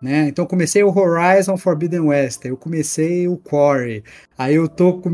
né? 0.00 0.28
Então 0.28 0.44
eu 0.44 0.48
comecei 0.48 0.82
o 0.82 0.96
Horizon 0.96 1.56
Forbidden 1.56 2.00
West, 2.00 2.44
eu 2.44 2.56
comecei 2.56 3.28
o 3.28 3.36
Quarry, 3.36 4.02
aí 4.36 4.54
eu 4.54 4.68
tô 4.68 4.94
com, 4.94 5.10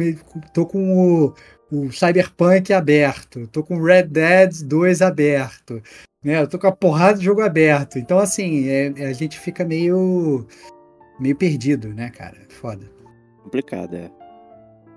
tô 0.53 0.64
com 0.64 1.24
o, 1.24 1.35
o 1.71 1.91
Cyberpunk 1.91 2.73
aberto, 2.73 3.47
tô 3.49 3.62
com 3.62 3.83
Red 3.83 4.05
Dead 4.05 4.62
2 4.65 5.03
aberto, 5.03 5.83
né? 6.23 6.41
Eu 6.41 6.49
tô 6.49 6.59
com 6.59 6.67
a 6.67 6.73
porrada 6.73 7.19
de 7.19 7.25
jogo 7.25 7.43
aberto. 7.43 7.99
Então, 7.99 8.19
assim, 8.19 8.69
é- 8.69 8.93
a 9.07 9.12
gente 9.12 9.39
fica 9.39 9.65
meio 9.65 10.47
meio 11.21 11.37
perdido, 11.37 11.89
né, 11.89 12.11
cara? 12.11 12.39
Foda. 12.49 12.91
Complicado, 13.43 13.95
é. 13.95 14.11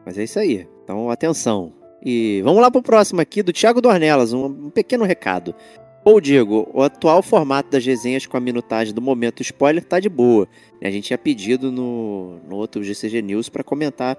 Mas 0.06 0.18
é 0.18 0.24
isso 0.24 0.40
aí. 0.40 0.68
Então, 0.84 1.10
atenção. 1.10 1.74
E 2.04 2.42
vamos 2.44 2.62
lá 2.62 2.72
pro 2.72 2.82
próximo 2.82 3.22
aqui, 3.22 3.44
do 3.44 3.52
Thiago 3.54 3.82
Dornelas, 3.82 4.34
um, 4.34 4.46
um 4.46 4.70
pequeno 4.70 5.04
recado. 5.04 5.54
Pô, 6.04 6.22
Diego, 6.22 6.70
o 6.74 6.82
atual 6.82 7.22
formato 7.22 7.70
das 7.70 7.86
resenhas 7.86 8.26
com 8.26 8.38
a 8.38 8.40
minutagem 8.40 8.94
do 8.94 9.02
momento 9.02 9.42
spoiler 9.42 9.84
tá 9.84 10.00
de 10.00 10.08
boa. 10.08 10.48
A 10.82 10.90
gente 10.90 11.08
tinha 11.08 11.18
pedido 11.18 11.70
no, 11.72 12.40
no 12.48 12.56
outro 12.56 12.82
GCG 12.82 13.22
News 13.22 13.50
para 13.50 13.64
comentar 13.64 14.18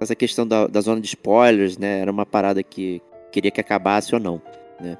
essa 0.00 0.14
questão 0.14 0.46
da, 0.46 0.66
da 0.66 0.80
zona 0.80 1.00
de 1.00 1.06
spoilers, 1.06 1.76
né? 1.78 2.00
Era 2.00 2.10
uma 2.10 2.26
parada 2.26 2.62
que 2.62 3.02
queria 3.30 3.50
que 3.50 3.60
acabasse 3.60 4.14
ou 4.14 4.20
não, 4.20 4.40
né? 4.80 4.96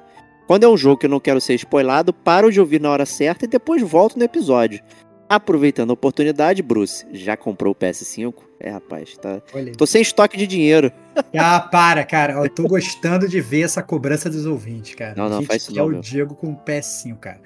Quando 0.47 0.63
é 0.63 0.67
um 0.67 0.75
jogo 0.75 0.97
que 0.97 1.05
eu 1.05 1.09
não 1.09 1.19
quero 1.19 1.39
ser 1.39 1.53
spoilado, 1.55 2.13
paro 2.13 2.51
de 2.51 2.59
ouvir 2.59 2.81
na 2.81 2.89
hora 2.89 3.05
certa 3.05 3.45
e 3.45 3.47
depois 3.47 3.81
volto 3.81 4.17
no 4.17 4.23
episódio. 4.25 4.81
Aproveitando 5.29 5.91
a 5.91 5.93
oportunidade, 5.93 6.61
Bruce, 6.61 7.05
já 7.13 7.37
comprou 7.37 7.71
o 7.71 7.75
PS5? 7.75 8.33
É, 8.59 8.69
rapaz, 8.69 9.15
tá. 9.15 9.41
Tô 9.77 9.85
sem 9.85 10.01
estoque 10.01 10.37
de 10.37 10.45
dinheiro. 10.45 10.91
Ah, 11.37 11.59
para, 11.59 12.05
cara. 12.05 12.33
Eu 12.33 12.49
tô 12.49 12.63
gostando 12.67 13.27
de 13.27 13.41
ver 13.41 13.61
essa 13.61 13.83
cobrança 13.83 14.29
dos 14.29 14.45
ouvintes, 14.45 14.95
cara. 14.95 15.13
Não, 15.15 15.29
não, 15.29 15.43
faz 15.43 15.63
isso 15.63 15.75
não, 15.75 15.87
o 15.87 15.89
meu. 15.89 15.99
Diego 15.99 16.35
com 16.35 16.53
o 16.53 16.55
PS5, 16.55 17.17
cara. 17.17 17.41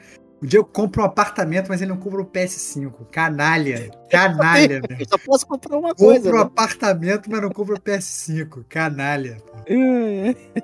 O 0.45 0.47
Diego 0.47 0.69
compra 0.71 1.01
um 1.01 1.05
apartamento, 1.05 1.69
mas 1.69 1.81
ele 1.81 1.89
não 1.89 1.97
compra 1.97 2.21
o 2.21 2.25
PS5. 2.25 3.07
Canalha. 3.09 3.89
Canalha, 4.11 4.79
velho. 4.79 4.97
Eu 4.99 5.07
só 5.09 5.17
posso 5.17 5.47
comprar 5.47 5.75
uma 5.75 5.95
coisa. 5.95 6.19
Compra 6.19 6.35
um 6.35 6.37
né? 6.37 6.41
apartamento, 6.43 7.31
mas 7.31 7.41
não 7.41 7.49
compra 7.49 7.75
o 7.75 7.79
PS5. 7.79 8.63
Canalha. 8.69 9.37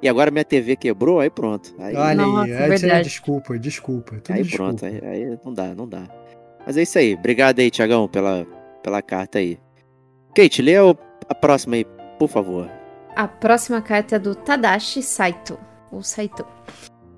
E 0.00 0.08
agora 0.08 0.30
minha 0.30 0.44
TV 0.44 0.76
quebrou, 0.76 1.20
aí 1.20 1.28
pronto. 1.28 1.74
Aí, 1.78 1.94
Olha 1.94 2.14
Nossa, 2.14 2.44
aí. 2.44 2.72
Aí, 2.72 2.90
é 2.90 3.02
desculpa, 3.02 3.58
desculpa. 3.58 4.16
Tudo 4.16 4.34
aí 4.34 4.42
desculpa. 4.42 4.64
pronto, 4.64 4.86
aí, 4.86 5.00
aí 5.04 5.38
não 5.44 5.52
dá, 5.52 5.74
não 5.74 5.88
dá. 5.88 6.08
Mas 6.66 6.76
é 6.76 6.82
isso 6.82 6.98
aí. 6.98 7.14
Obrigado 7.14 7.58
aí, 7.58 7.70
Tiagão, 7.70 8.08
pela, 8.08 8.46
pela 8.82 9.02
carta 9.02 9.38
aí. 9.38 9.58
Kate, 10.34 10.62
lê 10.62 10.76
a 10.76 11.34
próxima 11.34 11.76
aí, 11.76 11.84
por 12.18 12.28
favor. 12.28 12.70
A 13.14 13.28
próxima 13.28 13.82
carta 13.82 14.16
é 14.16 14.18
do 14.18 14.34
Tadashi 14.34 15.02
Saito. 15.02 15.58
Ou 15.92 16.02
Saito. 16.02 16.46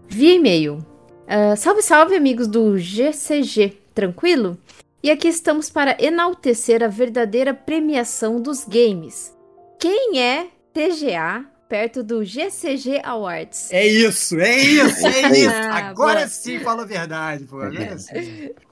Via 0.09 0.35
e-mail. 0.35 0.85
Ah, 1.27 1.57
salve, 1.57 1.83
salve, 1.83 2.15
amigos 2.15 2.47
do 2.47 2.79
GCG. 2.79 3.77
Tranquilo? 3.95 4.59
E 5.03 5.11
aqui 5.11 5.29
estamos 5.29 5.71
para 5.71 5.97
enaltecer 6.03 6.83
a 6.83 6.89
verdadeira 6.89 7.55
premiação 7.55 8.41
dos 8.41 8.65
games. 8.65 9.35
Quem 9.79 10.21
é 10.21 10.49
TGA 10.73 11.45
perto 11.69 12.03
do 12.03 12.25
GCG 12.25 13.01
Awards? 13.03 13.73
É 13.73 13.87
isso, 13.87 14.39
é 14.39 14.57
isso, 14.57 15.07
é 15.07 15.31
isso. 15.37 15.51
Ah, 15.51 15.89
Agora 15.89 16.21
boa. 16.21 16.29
sim 16.29 16.61
fala 16.61 16.83
a 16.83 16.87
verdade, 16.87 17.45
pô. 17.45 17.61
Agora 17.61 17.99
sim. 17.99 18.51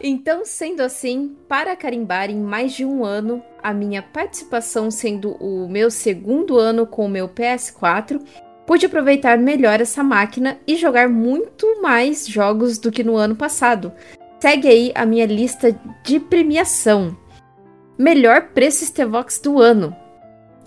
Então, 0.00 0.42
sendo 0.44 0.80
assim, 0.80 1.36
para 1.46 1.76
carimbar 1.76 2.30
em 2.30 2.38
mais 2.38 2.72
de 2.72 2.84
um 2.84 3.04
ano, 3.04 3.42
a 3.62 3.74
minha 3.74 4.00
participação 4.00 4.90
sendo 4.90 5.32
o 5.32 5.68
meu 5.68 5.90
segundo 5.90 6.56
ano 6.56 6.86
com 6.86 7.04
o 7.04 7.08
meu 7.10 7.28
PS4, 7.28 8.22
pude 8.70 8.86
aproveitar 8.86 9.36
melhor 9.36 9.80
essa 9.80 10.00
máquina 10.00 10.56
e 10.64 10.76
jogar 10.76 11.08
muito 11.08 11.82
mais 11.82 12.24
jogos 12.24 12.78
do 12.78 12.92
que 12.92 13.02
no 13.02 13.16
ano 13.16 13.34
passado. 13.34 13.90
Segue 14.38 14.68
aí 14.68 14.92
a 14.94 15.04
minha 15.04 15.26
lista 15.26 15.76
de 16.04 16.20
premiação. 16.20 17.16
Melhor 17.98 18.50
preço 18.54 18.86
Stevox 18.86 19.40
do 19.40 19.58
ano. 19.58 19.92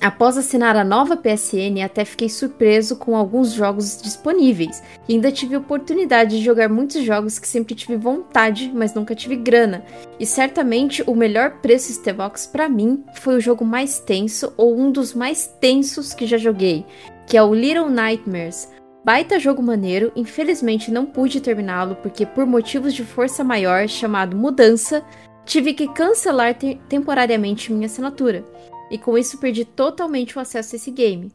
Após 0.02 0.38
assinar 0.38 0.76
a 0.76 0.84
nova 0.84 1.16
PSN, 1.16 1.82
até 1.82 2.04
fiquei 2.04 2.28
surpreso 2.28 2.98
com 2.98 3.16
alguns 3.16 3.54
jogos 3.54 4.02
disponíveis. 4.02 4.84
E 5.08 5.14
ainda 5.14 5.32
tive 5.32 5.56
oportunidade 5.56 6.40
de 6.40 6.44
jogar 6.44 6.68
muitos 6.68 7.04
jogos 7.04 7.40
que 7.40 7.48
sempre 7.48 7.74
tive 7.74 7.96
vontade, 7.96 8.70
mas 8.76 8.94
nunca 8.94 9.16
tive 9.16 9.38
grana. 9.38 9.86
E 10.20 10.26
certamente 10.26 11.02
o 11.08 11.16
melhor 11.16 11.62
preço 11.62 11.94
Stevox 11.94 12.46
pra 12.48 12.68
mim 12.68 13.02
foi 13.22 13.38
o 13.38 13.40
jogo 13.40 13.64
mais 13.64 13.98
tenso 13.98 14.54
ou 14.58 14.78
um 14.78 14.92
dos 14.92 15.14
mais 15.14 15.48
tensos 15.62 16.14
que 16.14 16.28
já 16.28 16.38
joguei, 16.38 16.86
que 17.28 17.38
é 17.38 17.44
o 17.44 17.54
Little 17.54 17.90
Nightmares. 17.90 18.72
Baita 19.06 19.40
jogo 19.40 19.62
maneiro, 19.62 20.12
infelizmente 20.16 20.90
não 20.92 21.06
pude 21.06 21.42
terminá-lo 21.42 21.96
porque 21.96 22.26
por 22.26 22.46
motivos 22.46 22.94
de 22.94 23.04
força 23.04 23.44
maior 23.44 23.88
chamado 23.88 24.36
mudança, 24.36 25.04
tive 25.46 25.74
que 25.74 25.88
cancelar 25.90 26.54
te- 26.54 26.80
temporariamente 26.88 27.72
minha 27.72 27.88
assinatura. 27.88 28.46
E 28.90 28.98
com 28.98 29.18
isso 29.18 29.40
perdi 29.40 29.66
totalmente 29.66 30.38
o 30.38 30.42
acesso 30.42 30.76
a 30.76 30.78
esse 30.78 30.92
game. 30.92 31.32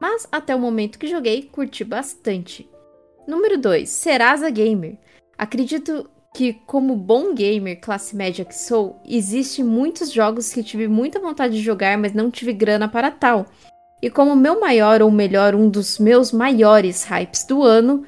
Mas 0.00 0.26
até 0.32 0.54
o 0.54 0.58
momento 0.58 0.98
que 0.98 1.06
joguei, 1.06 1.42
curti 1.42 1.84
bastante. 1.84 2.68
Número 3.26 3.56
2, 3.56 3.88
Serasa 3.88 4.50
Gamer. 4.50 4.96
Acredito 5.38 6.10
que, 6.34 6.54
como 6.66 6.96
bom 6.96 7.34
gamer 7.34 7.80
classe 7.80 8.16
média 8.16 8.44
que 8.44 8.54
sou, 8.54 9.00
existem 9.06 9.64
muitos 9.64 10.10
jogos 10.10 10.52
que 10.52 10.62
tive 10.62 10.88
muita 10.88 11.20
vontade 11.20 11.54
de 11.54 11.62
jogar, 11.62 11.96
mas 11.98 12.12
não 12.12 12.30
tive 12.30 12.52
grana 12.52 12.88
para 12.88 13.10
tal. 13.10 13.46
E 14.02 14.10
como 14.10 14.34
meu 14.34 14.58
maior 14.58 15.00
ou 15.00 15.10
melhor, 15.12 15.54
um 15.54 15.70
dos 15.70 16.00
meus 16.00 16.32
maiores 16.32 17.04
hypes 17.04 17.44
do 17.44 17.62
ano, 17.62 18.04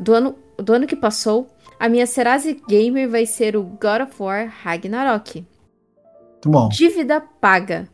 do 0.00 0.14
ano, 0.14 0.34
do 0.56 0.72
ano 0.72 0.86
que 0.86 0.96
passou, 0.96 1.46
a 1.78 1.86
minha 1.86 2.06
Serasa 2.06 2.56
Gamer 2.66 3.10
vai 3.10 3.26
ser 3.26 3.54
o 3.54 3.62
God 3.62 4.08
of 4.08 4.22
War 4.22 4.50
Ragnarok. 4.62 5.44
Muito 6.32 6.48
bom. 6.48 6.68
Dívida 6.70 7.20
paga. 7.20 7.86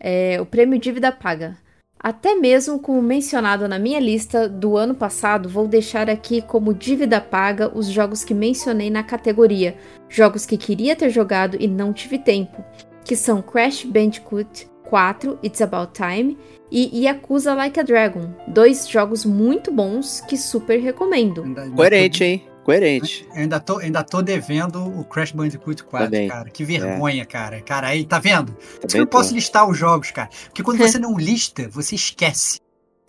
É, 0.00 0.40
o 0.40 0.46
prêmio 0.46 0.80
Dívida 0.80 1.12
Paga. 1.12 1.56
Até 2.02 2.34
mesmo 2.34 2.78
como 2.78 3.02
mencionado 3.02 3.68
na 3.68 3.78
minha 3.78 4.00
lista 4.00 4.48
do 4.48 4.78
ano 4.78 4.94
passado, 4.94 5.50
vou 5.50 5.68
deixar 5.68 6.08
aqui 6.08 6.40
como 6.40 6.72
dívida 6.72 7.20
paga 7.20 7.70
os 7.76 7.88
jogos 7.88 8.24
que 8.24 8.32
mencionei 8.32 8.88
na 8.88 9.02
categoria, 9.02 9.76
jogos 10.08 10.46
que 10.46 10.56
queria 10.56 10.96
ter 10.96 11.10
jogado 11.10 11.58
e 11.60 11.68
não 11.68 11.92
tive 11.92 12.18
tempo, 12.18 12.64
que 13.04 13.14
são 13.14 13.42
Crash 13.42 13.84
Bandicoot 13.84 14.66
4, 14.90 15.38
It's 15.42 15.62
About 15.62 15.92
Time 15.92 16.36
e 16.68 17.04
Yakuza 17.04 17.54
Like 17.54 17.78
a 17.78 17.82
Dragon, 17.84 18.34
dois 18.48 18.88
jogos 18.88 19.24
muito 19.24 19.72
bons 19.72 20.20
que 20.22 20.36
super 20.36 20.80
recomendo. 20.80 21.44
Coerente, 21.76 22.24
hein? 22.24 22.44
Coerente. 22.64 23.26
Eu 23.30 23.42
ainda 23.42 23.60
tô, 23.60 23.78
ainda 23.78 24.02
tô 24.02 24.20
devendo 24.20 24.84
o 24.84 25.04
Crash 25.04 25.32
Bandicoot 25.32 25.84
4, 25.84 26.06
Também. 26.06 26.28
cara. 26.28 26.50
Que 26.50 26.64
vergonha, 26.64 27.24
cara. 27.24 27.62
Cara, 27.62 27.86
aí, 27.86 28.04
tá 28.04 28.18
vendo? 28.18 28.52
Por 28.52 28.60
que 28.60 28.84
eu 28.84 28.88
Também 28.88 29.00
não 29.00 29.06
posso 29.06 29.32
listar 29.32 29.68
os 29.68 29.78
jogos, 29.78 30.10
cara. 30.10 30.28
Porque 30.46 30.62
quando 30.62 30.78
você 30.78 30.98
não 30.98 31.16
lista, 31.16 31.68
você 31.68 31.94
esquece. 31.94 32.58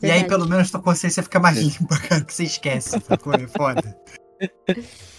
E 0.02 0.06
aí, 0.06 0.20
Verdade. 0.22 0.30
pelo 0.30 0.48
menos, 0.48 0.72
tua 0.72 0.82
consciência 0.82 1.22
fica 1.22 1.40
mais 1.40 1.58
limpa, 1.58 1.98
cara, 1.98 2.24
que 2.24 2.34
você 2.34 2.44
esquece. 2.44 2.96
É 2.96 3.48
foda. 3.48 3.98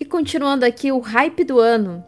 E 0.00 0.04
continuando 0.06 0.64
aqui, 0.64 0.90
o 0.90 0.98
hype 0.98 1.44
do 1.44 1.60
ano. 1.60 2.02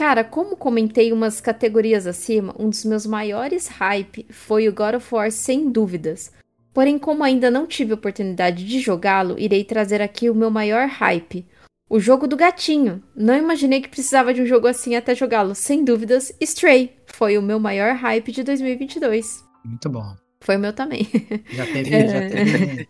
Cara, 0.00 0.24
como 0.24 0.56
comentei 0.56 1.12
umas 1.12 1.42
categorias 1.42 2.06
acima, 2.06 2.56
um 2.58 2.70
dos 2.70 2.86
meus 2.86 3.04
maiores 3.04 3.66
hype 3.66 4.24
foi 4.30 4.66
o 4.66 4.72
God 4.72 4.94
of 4.94 5.14
War, 5.14 5.30
sem 5.30 5.70
dúvidas. 5.70 6.32
Porém, 6.72 6.98
como 6.98 7.22
ainda 7.22 7.50
não 7.50 7.66
tive 7.66 7.92
oportunidade 7.92 8.64
de 8.64 8.80
jogá-lo, 8.80 9.38
irei 9.38 9.62
trazer 9.62 10.00
aqui 10.00 10.30
o 10.30 10.34
meu 10.34 10.50
maior 10.50 10.88
hype. 10.88 11.46
O 11.86 12.00
jogo 12.00 12.26
do 12.26 12.34
gatinho. 12.34 13.02
Não 13.14 13.36
imaginei 13.36 13.82
que 13.82 13.90
precisava 13.90 14.32
de 14.32 14.40
um 14.40 14.46
jogo 14.46 14.66
assim 14.66 14.96
até 14.96 15.14
jogá-lo. 15.14 15.54
Sem 15.54 15.84
dúvidas, 15.84 16.32
Stray 16.40 16.96
foi 17.04 17.36
o 17.36 17.42
meu 17.42 17.60
maior 17.60 17.94
hype 17.94 18.32
de 18.32 18.42
2022. 18.42 19.44
Muito 19.66 19.90
bom. 19.90 20.16
Foi 20.40 20.56
o 20.56 20.58
meu 20.58 20.72
também. 20.72 21.06
Já 21.52 21.66
teve, 21.66 21.94
É. 21.94 22.08
já 22.08 22.20
teve. 22.30 22.88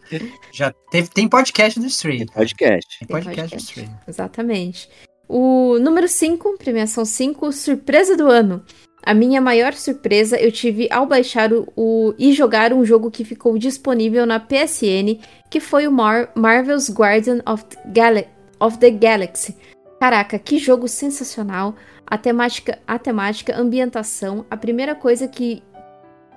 Já 0.52 0.74
teve. 0.92 1.08
Tem 1.10 1.28
podcast 1.28 1.80
do 1.80 1.86
Stray. 1.86 2.24
Podcast. 2.26 2.98
Tem 3.00 3.08
Tem 3.08 3.16
podcast 3.16 3.32
do 3.34 3.50
podcast. 3.50 3.68
Stray. 3.68 3.88
Exatamente. 4.06 4.88
O 5.32 5.78
número 5.78 6.08
5, 6.08 6.56
premiação 6.58 7.04
5, 7.04 7.52
surpresa 7.52 8.16
do 8.16 8.26
ano. 8.26 8.64
A 9.00 9.14
minha 9.14 9.40
maior 9.40 9.74
surpresa 9.74 10.36
eu 10.36 10.50
tive 10.50 10.88
ao 10.90 11.06
baixar 11.06 11.52
o, 11.52 11.68
o- 11.76 12.12
e 12.18 12.32
jogar 12.32 12.72
um 12.72 12.84
jogo 12.84 13.12
que 13.12 13.24
ficou 13.24 13.56
disponível 13.56 14.26
na 14.26 14.40
PSN, 14.40 15.20
que 15.48 15.60
foi 15.60 15.86
o 15.86 15.92
Mar- 15.92 16.32
Marvel's 16.34 16.90
Guardian 16.90 17.40
of 17.46 17.64
the, 17.64 18.26
of 18.58 18.78
the 18.78 18.90
Galaxy. 18.90 19.56
Caraca, 20.00 20.36
que 20.36 20.58
jogo 20.58 20.88
sensacional! 20.88 21.76
A 22.04 22.18
temática, 22.18 22.80
a 22.84 22.98
temática, 22.98 23.56
ambientação. 23.56 24.44
A 24.50 24.56
primeira 24.56 24.96
coisa 24.96 25.28
que, 25.28 25.62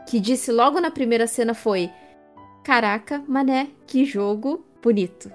que 0.08 0.20
disse 0.20 0.52
logo 0.52 0.80
na 0.80 0.92
primeira 0.92 1.26
cena 1.26 1.56
foi: 1.56 1.90
Caraca, 2.64 3.24
mané, 3.28 3.70
que 3.88 4.06
jogo 4.06 4.64
bonito. 4.84 5.32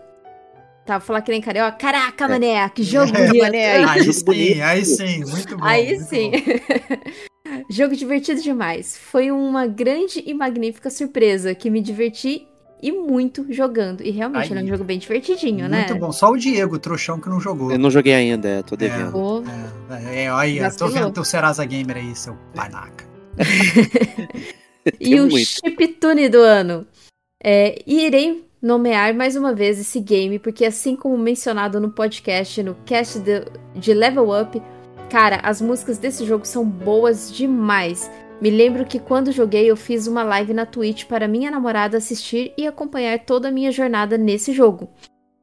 Tá, 0.89 0.97
vou 0.97 1.07
falar 1.07 1.20
que 1.20 1.30
nem 1.30 1.43
carioca. 1.43 1.72
Caraca, 1.76 2.24
É. 2.24 2.28
mané, 2.28 2.68
que 2.70 2.82
jogo 2.82 3.12
É, 3.14 3.26
bonito. 3.26 3.43
mané, 3.43 3.76
aí, 3.76 3.84
Aí 3.84 3.99
jogo 4.01 4.12
sim, 4.14 4.24
bonito. 4.24 4.62
aí 4.62 4.84
sim. 4.86 5.24
Muito 5.26 5.57
bom. 5.59 5.64
Aí 5.66 5.86
muito 5.97 6.05
sim. 6.09 6.30
bom. 6.30 7.11
Jogo 7.70 7.95
divertido 7.95 8.41
demais. 8.41 8.97
Foi 8.97 9.30
uma 9.30 9.66
grande 9.66 10.22
e 10.26 10.32
magnífica 10.32 10.89
surpresa 10.89 11.55
que 11.55 11.68
me 11.68 11.82
diverti 11.82 12.47
e 12.82 12.91
muito 12.91 13.45
jogando. 13.53 14.03
E 14.03 14.11
realmente 14.11 14.51
Aí. 14.51 14.59
é 14.59 14.62
um 14.62 14.66
jogo 14.66 14.82
bem 14.84 14.99
divertidinho, 14.99 15.68
né? 15.68 15.80
Muito 15.89 15.97
bom. 16.01 16.11
Só 16.11 16.30
o 16.30 16.36
Diego, 16.39 16.76
o 16.76 16.78
trouxão, 16.78 17.20
que 17.20 17.28
não 17.28 17.39
jogou. 17.41 17.70
Eu 17.70 17.78
não 17.78 17.91
joguei 17.91 18.14
ainda, 18.14 18.49
é, 18.49 18.62
tô 18.62 18.74
devendo. 18.74 19.12
Pô, 19.12 19.43
É, 19.91 20.24
é, 20.24 20.30
aí, 20.30 20.57
eu 20.59 20.74
tô 20.76 20.89
vendo 20.89 21.11
teu 21.11 21.24
Serasa 21.24 21.64
Gamer 21.66 21.99
aí, 21.99 22.14
seu 22.16 22.34
panaca. 22.55 23.05
E 24.99 25.20
o 25.20 25.28
muito. 25.28 25.45
chiptune 25.47 26.30
do 26.30 26.39
ano. 26.39 26.86
É, 27.45 27.78
e 27.86 28.07
irei 28.07 28.47
nomear 28.61 29.14
mais 29.14 29.36
uma 29.36 29.54
vez 29.54 29.78
esse 29.78 30.00
game, 30.00 30.38
porque 30.38 30.64
assim 30.64 30.96
como 30.96 31.16
mencionado 31.16 31.80
no 31.80 31.90
podcast, 31.90 32.62
no 32.62 32.74
cast 32.84 33.18
de, 33.20 33.44
de 33.74 33.94
Level 33.94 34.28
Up, 34.30 34.61
cara, 35.09 35.40
as 35.42 35.61
músicas 35.61 35.98
desse 35.98 36.24
jogo 36.24 36.46
são 36.46 36.64
boas 36.64 37.32
demais. 37.32 38.11
Me 38.40 38.50
lembro 38.50 38.84
que 38.84 39.00
quando 39.00 39.32
joguei 39.32 39.70
eu 39.70 39.76
fiz 39.76 40.06
uma 40.06 40.22
live 40.22 40.54
na 40.54 40.66
Twitch 40.66 41.06
para 41.06 41.26
minha 41.26 41.50
namorada 41.50 41.96
assistir 41.96 42.52
e 42.56 42.66
acompanhar 42.66 43.18
toda 43.20 43.48
a 43.48 43.52
minha 43.52 43.72
jornada 43.72 44.16
nesse 44.16 44.52
jogo. 44.52 44.88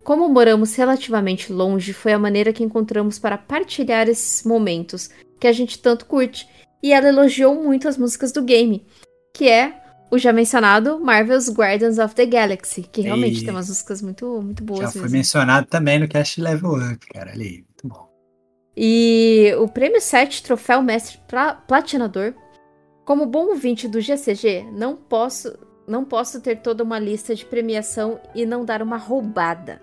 Como 0.03 0.29
moramos 0.29 0.75
relativamente 0.75 1.51
longe, 1.51 1.91
foi 1.91 2.13
a 2.13 2.19
maneira 2.19 2.53
que 2.53 2.63
encontramos 2.63 3.17
para 3.17 3.37
partilhar 3.37 4.07
esses 4.07 4.43
momentos 4.45 5.09
que 5.39 5.47
a 5.47 5.51
gente 5.51 5.79
tanto 5.79 6.05
curte. 6.05 6.47
E 6.81 6.93
ela 6.93 7.07
elogiou 7.09 7.55
muito 7.55 7.87
as 7.87 7.97
músicas 7.97 8.31
do 8.31 8.43
game, 8.43 8.85
que 9.33 9.49
é 9.49 9.81
o 10.11 10.17
já 10.17 10.31
mencionado 10.31 10.99
Marvel's 10.99 11.49
Guardians 11.49 11.97
of 11.97 12.13
the 12.15 12.25
Galaxy, 12.25 12.83
que 12.83 13.01
realmente 13.01 13.41
E- 13.41 13.45
tem 13.45 13.53
umas 13.53 13.67
músicas 13.69 14.01
muito, 14.01 14.41
muito 14.41 14.63
boas 14.63 14.81
Já 14.81 14.91
foi 14.91 15.01
mesmo. 15.03 15.17
mencionado 15.17 15.67
também 15.67 15.99
no 15.99 16.07
cast 16.07 16.39
Level 16.41 16.73
Up, 16.75 17.05
cara. 17.07 17.31
Olha 17.33 17.41
aí, 17.43 17.51
muito 17.67 17.87
bom. 17.87 18.09
E 18.77 19.53
o 19.57 19.67
prêmio 19.67 20.01
7, 20.01 20.43
Troféu 20.43 20.81
Mestre 20.81 21.17
Pla- 21.27 21.53
Platinador. 21.55 22.33
Como 23.05 23.25
bom 23.25 23.47
ouvinte 23.47 23.87
do 23.87 24.01
GCG, 24.01 24.65
não 24.73 24.95
posso, 24.95 25.57
não 25.87 26.03
posso 26.03 26.41
ter 26.41 26.57
toda 26.61 26.83
uma 26.83 26.97
lista 26.99 27.35
de 27.35 27.45
premiação 27.45 28.19
e 28.33 28.45
não 28.45 28.65
dar 28.65 28.81
uma 28.81 28.97
roubada. 28.97 29.79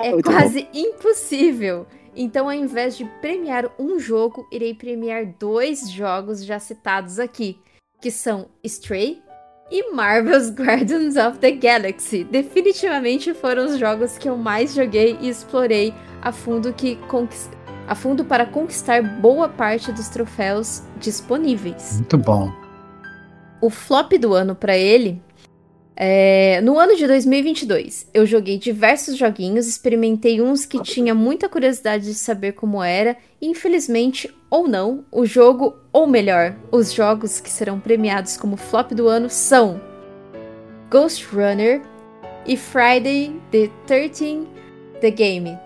É 0.00 0.10
Muito 0.12 0.30
quase 0.30 0.68
impossível. 0.72 1.86
Então, 2.14 2.46
ao 2.46 2.52
invés 2.54 2.96
de 2.96 3.04
premiar 3.20 3.70
um 3.78 3.98
jogo, 3.98 4.46
irei 4.52 4.74
premiar 4.74 5.24
dois 5.38 5.90
jogos 5.90 6.44
já 6.44 6.58
citados 6.58 7.18
aqui, 7.18 7.58
que 8.00 8.10
são 8.10 8.48
Stray 8.64 9.22
e 9.70 9.92
Marvel's 9.92 10.50
Guardians 10.54 11.16
of 11.16 11.38
the 11.38 11.50
Galaxy. 11.52 12.24
Definitivamente 12.24 13.34
foram 13.34 13.66
os 13.66 13.78
jogos 13.78 14.16
que 14.18 14.28
eu 14.28 14.36
mais 14.36 14.74
joguei 14.74 15.16
e 15.20 15.28
explorei 15.28 15.92
a 16.22 16.32
fundo 16.32 16.72
que 16.72 16.96
conquis- 17.08 17.50
a 17.86 17.94
fundo 17.94 18.24
para 18.24 18.44
conquistar 18.46 19.02
boa 19.20 19.48
parte 19.48 19.90
dos 19.92 20.08
troféus 20.08 20.82
disponíveis 20.98 21.94
Muito 21.94 22.18
bom. 22.18 22.52
o 23.62 23.70
flop 23.70 24.12
do 24.18 24.34
ano 24.34 24.54
pra 24.54 24.76
ele 24.76 25.22
é, 26.00 26.60
no 26.60 26.78
ano 26.78 26.94
de 26.94 27.06
2022. 27.08 28.06
Eu 28.14 28.24
joguei 28.24 28.56
diversos 28.56 29.16
joguinhos, 29.16 29.66
experimentei 29.66 30.40
uns 30.40 30.64
que 30.64 30.80
tinha 30.82 31.12
muita 31.12 31.48
curiosidade 31.48 32.04
de 32.04 32.14
saber 32.14 32.52
como 32.52 32.80
era, 32.82 33.16
e 33.40 33.48
infelizmente 33.48 34.32
ou 34.50 34.66
não, 34.68 35.04
o 35.12 35.24
jogo, 35.26 35.76
ou 35.92 36.06
melhor, 36.06 36.54
os 36.72 36.92
jogos 36.92 37.40
que 37.40 37.50
serão 37.50 37.78
premiados 37.78 38.36
como 38.36 38.56
flop 38.56 38.92
do 38.92 39.08
ano 39.08 39.28
são 39.28 39.80
Ghost 40.90 41.24
Runner 41.34 41.82
e 42.46 42.56
Friday 42.56 43.38
the 43.50 43.68
13 43.86 44.46
The 45.00 45.10
Game. 45.10 45.58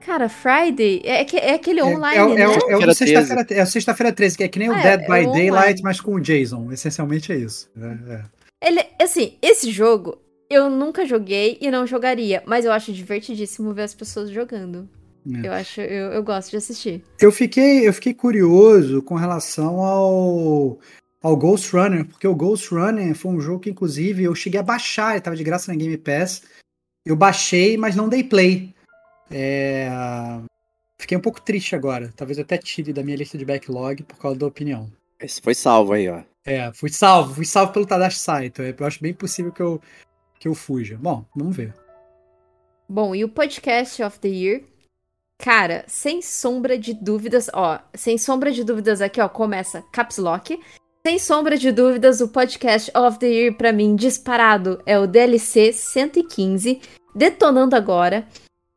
Cara, 0.00 0.28
Friday 0.28 1.00
é, 1.04 1.24
que- 1.24 1.36
é 1.38 1.54
aquele 1.54 1.82
online, 1.82 2.18
é, 2.18 2.20
é, 2.20 2.34
né? 2.34 2.42
é, 2.42 2.48
o- 2.48 2.70
é 2.70 2.76
o 2.86 2.94
Sexta-feira 2.94 3.46
é 3.50 3.62
o 3.62 3.66
sexta-feira 3.66 4.12
13, 4.12 4.36
que 4.36 4.44
é 4.44 4.48
que 4.48 4.58
nem 4.58 4.68
o 4.68 4.74
Ah, 4.74 4.82
Dead 4.82 5.00
é, 5.00 5.06
by 5.06 5.12
é 5.12 5.14
o 5.26 5.28
online. 5.30 5.50
Daylight, 5.50 5.82
mas 5.82 6.00
com 6.00 6.14
o 6.14 6.20
Jason. 6.20 6.70
Essencialmente 6.72 7.32
é 7.32 7.36
isso. 7.36 7.70
É, 7.80 8.14
é. 8.14 8.22
Ele, 8.68 8.84
assim, 9.00 9.34
esse 9.40 9.70
jogo 9.70 10.18
eu 10.50 10.68
nunca 10.68 11.06
joguei 11.06 11.56
e 11.60 11.70
não 11.70 11.86
jogaria, 11.86 12.42
mas 12.44 12.64
eu 12.66 12.72
acho 12.72 12.92
divertidíssimo 12.92 13.72
ver 13.72 13.82
as 13.84 13.94
pessoas 13.94 14.28
jogando. 14.30 14.86
É. 15.32 15.46
Eu 15.46 15.52
acho, 15.52 15.80
eu, 15.80 16.12
eu 16.12 16.22
gosto 16.22 16.50
de 16.50 16.56
assistir. 16.56 17.02
Eu 17.20 17.32
fiquei, 17.32 17.86
eu 17.86 17.92
fiquei 17.92 18.12
curioso 18.12 19.02
com 19.02 19.14
relação 19.14 19.80
ao, 19.80 20.78
ao 21.22 21.36
Ghost 21.36 21.74
Runner, 21.74 22.04
porque 22.04 22.26
o 22.26 22.34
Ghost 22.34 22.74
Runner 22.74 23.14
foi 23.14 23.32
um 23.32 23.40
jogo 23.40 23.60
que, 23.60 23.70
inclusive, 23.70 24.24
eu 24.24 24.34
cheguei 24.34 24.60
a 24.60 24.64
baixar, 24.64 25.12
ele 25.12 25.20
tava 25.20 25.36
de 25.36 25.44
graça 25.44 25.72
na 25.72 25.78
Game 25.78 25.96
Pass. 25.96 26.42
Eu 27.06 27.16
baixei, 27.16 27.76
mas 27.76 27.94
não 27.94 28.08
dei 28.08 28.24
play. 28.24 28.74
É, 29.30 29.88
Fiquei 31.04 31.18
um 31.18 31.20
pouco 31.20 31.38
triste 31.38 31.76
agora. 31.76 32.10
Talvez 32.16 32.38
eu 32.38 32.44
até 32.44 32.56
tire 32.56 32.90
da 32.90 33.02
minha 33.02 33.16
lista 33.16 33.36
de 33.36 33.44
backlog 33.44 34.02
por 34.04 34.16
causa 34.16 34.38
da 34.38 34.46
opinião. 34.46 34.90
Esse 35.20 35.38
foi 35.38 35.54
salvo 35.54 35.92
aí, 35.92 36.08
ó. 36.08 36.22
É, 36.46 36.72
fui 36.72 36.88
salvo, 36.88 37.34
fui 37.34 37.44
salvo 37.44 37.74
pelo 37.74 37.86
Tadashi 37.86 38.18
Saito. 38.18 38.62
Eu 38.62 38.86
acho 38.86 39.02
bem 39.02 39.12
possível 39.12 39.52
que 39.52 39.60
eu, 39.60 39.80
que 40.40 40.48
eu 40.48 40.54
fuja. 40.54 40.96
Bom, 40.96 41.22
vamos 41.36 41.54
ver. 41.54 41.74
Bom, 42.88 43.14
e 43.14 43.22
o 43.22 43.28
podcast 43.28 44.02
of 44.02 44.18
the 44.18 44.28
year? 44.28 44.62
Cara, 45.44 45.84
sem 45.86 46.22
sombra 46.22 46.78
de 46.78 46.94
dúvidas, 46.94 47.50
ó, 47.52 47.78
sem 47.92 48.16
sombra 48.16 48.50
de 48.50 48.64
dúvidas 48.64 49.02
aqui, 49.02 49.20
ó, 49.20 49.28
começa 49.28 49.84
Caps 49.92 50.16
Lock. 50.16 50.58
Sem 51.06 51.18
sombra 51.18 51.58
de 51.58 51.70
dúvidas, 51.70 52.22
o 52.22 52.28
podcast 52.28 52.90
of 52.96 53.18
the 53.18 53.26
year 53.26 53.54
pra 53.54 53.70
mim 53.70 53.94
disparado 53.94 54.80
é 54.86 54.98
o 54.98 55.06
DLC 55.06 55.70
115, 55.70 56.80
Detonando 57.14 57.76
Agora, 57.76 58.26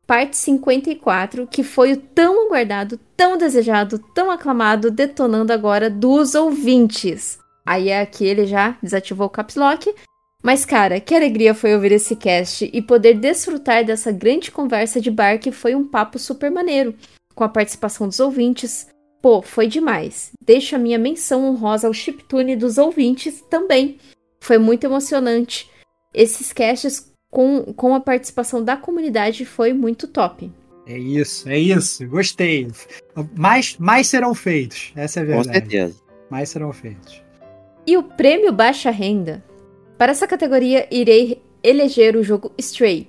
parte 0.06 0.36
54, 0.36 1.46
que 1.46 1.62
foi 1.62 1.94
o 1.94 1.96
tão 1.96 2.44
aguardado, 2.44 3.00
tão 3.16 3.38
desejado, 3.38 3.98
tão 4.14 4.30
aclamado 4.30 4.90
Detonando 4.90 5.54
Agora 5.54 5.88
dos 5.88 6.34
ouvintes. 6.34 7.38
Aí 7.64 7.90
aqui 7.90 8.26
ele 8.26 8.44
já 8.44 8.76
desativou 8.82 9.26
o 9.26 9.30
Caps 9.30 9.56
Lock. 9.56 9.94
Mas, 10.42 10.64
cara, 10.64 11.00
que 11.00 11.14
alegria 11.14 11.54
foi 11.54 11.74
ouvir 11.74 11.92
esse 11.92 12.14
cast 12.14 12.68
e 12.72 12.80
poder 12.80 13.14
desfrutar 13.14 13.84
dessa 13.84 14.12
grande 14.12 14.50
conversa 14.50 15.00
de 15.00 15.10
bar 15.10 15.38
que 15.38 15.50
foi 15.50 15.74
um 15.74 15.86
papo 15.86 16.18
super 16.18 16.50
maneiro, 16.50 16.94
com 17.34 17.42
a 17.42 17.48
participação 17.48 18.06
dos 18.06 18.20
ouvintes. 18.20 18.86
Pô, 19.20 19.42
foi 19.42 19.66
demais. 19.66 20.30
Deixo 20.40 20.76
a 20.76 20.78
minha 20.78 20.98
menção 20.98 21.44
honrosa 21.44 21.88
ao 21.88 21.92
chiptune 21.92 22.54
dos 22.54 22.78
ouvintes 22.78 23.42
também. 23.50 23.98
foi 24.40 24.58
muito 24.58 24.84
emocionante. 24.84 25.68
Esses 26.14 26.52
casts 26.52 27.12
com, 27.30 27.72
com 27.74 27.94
a 27.94 28.00
participação 28.00 28.62
da 28.62 28.76
comunidade 28.76 29.44
foi 29.44 29.72
muito 29.72 30.06
top. 30.06 30.50
É 30.86 30.96
isso, 30.96 31.48
é 31.48 31.58
isso. 31.58 32.06
Gostei. 32.06 32.68
Mais, 33.36 33.76
mais 33.76 34.06
serão 34.06 34.34
feitos. 34.34 34.92
Essa 34.96 35.20
é 35.20 35.22
a 35.22 35.26
verdade. 35.26 35.48
Com 35.48 35.54
certeza. 35.54 36.00
Mais 36.30 36.48
serão 36.48 36.72
feitos. 36.72 37.22
E 37.86 37.96
o 37.96 38.02
prêmio 38.02 38.52
Baixa 38.52 38.90
Renda? 38.90 39.44
Para 39.98 40.12
essa 40.12 40.28
categoria, 40.28 40.86
irei 40.92 41.42
eleger 41.60 42.14
o 42.14 42.22
jogo 42.22 42.52
Stray. 42.56 43.08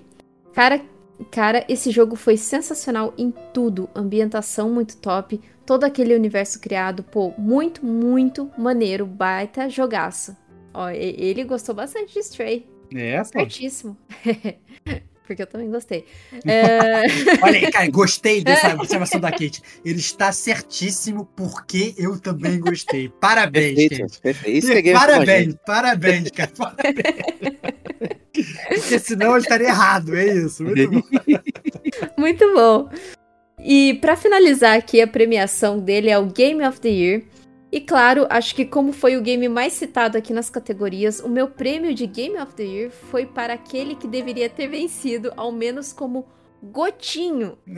Cara, 0.55 0.81
cara, 1.29 1.63
esse 1.69 1.91
jogo 1.91 2.15
foi 2.15 2.35
sensacional 2.35 3.13
em 3.15 3.31
tudo. 3.53 3.87
Ambientação 3.95 4.71
muito 4.71 4.97
top, 4.97 5.39
todo 5.67 5.83
aquele 5.83 6.15
universo 6.15 6.59
criado, 6.59 7.03
pô, 7.03 7.31
muito, 7.37 7.85
muito 7.85 8.49
maneiro, 8.57 9.05
baita 9.05 9.69
jogaço. 9.69 10.35
Ó, 10.73 10.89
ele 10.89 11.43
gostou 11.43 11.75
bastante 11.75 12.13
de 12.13 12.19
Stray. 12.21 12.67
É, 12.95 13.19
pô. 13.19 13.25
Certíssimo. 13.25 13.95
porque 15.29 15.43
eu 15.43 15.47
também 15.47 15.69
gostei. 15.69 16.05
É... 16.49 17.03
Olha 17.43 17.59
aí, 17.59 17.71
cara, 17.71 17.87
gostei 17.89 18.43
dessa 18.43 18.73
observação 18.73 19.19
da 19.19 19.29
Kate. 19.29 19.61
Ele 19.85 19.99
está 19.99 20.31
certíssimo 20.31 21.25
porque 21.35 21.93
eu 21.97 22.19
também 22.19 22.59
gostei. 22.59 23.09
Parabéns, 23.09 23.75
perfeito, 23.75 24.01
Kate. 24.01 24.21
Perfeito. 24.21 24.57
Isso 24.57 24.71
é 24.71 24.93
parabéns, 24.93 25.55
parabéns, 25.65 26.31
cara. 26.31 26.51
Parabéns. 26.57 27.05
porque 28.69 28.99
senão 28.99 29.33
eu 29.33 29.37
estaria 29.37 29.67
errado, 29.67 30.15
é 30.15 30.25
isso. 30.25 30.63
Muito 30.63 30.89
bom. 30.89 31.01
Muito 32.17 32.53
bom. 32.53 32.89
E 33.59 33.95
para 33.95 34.15
finalizar 34.15 34.77
aqui, 34.77 35.01
a 35.01 35.07
premiação 35.07 35.79
dele 35.79 36.09
é 36.09 36.17
o 36.17 36.25
Game 36.25 36.65
of 36.65 36.79
the 36.79 36.89
Year. 36.89 37.21
E 37.71 37.79
claro, 37.79 38.25
acho 38.29 38.55
que 38.55 38.65
como 38.65 38.91
foi 38.91 39.15
o 39.15 39.21
game 39.21 39.47
mais 39.47 39.73
citado 39.73 40.17
aqui 40.17 40.33
nas 40.33 40.49
categorias, 40.49 41.19
o 41.19 41.29
meu 41.29 41.47
prêmio 41.47 41.93
de 41.93 42.07
Game 42.07 42.35
of 42.37 42.55
the 42.55 42.63
Year 42.63 42.89
foi 42.89 43.27
para 43.27 43.53
aquele 43.53 43.95
que 43.95 44.07
deveria 44.07 44.49
ter 44.49 44.67
vencido, 44.67 45.31
ao 45.37 45.51
menos 45.51 45.93
como 45.93 46.27
gotinho. 46.63 47.57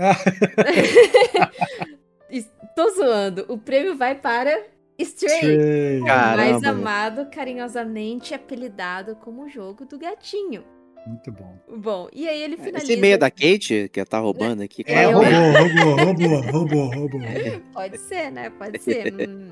Tô 2.73 2.89
zoando. 2.91 3.45
O 3.49 3.57
prêmio 3.57 3.97
vai 3.97 4.15
para 4.15 4.65
Stray, 4.97 5.99
o 5.99 6.05
mais 6.05 6.63
amado, 6.63 7.29
carinhosamente 7.29 8.33
apelidado 8.33 9.15
como 9.17 9.43
o 9.43 9.49
jogo 9.49 9.85
do 9.85 9.97
gatinho. 9.97 10.63
Muito 11.05 11.31
bom. 11.31 11.57
Bom, 11.77 12.09
e 12.13 12.27
aí 12.27 12.43
ele 12.43 12.57
finaliza. 12.57 12.91
Esse 12.91 13.01
meia 13.01 13.17
da 13.17 13.31
Kate, 13.31 13.89
que 13.91 14.05
tá 14.05 14.19
roubando 14.19 14.61
aqui. 14.61 14.83
É, 14.85 15.05
roubou, 15.05 15.23
roubou, 15.23 16.05
roubou, 16.05 16.51
roubou, 16.51 16.89
roubou. 16.89 17.21
Pode 17.73 17.97
ser, 17.97 18.31
né? 18.31 18.49
Pode 18.51 18.79
ser. 18.79 19.13
hum. 19.27 19.49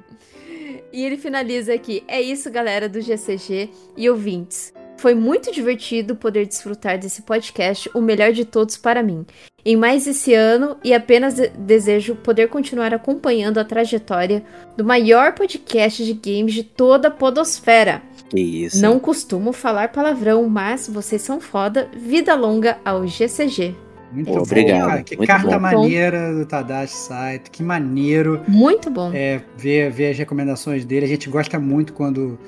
E 0.93 1.04
ele 1.04 1.18
finaliza 1.18 1.74
aqui. 1.74 2.04
É 2.08 2.22
isso, 2.22 2.52
galera 2.52 2.88
do 2.88 3.02
GCG 3.02 3.70
e 3.97 4.10
ouvintes. 4.10 4.74
Foi 4.97 5.16
muito 5.16 5.52
divertido 5.52 6.16
poder 6.16 6.45
desfrutar 6.45 7.00
desse 7.00 7.22
podcast, 7.22 7.89
o 7.95 8.02
melhor 8.02 8.34
de 8.34 8.43
todos 8.43 8.76
para 8.76 9.02
mim. 9.02 9.26
Em 9.64 9.78
mais 9.78 10.06
esse 10.06 10.34
ano, 10.34 10.78
e 10.84 10.93
apenas 10.93 11.36
de 11.36 11.47
desejo 11.47 12.16
poder 12.16 12.50
continuar 12.50 12.93
acompanhando 12.93 13.60
a 13.60 13.64
trajetória 13.64 14.43
do 14.76 14.84
maior 14.84 15.34
podcast 15.34 16.04
de 16.04 16.14
games 16.14 16.54
de 16.54 16.64
toda 16.64 17.08
a 17.08 17.12
Podosfera. 17.12 18.02
Que 18.30 18.40
isso. 18.40 18.82
Não 18.82 19.00
costumo 19.00 19.52
falar 19.52 19.90
palavrão, 19.90 20.48
mas 20.48 20.88
vocês 20.88 21.22
são 21.22 21.42
foda. 21.42 21.90
Vida 21.96 22.36
longa 22.36 22.78
ao 22.86 23.06
GCG. 23.08 23.76
Muito 24.12 24.28
Pô, 24.28 24.34
bom, 24.38 24.42
obrigado, 24.42 24.88
cara. 24.88 25.04
Que 25.04 25.18
muito 25.18 25.28
carta 25.28 25.52
bom. 25.52 25.60
maneira 25.60 26.34
do 26.34 26.46
Tadashi 26.46 26.94
Saito. 26.94 27.52
Que 27.52 27.62
maneiro 27.62 28.42
Muito 28.48 28.90
bom. 28.90 29.12
é, 29.14 29.42
ver, 29.58 29.92
ver 29.92 30.12
as 30.12 30.18
recomendações 30.18 30.84
dele. 30.86 31.06
A 31.06 31.08
gente 31.10 31.30
gosta 31.30 31.60
muito 31.60 31.94
quando 31.94 32.40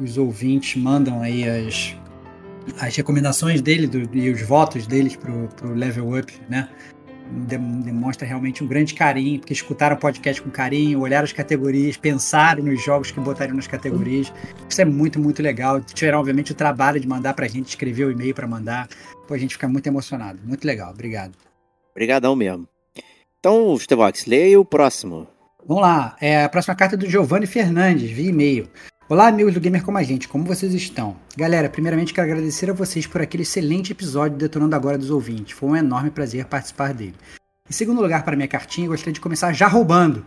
os 0.00 0.18
ouvintes 0.18 0.80
mandam 0.80 1.22
aí 1.22 1.48
as, 1.48 1.96
as 2.80 2.96
recomendações 2.96 3.60
dele 3.62 3.86
do- 3.86 4.16
e 4.16 4.28
os 4.30 4.42
votos 4.42 4.86
deles 4.88 5.14
pro, 5.14 5.48
pro 5.56 5.72
Level 5.72 6.18
Up, 6.18 6.32
né? 6.48 6.68
Dem- 7.46 7.80
Demonstra 7.80 8.26
realmente 8.26 8.62
um 8.62 8.66
grande 8.66 8.94
carinho, 8.94 9.40
porque 9.40 9.52
escutaram 9.52 9.96
o 9.96 9.98
podcast 9.98 10.40
com 10.40 10.50
carinho, 10.50 11.00
olharam 11.00 11.24
as 11.24 11.32
categorias, 11.32 11.96
pensaram 11.96 12.62
nos 12.62 12.82
jogos 12.82 13.10
que 13.10 13.20
botariam 13.20 13.56
nas 13.56 13.66
categorias. 13.66 14.32
Isso 14.68 14.80
é 14.80 14.84
muito, 14.84 15.18
muito 15.20 15.42
legal. 15.42 15.80
Tiveram, 15.80 16.20
obviamente, 16.20 16.52
o 16.52 16.54
trabalho 16.54 17.00
de 17.00 17.06
mandar 17.08 17.34
pra 17.34 17.48
gente, 17.48 17.68
escrever 17.68 18.04
o 18.04 18.10
e-mail 18.10 18.34
pra 18.34 18.46
mandar. 18.46 18.88
Pô, 19.26 19.34
a 19.34 19.38
gente 19.38 19.54
fica 19.54 19.68
muito 19.68 19.86
emocionado. 19.86 20.38
Muito 20.44 20.64
legal. 20.66 20.90
Obrigado. 20.92 21.32
Obrigadão 21.90 22.34
mesmo. 22.36 22.66
Então, 23.40 23.76
Stevox, 23.78 24.26
leia 24.26 24.58
o 24.58 24.64
próximo. 24.64 25.26
Vamos 25.66 25.82
lá, 25.82 26.14
é 26.20 26.44
a 26.44 26.48
próxima 26.48 26.74
carta 26.74 26.94
é 26.94 26.98
do 26.98 27.08
Giovanni 27.08 27.46
Fernandes, 27.46 28.10
via 28.10 28.28
e-mail. 28.28 28.68
Olá, 29.14 29.28
amigos 29.28 29.54
do 29.54 29.60
Gamer 29.60 29.84
Como 29.84 29.96
a 29.96 30.02
Gente, 30.02 30.26
como 30.26 30.42
vocês 30.42 30.74
estão? 30.74 31.14
Galera, 31.36 31.68
primeiramente 31.68 32.12
quero 32.12 32.26
agradecer 32.26 32.68
a 32.68 32.72
vocês 32.72 33.06
por 33.06 33.22
aquele 33.22 33.44
excelente 33.44 33.92
episódio 33.92 34.36
Detonando 34.36 34.74
Agora 34.74 34.98
dos 34.98 35.08
Ouvintes. 35.08 35.56
Foi 35.56 35.68
um 35.68 35.76
enorme 35.76 36.10
prazer 36.10 36.46
participar 36.46 36.92
dele. 36.92 37.14
Em 37.70 37.72
segundo 37.72 38.02
lugar, 38.02 38.24
para 38.24 38.34
minha 38.34 38.48
cartinha, 38.48 38.88
gostaria 38.88 39.12
de 39.12 39.20
começar 39.20 39.52
já 39.52 39.68
roubando. 39.68 40.26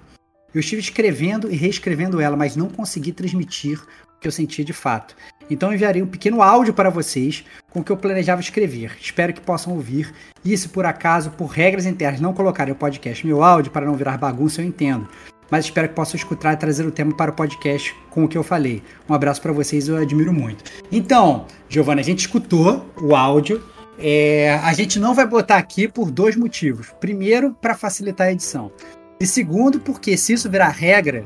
Eu 0.56 0.62
estive 0.62 0.82
escrevendo 0.82 1.52
e 1.52 1.58
reescrevendo 1.58 2.22
ela, 2.22 2.38
mas 2.38 2.56
não 2.56 2.70
consegui 2.70 3.12
transmitir 3.12 3.78
o 4.16 4.22
que 4.22 4.28
eu 4.30 4.32
sentia 4.32 4.64
de 4.64 4.72
fato. 4.72 5.18
Então 5.50 5.74
enviarei 5.74 6.02
um 6.02 6.08
pequeno 6.08 6.42
áudio 6.42 6.74
para 6.74 6.90
vocês 6.90 7.44
com 7.70 7.82
o 7.82 7.84
que 7.84 7.92
eu 7.92 7.98
planejava 7.98 8.40
escrever. 8.40 8.96
Espero 9.02 9.34
que 9.34 9.42
possam 9.42 9.74
ouvir. 9.74 10.14
E 10.46 10.58
se 10.58 10.70
por 10.70 10.86
acaso, 10.86 11.32
por 11.32 11.48
regras 11.48 11.86
internas, 11.86 12.22
não 12.22 12.34
colocarem 12.34 12.72
o 12.72 12.78
podcast 12.78 13.28
meu 13.28 13.44
áudio 13.44 13.70
para 13.70 13.86
não 13.86 13.96
virar 13.96 14.18
bagunça, 14.18 14.62
eu 14.62 14.66
entendo 14.66 15.10
mas 15.50 15.66
espero 15.66 15.90
que 15.90 15.96
possam 15.96 16.16
escutar 16.16 16.54
e 16.54 16.58
trazer 16.58 16.86
o 16.86 16.92
tema 16.92 17.16
para 17.16 17.32
o 17.32 17.34
podcast 17.34 17.96
com 18.10 18.24
o 18.24 18.28
que 18.28 18.38
eu 18.38 18.44
falei. 18.44 18.84
Um 19.10 19.14
abraço 19.14 19.42
para 19.42 19.52
vocês, 19.52 19.88
eu 19.88 19.98
admiro 19.98 20.34
muito. 20.34 20.64
Então, 20.92 21.46
Giovana, 21.70 22.02
a 22.02 22.04
gente 22.04 22.20
escutou 22.20 22.86
o 23.02 23.16
áudio. 23.16 23.64
É, 24.00 24.60
a 24.64 24.74
gente 24.74 25.00
não 25.00 25.16
vai 25.16 25.26
botar 25.26 25.58
aqui 25.58 25.88
por 25.88 26.12
dois 26.12 26.36
motivos. 26.36 26.94
Primeiro, 27.00 27.56
para 27.60 27.76
facilitar 27.76 28.28
a 28.28 28.32
edição. 28.32 28.72
E 29.20 29.26
segundo, 29.26 29.80
porque 29.80 30.16
se 30.16 30.34
isso 30.34 30.50
virar 30.50 30.70
regra, 30.70 31.26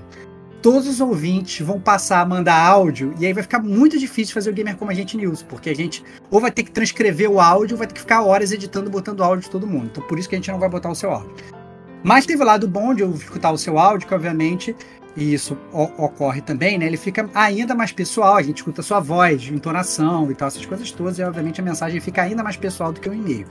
todos 0.62 0.88
os 0.88 1.02
ouvintes 1.02 1.66
vão 1.66 1.80
passar 1.80 2.22
a 2.22 2.26
mandar 2.26 2.56
áudio 2.56 3.14
e 3.20 3.26
aí 3.26 3.34
vai 3.34 3.44
ficar 3.44 3.60
muito 3.60 3.98
difícil 3.98 4.34
fazer 4.34 4.50
o 4.50 4.54
Gamer 4.54 4.78
Como 4.78 4.92
a 4.92 4.94
Gente 4.94 5.18
News, 5.18 5.44
porque 5.44 5.70
a 5.70 5.76
gente 5.76 6.04
ou 6.30 6.40
vai 6.40 6.52
ter 6.52 6.64
que 6.64 6.72
transcrever 6.72 7.30
o 7.30 7.40
áudio 7.40 7.74
ou 7.74 7.78
vai 7.78 7.88
ter 7.88 7.96
que 7.96 8.00
ficar 8.00 8.22
horas 8.22 8.52
editando, 8.52 8.90
botando 8.90 9.24
áudio 9.24 9.44
de 9.44 9.50
todo 9.50 9.68
mundo. 9.68 9.90
Então 9.92 10.04
por 10.04 10.18
isso 10.18 10.30
que 10.30 10.36
a 10.36 10.38
gente 10.38 10.52
não 10.52 10.60
vai 10.60 10.70
botar 10.70 10.90
o 10.90 10.96
seu 10.96 11.12
áudio. 11.12 11.61
Mas 12.04 12.26
teve 12.26 12.42
o 12.42 12.46
lado 12.46 12.68
bom 12.68 12.94
de 12.94 13.04
eu 13.04 13.12
escutar 13.12 13.52
o 13.52 13.58
seu 13.58 13.78
áudio, 13.78 14.08
que 14.08 14.14
obviamente, 14.14 14.76
e 15.16 15.34
isso 15.34 15.58
ocorre 15.74 16.42
também, 16.42 16.78
né? 16.78 16.86
Ele 16.86 16.98
fica 16.98 17.30
ainda 17.34 17.76
mais 17.76 17.92
pessoal, 17.92 18.36
a 18.36 18.42
gente 18.42 18.58
escuta 18.58 18.82
a 18.82 18.84
sua 18.84 19.00
voz, 19.00 19.48
entonação 19.48 20.32
e 20.32 20.36
tal, 20.36 20.48
essas 20.48 20.66
coisas 20.66 20.92
todas, 20.92 21.20
e 21.20 21.24
obviamente 21.24 21.62
a 21.62 21.64
mensagem 21.64 22.00
fica 22.00 22.22
ainda 22.24 22.44
mais 22.44 22.58
pessoal 22.58 22.92
do 22.92 23.00
que 23.00 23.10
o 23.10 23.14
e-mail. 23.14 23.46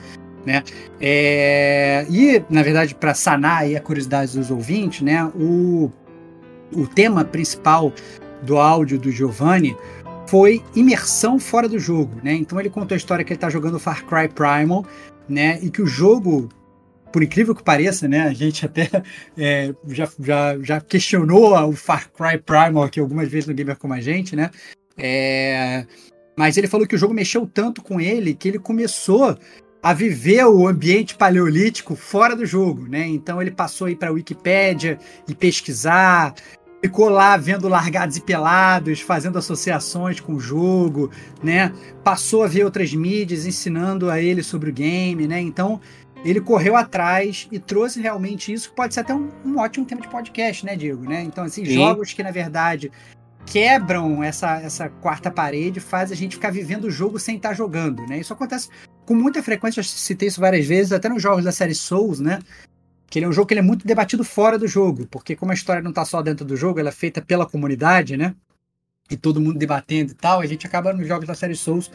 Né? 0.45 0.63
É, 1.01 2.07
E, 2.09 2.43
na 2.49 2.63
verdade, 2.63 2.95
para 2.95 3.13
sanar 3.15 3.65
a 3.65 3.81
curiosidade 3.81 4.37
dos 4.37 4.51
ouvintes, 4.51 5.03
né? 5.03 5.25
O, 5.35 5.91
o 6.73 6.87
tema 6.87 7.25
principal 7.25 7.93
do 8.43 8.57
áudio 8.57 8.99
do 8.99 9.11
Giovanni 9.11 9.77
foi 10.27 10.63
imersão 10.75 11.39
fora 11.39 11.69
do 11.69 11.79
jogo, 11.79 12.13
né? 12.23 12.33
Então 12.33 12.59
ele 12.59 12.71
contou 12.71 12.95
a 12.95 12.97
história 12.97 13.25
que 13.25 13.33
ele 13.33 13.37
está 13.37 13.51
jogando 13.51 13.79
Far 13.79 14.05
Cry 14.07 14.29
Primal, 14.29 14.85
né? 15.29 15.59
E 15.61 15.71
que 15.71 15.83
o 15.83 15.87
jogo 15.87 16.49
por 17.13 17.23
incrível 17.23 17.55
que 17.55 17.63
pareça, 17.63 18.09
né? 18.09 18.23
A 18.23 18.33
gente 18.33 18.65
até 18.65 18.89
é, 19.37 19.75
já, 19.89 20.09
já, 20.19 20.59
já 20.61 20.81
questionou 20.81 21.57
o 21.69 21.73
Far 21.73 22.11
Cry 22.11 22.39
Primal 22.39 22.85
aqui 22.85 23.01
algumas 23.01 23.29
vezes 23.29 23.47
no 23.49 23.55
Gamer 23.55 23.77
Como 23.77 23.95
a 23.95 24.01
Gente, 24.01 24.35
né? 24.37 24.51
É, 24.97 25.87
mas 26.37 26.57
ele 26.57 26.67
falou 26.67 26.87
que 26.87 26.95
o 26.95 26.99
jogo 26.99 27.15
mexeu 27.15 27.47
tanto 27.47 27.83
com 27.83 28.01
ele 28.01 28.35
que 28.35 28.49
ele 28.49 28.59
começou 28.59 29.37
a 29.83 29.95
viver 29.95 30.45
o 30.45 30.69
ambiente 30.69 31.15
paleolítico 31.15 31.97
fora 31.97 32.37
do 32.37 32.45
jogo, 32.45 32.87
né? 32.87 33.07
Então 33.07 33.41
ele 33.41 33.51
passou 33.51 33.87
aí 33.87 33.97
para 33.97 34.11
a 34.11 34.13
Wikipédia 34.13 34.99
e 35.27 35.35
pesquisar, 35.35 36.35
ficou 36.83 37.09
lá 37.09 37.37
vendo 37.37 37.69
largados 37.69 38.17
e 38.17 38.21
pelados, 38.21 39.01
fazendo 39.01 39.39
associações 39.39 40.21
com 40.21 40.35
o 40.35 40.41
jogo, 40.41 41.11
né? 41.43 41.73
Passou 42.03 42.43
a 42.43 42.47
ver 42.47 42.65
outras 42.65 42.93
mídias 42.93 43.47
ensinando 43.47 44.11
a 44.11 44.21
ele 44.21 44.43
sobre 44.43 44.71
o 44.71 44.73
game, 44.73 45.27
né? 45.27 45.41
Então 45.41 45.81
ele 46.25 46.41
correu 46.41 46.77
atrás 46.77 47.49
e 47.51 47.59
trouxe 47.59 48.01
realmente 48.01 48.53
isso, 48.53 48.71
que 48.71 48.77
pode 48.77 48.95
ser 48.95 49.01
até 49.01 49.15
um, 49.15 49.31
um 49.45 49.59
ótimo 49.59 49.87
tema 49.87 50.01
de 50.01 50.09
podcast, 50.09 50.65
né, 50.67 50.77
Diego? 50.77 51.09
Né? 51.09 51.23
Então, 51.23 51.45
assim, 51.45 51.65
Sim. 51.65 51.75
jogos 51.75 52.13
que, 52.13 52.23
na 52.23 52.31
verdade, 52.31 52.91
quebram 53.47 54.23
essa, 54.23 54.61
essa 54.61 54.89
quarta 54.89 55.31
parede, 55.31 55.81
faz 55.81 56.13
a 56.13 56.15
gente 56.15 56.37
ficar 56.37 56.51
vivendo 56.51 56.85
o 56.85 56.91
jogo 56.91 57.19
sem 57.19 57.37
estar 57.37 57.55
jogando, 57.55 58.07
né? 58.07 58.19
Isso 58.19 58.33
acontece 58.33 58.69
com 59.07 59.15
muita 59.15 59.43
frequência, 59.43 59.81
eu 59.81 59.85
citei 59.85 60.29
isso 60.29 60.41
várias 60.41 60.67
vezes, 60.67 60.93
até 60.93 61.09
nos 61.09 61.23
jogos 61.23 61.45
da 61.45 61.53
série 61.53 61.75
Souls, 61.75 62.21
né? 62.21 62.41
Que 63.09 63.19
ele 63.19 63.27
é 63.27 63.29
um 63.29 63.33
jogo 63.33 63.49
que 63.49 63.55
ele 63.55 63.61
é 63.61 63.65
muito 63.65 63.87
debatido 63.87 64.23
fora 64.23 64.59
do 64.59 64.69
jogo, 64.69 65.07
porque 65.07 65.35
como 65.35 65.51
a 65.51 65.55
história 65.55 65.83
não 65.83 65.91
está 65.91 66.05
só 66.05 66.23
dentro 66.23 66.45
do 66.45 66.57
jogo, 66.57 66.79
ela 66.79 66.91
é 66.91 66.93
feita 66.93 67.21
pela 67.21 67.47
comunidade, 67.47 68.17
né? 68.17 68.35
E 69.11 69.17
todo 69.17 69.41
mundo 69.41 69.59
debatendo 69.59 70.13
e 70.13 70.15
tal, 70.15 70.41
a 70.41 70.47
gente 70.47 70.67
acaba 70.67 70.93
nos 70.93 71.09
jogos 71.09 71.27
da 71.27 71.35
série 71.35 71.57
Souls 71.57 71.91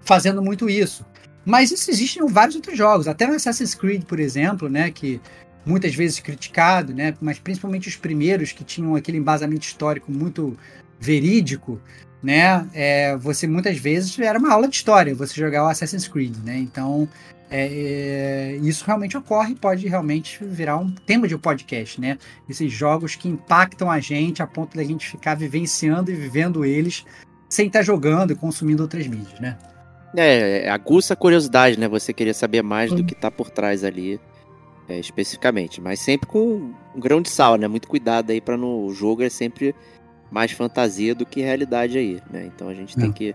fazendo 0.00 0.40
muito 0.40 0.70
isso. 0.70 1.04
Mas 1.44 1.70
isso 1.70 1.90
existe 1.90 2.18
em 2.18 2.26
vários 2.26 2.56
outros 2.56 2.76
jogos, 2.76 3.06
até 3.06 3.26
no 3.26 3.34
Assassin's 3.34 3.74
Creed, 3.74 4.04
por 4.04 4.18
exemplo, 4.18 4.68
né, 4.68 4.90
que 4.90 5.20
muitas 5.64 5.94
vezes 5.94 6.20
criticado, 6.20 6.94
né, 6.94 7.14
mas 7.20 7.38
principalmente 7.38 7.88
os 7.88 7.96
primeiros 7.96 8.52
que 8.52 8.64
tinham 8.64 8.94
aquele 8.94 9.18
embasamento 9.18 9.66
histórico 9.66 10.10
muito 10.10 10.56
verídico, 10.98 11.80
né? 12.22 12.66
É, 12.72 13.16
você 13.18 13.46
muitas 13.46 13.76
vezes 13.76 14.18
era 14.18 14.38
uma 14.38 14.50
aula 14.50 14.66
de 14.66 14.76
história, 14.76 15.14
você 15.14 15.34
jogar 15.34 15.64
o 15.64 15.68
Assassin's 15.68 16.08
Creed, 16.08 16.34
né? 16.42 16.56
Então 16.56 17.06
é, 17.50 17.66
é, 17.66 18.56
isso 18.62 18.84
realmente 18.86 19.16
ocorre 19.16 19.54
pode 19.54 19.86
realmente 19.86 20.42
virar 20.42 20.78
um 20.78 20.90
tema 20.90 21.28
de 21.28 21.34
um 21.34 21.38
podcast, 21.38 22.00
né? 22.00 22.18
Esses 22.48 22.72
jogos 22.72 23.14
que 23.14 23.28
impactam 23.28 23.90
a 23.90 24.00
gente 24.00 24.42
a 24.42 24.46
ponto 24.46 24.74
da 24.74 24.82
gente 24.82 25.06
ficar 25.06 25.34
vivenciando 25.34 26.10
e 26.10 26.14
vivendo 26.14 26.64
eles 26.64 27.04
sem 27.48 27.66
estar 27.66 27.82
jogando 27.82 28.32
e 28.32 28.36
consumindo 28.36 28.82
outras 28.82 29.06
mídias, 29.06 29.38
né? 29.38 29.58
É, 30.16 30.68
aguça 30.68 31.14
a 31.14 31.16
curiosidade, 31.16 31.78
né? 31.78 31.88
Você 31.88 32.12
querer 32.12 32.34
saber 32.34 32.62
mais 32.62 32.92
do 32.92 33.04
que 33.04 33.14
está 33.14 33.30
por 33.30 33.50
trás 33.50 33.82
ali, 33.82 34.20
é, 34.88 34.98
especificamente. 34.98 35.80
Mas 35.80 36.00
sempre 36.00 36.28
com 36.28 36.72
um 36.94 37.00
grão 37.00 37.20
de 37.20 37.28
sal, 37.28 37.56
né? 37.56 37.66
Muito 37.66 37.88
cuidado 37.88 38.30
aí 38.30 38.40
para 38.40 38.56
no 38.56 38.86
o 38.86 38.94
jogo 38.94 39.22
é 39.22 39.28
sempre 39.28 39.74
mais 40.30 40.52
fantasia 40.52 41.14
do 41.14 41.26
que 41.26 41.40
realidade 41.40 41.98
aí, 41.98 42.20
né? 42.30 42.48
Então 42.54 42.68
a 42.68 42.74
gente 42.74 42.96
tem 42.96 43.10
que 43.10 43.34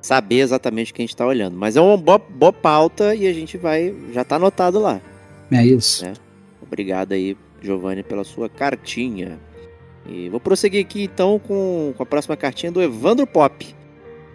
saber 0.00 0.40
exatamente 0.40 0.92
o 0.92 0.94
que 0.94 1.02
a 1.02 1.04
gente 1.04 1.14
está 1.14 1.26
olhando. 1.26 1.56
Mas 1.56 1.76
é 1.76 1.80
uma 1.80 1.96
boa, 1.96 2.18
boa 2.18 2.52
pauta 2.52 3.14
e 3.14 3.26
a 3.26 3.32
gente 3.32 3.56
vai. 3.56 3.94
Já 4.12 4.22
está 4.22 4.36
anotado 4.36 4.78
lá. 4.78 5.00
É 5.50 5.64
isso. 5.64 6.04
Né? 6.04 6.14
Obrigado 6.60 7.12
aí, 7.12 7.36
Giovanni, 7.62 8.02
pela 8.02 8.24
sua 8.24 8.48
cartinha. 8.48 9.38
E 10.06 10.28
vou 10.28 10.40
prosseguir 10.40 10.84
aqui 10.84 11.02
então 11.02 11.38
com, 11.38 11.92
com 11.96 12.02
a 12.02 12.06
próxima 12.06 12.36
cartinha 12.36 12.72
do 12.72 12.82
Evandro 12.82 13.26
Pop. 13.26 13.74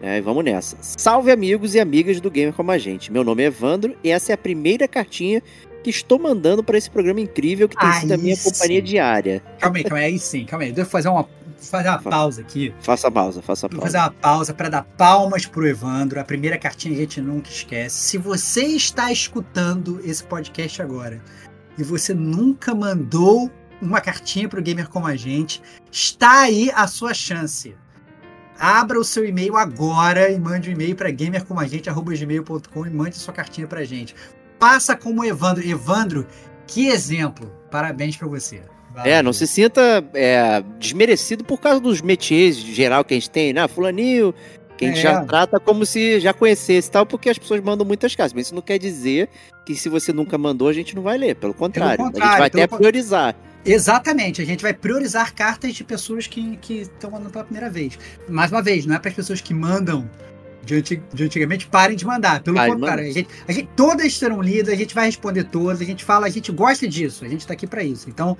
É, 0.03 0.19
vamos 0.19 0.43
nessa. 0.43 0.75
Salve 0.81 1.31
amigos 1.31 1.75
e 1.75 1.79
amigas 1.79 2.19
do 2.19 2.29
Gamer 2.29 2.53
Como 2.53 2.69
a 2.69 2.77
Gente. 2.77 3.09
Meu 3.09 3.23
nome 3.23 3.41
é 3.41 3.45
Evandro 3.45 3.95
e 4.03 4.09
essa 4.09 4.33
é 4.33 4.35
a 4.35 4.37
primeira 4.37 4.85
cartinha 4.85 5.41
que 5.81 5.89
estou 5.89 6.19
mandando 6.19 6.61
para 6.61 6.77
esse 6.77 6.91
programa 6.91 7.21
incrível 7.21 7.69
que 7.69 7.77
tem 7.77 7.87
Aí 7.87 8.01
sido 8.01 8.11
a 8.11 8.17
minha 8.17 8.35
sim. 8.35 8.51
companhia 8.51 8.81
diária. 8.81 9.41
Calma 9.59 9.77
aí, 9.77 9.83
calma 9.85 9.97
aí, 9.99 10.05
aí 10.11 10.19
sim, 10.19 10.43
calma 10.43 10.65
aí. 10.65 10.73
Deixa 10.73 10.81
eu 10.81 10.91
fazer 10.91 11.07
uma, 11.07 11.25
fazer 11.57 11.87
uma 11.87 12.01
pausa 12.01 12.41
aqui. 12.41 12.73
Faça 12.81 13.07
a 13.07 13.11
pausa, 13.11 13.41
faça 13.41 13.65
a 13.65 13.69
Vou 13.69 13.79
pausa. 13.79 13.93
fazer 13.93 14.03
uma 14.03 14.11
pausa 14.11 14.53
para 14.53 14.67
dar 14.67 14.83
palmas 14.83 15.45
pro 15.45 15.65
Evandro. 15.65 16.19
A 16.19 16.25
primeira 16.25 16.57
cartinha 16.57 16.93
a 16.93 16.97
gente 16.97 17.21
nunca 17.21 17.49
esquece. 17.49 17.95
Se 17.95 18.17
você 18.17 18.65
está 18.65 19.09
escutando 19.09 20.01
esse 20.03 20.21
podcast 20.25 20.81
agora 20.81 21.21
e 21.77 21.83
você 21.83 22.13
nunca 22.13 22.75
mandou 22.75 23.49
uma 23.81 24.01
cartinha 24.01 24.49
pro 24.49 24.61
Gamer 24.61 24.89
Como 24.89 25.07
a 25.07 25.15
Gente, 25.15 25.61
está 25.89 26.41
aí 26.41 26.69
a 26.75 26.87
sua 26.87 27.13
chance. 27.13 27.73
Abra 28.65 28.97
o 28.97 29.03
seu 29.03 29.25
e-mail 29.25 29.57
agora 29.57 30.31
e 30.31 30.39
mande 30.39 30.69
um 30.69 30.73
e-mail 30.73 30.95
para 30.95 31.11
gamercomagente.gmail.com 31.11 32.85
e 32.85 32.89
mande 32.89 33.17
sua 33.17 33.33
cartinha 33.33 33.67
pra 33.67 33.83
gente. 33.83 34.15
Faça 34.59 34.95
como 34.95 35.25
Evandro. 35.25 35.67
Evandro, 35.67 36.25
que 36.65 36.87
exemplo. 36.87 37.51
Parabéns 37.69 38.15
para 38.15 38.27
você. 38.27 38.61
Vai 38.93 39.11
É, 39.11 39.21
não 39.21 39.33
se 39.33 39.45
sinta 39.47 40.05
é, 40.13 40.63
desmerecido 40.79 41.43
por 41.43 41.59
causa 41.59 41.81
dos 41.81 42.01
métiers 42.01 42.55
geral 42.55 43.03
que 43.03 43.13
a 43.13 43.17
gente 43.17 43.29
tem, 43.29 43.51
né? 43.51 43.67
Fulaninho, 43.67 44.33
que 44.77 44.85
a 44.85 44.87
gente 44.87 44.99
É. 44.99 45.01
já 45.01 45.25
trata 45.25 45.59
como 45.59 45.85
se 45.85 46.19
já 46.21 46.31
conhecesse 46.33 46.87
e 46.87 46.91
tal, 46.91 47.05
porque 47.05 47.29
as 47.29 47.37
pessoas 47.37 47.59
mandam 47.61 47.85
muitas 47.85 48.15
cartas. 48.15 48.31
Mas 48.33 48.45
isso 48.45 48.55
não 48.55 48.61
quer 48.61 48.77
dizer 48.77 49.27
que 49.65 49.75
se 49.75 49.89
você 49.89 50.13
nunca 50.13 50.37
mandou, 50.37 50.69
a 50.69 50.73
gente 50.73 50.95
não 50.95 51.03
vai 51.03 51.17
ler. 51.17 51.35
Pelo 51.35 51.53
contrário, 51.53 52.01
a 52.01 52.05
gente 52.05 52.13
contrário, 52.13 52.37
vai 52.39 52.49
pelo 52.49 52.63
até 52.63 52.67
con- 52.69 52.77
priorizar. 52.77 53.35
Exatamente, 53.65 54.41
a 54.41 54.45
gente 54.45 54.61
vai 54.61 54.73
priorizar 54.73 55.33
cartas 55.33 55.73
de 55.73 55.83
pessoas 55.83 56.27
que 56.27 56.57
que 56.57 56.81
estão 56.81 57.11
mandando 57.11 57.29
pela 57.31 57.43
primeira 57.45 57.69
vez. 57.69 57.97
Mais 58.27 58.51
uma 58.51 58.61
vez, 58.61 58.85
não 58.85 58.95
é 58.95 58.99
para 58.99 59.09
as 59.09 59.15
pessoas 59.15 59.39
que 59.41 59.53
mandam 59.53 60.09
de, 60.65 60.75
anti- 60.75 61.01
de 61.13 61.23
antigamente 61.23 61.67
parem 61.67 61.95
de 61.95 62.05
mandar. 62.05 62.41
Pelo 62.41 62.57
de 62.57 62.61
contrário, 62.79 63.03
a 63.09 63.13
gente, 63.13 63.29
a 63.47 63.51
gente- 63.51 63.69
todas 63.75 64.17
serão 64.17 64.41
lidas, 64.41 64.73
a 64.73 64.77
gente 64.77 64.93
vai 64.93 65.05
responder 65.05 65.45
todas, 65.45 65.81
a 65.81 65.85
gente 65.85 66.03
fala, 66.03 66.25
a 66.27 66.29
gente 66.29 66.51
gosta 66.51 66.87
disso, 66.87 67.23
a 67.25 67.27
gente 67.27 67.45
tá 67.47 67.53
aqui 67.53 67.65
para 67.67 67.83
isso. 67.83 68.09
Então, 68.09 68.37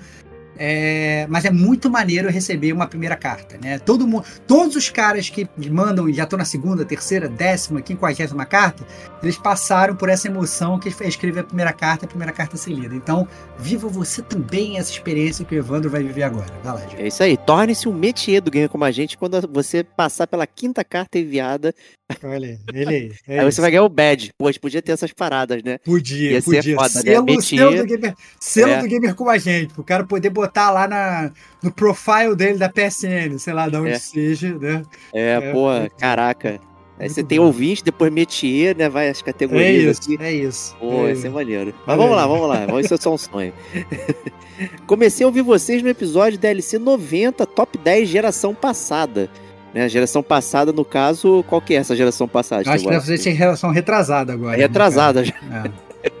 é, 0.56 1.26
mas 1.28 1.44
é 1.44 1.50
muito 1.50 1.90
maneiro 1.90 2.30
receber 2.30 2.72
uma 2.72 2.86
primeira 2.86 3.16
carta, 3.16 3.58
né? 3.62 3.78
Todo 3.78 4.06
mundo, 4.06 4.24
todos 4.46 4.76
os 4.76 4.88
caras 4.88 5.28
que 5.28 5.48
mandam 5.70 6.12
já 6.12 6.24
estão 6.24 6.38
na 6.38 6.44
segunda, 6.44 6.84
terceira, 6.84 7.28
décima, 7.28 7.80
quinquagésima 7.80 8.44
carta, 8.44 8.86
eles 9.22 9.36
passaram 9.36 9.96
por 9.96 10.08
essa 10.08 10.28
emoção 10.28 10.78
que 10.78 10.88
é 10.88 11.08
escrever 11.08 11.40
a 11.40 11.44
primeira 11.44 11.72
carta, 11.72 12.04
a 12.04 12.08
primeira 12.08 12.32
carta 12.32 12.56
ser 12.56 12.72
lida. 12.72 12.94
Então, 12.94 13.26
viva 13.58 13.88
você 13.88 14.22
também 14.22 14.78
essa 14.78 14.90
experiência 14.90 15.44
que 15.44 15.54
o 15.54 15.58
Evandro 15.58 15.90
vai 15.90 16.02
viver 16.02 16.22
agora. 16.22 16.52
Vai 16.62 16.74
lá, 16.74 16.80
Diego. 16.80 17.02
É 17.02 17.08
isso 17.08 17.22
aí. 17.22 17.36
Torne-se 17.36 17.88
um 17.88 17.92
métier 17.92 18.40
do 18.40 18.50
Gamer 18.50 18.68
Como 18.68 18.84
a 18.84 18.90
Gente 18.90 19.18
quando 19.18 19.40
você 19.48 19.82
passar 19.82 20.26
pela 20.26 20.46
quinta 20.46 20.84
carta 20.84 21.18
enviada. 21.18 21.74
Olha 22.22 22.48
aí, 22.48 22.58
ele. 22.74 23.12
É 23.26 23.40
aí 23.40 23.46
isso. 23.48 23.56
você 23.56 23.60
vai 23.62 23.70
ganhar 23.70 23.82
o 23.82 23.88
badge. 23.88 24.30
Pô, 24.36 24.46
a 24.46 24.52
gente 24.52 24.60
podia 24.60 24.82
ter 24.82 24.92
essas 24.92 25.10
paradas, 25.12 25.62
né? 25.62 25.78
Podia, 25.78 26.32
Ia 26.32 26.40
ser 26.42 26.56
podia. 26.56 26.74
foda, 26.76 26.94
né? 26.94 27.00
selo, 27.00 27.24
Métier. 27.24 27.58
selo, 27.60 27.76
do 27.76 27.86
gamer, 27.86 28.14
selo 28.38 28.72
É. 28.72 28.80
do 28.80 28.88
gamer 28.88 29.14
com 29.14 29.28
a 29.30 29.38
gente, 29.38 29.72
pro 29.72 29.82
cara 29.82 30.04
poder 30.04 30.28
botar 30.30 30.70
lá 30.70 30.86
na, 30.86 31.32
no 31.62 31.72
profile 31.72 32.36
dele 32.36 32.58
da 32.58 32.68
PSN, 32.68 33.38
sei 33.38 33.52
lá, 33.54 33.68
de 33.68 33.76
onde 33.76 33.90
É. 33.90 33.98
seja, 33.98 34.54
né? 34.58 34.82
É, 35.14 35.30
É, 35.32 35.52
pô, 35.52 35.70
muito- 35.72 35.96
caraca. 35.96 36.60
Aí 36.96 37.08
você 37.08 37.24
tem 37.24 37.40
ouvinte, 37.40 37.82
depois 37.82 38.12
métier, 38.12 38.76
né? 38.76 38.88
Vai 38.88 39.08
as 39.08 39.20
É 39.20 39.24
categorias 39.24 39.98
isso, 39.98 40.12
aqui. 40.14 40.22
é 40.22 40.32
isso. 40.32 40.76
Pô, 40.78 41.08
é 41.08 41.14
ser 41.14 41.26
isso. 41.26 41.30
maneiro. 41.34 41.74
Mas 41.86 41.96
vamos 41.96 42.14
lá, 42.14 42.26
vamos 42.26 42.48
lá. 42.48 42.66
Vamos, 42.66 42.84
isso 42.84 42.94
é 42.94 42.96
só 42.98 43.12
um 43.14 43.18
sonho. 43.18 43.52
Comecei 44.86 45.24
a 45.24 45.26
ouvir 45.26 45.42
vocês 45.42 45.82
no 45.82 45.88
episódio 45.88 46.38
DLC 46.38 46.78
90, 46.78 47.44
top 47.46 47.76
10 47.78 48.08
geração 48.08 48.54
passada. 48.54 49.28
Né, 49.74 49.82
a 49.82 49.88
geração 49.88 50.22
passada, 50.22 50.72
no 50.72 50.84
caso, 50.84 51.44
qual 51.48 51.60
que 51.60 51.74
é 51.74 51.78
essa 51.78 51.96
geração 51.96 52.28
passada? 52.28 52.62
Eu 52.62 52.72
Acho 52.72 52.84
que 52.84 52.90
deve 52.90 53.18
ser 53.18 53.30
em 53.30 53.34
relação 53.34 53.70
retrasada 53.70 54.32
agora. 54.32 54.54
É 54.54 54.58
né, 54.58 54.62
retrasada 54.62 55.24
já. 55.24 55.34
É. 55.34 55.84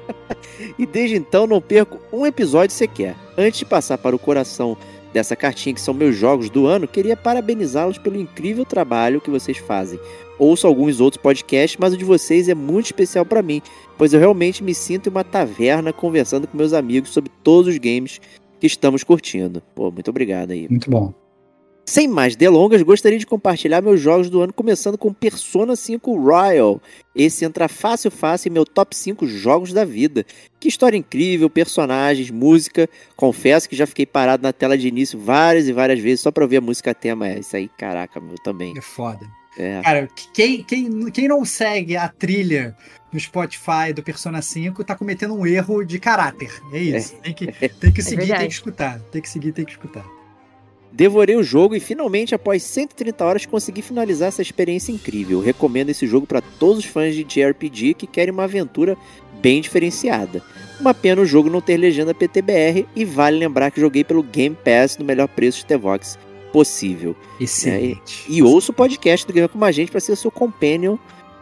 E 0.78 0.86
desde 0.86 1.16
então 1.16 1.46
não 1.46 1.60
perco 1.60 2.00
um 2.12 2.26
episódio 2.26 2.74
sequer. 2.74 3.14
Antes 3.36 3.60
de 3.60 3.64
passar 3.64 3.98
para 3.98 4.16
o 4.16 4.18
coração 4.18 4.76
dessa 5.12 5.36
cartinha, 5.36 5.74
que 5.74 5.80
são 5.80 5.94
meus 5.94 6.16
jogos 6.16 6.50
do 6.50 6.66
ano, 6.66 6.88
queria 6.88 7.16
parabenizá-los 7.16 7.98
pelo 7.98 8.18
incrível 8.18 8.64
trabalho 8.64 9.20
que 9.20 9.30
vocês 9.30 9.56
fazem. 9.58 10.00
Ouço 10.38 10.66
alguns 10.66 11.00
outros 11.00 11.22
podcasts, 11.22 11.78
mas 11.78 11.94
o 11.94 11.96
de 11.96 12.04
vocês 12.04 12.48
é 12.48 12.54
muito 12.54 12.86
especial 12.86 13.24
para 13.24 13.42
mim, 13.42 13.62
pois 13.96 14.12
eu 14.12 14.18
realmente 14.18 14.64
me 14.64 14.74
sinto 14.74 15.08
em 15.08 15.10
uma 15.10 15.22
taverna 15.22 15.92
conversando 15.92 16.48
com 16.48 16.56
meus 16.56 16.72
amigos 16.72 17.10
sobre 17.10 17.30
todos 17.42 17.72
os 17.72 17.78
games 17.78 18.20
que 18.58 18.66
estamos 18.66 19.04
curtindo. 19.04 19.62
Pô, 19.74 19.92
muito 19.92 20.10
obrigado 20.10 20.50
aí. 20.50 20.66
Muito 20.68 20.90
bom. 20.90 21.14
Sem 21.86 22.08
mais 22.08 22.34
delongas, 22.34 22.80
gostaria 22.82 23.18
de 23.18 23.26
compartilhar 23.26 23.82
meus 23.82 24.00
jogos 24.00 24.30
do 24.30 24.40
ano, 24.40 24.54
começando 24.54 24.96
com 24.96 25.12
Persona 25.12 25.76
5 25.76 26.18
Royal. 26.18 26.80
Esse 27.14 27.44
entra 27.44 27.68
fácil, 27.68 28.10
fácil 28.10 28.48
em 28.48 28.52
meu 28.52 28.64
top 28.64 28.96
5 28.96 29.26
jogos 29.26 29.72
da 29.72 29.84
vida. 29.84 30.24
Que 30.58 30.68
história 30.68 30.96
incrível, 30.96 31.50
personagens, 31.50 32.30
música. 32.30 32.88
Confesso 33.14 33.68
que 33.68 33.76
já 33.76 33.86
fiquei 33.86 34.06
parado 34.06 34.42
na 34.42 34.52
tela 34.52 34.78
de 34.78 34.88
início 34.88 35.18
várias 35.18 35.68
e 35.68 35.72
várias 35.74 35.98
vezes 35.98 36.20
só 36.20 36.30
pra 36.30 36.44
ouvir 36.44 36.56
a 36.56 36.60
música 36.62 36.94
tema. 36.94 37.28
É 37.28 37.40
isso 37.40 37.54
aí, 37.54 37.68
caraca, 37.76 38.18
meu, 38.18 38.36
também. 38.36 38.72
É 38.76 38.80
foda. 38.80 39.26
É, 39.58 39.80
Cara, 39.82 40.08
quem, 40.32 40.64
quem, 40.64 41.10
quem 41.10 41.28
não 41.28 41.44
segue 41.44 41.96
a 41.96 42.08
trilha 42.08 42.74
no 43.12 43.20
Spotify 43.20 43.92
do 43.94 44.02
Persona 44.02 44.40
5 44.40 44.82
tá 44.82 44.96
cometendo 44.96 45.34
um 45.34 45.46
erro 45.46 45.84
de 45.84 45.98
caráter. 46.00 46.50
É 46.72 46.78
isso. 46.78 47.14
Tem 47.16 47.34
que, 47.34 47.46
tem 47.52 47.92
que 47.92 48.02
seguir, 48.02 48.16
tem 48.16 48.26
verdade. 48.26 48.46
que 48.48 48.54
escutar. 48.54 49.00
Tem 49.12 49.22
que 49.22 49.28
seguir, 49.28 49.52
tem 49.52 49.64
que 49.66 49.72
escutar. 49.72 50.04
Devorei 50.94 51.34
o 51.34 51.42
jogo 51.42 51.74
e 51.74 51.80
finalmente, 51.80 52.36
após 52.36 52.62
130 52.62 53.24
horas, 53.24 53.46
consegui 53.46 53.82
finalizar 53.82 54.28
essa 54.28 54.40
experiência 54.40 54.92
incrível. 54.92 55.40
Recomendo 55.40 55.90
esse 55.90 56.06
jogo 56.06 56.24
para 56.24 56.40
todos 56.40 56.78
os 56.78 56.84
fãs 56.84 57.16
de 57.16 57.24
JRPG 57.24 57.94
que 57.94 58.06
querem 58.06 58.32
uma 58.32 58.44
aventura 58.44 58.96
bem 59.42 59.60
diferenciada. 59.60 60.40
Uma 60.78 60.94
pena 60.94 61.20
o 61.20 61.26
jogo 61.26 61.50
não 61.50 61.60
ter 61.60 61.76
legenda 61.76 62.14
PTBR 62.14 62.86
e 62.94 63.04
vale 63.04 63.38
lembrar 63.38 63.72
que 63.72 63.80
joguei 63.80 64.04
pelo 64.04 64.22
Game 64.22 64.56
Pass 64.64 64.96
no 64.96 65.04
melhor 65.04 65.26
preço 65.26 65.58
de 65.58 65.66
Tevox 65.66 66.16
possível. 66.52 67.16
Excelente. 67.40 68.24
E 68.28 68.40
ouço 68.40 68.70
o 68.70 68.74
podcast 68.74 69.26
do 69.26 69.32
Gamer 69.32 69.48
com 69.48 69.64
a 69.64 69.72
gente 69.72 69.90
para 69.90 69.98
ser 69.98 70.14
seu 70.14 70.30
companion 70.30 70.96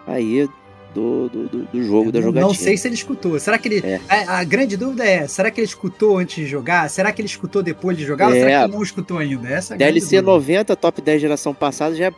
aí 0.06 0.48
do, 0.94 1.28
do, 1.28 1.48
do, 1.64 1.82
jogo, 1.84 2.12
da 2.12 2.18
não, 2.20 2.26
jogatina. 2.26 2.46
não 2.48 2.54
sei 2.54 2.76
se 2.76 2.86
ele 2.88 2.94
escutou. 2.94 3.38
Será 3.40 3.58
que 3.58 3.68
ele. 3.68 3.86
É. 3.86 4.00
A, 4.08 4.38
a 4.38 4.44
grande 4.44 4.76
dúvida 4.76 5.04
é: 5.04 5.26
será 5.26 5.50
que 5.50 5.60
ele 5.60 5.66
escutou 5.66 6.18
antes 6.18 6.36
de 6.36 6.46
jogar? 6.46 6.88
Será 6.90 7.10
que 7.12 7.20
ele 7.20 7.26
escutou 7.28 7.62
depois 7.62 7.96
de 7.96 8.04
jogar? 8.04 8.26
Ou 8.28 8.32
será 8.34 8.50
É. 8.50 8.58
que 8.60 8.64
ele 8.66 8.72
não 8.72 8.82
escutou 8.82 9.18
ainda? 9.18 9.48
Essa 9.48 9.74
é 9.74 9.76
DLC 9.76 10.16
dúvida. 10.22 10.32
90, 10.32 10.76
top 10.76 11.00
10 11.02 11.20
geração 11.20 11.54
passada, 11.54 11.94
já 11.94 12.06
é 12.06 12.12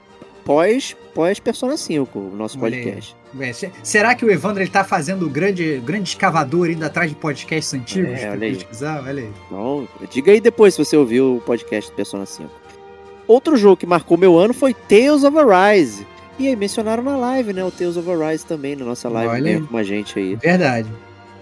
pós, 0.44 0.94
pós 1.14 1.38
Persona 1.40 1.76
5, 1.76 2.18
o 2.18 2.36
nosso 2.36 2.58
Olha 2.60 2.76
podcast. 2.76 3.16
Se- 3.54 3.70
será 3.82 4.14
que 4.14 4.24
o 4.24 4.30
Evandro 4.30 4.62
ele 4.62 4.70
tá 4.70 4.84
fazendo 4.84 5.26
o 5.26 5.30
grande, 5.30 5.80
grande 5.84 6.10
escavador 6.10 6.70
indo 6.70 6.84
atrás 6.84 7.08
de 7.10 7.16
podcasts 7.16 7.72
antigos 7.74 8.20
É, 8.20 8.30
olha 8.30 8.46
aí. 8.46 8.54
pesquisar? 8.54 9.02
Olha 9.06 9.22
aí. 9.22 9.30
Então, 9.46 9.88
diga 10.10 10.30
aí 10.32 10.40
depois 10.40 10.74
se 10.74 10.84
você 10.84 10.96
ouviu 10.96 11.36
o 11.36 11.40
podcast 11.40 11.90
do 11.90 11.94
Persona 11.94 12.26
5. 12.26 12.48
Outro 13.26 13.56
jogo 13.56 13.76
que 13.78 13.86
marcou 13.86 14.18
meu 14.18 14.38
ano 14.38 14.52
foi 14.52 14.74
Tales 14.74 15.24
of 15.24 15.36
Arise. 15.38 16.06
E 16.38 16.48
aí, 16.48 16.56
mencionaram 16.56 17.02
na 17.02 17.16
live, 17.16 17.52
né? 17.52 17.64
O 17.64 17.70
Tales 17.70 17.96
of 17.96 18.10
Arise 18.10 18.44
também, 18.44 18.74
na 18.74 18.84
nossa 18.84 19.08
live, 19.08 19.30
Olha 19.32 19.60
né, 19.60 19.66
com 19.70 19.76
a 19.76 19.82
gente 19.82 20.18
aí. 20.18 20.34
Verdade. 20.36 20.88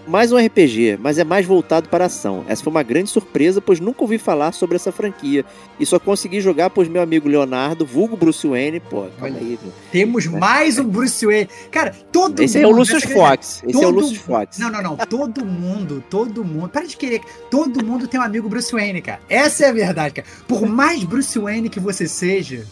Mais 0.05 0.33
um 0.33 0.37
RPG, 0.37 0.99
mas 1.01 1.17
é 1.17 1.23
mais 1.23 1.45
voltado 1.45 1.87
para 1.87 2.03
a 2.03 2.07
ação. 2.07 2.43
Essa 2.49 2.61
foi 2.61 2.69
uma 2.69 2.83
grande 2.83 3.09
surpresa, 3.09 3.61
pois 3.61 3.79
nunca 3.79 4.01
ouvi 4.01 4.17
falar 4.17 4.51
sobre 4.51 4.75
essa 4.75 4.91
franquia. 4.91 5.45
E 5.79 5.85
só 5.85 5.97
consegui 5.97 6.41
jogar 6.41 6.69
pois 6.69 6.89
meu 6.89 7.01
amigo 7.01 7.29
Leonardo, 7.29 7.85
vulgo 7.85 8.17
Bruce 8.17 8.45
Wayne, 8.45 8.81
pô, 8.81 9.03
calma 9.17 9.35
Olha. 9.35 9.37
aí, 9.37 9.57
meu. 9.63 9.71
Temos 9.93 10.25
mais 10.27 10.77
um 10.77 10.83
Bruce 10.83 11.25
Wayne. 11.25 11.47
Cara, 11.71 11.95
todo 12.11 12.41
Esse 12.43 12.57
é 12.57 12.63
mundo. 12.63 12.73
o 12.73 12.77
Lucius 12.79 13.03
Fox. 13.05 13.63
Esse 13.65 13.75
é 13.75 13.79
o 13.79 13.81
todo- 13.81 13.95
Lucius 14.01 14.17
Fox. 14.17 14.57
Não, 14.59 14.69
não, 14.69 14.81
não. 14.83 14.97
Todo 14.97 15.45
mundo, 15.45 16.03
todo 16.09 16.43
mundo. 16.43 16.67
Para 16.67 16.85
de 16.85 16.97
querer. 16.97 17.21
Todo 17.49 17.83
mundo 17.83 18.05
tem 18.05 18.19
um 18.19 18.23
amigo 18.23 18.49
Bruce 18.49 18.73
Wayne, 18.73 19.01
cara. 19.01 19.21
Essa 19.29 19.67
é 19.67 19.69
a 19.69 19.73
verdade, 19.73 20.15
cara. 20.15 20.27
Por 20.49 20.67
mais 20.67 21.01
Bruce 21.05 21.39
Wayne 21.39 21.69
que 21.69 21.79
você 21.79 22.09
seja, 22.09 22.65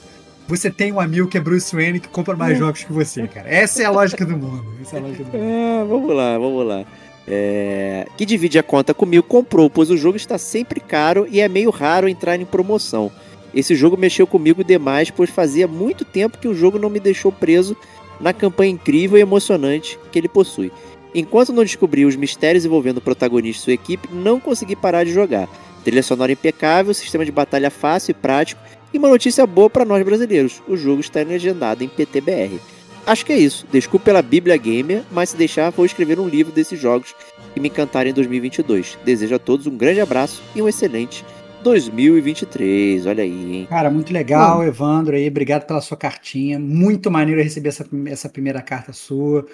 você 0.51 0.69
tem 0.69 0.91
um 0.91 0.99
amigo 0.99 1.29
que 1.29 1.37
é 1.37 1.41
Bruce 1.41 1.73
Wayne 1.73 1.99
que 1.99 2.09
compra 2.09 2.35
mais 2.35 2.57
jogos 2.57 2.83
que 2.83 2.91
você, 2.91 3.25
cara. 3.25 3.49
Essa 3.49 3.83
é 3.83 3.85
a 3.85 3.89
lógica 3.89 4.25
do 4.25 4.37
mundo. 4.37 4.65
Essa 4.81 4.97
é 4.97 4.99
a 4.99 5.01
lógica 5.01 5.23
do 5.23 5.31
mundo. 5.31 5.41
É, 5.41 5.85
vamos 5.85 6.15
lá, 6.15 6.37
vamos 6.37 6.67
lá. 6.67 6.85
É, 7.25 8.05
que 8.17 8.25
divide 8.25 8.59
a 8.59 8.63
conta 8.63 8.93
comigo 8.93 9.23
comprou, 9.23 9.69
pois 9.69 9.89
o 9.89 9.95
jogo 9.95 10.17
está 10.17 10.37
sempre 10.37 10.81
caro 10.81 11.25
e 11.29 11.39
é 11.39 11.47
meio 11.47 11.69
raro 11.69 12.09
entrar 12.09 12.37
em 12.37 12.43
promoção. 12.43 13.09
Esse 13.53 13.75
jogo 13.75 13.95
mexeu 13.95 14.27
comigo 14.27 14.61
demais, 14.61 15.09
pois 15.09 15.29
fazia 15.29 15.67
muito 15.69 16.03
tempo 16.03 16.37
que 16.37 16.49
o 16.49 16.53
jogo 16.53 16.77
não 16.77 16.89
me 16.89 16.99
deixou 16.99 17.31
preso 17.31 17.77
na 18.19 18.33
campanha 18.33 18.71
incrível 18.71 19.17
e 19.17 19.21
emocionante 19.21 19.97
que 20.11 20.19
ele 20.19 20.27
possui. 20.27 20.69
Enquanto 21.15 21.53
não 21.53 21.63
descobri 21.63 22.05
os 22.05 22.17
mistérios 22.17 22.65
envolvendo 22.65 22.97
o 22.97 23.01
protagonista 23.01 23.61
e 23.61 23.63
sua 23.63 23.73
equipe, 23.73 24.09
não 24.13 24.37
consegui 24.37 24.75
parar 24.75 25.05
de 25.05 25.13
jogar. 25.13 25.47
Trilha 25.83 26.03
sonora 26.03 26.31
impecável, 26.33 26.93
sistema 26.93 27.23
de 27.23 27.31
batalha 27.31 27.71
fácil 27.71 28.11
e 28.11 28.13
prático, 28.13 28.61
e 28.93 28.97
uma 28.97 29.09
notícia 29.09 29.45
boa 29.45 29.69
para 29.69 29.85
nós 29.85 30.03
brasileiros: 30.03 30.61
o 30.67 30.75
jogo 30.75 31.01
está 31.01 31.21
legendado 31.21 31.83
em 31.83 31.87
PTBR. 31.87 32.59
Acho 33.05 33.25
que 33.25 33.33
é 33.33 33.37
isso. 33.37 33.65
Desculpe 33.71 34.05
pela 34.05 34.21
Bíblia 34.21 34.55
Gamer, 34.57 35.03
mas 35.11 35.29
se 35.29 35.37
deixar, 35.37 35.71
vou 35.71 35.85
escrever 35.85 36.19
um 36.19 36.27
livro 36.27 36.51
desses 36.51 36.79
jogos 36.79 37.15
que 37.53 37.59
me 37.59 37.67
encantaram 37.67 38.09
em 38.09 38.13
2022. 38.13 38.97
Desejo 39.03 39.35
a 39.35 39.39
todos 39.39 39.67
um 39.67 39.75
grande 39.75 39.99
abraço 39.99 40.41
e 40.55 40.61
um 40.61 40.69
excelente 40.69 41.25
2023. 41.63 43.05
Olha 43.05 43.23
aí, 43.23 43.55
hein? 43.55 43.67
Cara, 43.69 43.89
muito 43.89 44.13
legal, 44.13 44.57
Bom. 44.57 44.63
Evandro 44.63 45.15
aí. 45.15 45.27
Obrigado 45.27 45.65
pela 45.65 45.81
sua 45.81 45.97
cartinha. 45.97 46.59
Muito 46.59 47.09
maneiro 47.09 47.41
receber 47.41 47.69
essa, 47.69 47.87
essa 48.07 48.29
primeira 48.29 48.61
carta 48.61 48.93
sua. 48.93 49.45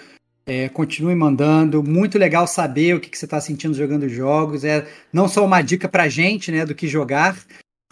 É, 0.46 0.68
continue 0.68 1.14
mandando. 1.14 1.82
Muito 1.82 2.18
legal 2.18 2.46
saber 2.46 2.94
o 2.94 3.00
que, 3.00 3.10
que 3.10 3.18
você 3.18 3.26
está 3.26 3.40
sentindo 3.40 3.74
jogando 3.74 4.08
jogos. 4.08 4.64
É 4.64 4.86
não 5.12 5.28
só 5.28 5.44
uma 5.44 5.62
dica 5.62 5.88
pra 5.88 6.08
gente, 6.08 6.50
né, 6.50 6.64
do 6.64 6.74
que 6.74 6.86
jogar, 6.86 7.36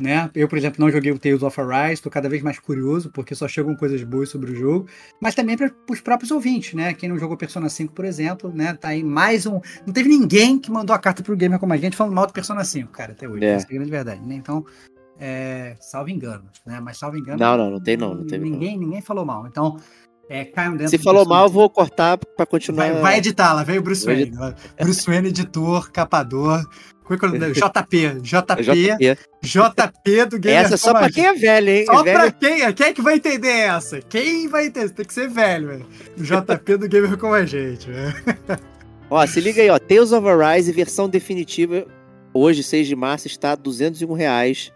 né? 0.00 0.30
Eu, 0.34 0.46
por 0.46 0.58
exemplo, 0.58 0.84
não 0.84 0.90
joguei 0.90 1.10
o 1.10 1.18
Tales 1.18 1.42
of 1.42 1.58
Arise, 1.58 1.94
estou 1.94 2.12
cada 2.12 2.28
vez 2.28 2.42
mais 2.42 2.58
curioso, 2.58 3.10
porque 3.10 3.34
só 3.34 3.48
chegam 3.48 3.74
coisas 3.74 4.02
boas 4.04 4.28
sobre 4.28 4.52
o 4.52 4.54
jogo, 4.54 4.86
mas 5.20 5.34
também 5.34 5.56
para 5.56 5.72
os 5.90 6.00
próprios 6.00 6.30
ouvintes, 6.30 6.74
né? 6.74 6.92
Quem 6.92 7.08
não 7.08 7.18
jogou 7.18 7.36
Persona 7.36 7.68
5, 7.68 7.94
por 7.94 8.04
exemplo, 8.04 8.52
né? 8.54 8.74
Tá 8.74 8.88
aí 8.88 9.02
mais 9.02 9.46
um. 9.46 9.60
Não 9.86 9.92
teve 9.92 10.08
ninguém 10.08 10.58
que 10.58 10.70
mandou 10.70 10.94
a 10.94 10.98
carta 10.98 11.22
pro 11.22 11.36
gamer 11.36 11.58
como 11.58 11.72
a 11.72 11.76
gente 11.76 11.96
falando 11.96 12.14
mal 12.14 12.26
do 12.26 12.32
Persona 12.32 12.62
5, 12.62 12.92
cara, 12.92 13.12
até 13.12 13.26
hoje. 13.26 13.44
É. 13.44 13.52
Essa 13.52 13.66
é 13.66 13.70
a 13.70 13.74
grande 13.74 13.90
verdade, 13.90 14.20
né? 14.22 14.34
Então, 14.34 14.64
é, 15.18 15.76
salvo 15.80 16.10
engano, 16.10 16.44
né? 16.66 16.78
Mas 16.78 16.98
salvo 16.98 17.16
engano. 17.16 17.38
Não, 17.38 17.56
não, 17.56 17.70
não 17.70 17.80
tem 17.80 17.96
não, 17.96 18.14
não 18.14 18.26
teve 18.26 18.44
ninguém, 18.44 18.74
não. 18.74 18.84
ninguém 18.84 19.00
falou 19.00 19.24
mal. 19.24 19.46
Então, 19.46 19.78
é, 20.28 20.44
Se 20.88 20.98
falou 20.98 21.24
mal, 21.24 21.46
eu 21.46 21.52
vou 21.52 21.70
cortar 21.70 22.18
para 22.18 22.44
continuar. 22.44 22.90
Vai, 22.90 23.00
vai 23.00 23.18
editar, 23.18 23.52
lá 23.52 23.62
veio 23.62 23.80
o 23.80 23.82
Bruce 23.82 24.04
Wayne. 24.04 24.32
Bruce 24.78 25.06
Wayne, 25.06 25.28
editor, 25.28 25.90
capador. 25.92 26.68
JP, 27.52 28.20
JP, 28.20 29.18
JP 29.42 30.24
do 30.26 30.38
Gamer 30.40 30.58
Essa 30.58 30.74
é 30.74 30.76
só 30.76 30.92
pra 30.92 31.10
quem 31.10 31.26
é 31.26 31.32
velho, 31.34 31.68
hein? 31.70 31.86
Só 31.86 32.02
velho... 32.02 32.18
pra 32.18 32.30
quem, 32.32 32.72
quem 32.72 32.86
é 32.86 32.92
que 32.92 33.02
vai 33.02 33.14
entender 33.14 33.48
essa? 33.48 34.00
Quem 34.00 34.48
vai 34.48 34.66
entender? 34.66 34.90
Tem 34.90 35.04
que 35.04 35.14
ser 35.14 35.28
velho, 35.28 35.68
velho. 35.68 35.86
JP 36.16 36.76
do 36.76 36.88
Gamer 36.88 37.16
como 37.16 37.34
a 37.34 37.44
gente, 37.44 37.88
velho. 37.88 38.14
Ó, 39.08 39.24
se 39.26 39.40
liga 39.40 39.62
aí, 39.62 39.70
ó. 39.70 39.78
Tales 39.78 40.10
of 40.10 40.26
Arise, 40.26 40.72
versão 40.72 41.08
definitiva, 41.08 41.86
hoje, 42.34 42.62
6 42.62 42.88
de 42.88 42.96
março, 42.96 43.28
está 43.28 43.54
201 43.54 44.12
reais 44.12 44.72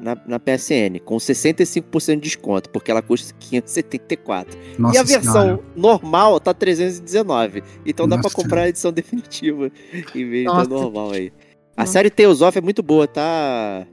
na, 0.00 0.16
na 0.26 0.38
PSN, 0.38 1.00
com 1.04 1.16
65% 1.16 2.14
de 2.14 2.20
desconto, 2.20 2.70
porque 2.70 2.90
ela 2.90 3.02
custa 3.02 3.34
574. 3.38 4.58
Nossa 4.78 4.96
e 4.96 5.00
a 5.00 5.02
versão 5.02 5.32
senhora. 5.32 5.60
normal 5.74 6.40
tá 6.40 6.54
319. 6.54 7.62
Então 7.84 8.06
Nossa 8.06 8.22
dá 8.22 8.28
pra 8.28 8.42
comprar 8.42 8.62
a 8.62 8.68
edição 8.68 8.92
definitiva 8.92 9.70
em 10.14 10.28
vez 10.28 10.44
da 10.44 10.64
normal 10.64 11.12
aí. 11.12 11.32
A 11.76 11.86
série 11.86 12.10
Tales 12.10 12.40
of 12.40 12.56
é 12.56 12.60
muito 12.60 12.82
boa, 12.82 13.06
tá, 13.06 13.86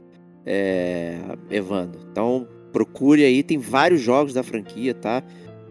é, 0.46 1.18
Evandro? 1.50 2.00
Então 2.12 2.48
procure 2.72 3.24
aí, 3.24 3.44
tem 3.44 3.58
vários 3.58 4.02
jogos 4.02 4.34
da 4.34 4.44
franquia, 4.44 4.94
tá? 4.94 5.24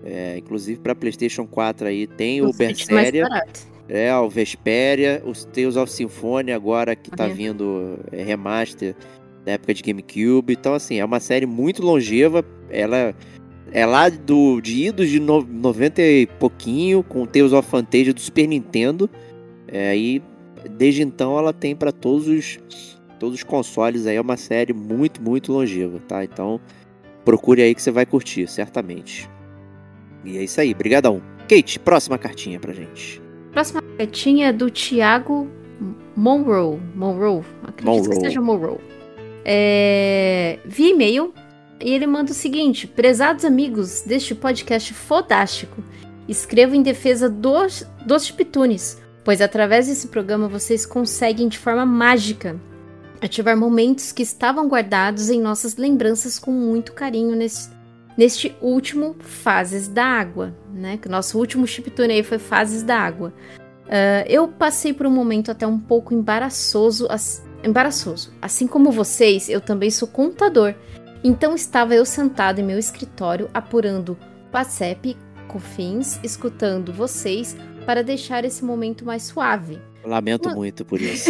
É, 0.04 0.36
inclusive 0.38 0.80
para 0.80 0.94
PlayStation 0.94 1.46
4 1.46 1.86
aí 1.86 2.06
tem 2.06 2.42
o 2.42 2.52
Berseria, 2.52 3.28
é 3.88 4.14
o 4.16 4.28
Vesperia, 4.28 5.22
os 5.26 5.44
Tales 5.44 5.76
of 5.76 5.92
Symphony 5.92 6.52
agora 6.52 6.96
que 6.96 7.10
tá 7.10 7.26
vindo 7.26 7.98
é, 8.10 8.22
remaster 8.22 8.96
da 9.44 9.52
época 9.52 9.74
de 9.74 9.82
GameCube. 9.82 10.54
Então 10.54 10.74
assim, 10.74 10.98
é 10.98 11.04
uma 11.04 11.20
série 11.20 11.46
muito 11.46 11.82
longeva, 11.82 12.44
ela 12.70 13.14
é 13.72 13.86
lá 13.86 14.08
do 14.08 14.60
de 14.60 14.86
idos 14.86 15.08
de 15.08 15.20
no, 15.20 15.42
90 15.42 16.02
e 16.02 16.26
pouquinho 16.26 17.02
com 17.02 17.24
Tales 17.24 17.52
of 17.52 17.68
Fantasia 17.68 18.12
do 18.12 18.20
Super 18.20 18.48
Nintendo. 18.48 19.08
É, 19.68 19.96
e 19.96 20.20
desde 20.68 21.02
então 21.02 21.38
ela 21.38 21.52
tem 21.52 21.74
para 21.74 21.92
todos 21.92 22.26
os 22.26 22.58
todos 23.18 23.36
os 23.36 23.42
consoles 23.42 24.06
aí 24.06 24.16
é 24.16 24.20
uma 24.20 24.36
série 24.36 24.72
muito 24.72 25.22
muito 25.22 25.52
longeva, 25.52 25.98
tá? 26.08 26.24
Então 26.24 26.60
procure 27.24 27.62
aí 27.62 27.74
que 27.74 27.82
você 27.82 27.90
vai 27.90 28.06
curtir, 28.06 28.46
certamente. 28.46 29.28
E 30.24 30.36
é 30.36 30.44
isso 30.44 30.60
aí, 30.60 30.74
brigadão. 30.74 31.22
Kate, 31.48 31.78
próxima 31.78 32.18
cartinha 32.18 32.58
pra 32.58 32.72
gente. 32.72 33.20
Próxima 33.52 33.82
cartinha 33.98 34.48
é 34.48 34.52
do 34.52 34.70
Thiago 34.70 35.48
Monroe. 36.16 36.80
Monroe, 36.94 37.42
acredito 37.62 37.84
Monroe. 37.84 38.08
que 38.08 38.20
seja 38.20 38.40
Monroe. 38.40 38.78
É... 39.44 40.58
Vi 40.64 40.90
e-mail 40.90 41.32
e 41.82 41.92
ele 41.92 42.06
manda 42.06 42.30
o 42.30 42.34
seguinte: 42.34 42.86
Prezados 42.86 43.44
amigos 43.44 44.02
deste 44.02 44.34
podcast 44.34 44.92
fodástico, 44.94 45.82
escrevo 46.28 46.74
em 46.74 46.82
defesa 46.82 47.28
dos, 47.28 47.86
dos 48.06 48.26
chiptunes 48.26 48.98
pois 49.30 49.40
através 49.40 49.86
desse 49.86 50.08
programa 50.08 50.48
vocês 50.48 50.84
conseguem 50.84 51.46
de 51.46 51.56
forma 51.56 51.86
mágica 51.86 52.60
ativar 53.22 53.56
momentos 53.56 54.10
que 54.10 54.24
estavam 54.24 54.66
guardados 54.66 55.30
em 55.30 55.40
nossas 55.40 55.76
lembranças 55.76 56.36
com 56.36 56.50
muito 56.50 56.92
carinho 56.92 57.36
nesse, 57.36 57.70
neste 58.18 58.56
último 58.60 59.14
Fases 59.20 59.86
da 59.86 60.04
Água, 60.04 60.52
né? 60.74 60.96
Que 60.96 61.08
nosso 61.08 61.38
último 61.38 61.64
chiptune 61.64 62.14
aí 62.14 62.24
foi 62.24 62.40
Fases 62.40 62.82
da 62.82 62.98
Água. 62.98 63.32
Uh, 63.86 64.26
eu 64.26 64.48
passei 64.48 64.92
por 64.92 65.06
um 65.06 65.12
momento 65.12 65.52
até 65.52 65.64
um 65.64 65.78
pouco 65.78 66.12
embaraçoso, 66.12 67.06
as, 67.08 67.40
embaraçoso. 67.62 68.32
Assim 68.42 68.66
como 68.66 68.90
vocês, 68.90 69.48
eu 69.48 69.60
também 69.60 69.92
sou 69.92 70.08
contador. 70.08 70.74
Então 71.22 71.54
estava 71.54 71.94
eu 71.94 72.04
sentado 72.04 72.58
em 72.60 72.64
meu 72.64 72.80
escritório 72.80 73.48
apurando 73.54 74.18
PASEP, 74.50 75.16
COFINS, 75.46 76.18
escutando 76.24 76.92
vocês 76.92 77.56
para 77.90 78.04
deixar 78.04 78.44
esse 78.44 78.64
momento 78.64 79.04
mais 79.04 79.24
suave. 79.24 79.80
Lamento 80.04 80.48
muito 80.50 80.84
por 80.84 81.00
isso. 81.02 81.28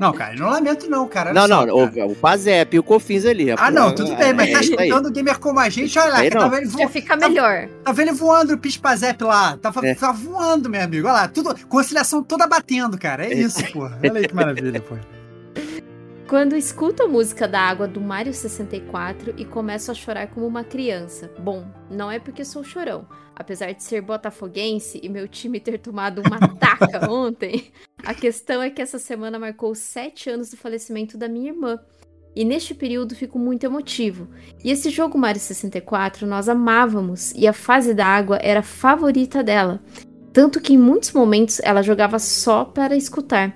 Não, 0.00 0.14
cara, 0.14 0.34
não 0.34 0.48
lamento 0.48 0.88
não, 0.88 1.06
cara. 1.06 1.34
Não, 1.34 1.46
não, 1.46 1.66
o, 1.66 2.12
o 2.12 2.16
Pazep 2.16 2.74
e 2.74 2.78
o 2.78 2.82
Cofins 2.82 3.26
ali. 3.26 3.50
Ah, 3.50 3.70
não, 3.70 3.94
tudo 3.94 4.16
bem, 4.16 4.32
mas 4.32 4.48
é, 4.48 4.52
tá 4.52 4.60
escutando 4.60 5.06
o 5.08 5.10
gamer 5.10 5.38
como 5.38 5.60
a 5.60 5.68
gente, 5.68 5.98
olha 5.98 6.10
lá, 6.10 6.22
que 6.22 6.30
tá 6.30 6.48
vendo 6.48 6.78
Já 6.78 6.88
fica 6.88 7.16
melhor. 7.16 7.68
Tá 7.84 7.92
vendo 7.92 8.08
ele 8.08 8.16
voando 8.16 8.54
o 8.54 8.58
Pispazep 8.58 9.22
lá, 9.22 9.58
tá, 9.58 9.70
é. 9.82 9.94
tá 9.94 10.10
voando, 10.10 10.70
meu 10.70 10.82
amigo, 10.82 11.06
olha 11.06 11.14
lá, 11.14 11.28
tudo, 11.28 11.54
conciliação 11.66 12.22
toda 12.22 12.46
batendo, 12.46 12.96
cara, 12.96 13.26
é, 13.26 13.32
é. 13.32 13.34
isso, 13.34 13.62
porra. 13.72 13.98
Olha 14.02 14.20
aí 14.20 14.26
que 14.26 14.34
maravilha, 14.34 14.80
pô. 14.80 14.96
Quando 16.26 16.56
escuto 16.56 17.02
a 17.02 17.06
música 17.08 17.46
da 17.46 17.60
água 17.60 17.86
do 17.86 18.00
Mario 18.00 18.32
64 18.32 19.34
e 19.36 19.44
começo 19.44 19.90
a 19.90 19.94
chorar 19.94 20.28
como 20.28 20.46
uma 20.46 20.64
criança. 20.64 21.30
Bom, 21.38 21.66
não 21.90 22.10
é 22.10 22.18
porque 22.18 22.42
sou 22.42 22.64
chorão. 22.64 23.06
Apesar 23.38 23.72
de 23.72 23.82
ser 23.82 24.00
botafoguense 24.00 24.98
e 25.02 25.10
meu 25.10 25.28
time 25.28 25.60
ter 25.60 25.78
tomado 25.78 26.22
uma 26.22 26.40
taca 26.56 27.04
ontem, 27.12 27.70
a 28.02 28.14
questão 28.14 28.62
é 28.62 28.70
que 28.70 28.80
essa 28.80 28.98
semana 28.98 29.38
marcou 29.38 29.74
sete 29.74 30.30
anos 30.30 30.50
do 30.50 30.56
falecimento 30.56 31.18
da 31.18 31.28
minha 31.28 31.50
irmã. 31.50 31.78
E 32.34 32.46
neste 32.46 32.74
período 32.74 33.14
fico 33.14 33.38
muito 33.38 33.64
emotivo. 33.64 34.28
E 34.64 34.70
esse 34.70 34.88
jogo 34.88 35.18
Mario 35.18 35.40
64 35.40 36.26
nós 36.26 36.48
amávamos 36.48 37.32
e 37.32 37.46
a 37.46 37.52
fase 37.52 37.92
da 37.92 38.06
água 38.06 38.38
era 38.40 38.60
a 38.60 38.62
favorita 38.62 39.42
dela. 39.42 39.82
Tanto 40.32 40.60
que 40.60 40.72
em 40.72 40.78
muitos 40.78 41.12
momentos 41.12 41.60
ela 41.62 41.82
jogava 41.82 42.18
só 42.18 42.64
para 42.64 42.96
escutar. 42.96 43.54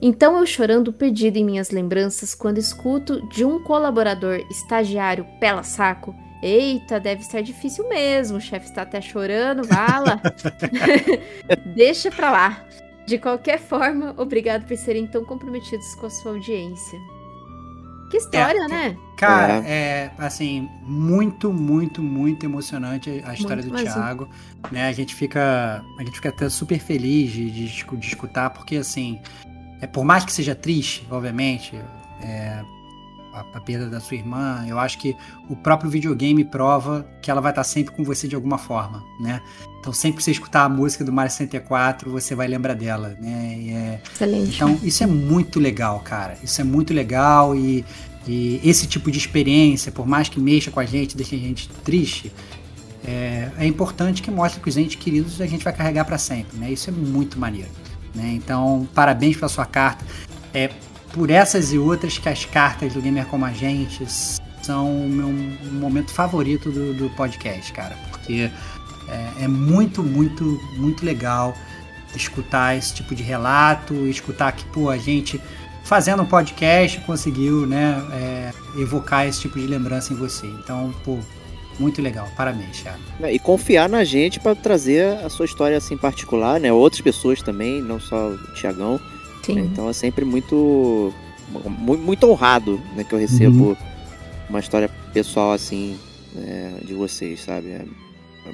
Então 0.00 0.38
eu 0.38 0.46
chorando 0.46 0.92
perdido 0.92 1.36
em 1.36 1.44
minhas 1.44 1.70
lembranças 1.70 2.34
quando 2.34 2.58
escuto 2.58 3.26
de 3.28 3.44
um 3.44 3.62
colaborador 3.62 4.36
estagiário 4.50 5.26
pela 5.38 5.62
saco. 5.62 6.14
Eita, 6.42 7.00
deve 7.00 7.22
estar 7.22 7.40
difícil 7.40 7.88
mesmo, 7.88 8.38
o 8.38 8.40
chefe 8.40 8.66
está 8.66 8.82
até 8.82 9.00
chorando, 9.00 9.64
vala. 9.64 10.20
Deixa 11.74 12.10
pra 12.10 12.30
lá. 12.30 12.64
De 13.06 13.18
qualquer 13.18 13.58
forma, 13.58 14.14
obrigado 14.16 14.66
por 14.66 14.76
serem 14.76 15.06
tão 15.06 15.24
comprometidos 15.24 15.94
com 15.94 16.06
a 16.06 16.10
sua 16.10 16.32
audiência. 16.32 16.98
Que 18.10 18.16
história, 18.16 18.64
é, 18.64 18.68
né? 18.68 18.96
Cara, 19.16 19.62
é. 19.66 19.70
é. 19.70 20.12
assim, 20.18 20.68
muito, 20.82 21.52
muito, 21.52 22.02
muito 22.02 22.46
emocionante 22.46 23.22
a 23.24 23.34
história 23.34 23.62
muito 23.62 23.76
do 23.76 23.82
Thiago. 23.82 24.28
Né? 24.70 24.88
A 24.88 24.92
gente 24.92 25.14
fica. 25.14 25.82
A 25.98 26.04
gente 26.04 26.16
fica 26.16 26.30
até 26.30 26.48
super 26.48 26.78
feliz 26.78 27.30
de, 27.32 27.50
de, 27.50 27.66
de 27.66 28.06
escutar, 28.06 28.50
porque 28.50 28.76
assim, 28.76 29.20
é, 29.80 29.86
por 29.86 30.04
mais 30.04 30.24
que 30.24 30.32
seja 30.32 30.54
triste, 30.54 31.06
obviamente, 31.10 31.76
é, 32.22 32.62
a, 33.32 33.40
a, 33.40 33.60
perda 33.60 33.88
da 33.88 34.00
sua 34.00 34.16
irmã, 34.16 34.64
eu 34.66 34.78
acho 34.78 34.98
que 34.98 35.16
o 35.48 35.56
próprio 35.56 35.90
videogame 35.90 36.44
prova 36.44 37.08
que 37.22 37.30
ela 37.30 37.40
vai 37.40 37.52
estar 37.52 37.64
sempre 37.64 37.94
com 37.94 38.04
você 38.04 38.26
de 38.26 38.34
alguma 38.34 38.58
forma, 38.58 39.04
né? 39.20 39.40
Então, 39.80 39.92
sempre 39.92 40.18
que 40.18 40.24
você 40.24 40.32
escutar 40.32 40.64
a 40.64 40.68
música 40.68 41.04
do 41.04 41.12
Mario 41.12 41.30
64, 41.30 42.10
você 42.10 42.34
vai 42.34 42.48
lembrar 42.48 42.74
dela, 42.74 43.16
né? 43.20 43.54
É, 43.68 44.00
Excelente. 44.12 44.56
Então, 44.56 44.78
isso 44.82 45.02
é 45.02 45.06
muito 45.06 45.60
legal, 45.60 46.00
cara. 46.00 46.36
Isso 46.42 46.60
é 46.60 46.64
muito 46.64 46.92
legal 46.92 47.54
e, 47.54 47.84
E 48.26 48.60
esse 48.62 48.86
tipo 48.86 49.10
de 49.10 49.18
experiência, 49.18 49.90
por 49.92 50.06
mais 50.06 50.28
que 50.28 50.40
mexa 50.40 50.70
com 50.70 50.80
a 50.80 50.84
gente, 50.84 51.16
deixe 51.16 51.36
a 51.36 51.38
gente 51.38 51.68
triste, 51.84 52.32
é, 53.04 53.50
é 53.58 53.66
importante 53.66 54.20
que 54.20 54.30
mostre 54.30 54.60
que 54.60 54.68
os 54.68 54.76
entes 54.76 54.96
queridos 54.96 55.40
a 55.40 55.46
gente 55.46 55.64
vai 55.64 55.72
carregar 55.72 56.04
para 56.04 56.18
sempre, 56.18 56.58
né? 56.58 56.70
Isso 56.70 56.90
é 56.90 56.92
muito 56.92 57.38
maneiro. 57.38 57.70
Né? 58.14 58.32
Então, 58.34 58.88
parabéns 58.94 59.36
pela 59.36 59.48
sua 59.48 59.64
carta. 59.64 60.04
É 60.52 60.70
por 61.18 61.30
essas 61.30 61.72
e 61.72 61.78
outras 61.78 62.16
que 62.16 62.28
as 62.28 62.44
cartas 62.44 62.94
do 62.94 63.02
Gamer 63.02 63.26
Como 63.26 63.44
a 63.44 63.52
Gente 63.52 64.06
são 64.62 65.04
o 65.04 65.08
meu 65.08 65.28
momento 65.72 66.12
favorito 66.12 66.70
do, 66.70 66.94
do 66.94 67.10
podcast, 67.10 67.72
cara. 67.72 67.96
Porque 68.08 68.48
é, 69.08 69.44
é, 69.44 69.48
muito, 69.48 70.00
muito, 70.04 70.44
muito 70.76 71.04
legal 71.04 71.54
escutar 72.14 72.76
esse 72.76 72.94
tipo 72.94 73.16
de 73.16 73.24
relato, 73.24 73.94
escutar 74.06 74.52
que, 74.52 74.64
pô, 74.66 74.90
a 74.90 74.96
gente 74.96 75.40
fazendo 75.82 76.22
um 76.22 76.26
podcast 76.26 77.00
conseguiu, 77.00 77.66
né, 77.66 78.00
é, 78.12 78.52
evocar 78.80 79.26
esse 79.26 79.40
tipo 79.40 79.58
de 79.58 79.66
lembrança 79.66 80.12
em 80.12 80.16
você. 80.16 80.46
Então, 80.46 80.94
pô, 81.04 81.18
muito 81.80 82.00
legal. 82.00 82.28
Parabéns, 82.36 82.80
Thiago. 82.80 83.00
É, 83.20 83.32
e 83.32 83.40
confiar 83.40 83.88
na 83.88 84.04
gente 84.04 84.38
para 84.38 84.54
trazer 84.54 85.18
a 85.24 85.28
sua 85.28 85.46
história 85.46 85.76
assim 85.76 85.96
particular, 85.96 86.60
né? 86.60 86.72
Outras 86.72 87.00
pessoas 87.00 87.42
também, 87.42 87.82
não 87.82 87.98
só 87.98 88.28
o 88.28 88.38
Tiagão. 88.54 89.00
Sim. 89.54 89.60
Então 89.60 89.88
é 89.88 89.92
sempre 89.92 90.24
muito 90.24 91.12
muito 91.78 92.28
honrado 92.28 92.78
né, 92.94 93.02
que 93.04 93.14
eu 93.14 93.18
recebo 93.18 93.68
uhum. 93.68 93.76
uma 94.50 94.60
história 94.60 94.90
pessoal 95.14 95.52
assim 95.52 95.96
é, 96.36 96.84
de 96.84 96.92
vocês, 96.92 97.40
sabe? 97.40 97.68
É, 97.70 97.84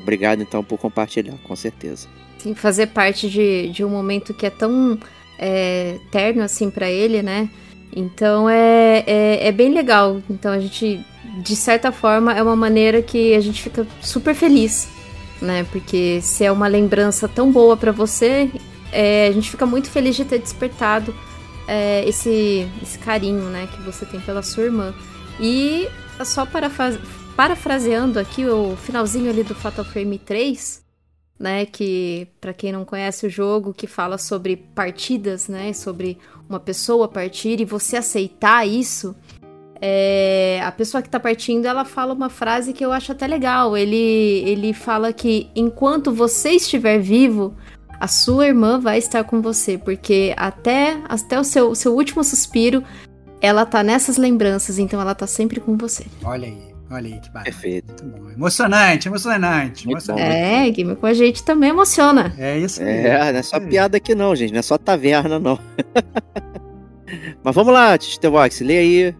obrigado 0.00 0.42
então 0.42 0.62
por 0.62 0.78
compartilhar, 0.78 1.34
com 1.42 1.56
certeza. 1.56 2.06
Sim, 2.38 2.54
fazer 2.54 2.86
parte 2.88 3.28
de, 3.28 3.68
de 3.70 3.84
um 3.84 3.88
momento 3.88 4.32
que 4.32 4.46
é 4.46 4.50
tão 4.50 4.96
é, 5.38 5.98
terno 6.12 6.42
assim 6.42 6.70
para 6.70 6.88
ele, 6.88 7.22
né? 7.22 7.48
Então 7.94 8.48
é, 8.48 9.02
é, 9.06 9.48
é, 9.48 9.52
bem 9.52 9.72
legal. 9.72 10.20
Então 10.30 10.52
a 10.52 10.58
gente, 10.60 11.04
de 11.38 11.56
certa 11.56 11.90
forma, 11.90 12.32
é 12.32 12.42
uma 12.42 12.56
maneira 12.56 13.02
que 13.02 13.34
a 13.34 13.40
gente 13.40 13.62
fica 13.62 13.86
super 14.00 14.34
feliz, 14.34 14.88
né? 15.40 15.66
Porque 15.72 16.20
se 16.22 16.44
é 16.44 16.52
uma 16.52 16.68
lembrança 16.68 17.26
tão 17.26 17.50
boa 17.50 17.76
para 17.76 17.92
você, 17.92 18.50
é, 18.94 19.26
a 19.26 19.32
gente 19.32 19.50
fica 19.50 19.66
muito 19.66 19.90
feliz 19.90 20.14
de 20.14 20.24
ter 20.24 20.38
despertado 20.38 21.12
é, 21.66 22.08
esse, 22.08 22.68
esse 22.80 22.96
carinho, 22.98 23.42
né, 23.50 23.68
que 23.70 23.82
você 23.82 24.06
tem 24.06 24.20
pela 24.20 24.40
sua 24.40 24.62
irmã. 24.62 24.94
E 25.40 25.88
só 26.24 26.46
parafraseando 27.36 28.20
aqui 28.20 28.46
o 28.46 28.76
finalzinho 28.76 29.28
ali 29.28 29.42
do 29.42 29.54
Fatal 29.54 29.84
Frame 29.84 30.16
3, 30.16 30.84
né, 31.40 31.66
que 31.66 32.28
para 32.40 32.54
quem 32.54 32.70
não 32.70 32.84
conhece 32.84 33.26
o 33.26 33.30
jogo, 33.30 33.74
que 33.74 33.88
fala 33.88 34.16
sobre 34.16 34.56
partidas, 34.56 35.48
né, 35.48 35.72
sobre 35.72 36.16
uma 36.48 36.60
pessoa 36.60 37.08
partir 37.08 37.60
e 37.60 37.64
você 37.64 37.96
aceitar 37.96 38.64
isso, 38.64 39.16
é, 39.80 40.60
a 40.62 40.70
pessoa 40.70 41.02
que 41.02 41.10
tá 41.10 41.18
partindo, 41.18 41.66
ela 41.66 41.84
fala 41.84 42.14
uma 42.14 42.30
frase 42.30 42.72
que 42.72 42.84
eu 42.84 42.92
acho 42.92 43.12
até 43.12 43.26
legal. 43.26 43.76
Ele, 43.76 43.96
ele 44.46 44.72
fala 44.72 45.12
que 45.12 45.50
enquanto 45.54 46.12
você 46.12 46.52
estiver 46.52 46.98
vivo, 46.98 47.54
a 47.98 48.08
sua 48.08 48.46
irmã 48.46 48.78
vai 48.78 48.98
estar 48.98 49.24
com 49.24 49.40
você, 49.40 49.78
porque 49.78 50.34
até, 50.36 50.98
até 51.08 51.38
o 51.38 51.44
seu, 51.44 51.74
seu 51.74 51.94
último 51.94 52.22
suspiro, 52.22 52.82
ela 53.40 53.64
tá 53.66 53.82
nessas 53.82 54.16
lembranças, 54.16 54.78
então 54.78 55.00
ela 55.00 55.14
tá 55.14 55.26
sempre 55.26 55.60
com 55.60 55.76
você. 55.76 56.04
Olha 56.22 56.46
aí. 56.46 56.74
Olha 56.90 57.14
aí, 57.14 57.20
que 57.20 57.28
barato. 57.30 57.50
Perfeito. 57.50 58.04
Muito 58.04 58.22
bom. 58.22 58.30
Emocionante, 58.30 59.08
emocionante. 59.08 59.88
emocionante. 59.88 60.22
é, 60.22 60.70
game 60.70 60.94
com 60.94 61.06
a 61.06 61.14
gente 61.14 61.42
também 61.42 61.70
emociona. 61.70 62.34
É 62.38 62.58
isso 62.58 62.82
mesmo. 62.82 63.08
É, 63.08 63.32
não 63.32 63.38
é 63.38 63.42
só 63.42 63.56
é. 63.56 63.60
piada 63.60 63.96
aqui 63.96 64.14
não, 64.14 64.36
gente. 64.36 64.52
Não 64.52 64.58
é 64.58 64.62
só 64.62 64.76
taverna, 64.76 65.38
não. 65.38 65.58
Mas 67.42 67.54
vamos 67.54 67.72
lá, 67.72 67.96
Tite 67.96 68.28
Vox, 68.28 68.60
lê 68.60 68.78
aí 68.78 69.14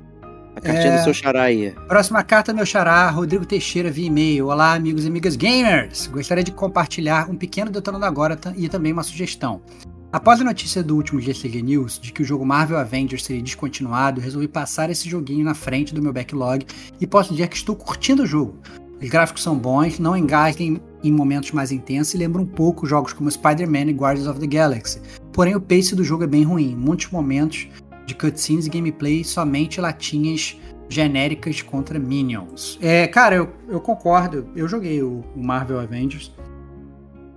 cartinha 0.65 0.95
é... 0.95 0.99
do 0.99 1.05
seu 1.05 1.15
xará 1.15 1.43
aí. 1.43 1.73
Próxima 1.87 2.23
carta, 2.25 2.53
meu 2.53 2.65
xará, 2.65 3.09
Rodrigo 3.11 3.45
Teixeira 3.45 3.91
via 3.91 4.07
e-mail. 4.07 4.49
Olá, 4.49 4.75
amigos 4.75 5.05
e 5.05 5.09
amigas 5.09 5.37
gamers. 5.37 6.07
Gostaria 6.07 6.43
de 6.43 6.51
compartilhar 6.51 7.31
um 7.31 7.37
pequeno 7.37 7.71
detonando 7.71 8.07
agora 8.07 8.39
e 8.57 8.69
também 8.69 8.93
uma 8.93 9.03
sugestão. 9.03 9.63
Após 10.11 10.41
a 10.41 10.45
notícia 10.45 10.83
do 10.83 10.97
último 10.97 11.21
GCG 11.21 11.61
News 11.61 11.99
de 11.99 12.13
que 12.13 12.23
o 12.23 12.25
jogo 12.25 12.47
Marvel 12.47 12.79
Avengers 12.79 13.25
seria 13.25 13.43
descontinuado, 13.43 14.21
resolvi 14.21 14.49
passar 14.49 14.89
esse 14.89 15.09
joguinho 15.09 15.45
na 15.45 15.55
frente 15.55 15.93
do 15.93 16.01
meu 16.01 16.13
backlog 16.13 16.65
e 17.01 17.07
posso 17.07 17.33
dizer 17.33 17.49
que 17.49 17.57
estou 17.57 17.77
curtindo 17.77 18.23
o 18.23 18.27
jogo. 18.27 18.57
Os 19.03 19.11
gráficos 19.11 19.43
são 19.43 19.59
bons, 19.59 19.99
não 19.99 20.17
engasguem 20.17 20.81
em 21.03 21.13
momentos 21.13 21.51
mais 21.51 21.73
intensos 21.73 22.15
e 22.15 22.17
lembram 22.17 22.45
um 22.45 22.47
pouco 22.47 22.87
jogos 22.87 23.13
como 23.13 23.31
Spider-Man 23.31 23.91
e 23.91 23.93
Guardians 23.93 24.29
of 24.29 24.41
the 24.41 24.47
Galaxy. 24.47 25.01
Porém, 25.33 25.57
o 25.57 25.61
pace 25.61 25.97
do 25.97 26.05
jogo 26.05 26.25
é 26.25 26.29
bem 26.29 26.45
ruim, 26.45 26.77
muitos 26.77 27.11
momentos 27.11 27.67
de 28.07 28.15
cutscenes 28.15 28.67
e 28.67 28.71
gameplay 28.71 29.25
somente 29.25 29.81
latinhas 29.81 30.59
genéricas 30.89 31.63
contra 31.63 31.99
minions. 31.99 32.79
É, 32.81 33.07
cara, 33.07 33.37
eu, 33.37 33.53
eu 33.69 33.81
concordo. 33.81 34.49
Eu 34.55 34.69
joguei 34.69 35.03
o, 35.03 35.25
o, 35.35 35.43
Marvel 35.43 35.81
Avengers. 35.81 36.33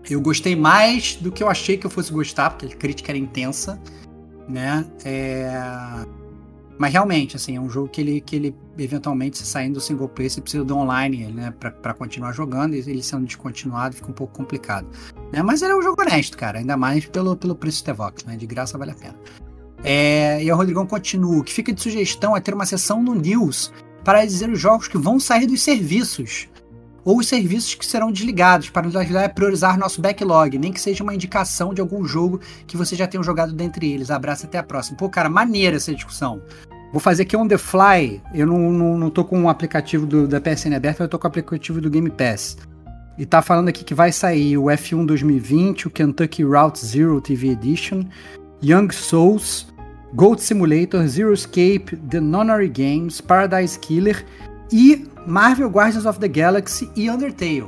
Eu 0.09 0.21
gostei 0.21 0.55
mais 0.55 1.15
do 1.15 1.31
que 1.31 1.43
eu 1.43 1.49
achei 1.49 1.77
que 1.77 1.85
eu 1.85 1.89
fosse 1.89 2.11
gostar, 2.11 2.51
porque 2.51 2.65
a 2.65 2.77
crítica 2.77 3.11
era 3.11 3.17
intensa, 3.17 3.81
né? 4.47 4.85
É... 5.03 5.51
Mas 6.77 6.93
realmente, 6.93 7.35
assim, 7.35 7.57
é 7.57 7.59
um 7.59 7.69
jogo 7.69 7.89
que 7.89 7.99
ele, 7.99 8.21
que 8.21 8.35
ele 8.35 8.55
eventualmente, 8.77 9.39
saindo 9.39 9.73
do 9.73 9.81
single 9.81 10.07
player, 10.07 10.29
você 10.29 10.39
precisa 10.39 10.63
do 10.63 10.77
online, 10.77 11.25
né? 11.25 11.51
Pra, 11.59 11.71
pra 11.71 11.93
continuar 11.93 12.31
jogando, 12.33 12.75
e 12.75 12.79
ele 12.79 13.01
sendo 13.01 13.25
descontinuado 13.25 13.95
fica 13.95 14.09
um 14.09 14.13
pouco 14.13 14.33
complicado. 14.33 14.87
Né? 15.33 15.41
Mas 15.41 15.61
ele 15.61 15.73
é 15.73 15.75
um 15.75 15.81
jogo 15.81 16.01
honesto, 16.01 16.37
cara, 16.37 16.59
ainda 16.59 16.77
mais 16.77 17.05
pelo, 17.05 17.35
pelo 17.35 17.55
preço 17.55 17.81
do 17.81 17.85
Tevox, 17.87 18.23
né? 18.23 18.37
De 18.37 18.45
graça 18.45 18.77
vale 18.77 18.91
a 18.91 18.95
pena. 18.95 19.15
É, 19.83 20.43
e 20.43 20.51
o 20.51 20.55
Rodrigão 20.55 20.85
continua. 20.85 21.39
O 21.39 21.43
que 21.43 21.53
fica 21.53 21.71
de 21.71 21.81
sugestão 21.81 22.35
é 22.35 22.39
ter 22.39 22.53
uma 22.53 22.65
sessão 22.65 23.01
no 23.01 23.13
News 23.13 23.71
para 24.03 24.25
dizer 24.25 24.49
os 24.49 24.59
jogos 24.59 24.87
que 24.87 24.97
vão 24.97 25.19
sair 25.19 25.47
dos 25.47 25.61
serviços. 25.61 26.47
Ou 27.03 27.19
os 27.19 27.27
serviços 27.27 27.73
que 27.73 27.85
serão 27.85 28.11
desligados, 28.11 28.69
para 28.69 28.85
nos 28.85 28.95
ajudar 28.95 29.25
a 29.25 29.29
priorizar 29.29 29.77
nosso 29.77 30.01
backlog, 30.01 30.57
nem 30.57 30.73
que 30.73 30.81
seja 30.81 31.03
uma 31.03 31.15
indicação 31.15 31.73
de 31.73 31.79
algum 31.79 32.03
jogo 32.03 32.41
que 32.65 32.75
você 32.75 32.95
já 32.95 33.07
tenha 33.07 33.23
jogado 33.23 33.53
dentre 33.53 33.89
eles. 33.89 34.11
Abraço 34.11 34.45
até 34.45 34.57
a 34.57 34.63
próxima. 34.63 34.97
Pô, 34.97 35.07
cara, 35.07 35.29
maneira 35.29 35.77
essa 35.77 35.93
discussão. 35.93 36.41
Vou 36.91 36.99
fazer 36.99 37.23
aqui 37.23 37.35
on 37.35 37.47
the 37.47 37.57
fly. 37.57 38.21
Eu 38.33 38.47
não, 38.47 38.71
não, 38.71 38.97
não 38.97 39.09
tô 39.09 39.23
com 39.23 39.43
o 39.43 39.49
aplicativo 39.49 40.05
do, 40.05 40.27
da 40.27 40.41
PSN 40.41 40.75
aberto, 40.75 41.01
eu 41.01 41.07
tô 41.07 41.19
com 41.19 41.27
o 41.27 41.29
aplicativo 41.29 41.79
do 41.79 41.89
Game 41.89 42.09
Pass. 42.09 42.57
E 43.17 43.25
tá 43.25 43.41
falando 43.41 43.69
aqui 43.69 43.83
que 43.83 43.93
vai 43.93 44.11
sair 44.11 44.57
o 44.57 44.65
F1 44.65 45.05
2020, 45.05 45.87
o 45.87 45.89
Kentucky 45.89 46.43
Route 46.43 46.85
Zero 46.85 47.19
TV 47.19 47.49
Edition, 47.49 48.03
Young 48.61 48.91
Souls, 48.91 49.67
Gold 50.15 50.41
Simulator, 50.41 51.05
Zero 51.07 51.33
Escape, 51.33 51.95
The 52.09 52.19
Nonary 52.19 52.69
Games, 52.69 53.21
Paradise 53.21 53.77
Killer 53.79 54.25
e 54.71 55.05
Marvel 55.25 55.69
Guardians 55.69 56.05
of 56.05 56.19
the 56.19 56.27
Galaxy 56.27 56.89
e 56.95 57.09
Undertale. 57.09 57.67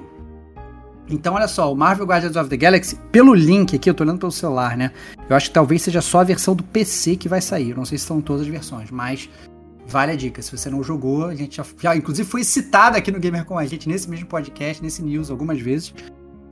Então, 1.10 1.34
olha 1.34 1.48
só, 1.48 1.72
o 1.72 1.76
Marvel 1.76 2.06
Guardians 2.06 2.36
of 2.36 2.50
the 2.50 2.58
Galaxy, 2.58 2.96
pelo 3.12 3.34
link 3.34 3.76
aqui, 3.76 3.90
eu 3.90 3.94
tô 3.94 4.04
olhando 4.04 4.20
pelo 4.20 4.32
celular, 4.32 4.78
né? 4.78 4.92
Eu 5.28 5.36
acho 5.36 5.48
que 5.48 5.54
talvez 5.54 5.82
seja 5.82 6.02
só 6.02 6.20
a 6.20 6.24
versão 6.24 6.56
do 6.56 6.64
PC 6.64 7.16
que 7.16 7.28
vai 7.28 7.42
sair. 7.42 7.72
Eu 7.72 7.78
não 7.78 7.86
sei 7.86 7.98
se 7.98 8.06
são 8.06 8.22
todas 8.22 8.44
as 8.44 8.48
versões, 8.48 8.92
mas 8.92 9.28
vale 9.88 10.12
a 10.12 10.16
dica. 10.16 10.42
Se 10.42 10.56
você 10.56 10.70
não 10.70 10.84
jogou, 10.84 11.26
a 11.26 11.36
gente 11.36 11.58
já, 11.58 11.66
já 11.80 11.96
inclusive 11.96 12.30
foi 12.30 12.44
citado 12.44 12.96
aqui 12.96 13.12
no 13.12 13.20
Gamer 13.20 13.44
com 13.44 13.58
a 13.58 13.66
gente 13.66 13.90
nesse 13.90 14.08
mesmo 14.08 14.28
podcast, 14.28 14.84
nesse 14.84 15.02
news 15.02 15.32
algumas 15.32 15.60
vezes 15.60 15.94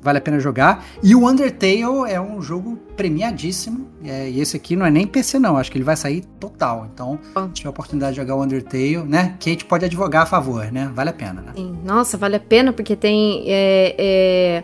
vale 0.08 0.20
a 0.20 0.22
pena 0.22 0.40
jogar. 0.40 0.86
E 1.04 1.14
o 1.14 1.28
Undertale 1.28 2.10
é 2.10 2.20
um 2.20 2.42
jogo 2.42 2.78
premiadíssimo. 2.96 3.90
É, 4.04 4.30
e 4.30 4.40
esse 4.40 4.56
aqui 4.56 4.76
não 4.76 4.86
é 4.86 4.90
nem 4.90 5.06
PC, 5.06 5.38
não. 5.38 5.58
Acho 5.58 5.70
que 5.70 5.78
ele 5.78 5.84
vai 5.84 5.98
sair 5.98 6.24
total. 6.40 6.90
Então, 6.94 7.20
se 7.48 7.54
tiver 7.56 7.68
a 7.68 7.72
oportunidade 7.72 8.14
de 8.14 8.22
jogar 8.22 8.36
o 8.36 8.42
Undertale, 8.42 9.04
né? 9.04 9.36
Kate 9.40 9.66
pode 9.66 9.84
advogar 9.84 10.24
a 10.24 10.26
favor, 10.26 10.72
né? 10.72 10.90
Vale 10.96 11.10
a 11.10 11.14
pena, 11.14 11.42
né? 11.42 11.52
Sim. 11.56 11.78
Nossa, 11.84 12.18
vale 12.18 12.38
a 12.38 12.40
pena 12.40 12.72
porque 12.72 12.96
tem. 12.96 13.44
É, 13.48 13.96
é, 13.98 14.64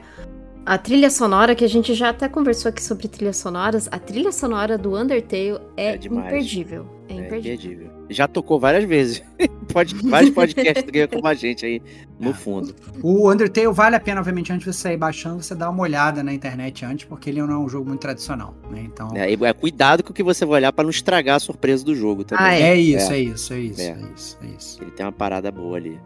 a 0.66 0.78
trilha 0.78 1.10
sonora, 1.10 1.56
que 1.56 1.66
a 1.66 1.68
gente 1.68 1.94
já 1.94 2.10
até 2.10 2.30
conversou 2.30 2.70
aqui 2.70 2.82
sobre 2.82 3.10
trilhas 3.10 3.36
sonoras, 3.36 3.90
a 3.92 4.00
trilha 4.00 4.32
sonora 4.32 4.78
do 4.78 4.98
Undertale 4.98 5.60
é, 5.76 5.90
é 5.90 5.96
imperdível. 5.96 6.86
É, 7.10 7.14
é 7.14 7.18
imperdível. 7.18 7.93
Já 8.10 8.28
tocou 8.28 8.60
várias 8.60 8.84
vezes. 8.84 9.24
Pode, 9.72 9.96
vários 9.96 10.32
podcasts 10.32 10.84
ganham 10.90 11.08
com 11.08 11.26
a 11.26 11.34
gente 11.34 11.66
aí 11.66 11.82
no 12.20 12.32
é. 12.32 12.34
fundo. 12.34 12.76
O 13.02 13.32
Undertale 13.32 13.72
vale 13.72 13.96
a 13.96 14.00
pena, 14.00 14.20
obviamente, 14.20 14.52
antes 14.52 14.66
de 14.66 14.74
você 14.74 14.82
sair 14.82 14.98
baixando, 14.98 15.42
você 15.42 15.56
dá 15.56 15.70
uma 15.70 15.82
olhada 15.82 16.22
na 16.22 16.34
internet 16.34 16.86
antes, 16.86 17.06
porque 17.06 17.30
ele 17.30 17.42
não 17.42 17.54
é 17.54 17.58
um 17.58 17.70
jogo 17.70 17.88
muito 17.88 18.02
tradicional, 18.02 18.56
né? 18.70 18.82
Então. 18.86 19.10
É, 19.16 19.32
é 19.32 19.54
cuidado 19.54 20.04
com 20.04 20.12
o 20.12 20.14
que 20.14 20.24
você 20.24 20.46
vai 20.46 20.58
olhar 20.58 20.74
para 20.74 20.84
não 20.84 20.92
estragar 20.92 21.38
a 21.38 21.40
surpresa 21.40 21.84
do 21.84 21.96
jogo 21.96 22.24
também. 22.24 22.46
Ah, 22.46 22.54
é, 22.54 22.62
é 22.62 22.76
isso, 22.76 23.12
é. 23.12 23.16
é 23.16 23.20
isso, 23.20 23.54
é 23.54 23.60
isso, 23.60 23.82
é. 23.82 23.98
isso, 24.16 24.40
é 24.42 24.48
isso. 24.48 24.82
Ele 24.82 24.92
tem 24.92 25.06
uma 25.06 25.12
parada 25.12 25.52
boa 25.52 25.78
ali. 25.78 26.00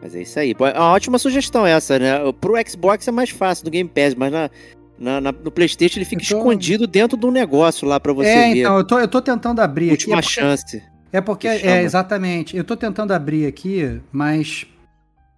Mas 0.00 0.14
é 0.14 0.22
isso 0.22 0.38
aí. 0.38 0.54
É 0.58 0.78
uma 0.78 0.92
ótima 0.92 1.18
sugestão 1.18 1.66
essa, 1.66 1.98
né? 1.98 2.18
Pro 2.40 2.54
Xbox 2.66 3.06
é 3.08 3.10
mais 3.10 3.30
fácil 3.30 3.64
do 3.64 3.70
Game 3.70 3.88
Pass, 3.88 4.14
mas 4.14 4.30
na, 4.30 4.50
na, 4.98 5.20
na, 5.20 5.32
no 5.32 5.50
PlayStation 5.50 5.98
ele 5.98 6.04
fica 6.04 6.24
tô... 6.24 6.36
escondido 6.36 6.86
dentro 6.86 7.16
do 7.16 7.30
negócio 7.30 7.86
lá 7.86 7.98
para 8.00 8.12
você 8.12 8.28
é, 8.28 8.52
ver. 8.52 8.58
É, 8.58 8.60
então, 8.60 8.78
eu 8.78 8.84
tô, 8.84 8.98
eu 8.98 9.08
tô 9.08 9.20
tentando 9.22 9.60
abrir 9.60 9.90
Última 9.90 10.18
aqui. 10.18 10.26
Última 10.26 10.44
chance. 10.44 10.82
É 11.12 11.20
porque, 11.20 11.48
é, 11.48 11.82
exatamente. 11.82 12.56
Eu 12.56 12.64
tô 12.64 12.76
tentando 12.76 13.12
abrir 13.12 13.46
aqui, 13.46 14.00
mas 14.12 14.66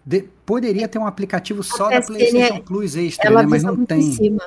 de, 0.04 0.24
poderia 0.44 0.88
ter 0.88 0.98
um 0.98 1.06
aplicativo 1.06 1.62
só 1.62 1.88
da 1.88 2.02
PlayStation 2.02 2.56
é, 2.56 2.60
Plus 2.60 2.96
extra, 2.96 3.30
né? 3.30 3.46
Mas 3.46 3.62
não 3.62 3.84
tem. 3.84 4.38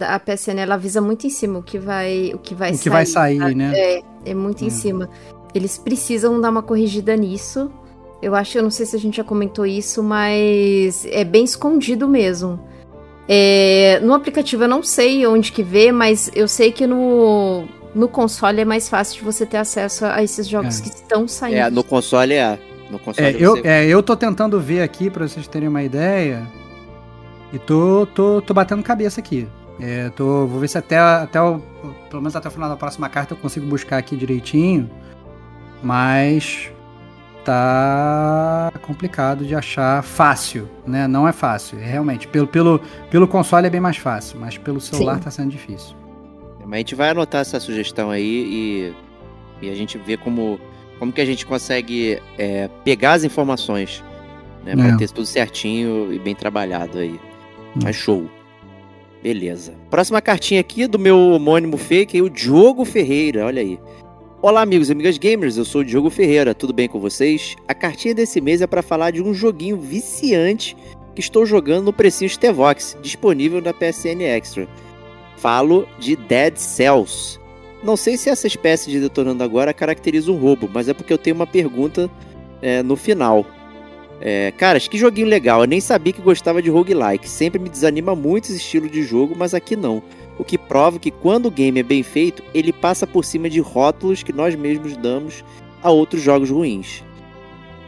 A 0.00 0.18
PSN 0.20 0.58
ela 0.58 0.74
avisa 0.74 1.00
muito 1.00 1.26
em 1.26 1.30
cima 1.30 1.58
o 1.58 1.62
que 1.62 1.78
vai 1.78 2.32
o 2.32 2.38
que 2.38 2.54
vai 2.54 2.70
o 2.70 2.72
que 2.72 2.78
sair, 2.78 2.92
vai 2.92 3.06
sair, 3.06 3.54
né? 3.54 3.72
É, 3.74 4.02
é 4.26 4.34
muito 4.34 4.62
em 4.62 4.68
hum. 4.68 4.70
cima. 4.70 5.10
Eles 5.54 5.76
precisam 5.78 6.40
dar 6.40 6.50
uma 6.50 6.62
corrigida 6.62 7.16
nisso. 7.16 7.70
Eu 8.22 8.34
acho, 8.34 8.58
eu 8.58 8.62
não 8.62 8.70
sei 8.70 8.86
se 8.86 8.94
a 8.94 8.98
gente 8.98 9.16
já 9.16 9.24
comentou 9.24 9.64
isso, 9.64 10.02
mas 10.02 11.06
é 11.06 11.24
bem 11.24 11.44
escondido 11.44 12.06
mesmo. 12.06 12.60
É, 13.26 13.98
no 14.00 14.12
aplicativo 14.12 14.64
eu 14.64 14.68
não 14.68 14.82
sei 14.82 15.26
onde 15.26 15.52
que 15.52 15.62
vê, 15.62 15.90
mas 15.90 16.30
eu 16.34 16.46
sei 16.46 16.70
que 16.70 16.86
no, 16.86 17.66
no 17.94 18.08
console 18.08 18.60
é 18.60 18.64
mais 18.64 18.88
fácil 18.88 19.18
de 19.18 19.24
você 19.24 19.44
ter 19.44 19.56
acesso 19.56 20.04
a 20.04 20.22
esses 20.22 20.46
jogos 20.48 20.78
É. 20.78 20.82
que 20.82 20.88
estão 20.88 21.26
saindo. 21.28 21.56
É, 21.58 21.70
no 21.70 21.82
console 21.84 22.34
é. 22.34 22.58
No 22.90 22.98
console 22.98 23.26
É, 23.28 23.36
eu, 23.38 23.56
você- 23.56 23.66
é, 23.68 23.86
eu 23.86 24.02
tô 24.02 24.16
tentando 24.16 24.58
ver 24.60 24.82
aqui 24.82 25.08
pra 25.10 25.26
vocês 25.26 25.46
terem 25.48 25.68
uma 25.68 25.82
ideia. 25.82 26.46
E 27.52 27.58
tô, 27.58 28.06
tô, 28.14 28.40
tô 28.42 28.54
batendo 28.54 28.82
cabeça 28.82 29.20
aqui. 29.20 29.46
É, 29.80 30.10
tô, 30.10 30.46
vou 30.46 30.60
ver 30.60 30.68
se 30.68 30.76
até, 30.78 30.98
até 30.98 31.40
o, 31.40 31.58
pelo 32.10 32.20
menos 32.22 32.36
até 32.36 32.48
o 32.48 32.50
final 32.50 32.68
da 32.68 32.76
próxima 32.76 33.08
carta 33.08 33.34
eu 33.34 33.38
consigo 33.38 33.66
buscar 33.66 33.98
aqui 33.98 34.14
direitinho. 34.16 34.88
Mas 35.82 36.70
tá 37.44 38.70
complicado 38.82 39.44
de 39.44 39.54
achar 39.54 40.02
fácil, 40.02 40.68
né? 40.86 41.08
Não 41.08 41.26
é 41.26 41.32
fácil, 41.32 41.78
é 41.78 41.84
realmente. 41.84 42.28
Pelo, 42.28 42.46
pelo, 42.46 42.80
pelo 43.10 43.26
console 43.26 43.66
é 43.66 43.70
bem 43.70 43.80
mais 43.80 43.96
fácil, 43.96 44.38
mas 44.38 44.58
pelo 44.58 44.80
celular 44.80 45.16
Sim. 45.16 45.20
tá 45.22 45.30
sendo 45.30 45.50
difícil. 45.50 45.96
Mas 46.70 46.76
a 46.76 46.78
gente 46.78 46.94
vai 46.94 47.10
anotar 47.10 47.40
essa 47.40 47.58
sugestão 47.58 48.10
aí 48.10 48.22
e, 49.60 49.66
e 49.66 49.70
a 49.70 49.74
gente 49.74 49.98
vê 49.98 50.16
como, 50.16 50.60
como 51.00 51.12
que 51.12 51.20
a 51.20 51.24
gente 51.24 51.44
consegue 51.44 52.22
é, 52.38 52.70
pegar 52.84 53.14
as 53.14 53.24
informações. 53.24 54.04
Né, 54.64 54.76
pra 54.76 54.88
É. 54.90 54.96
ter 54.96 55.10
tudo 55.10 55.26
certinho 55.26 56.12
e 56.12 56.18
bem 56.20 56.32
trabalhado 56.34 56.98
aí. 56.98 57.18
Hum. 57.74 57.80
Mas 57.82 57.96
show. 57.96 58.30
Beleza. 59.20 59.74
Próxima 59.90 60.20
cartinha 60.22 60.60
aqui 60.60 60.86
do 60.86 60.96
meu 60.98 61.18
homônimo 61.18 61.76
fake, 61.76 62.22
o 62.22 62.30
Diogo 62.30 62.84
Ferreira, 62.84 63.46
olha 63.46 63.62
aí. 63.62 63.76
Olá, 64.40 64.62
amigos 64.62 64.88
e 64.90 64.92
amigas 64.92 65.18
gamers, 65.18 65.56
eu 65.56 65.64
sou 65.64 65.80
o 65.80 65.84
Diogo 65.84 66.08
Ferreira, 66.08 66.54
tudo 66.54 66.72
bem 66.72 66.88
com 66.88 67.00
vocês? 67.00 67.56
A 67.66 67.74
cartinha 67.74 68.14
desse 68.14 68.40
mês 68.40 68.62
é 68.62 68.66
para 68.66 68.80
falar 68.80 69.10
de 69.10 69.20
um 69.20 69.34
joguinho 69.34 69.76
viciante 69.76 70.76
que 71.16 71.20
estou 71.20 71.44
jogando 71.44 71.86
no 71.86 71.92
precinho 71.92 72.30
Stevox, 72.30 72.96
disponível 73.02 73.60
na 73.60 73.74
PSN 73.74 74.22
Extra. 74.22 74.68
Falo 75.40 75.88
de 75.98 76.16
Dead 76.16 76.56
Cells. 76.56 77.40
Não 77.82 77.96
sei 77.96 78.18
se 78.18 78.28
essa 78.28 78.46
espécie 78.46 78.90
de 78.90 79.00
detonando 79.00 79.42
agora 79.42 79.72
caracteriza 79.72 80.30
um 80.30 80.36
roubo, 80.36 80.68
mas 80.70 80.86
é 80.86 80.92
porque 80.92 81.12
eu 81.12 81.18
tenho 81.18 81.34
uma 81.34 81.46
pergunta 81.46 82.10
é, 82.60 82.82
no 82.82 82.94
final. 82.94 83.46
É, 84.20 84.52
caras, 84.52 84.86
que 84.86 84.98
joguinho 84.98 85.26
legal, 85.26 85.62
eu 85.62 85.66
nem 85.66 85.80
sabia 85.80 86.12
que 86.12 86.20
gostava 86.20 86.60
de 86.60 86.68
roguelike. 86.68 87.26
Sempre 87.26 87.58
me 87.58 87.70
desanima 87.70 88.14
muito 88.14 88.44
esse 88.44 88.56
estilo 88.56 88.86
de 88.86 89.02
jogo, 89.02 89.34
mas 89.34 89.54
aqui 89.54 89.76
não. 89.76 90.02
O 90.38 90.44
que 90.44 90.58
prova 90.58 90.98
que 90.98 91.10
quando 91.10 91.46
o 91.46 91.50
game 91.50 91.80
é 91.80 91.82
bem 91.82 92.02
feito, 92.02 92.42
ele 92.52 92.72
passa 92.72 93.06
por 93.06 93.24
cima 93.24 93.48
de 93.48 93.60
rótulos 93.60 94.22
que 94.22 94.34
nós 94.34 94.54
mesmos 94.54 94.94
damos 94.98 95.42
a 95.82 95.90
outros 95.90 96.22
jogos 96.22 96.50
ruins. 96.50 97.02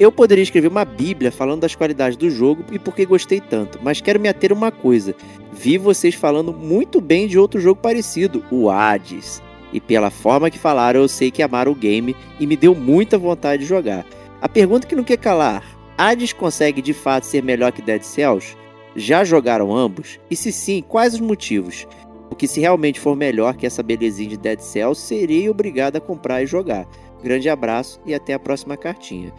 Eu 0.00 0.10
poderia 0.10 0.42
escrever 0.42 0.68
uma 0.68 0.84
bíblia 0.84 1.30
falando 1.30 1.60
das 1.60 1.74
qualidades 1.74 2.16
do 2.16 2.30
jogo 2.30 2.64
e 2.72 2.78
por 2.78 2.94
que 2.94 3.04
gostei 3.04 3.40
tanto, 3.40 3.78
mas 3.82 4.00
quero 4.00 4.18
me 4.18 4.28
ater 4.28 4.50
a 4.50 4.54
uma 4.54 4.70
coisa. 4.70 5.14
Vi 5.52 5.76
vocês 5.78 6.14
falando 6.14 6.52
muito 6.52 7.00
bem 7.00 7.28
de 7.28 7.38
outro 7.38 7.60
jogo 7.60 7.80
parecido, 7.80 8.42
o 8.50 8.70
Hades. 8.70 9.42
E 9.72 9.80
pela 9.80 10.10
forma 10.10 10.50
que 10.50 10.58
falaram, 10.58 11.00
eu 11.00 11.08
sei 11.08 11.30
que 11.30 11.42
amaram 11.42 11.72
o 11.72 11.76
game 11.76 12.16
e 12.40 12.46
me 12.46 12.56
deu 12.56 12.74
muita 12.74 13.16
vontade 13.16 13.62
de 13.62 13.68
jogar. 13.68 14.04
A 14.40 14.48
pergunta 14.48 14.86
que 14.86 14.96
não 14.96 15.04
quer 15.04 15.18
calar: 15.18 15.64
Hades 15.96 16.32
consegue 16.32 16.82
de 16.82 16.92
fato 16.92 17.24
ser 17.24 17.42
melhor 17.42 17.72
que 17.72 17.82
Dead 17.82 18.02
Cells? 18.02 18.56
Já 18.96 19.24
jogaram 19.24 19.74
ambos? 19.74 20.18
E 20.30 20.36
se 20.36 20.52
sim, 20.52 20.82
quais 20.86 21.14
os 21.14 21.20
motivos? 21.20 21.86
Porque 22.28 22.46
se 22.46 22.60
realmente 22.60 22.98
for 22.98 23.16
melhor 23.16 23.56
que 23.56 23.66
essa 23.66 23.82
belezinha 23.82 24.30
de 24.30 24.36
Dead 24.36 24.60
Cells, 24.60 25.00
serei 25.00 25.48
obrigado 25.48 25.96
a 25.96 26.00
comprar 26.00 26.42
e 26.42 26.46
jogar. 26.46 26.86
Grande 27.22 27.48
abraço 27.48 28.00
e 28.04 28.14
até 28.14 28.34
a 28.34 28.38
próxima 28.38 28.76
cartinha. 28.76 29.32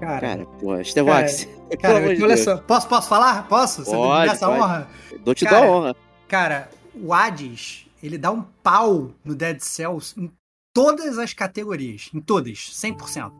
Cara, 0.00 0.20
Cara, 0.20 0.46
porra, 0.58 0.82
Stevox, 0.82 1.44
pelo 1.68 1.80
cara, 1.80 2.14
de 2.14 2.22
olha 2.22 2.34
Deus. 2.34 2.40
só, 2.40 2.56
posso, 2.56 2.88
posso 2.88 3.08
falar? 3.08 3.46
Posso? 3.48 3.84
Você 3.84 3.90
Pode, 3.90 4.20
me 4.22 4.26
dá 4.26 4.32
essa 4.32 4.46
pode. 4.46 4.60
honra? 4.60 4.88
dou 5.24 5.34
te 5.34 5.44
cara, 5.44 5.58
a 5.66 5.70
honra. 5.70 5.96
Cara, 6.26 6.68
o 6.94 7.12
Hades, 7.12 7.86
ele 8.02 8.16
dá 8.18 8.30
um 8.30 8.42
pau 8.62 9.10
no 9.24 9.34
Dead 9.34 9.60
Cells 9.60 10.14
em 10.18 10.30
todas 10.74 11.18
as 11.18 11.34
categorias. 11.34 12.10
Em 12.14 12.20
todas, 12.20 12.58
100%. 12.58 13.30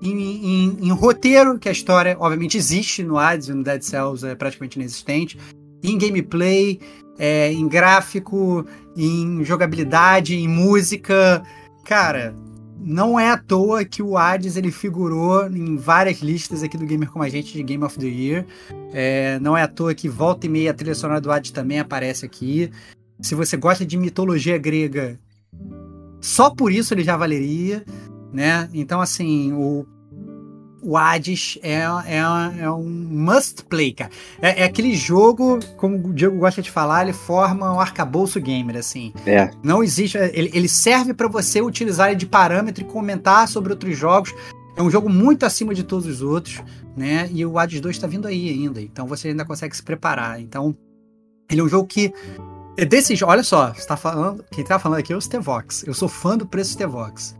Em, 0.00 0.12
em, 0.12 0.76
em 0.80 0.92
roteiro, 0.92 1.58
que 1.58 1.68
a 1.68 1.72
história, 1.72 2.16
obviamente, 2.20 2.56
existe 2.56 3.02
no 3.02 3.18
Hades 3.18 3.48
e 3.48 3.54
no 3.54 3.64
Dead 3.64 3.82
Cells 3.82 4.24
é 4.26 4.34
praticamente 4.34 4.78
inexistente. 4.78 5.38
Em 5.82 5.96
gameplay, 5.96 6.80
é, 7.18 7.50
em 7.52 7.66
gráfico, 7.66 8.64
em 8.96 9.42
jogabilidade, 9.44 10.36
em 10.36 10.46
música. 10.46 11.42
Cara, 11.84 12.34
não 12.80 13.18
é 13.18 13.30
à 13.30 13.36
toa 13.36 13.84
que 13.84 14.02
o 14.02 14.16
Hades 14.16 14.56
ele 14.56 14.70
figurou 14.70 15.46
em 15.48 15.76
várias 15.76 16.20
listas 16.20 16.62
aqui 16.62 16.76
do 16.76 16.86
Gamer 16.86 17.10
Como 17.10 17.24
a 17.24 17.28
Gente 17.28 17.52
de 17.52 17.62
Game 17.62 17.82
of 17.84 17.98
the 17.98 18.06
Year. 18.06 18.46
É, 18.92 19.38
não 19.40 19.56
é 19.56 19.62
à 19.62 19.68
toa 19.68 19.94
que 19.94 20.08
volta 20.08 20.46
e 20.46 20.48
meia 20.48 20.70
a 20.70 20.74
trilha 20.74 20.94
sonora 20.94 21.20
do 21.20 21.30
Hades 21.30 21.50
também 21.50 21.80
aparece 21.80 22.24
aqui. 22.24 22.70
Se 23.20 23.34
você 23.34 23.56
gosta 23.56 23.84
de 23.84 23.96
mitologia 23.96 24.56
grega, 24.56 25.18
só 26.20 26.50
por 26.50 26.72
isso 26.72 26.94
ele 26.94 27.02
já 27.02 27.16
valeria, 27.16 27.84
né? 28.32 28.68
Então, 28.72 29.00
assim, 29.00 29.52
o, 29.52 29.84
o 30.82 30.96
Hades 30.96 31.58
é, 31.62 31.80
é, 32.06 32.62
é 32.62 32.70
um 32.70 32.88
must 32.88 33.64
play, 33.64 33.92
cara. 33.92 34.10
É, 34.40 34.62
é 34.62 34.64
aquele 34.64 34.94
jogo, 34.94 35.58
como 35.76 35.96
o 35.96 36.12
Diego 36.12 36.38
gosta 36.38 36.62
de 36.62 36.70
falar, 36.70 37.02
ele 37.02 37.12
forma 37.12 37.72
um 37.72 37.80
arcabouço 37.80 38.40
gamer, 38.40 38.76
assim. 38.76 39.12
É. 39.26 39.50
Não 39.62 39.82
existe. 39.82 40.16
Ele, 40.16 40.50
ele 40.54 40.68
serve 40.68 41.12
para 41.12 41.28
você 41.28 41.60
utilizar 41.60 42.08
ele 42.08 42.16
de 42.16 42.26
parâmetro 42.26 42.82
e 42.82 42.86
comentar 42.86 43.48
sobre 43.48 43.72
outros 43.72 43.96
jogos. 43.96 44.34
É 44.76 44.82
um 44.82 44.90
jogo 44.90 45.08
muito 45.08 45.44
acima 45.44 45.74
de 45.74 45.82
todos 45.82 46.06
os 46.06 46.22
outros, 46.22 46.62
né? 46.96 47.28
E 47.32 47.44
o 47.44 47.58
Hades 47.58 47.80
2 47.80 47.96
está 47.96 48.06
vindo 48.06 48.28
aí 48.28 48.48
ainda. 48.48 48.80
Então 48.80 49.06
você 49.06 49.28
ainda 49.28 49.44
consegue 49.44 49.76
se 49.76 49.82
preparar. 49.82 50.40
Então, 50.40 50.76
ele 51.50 51.60
é 51.60 51.64
um 51.64 51.68
jogo 51.68 51.86
que. 51.86 52.12
É 52.76 52.84
desse 52.84 53.16
jogo. 53.16 53.32
Olha 53.32 53.42
só, 53.42 53.72
você 53.72 53.86
tá 53.86 53.96
falando. 53.96 54.44
Quem 54.52 54.64
tá 54.64 54.78
falando 54.78 55.00
aqui 55.00 55.12
é 55.12 55.16
o 55.16 55.20
Stevox. 55.20 55.82
Eu 55.84 55.94
sou 55.94 56.08
fã 56.08 56.36
do 56.36 56.46
preço 56.46 56.74
Stevox. 56.74 57.34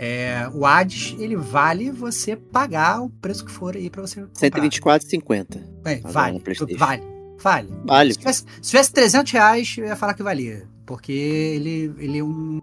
É, 0.00 0.48
o 0.54 0.64
Hades, 0.64 1.16
ele 1.18 1.34
vale 1.34 1.90
você 1.90 2.36
pagar 2.36 3.02
o 3.02 3.10
preço 3.10 3.44
que 3.44 3.50
for 3.50 3.74
aí 3.74 3.90
para 3.90 4.02
você. 4.02 4.20
comprar. 4.22 4.62
124,50. 4.62 5.60
É, 5.84 5.96
Pagar 5.96 6.12
vale. 6.12 6.42
Vale. 6.76 7.02
Vale. 7.40 7.68
Vale. 7.84 8.12
Se 8.12 8.18
tivesse, 8.18 8.44
se 8.62 8.70
tivesse 8.70 8.92
300 8.92 9.32
reais, 9.32 9.74
eu 9.76 9.86
ia 9.86 9.96
falar 9.96 10.14
que 10.14 10.22
valia. 10.22 10.68
Porque 10.86 11.12
ele, 11.12 11.92
ele 11.98 12.18
é, 12.18 12.24
um, 12.24 12.60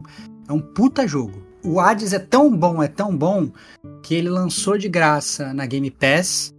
é 0.47 0.53
um 0.53 0.59
puta 0.59 1.05
jogo. 1.07 1.43
O 1.63 1.79
Hades 1.79 2.13
é 2.13 2.19
tão 2.19 2.55
bom, 2.55 2.81
é 2.81 2.87
tão 2.87 3.15
bom, 3.15 3.51
que 4.01 4.15
ele 4.15 4.29
lançou 4.29 4.77
de 4.77 4.87
graça 4.87 5.53
na 5.53 5.65
Game 5.65 5.91
Pass. 5.91 6.53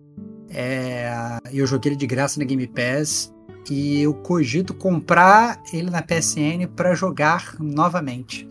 É, 0.51 1.11
eu 1.53 1.67
joguei 1.67 1.93
ele 1.93 1.97
de 1.97 2.07
graça 2.07 2.39
na 2.39 2.45
Game 2.45 2.67
Pass. 2.67 3.33
E 3.71 4.03
eu 4.03 4.15
cogito 4.15 4.73
comprar 4.73 5.61
ele 5.73 5.91
na 5.91 6.03
PSN 6.03 6.69
para 6.75 6.95
jogar 6.95 7.57
novamente. 7.59 8.49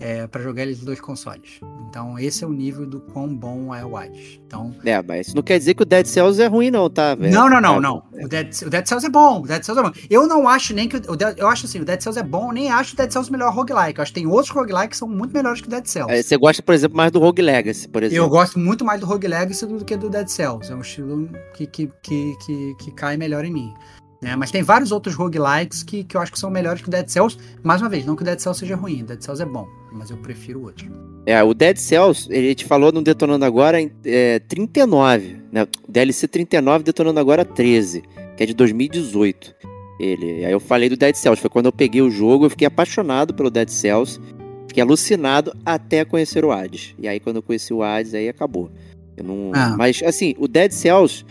É, 0.00 0.28
para 0.28 0.40
jogar 0.42 0.62
ele 0.62 0.72
nos 0.76 0.84
dois 0.84 1.00
consoles. 1.00 1.58
Então, 1.88 2.16
esse 2.16 2.44
é 2.44 2.46
o 2.46 2.52
nível 2.52 2.86
do 2.86 3.00
quão 3.00 3.34
bom 3.34 3.74
é 3.74 3.84
o 3.84 3.96
Hades. 3.96 4.40
Então, 4.46 4.72
É, 4.84 5.02
mas 5.02 5.26
isso 5.26 5.34
não 5.36 5.42
quer 5.42 5.58
dizer 5.58 5.74
que 5.74 5.82
o 5.82 5.84
Dead 5.84 6.06
Cells 6.06 6.40
é 6.40 6.46
ruim, 6.46 6.70
não, 6.70 6.88
tá, 6.88 7.16
velho? 7.16 7.34
não, 7.34 7.50
não, 7.50 7.60
não, 7.60 7.74
Tá- 7.74 7.80
não. 7.80 8.02
O 8.24 8.28
Dead, 8.28 8.48
o 8.64 8.70
Dead 8.70 8.86
Cells 8.86 9.04
é 9.04 9.10
bom. 9.10 9.40
O 9.40 9.46
Dead 9.46 9.60
Cells 9.64 9.80
é 9.80 9.82
bom. 9.82 9.92
Eu 10.08 10.28
não 10.28 10.46
acho 10.48 10.72
nem 10.72 10.88
que. 10.88 10.98
O, 11.10 11.16
Dead- 11.16 11.36
eu 11.36 11.48
acho 11.48 11.66
assim, 11.66 11.80
o 11.80 11.84
Dead 11.84 12.00
Cells 12.00 12.16
é 12.18 12.22
bom, 12.22 12.52
nem 12.52 12.70
acho 12.70 12.94
o 12.94 12.96
Dead 12.96 13.10
Cells 13.10 13.28
o 13.28 13.32
melhor 13.32 13.52
roguelike. 13.52 13.98
Eu 13.98 14.02
acho 14.02 14.12
que 14.12 14.20
tem 14.20 14.26
outros 14.28 14.50
roguelikes 14.54 14.90
que 14.90 14.96
são 14.98 15.08
muito 15.08 15.34
melhores 15.34 15.60
que 15.60 15.66
o 15.66 15.70
Dead 15.70 15.84
Cells. 15.86 16.12
É, 16.12 16.22
Você 16.22 16.36
gosta, 16.36 16.62
por 16.62 16.74
exemplo, 16.74 16.96
mais 16.96 17.10
do 17.10 17.18
Rogue 17.18 17.42
Legacy, 17.42 17.88
por 17.88 18.02
exemplo. 18.04 18.24
Eu 18.24 18.28
gosto 18.28 18.56
muito 18.58 18.84
mais 18.84 19.00
do 19.00 19.06
Rogue 19.06 19.26
Legacy 19.26 19.66
do 19.66 19.84
que 19.84 19.96
do 19.96 20.08
Dead 20.08 20.28
Cells. 20.28 20.70
É 20.70 20.74
um 20.76 20.80
estilo 20.80 21.28
que, 21.54 21.66
que, 21.66 21.90
que, 22.02 22.34
que, 22.46 22.74
que 22.78 22.90
cai 22.92 23.16
melhor 23.16 23.44
em 23.44 23.52
mim. 23.52 23.74
né? 24.22 24.36
Mas 24.36 24.50
tem 24.52 24.62
vários 24.62 24.92
outros 24.92 25.14
roguelikes 25.16 25.82
que, 25.82 26.04
que 26.04 26.16
eu 26.16 26.20
acho 26.20 26.30
que 26.32 26.38
são 26.38 26.50
melhores 26.50 26.82
que 26.82 26.88
o 26.88 26.90
Dead 26.90 27.08
Cells. 27.08 27.36
Mais 27.64 27.80
uma 27.80 27.88
vez, 27.88 28.06
não 28.06 28.14
que 28.14 28.22
o 28.22 28.24
Dead 28.24 28.38
Cells 28.38 28.60
seja 28.60 28.76
ruim. 28.76 29.02
O 29.02 29.06
Dead 29.06 29.20
Cells 29.20 29.42
é 29.42 29.46
bom, 29.46 29.66
mas 29.92 30.10
eu 30.10 30.16
prefiro 30.18 30.60
o 30.60 30.62
outro. 30.64 30.90
É, 31.26 31.42
o 31.42 31.52
Dead 31.52 31.76
Cells, 31.76 32.28
ele 32.30 32.54
te 32.54 32.64
falou 32.64 32.92
no 32.92 33.02
Detonando 33.02 33.44
Agora 33.44 33.78
é, 34.04 34.38
39, 34.40 35.42
né? 35.52 35.66
DLC 35.88 36.26
39, 36.28 36.84
Detonando 36.84 37.20
Agora 37.20 37.44
13, 37.44 38.02
que 38.36 38.42
é 38.42 38.46
de 38.46 38.54
2018. 38.54 39.54
Ele, 39.98 40.44
aí 40.44 40.52
eu 40.52 40.60
falei 40.60 40.88
do 40.88 40.96
Dead 40.96 41.14
Cells, 41.14 41.40
foi 41.40 41.50
quando 41.50 41.66
eu 41.66 41.72
peguei 41.72 42.00
o 42.00 42.10
jogo, 42.10 42.46
eu 42.46 42.50
fiquei 42.50 42.66
apaixonado 42.66 43.34
pelo 43.34 43.50
Dead 43.50 43.68
Cells, 43.68 44.20
fiquei 44.68 44.82
alucinado 44.82 45.52
até 45.64 46.04
conhecer 46.04 46.44
o 46.44 46.52
Hades. 46.52 46.94
E 46.98 47.08
aí 47.08 47.18
quando 47.18 47.36
eu 47.36 47.42
conheci 47.42 47.74
o 47.74 47.82
Hades, 47.82 48.14
aí 48.14 48.28
acabou. 48.28 48.70
Eu 49.16 49.24
não, 49.24 49.50
Ah. 49.52 49.74
Mas 49.76 50.00
assim, 50.02 50.34
o 50.38 50.46
Dead 50.46 50.70
Cells, 50.70 51.26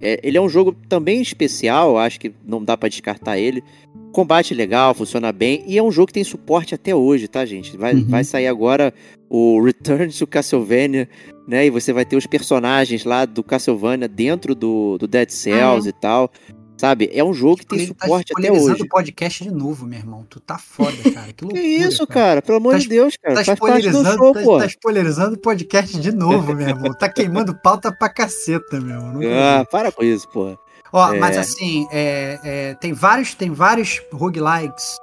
é, 0.00 0.18
ele 0.22 0.36
é 0.36 0.40
um 0.40 0.48
jogo 0.48 0.74
também 0.88 1.22
especial, 1.22 1.96
acho 1.98 2.18
que 2.18 2.32
não 2.44 2.64
dá 2.64 2.76
pra 2.76 2.88
descartar 2.88 3.38
ele. 3.38 3.62
Combate 4.12 4.54
legal, 4.54 4.94
funciona 4.94 5.30
bem, 5.32 5.62
e 5.66 5.78
é 5.78 5.82
um 5.82 5.90
jogo 5.90 6.08
que 6.08 6.12
tem 6.14 6.24
suporte 6.24 6.74
até 6.74 6.94
hoje, 6.94 7.28
tá, 7.28 7.44
gente? 7.46 7.76
Vai, 7.76 7.94
Uhum. 7.94 8.06
vai 8.08 8.24
sair 8.24 8.46
agora 8.48 8.92
o 9.28 9.60
Return 9.64 10.12
to 10.12 10.26
Castlevania, 10.26 11.08
né? 11.46 11.66
E 11.66 11.70
você 11.70 11.92
vai 11.92 12.04
ter 12.04 12.16
os 12.16 12.26
personagens 12.26 13.04
lá 13.04 13.24
do 13.24 13.42
Castlevania 13.44 14.08
dentro 14.08 14.54
do, 14.54 14.98
do 14.98 15.06
Dead 15.06 15.30
Cells 15.30 15.86
Ah, 15.86 15.88
é? 15.88 15.90
e 15.90 16.00
tal. 16.00 16.30
Sabe? 16.76 17.10
É 17.12 17.22
um 17.22 17.34
jogo 17.34 17.58
que 17.58 17.66
tem 17.66 17.78
Ele 17.80 17.92
tá 17.92 18.06
suporte 18.06 18.32
até 18.32 18.40
spoilerizando 18.42 18.72
hoje. 18.72 18.82
o 18.84 18.88
podcast 18.88 19.44
de 19.44 19.50
novo, 19.50 19.84
meu 19.86 19.98
irmão. 19.98 20.26
Tu 20.30 20.40
tá 20.40 20.56
foda, 20.56 20.96
cara. 21.12 21.26
Que 21.26 21.34
Que 21.34 21.44
loucura. 21.44 21.62
isso, 21.62 22.06
cara? 22.06 22.40
Pelo 22.40 22.56
amor 22.56 22.72
Tá 22.72 22.78
de 22.78 22.88
Deus, 22.88 23.16
cara. 23.22 23.34
Tá 23.44 23.52
spoilerizando, 23.54 24.10
show, 24.16 24.32
tá, 24.32 24.42
pô. 24.42 24.58
tá 24.58 24.64
spoilerizando 24.66 25.34
o 25.34 25.38
podcast 25.38 26.00
de 26.00 26.10
novo, 26.10 26.54
meu 26.54 26.66
irmão. 26.66 26.94
Tá 26.94 27.06
queimando 27.10 27.54
pauta 27.62 27.92
pra 27.92 28.08
caceta, 28.08 28.80
meu. 28.80 28.98
Não 29.02 29.20
Ah, 29.30 29.62
para 29.70 29.92
com 29.92 30.02
isso, 30.02 30.26
pô. 30.30 30.56
Ó, 30.92 31.14
É. 31.14 31.18
mas 31.18 31.36
assim, 31.36 31.86
é, 31.92 32.38
é, 32.42 32.74
tem 32.74 32.92
vários, 32.92 33.34
tem 33.34 33.50
vários 33.50 34.02
roguelikes 34.12 34.96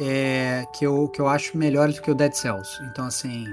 é, 0.00 0.64
que, 0.76 0.84
eu, 0.86 1.08
que 1.08 1.20
eu 1.20 1.28
acho 1.28 1.56
melhores 1.56 1.96
do 1.96 2.02
que 2.02 2.10
o 2.10 2.14
Dead 2.14 2.32
Cells. 2.32 2.70
Então, 2.90 3.06
assim, 3.06 3.44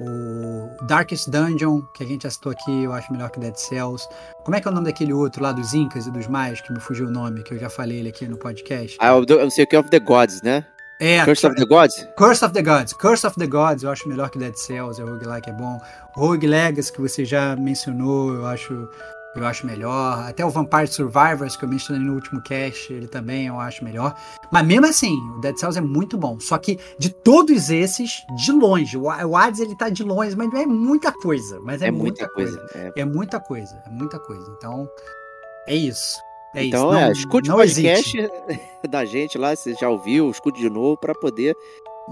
o 0.00 0.68
Darkest 0.86 1.28
Dungeon, 1.30 1.82
que 1.94 2.02
a 2.02 2.06
gente 2.06 2.22
já 2.24 2.30
citou 2.30 2.52
aqui, 2.52 2.84
eu 2.84 2.92
acho 2.92 3.12
melhor 3.12 3.30
que 3.30 3.40
Dead 3.40 3.54
Cells. 3.56 4.06
Como 4.44 4.56
é 4.56 4.60
que 4.60 4.68
é 4.68 4.70
o 4.70 4.74
nome 4.74 4.86
daquele 4.86 5.12
outro 5.12 5.42
lá 5.42 5.52
dos 5.52 5.72
Incas 5.74 6.06
e 6.06 6.10
dos 6.10 6.26
Maias, 6.26 6.60
que 6.60 6.72
me 6.72 6.80
fugiu 6.80 7.06
o 7.06 7.10
nome, 7.10 7.42
que 7.42 7.54
eu 7.54 7.58
já 7.58 7.70
falei 7.70 7.98
ele 7.98 8.08
aqui 8.10 8.26
no 8.26 8.36
podcast? 8.36 8.96
Ah, 9.00 9.08
eu 9.08 9.24
não 9.26 9.50
sei 9.50 9.64
o 9.64 9.66
que 9.66 9.76
of 9.76 9.88
the 9.90 9.98
Gods, 10.00 10.42
né? 10.42 10.64
É, 11.02 11.24
Curse 11.24 11.46
of 11.46 11.56
the 11.56 11.64
Gods? 11.64 12.08
Curse 12.14 12.44
of 12.44 12.52
the 12.52 12.62
Gods. 12.62 12.92
Curse 12.92 13.26
of 13.26 13.38
the 13.38 13.46
Gods 13.46 13.82
eu 13.84 13.90
acho 13.90 14.06
melhor 14.06 14.28
que 14.28 14.38
Dead 14.38 14.54
Cells, 14.54 15.00
é 15.00 15.04
o 15.04 15.08
roguelike 15.08 15.48
é 15.48 15.52
bom. 15.52 15.80
Rogue 16.12 16.46
Legacy, 16.46 16.92
que 16.92 17.00
você 17.00 17.24
já 17.24 17.56
mencionou, 17.56 18.34
eu 18.34 18.46
acho, 18.46 18.86
eu 19.36 19.46
acho 19.46 19.66
melhor. 19.66 20.28
Até 20.28 20.44
o 20.44 20.50
Vampire 20.50 20.86
Survivors, 20.88 21.56
que 21.56 21.64
eu 21.64 21.68
mencionei 21.68 22.04
no 22.04 22.14
último 22.14 22.42
cast, 22.42 22.92
ele 22.92 23.06
também 23.06 23.46
eu 23.46 23.58
acho 23.60 23.84
melhor. 23.84 24.14
Mas 24.52 24.66
mesmo 24.66 24.86
assim, 24.86 25.16
o 25.36 25.40
Dead 25.40 25.56
Cells 25.56 25.78
é 25.78 25.82
muito 25.82 26.16
bom. 26.18 26.38
Só 26.40 26.58
que 26.58 26.78
de 26.98 27.10
todos 27.10 27.70
esses, 27.70 28.24
de 28.36 28.52
longe, 28.52 28.96
o 28.96 29.02
o 29.04 29.36
Hades 29.36 29.60
ele 29.60 29.76
tá 29.76 29.88
de 29.88 30.02
longe, 30.02 30.36
mas 30.36 30.52
é 30.54 30.66
muita 30.66 31.12
coisa. 31.12 31.60
Mas 31.60 31.80
é, 31.82 31.86
É, 31.88 31.90
muita 31.90 32.28
coisa. 32.28 32.66
É. 32.74 33.00
É 33.00 33.04
muita 33.04 33.38
coisa, 33.40 33.82
é 33.86 33.90
muita 33.90 34.18
coisa. 34.18 34.50
Então, 34.58 34.88
é 35.66 35.74
isso. 35.74 36.18
É 36.54 36.64
Então, 36.64 36.90
isso. 36.90 36.98
é, 36.98 37.04
Não- 37.06 37.12
escute 37.12 37.48
o 37.48 37.52
não 37.52 37.58
podcast 37.58 38.18
hesite. 38.18 38.60
da 38.90 39.04
gente 39.04 39.38
lá, 39.38 39.54
se 39.54 39.74
já 39.74 39.88
ouviu, 39.88 40.28
escute 40.30 40.60
de 40.60 40.68
novo 40.68 40.96
pra 40.96 41.14
poder 41.14 41.54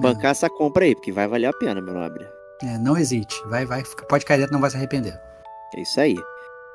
bancar 0.00 0.30
essa 0.30 0.48
compra 0.48 0.84
aí, 0.84 0.94
porque 0.94 1.10
vai 1.10 1.26
valer 1.26 1.46
a 1.46 1.52
pena, 1.52 1.80
meu 1.80 1.92
nobre. 1.94 2.24
É, 2.62 2.78
não 2.78 2.96
hesite. 2.96 3.34
Vai, 3.48 3.64
vai, 3.66 3.82
pode 4.08 4.24
cair 4.24 4.38
dentro, 4.38 4.52
não 4.52 4.60
vai 4.60 4.70
se 4.70 4.76
arrepender. 4.76 5.18
É 5.74 5.80
isso 5.80 6.00
aí. 6.00 6.16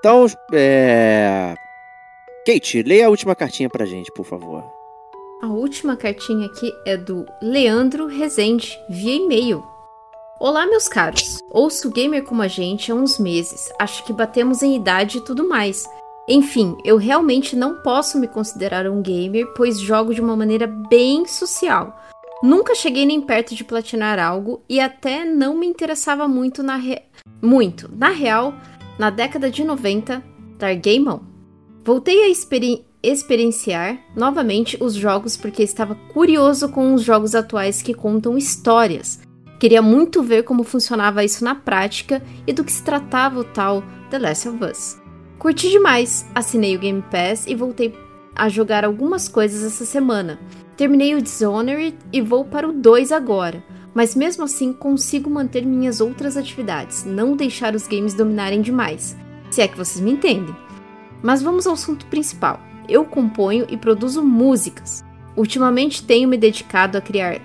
Então, 0.04 0.26
é... 0.52 1.56
Kate, 2.46 2.84
leia 2.84 3.08
a 3.08 3.10
última 3.10 3.34
cartinha 3.34 3.70
pra 3.70 3.86
gente, 3.86 4.12
por 4.12 4.26
favor. 4.26 4.62
A 5.42 5.48
última 5.48 5.96
cartinha 5.96 6.46
aqui 6.46 6.70
é 6.86 6.98
do 6.98 7.26
Leandro 7.42 8.08
Rezende, 8.08 8.78
via 8.90 9.16
e-mail. 9.16 9.64
Olá, 10.42 10.68
meus 10.68 10.90
caros. 10.90 11.40
Ouço 11.50 11.90
gamer 11.90 12.26
como 12.26 12.42
a 12.42 12.50
gente 12.50 12.92
há 12.92 12.96
uns 12.96 13.18
meses. 13.18 13.72
Acho 13.80 14.04
que 14.04 14.12
batemos 14.12 14.62
em 14.62 14.76
idade 14.76 15.20
e 15.20 15.22
tudo 15.22 15.48
mais. 15.48 15.88
Enfim, 16.28 16.76
eu 16.84 16.98
realmente 16.98 17.56
não 17.56 17.76
posso 17.76 18.20
me 18.20 18.28
considerar 18.28 18.86
um 18.90 19.02
gamer, 19.02 19.54
pois 19.56 19.80
jogo 19.80 20.14
de 20.14 20.20
uma 20.20 20.36
maneira 20.36 20.68
bem 20.68 21.26
social. 21.26 21.98
Nunca 22.44 22.76
cheguei 22.76 23.06
nem 23.06 23.22
perto 23.22 23.56
de 23.56 23.64
platinar 23.64 24.20
algo 24.20 24.62
e 24.68 24.82
até 24.82 25.24
não 25.24 25.56
me 25.56 25.66
interessava 25.66 26.28
muito 26.28 26.62
na 26.62 26.76
re... 26.76 27.02
muito. 27.42 27.90
Na 27.96 28.10
real, 28.10 28.54
na 28.98 29.10
década 29.10 29.50
de 29.50 29.64
90, 29.64 30.24
larguei 30.62 31.00
mão. 31.00 31.24
Voltei 31.84 32.24
a 32.24 32.30
experi- 32.30 32.86
experienciar 33.02 34.00
novamente 34.16 34.78
os 34.82 34.94
jogos 34.94 35.36
porque 35.36 35.64
estava 35.64 35.96
curioso 36.14 36.70
com 36.70 36.94
os 36.94 37.04
jogos 37.04 37.36
atuais 37.36 37.82
que 37.82 37.94
contam 37.94 38.38
histórias. 38.38 39.20
Queria 39.60 39.82
muito 39.82 40.22
ver 40.22 40.44
como 40.44 40.64
funcionava 40.64 41.24
isso 41.24 41.44
na 41.44 41.56
prática 41.56 42.22
e 42.46 42.54
do 42.54 42.64
que 42.64 42.72
se 42.72 42.84
tratava 42.84 43.40
o 43.40 43.44
tal 43.44 43.84
The 44.10 44.20
Last 44.20 44.50
of 44.50 44.64
Us. 44.64 44.98
Curti 45.40 45.70
demais, 45.70 46.26
assinei 46.34 46.76
o 46.76 46.80
Game 46.80 47.04
Pass 47.12 47.46
e 47.48 47.56
voltei 47.56 47.94
a 48.36 48.48
jogar 48.50 48.86
algumas 48.86 49.28
coisas 49.28 49.64
essa 49.64 49.86
semana. 49.86 50.40
Terminei 50.78 51.16
o 51.16 51.22
Dishonored 51.22 51.98
e 52.12 52.22
vou 52.22 52.46
para 52.46 52.68
o 52.68 52.74
2 52.74 53.12
agora, 53.12 53.64
mas 53.94 54.16
mesmo 54.16 54.44
assim 54.44 54.74
consigo 54.74 55.30
manter 55.30 55.66
minhas 55.66 56.02
outras 56.02 56.36
atividades, 56.36 57.06
não 57.06 57.36
deixar 57.36 57.76
os 57.76 57.88
games 57.88 58.14
dominarem 58.14 58.62
demais, 58.62 59.16
se 59.52 59.62
é 59.62 59.68
que 59.68 59.78
vocês 59.78 60.04
me 60.04 60.12
entendem. 60.12 60.56
Mas 61.22 61.42
vamos 61.42 61.68
ao 61.68 61.74
assunto 61.74 62.06
principal. 62.08 62.60
Eu 62.90 63.06
componho 63.06 63.66
e 63.70 63.78
produzo 63.78 64.24
músicas. 64.24 65.04
Ultimamente 65.36 66.04
tenho 66.04 66.28
me 66.28 66.38
dedicado 66.38 66.98
a 66.98 67.02
criar 67.02 67.40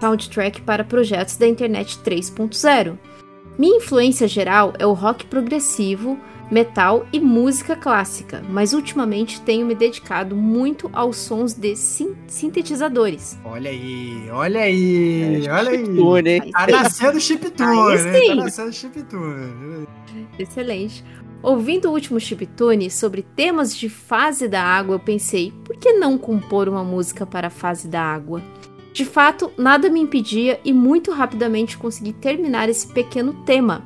soundtrack 0.00 0.60
para 0.62 0.84
projetos 0.84 1.36
da 1.36 1.46
internet 1.46 1.98
3.0. 2.04 2.98
Minha 3.58 3.76
influência 3.76 4.26
geral 4.26 4.72
é 4.78 4.86
o 4.86 4.92
rock 4.92 5.26
progressivo, 5.26 6.18
metal 6.52 7.06
e 7.10 7.18
música 7.18 7.74
clássica, 7.74 8.44
mas 8.50 8.74
ultimamente 8.74 9.40
tenho 9.40 9.64
me 9.64 9.74
dedicado 9.74 10.36
muito 10.36 10.90
aos 10.92 11.16
sons 11.16 11.54
de 11.54 11.74
sin- 11.74 12.14
sintetizadores. 12.26 13.38
Olha 13.42 13.70
aí, 13.70 14.28
olha 14.30 14.60
aí, 14.60 15.48
olha 15.50 15.70
aí. 15.70 15.78
Chiptune, 15.78 16.30
hein? 16.30 16.50
Tá 16.52 16.66
nascendo 16.66 17.18
chiptune, 17.18 17.66
Aí 17.66 18.02
né? 18.04 18.20
Tá 18.26 18.34
nascendo 18.34 18.72
chiptune. 18.72 19.88
Excelente. 20.38 21.02
Ouvindo 21.42 21.88
o 21.88 21.92
último 21.92 22.20
chiptune 22.20 22.90
sobre 22.90 23.22
temas 23.22 23.74
de 23.74 23.88
fase 23.88 24.46
da 24.46 24.62
água, 24.62 24.96
eu 24.96 25.00
pensei, 25.00 25.52
por 25.64 25.74
que 25.76 25.94
não 25.94 26.18
compor 26.18 26.68
uma 26.68 26.84
música 26.84 27.24
para 27.24 27.46
a 27.46 27.50
fase 27.50 27.88
da 27.88 28.02
água? 28.02 28.42
De 28.92 29.06
fato, 29.06 29.50
nada 29.56 29.88
me 29.88 29.98
impedia 30.00 30.60
e 30.62 30.70
muito 30.70 31.12
rapidamente 31.12 31.78
consegui 31.78 32.12
terminar 32.12 32.68
esse 32.68 32.86
pequeno 32.92 33.32
tema. 33.46 33.82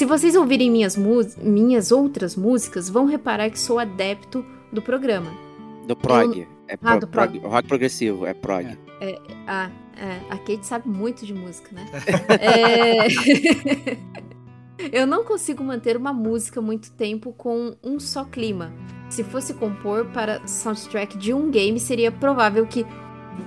Se 0.00 0.06
vocês 0.06 0.34
ouvirem 0.34 0.70
minhas, 0.70 0.96
minhas 1.36 1.92
outras 1.92 2.34
músicas, 2.34 2.88
vão 2.88 3.04
reparar 3.04 3.50
que 3.50 3.58
sou 3.60 3.78
adepto 3.78 4.42
do 4.72 4.80
programa. 4.80 5.30
Do 5.86 5.94
prog. 5.94 6.48
É 6.66 6.72
Ah, 6.72 6.92
pro- 6.92 7.00
do 7.00 7.06
prog. 7.06 7.38
prog. 7.38 7.46
Rock 7.52 7.68
progressivo, 7.68 8.24
é 8.24 8.32
prog. 8.32 8.78
Ah, 9.46 9.70
é, 9.98 10.20
a 10.30 10.38
Kate 10.38 10.66
sabe 10.66 10.88
muito 10.88 11.26
de 11.26 11.34
música, 11.34 11.68
né? 11.74 11.84
É... 12.40 13.08
Eu 14.90 15.06
não 15.06 15.22
consigo 15.22 15.62
manter 15.62 15.98
uma 15.98 16.14
música 16.14 16.62
muito 16.62 16.90
tempo 16.92 17.34
com 17.34 17.76
um 17.84 18.00
só 18.00 18.24
clima. 18.24 18.72
Se 19.10 19.22
fosse 19.22 19.52
compor 19.52 20.06
para 20.06 20.40
soundtrack 20.46 21.18
de 21.18 21.34
um 21.34 21.50
game, 21.50 21.78
seria 21.78 22.10
provável 22.10 22.66
que 22.66 22.86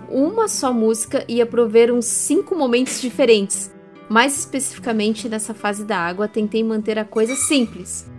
uma 0.07 0.47
só 0.47 0.71
música 0.71 1.25
ia 1.27 1.47
prover 1.47 1.91
uns 1.91 2.05
cinco 2.05 2.55
momentos 2.55 3.01
diferentes. 3.01 3.73
Mais 4.09 4.38
especificamente 4.38 5.30
nessa 5.30 5.53
fase 5.53 5.85
da 5.85 5.97
água, 5.97 6.27
tentei 6.27 6.63
manter 6.63 6.99
a 6.99 7.05
coisa 7.05 7.35
simples. 7.35 8.09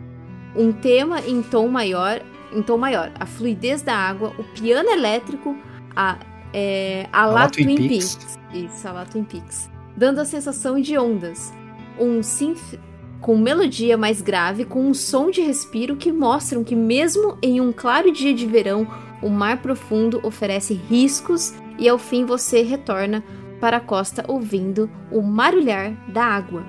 Um 0.57 0.73
tema 0.73 1.21
em 1.21 1.43
tom 1.43 1.69
maior, 1.69 2.23
em 2.53 2.63
tom 2.63 2.79
maior, 2.79 3.13
a 3.19 3.27
fluidez 3.27 3.83
da 3.83 3.95
água, 3.95 4.33
o 4.39 4.45
piano 4.45 4.89
elétrico, 4.89 5.57
a 5.95 6.19
é, 6.55 7.09
a 7.13 7.27
lá 7.27 7.33
lá 7.33 7.51
Twin 7.51 7.65
Twin 7.65 7.89
Peaks. 7.89 8.15
Peaks. 8.15 8.39
Isso, 8.53 8.89
a 8.89 8.93
lá 8.93 9.05
Twin 9.05 9.25
Peaks. 9.25 9.69
Dando 9.97 10.21
a 10.21 10.25
sensação 10.25 10.81
de 10.81 10.97
ondas. 10.97 11.53
Um 11.99 12.23
synth 12.23 12.79
com 13.21 13.37
melodia 13.37 13.97
mais 13.97 14.21
grave, 14.21 14.65
com 14.65 14.87
um 14.87 14.95
som 14.95 15.31
de 15.31 15.41
respiro 15.41 15.97
que 15.97 16.13
mostram 16.13 16.63
que 16.63 16.77
mesmo 16.77 17.37
em 17.43 17.61
um 17.61 17.73
claro 17.73 18.13
dia 18.13 18.33
de 18.33 18.47
verão, 18.47 18.87
o 19.21 19.29
mar 19.29 19.61
profundo 19.63 20.21
oferece 20.23 20.75
riscos 20.75 21.55
e 21.79 21.89
ao 21.89 21.99
fim 21.99 22.25
você 22.25 22.63
retorna 22.63 23.25
para 23.65 23.79
a 23.79 23.81
costa 23.81 24.23
ouvindo 24.29 24.91
o 25.11 25.23
marulhar 25.23 25.95
da 26.13 26.23
água. 26.23 26.67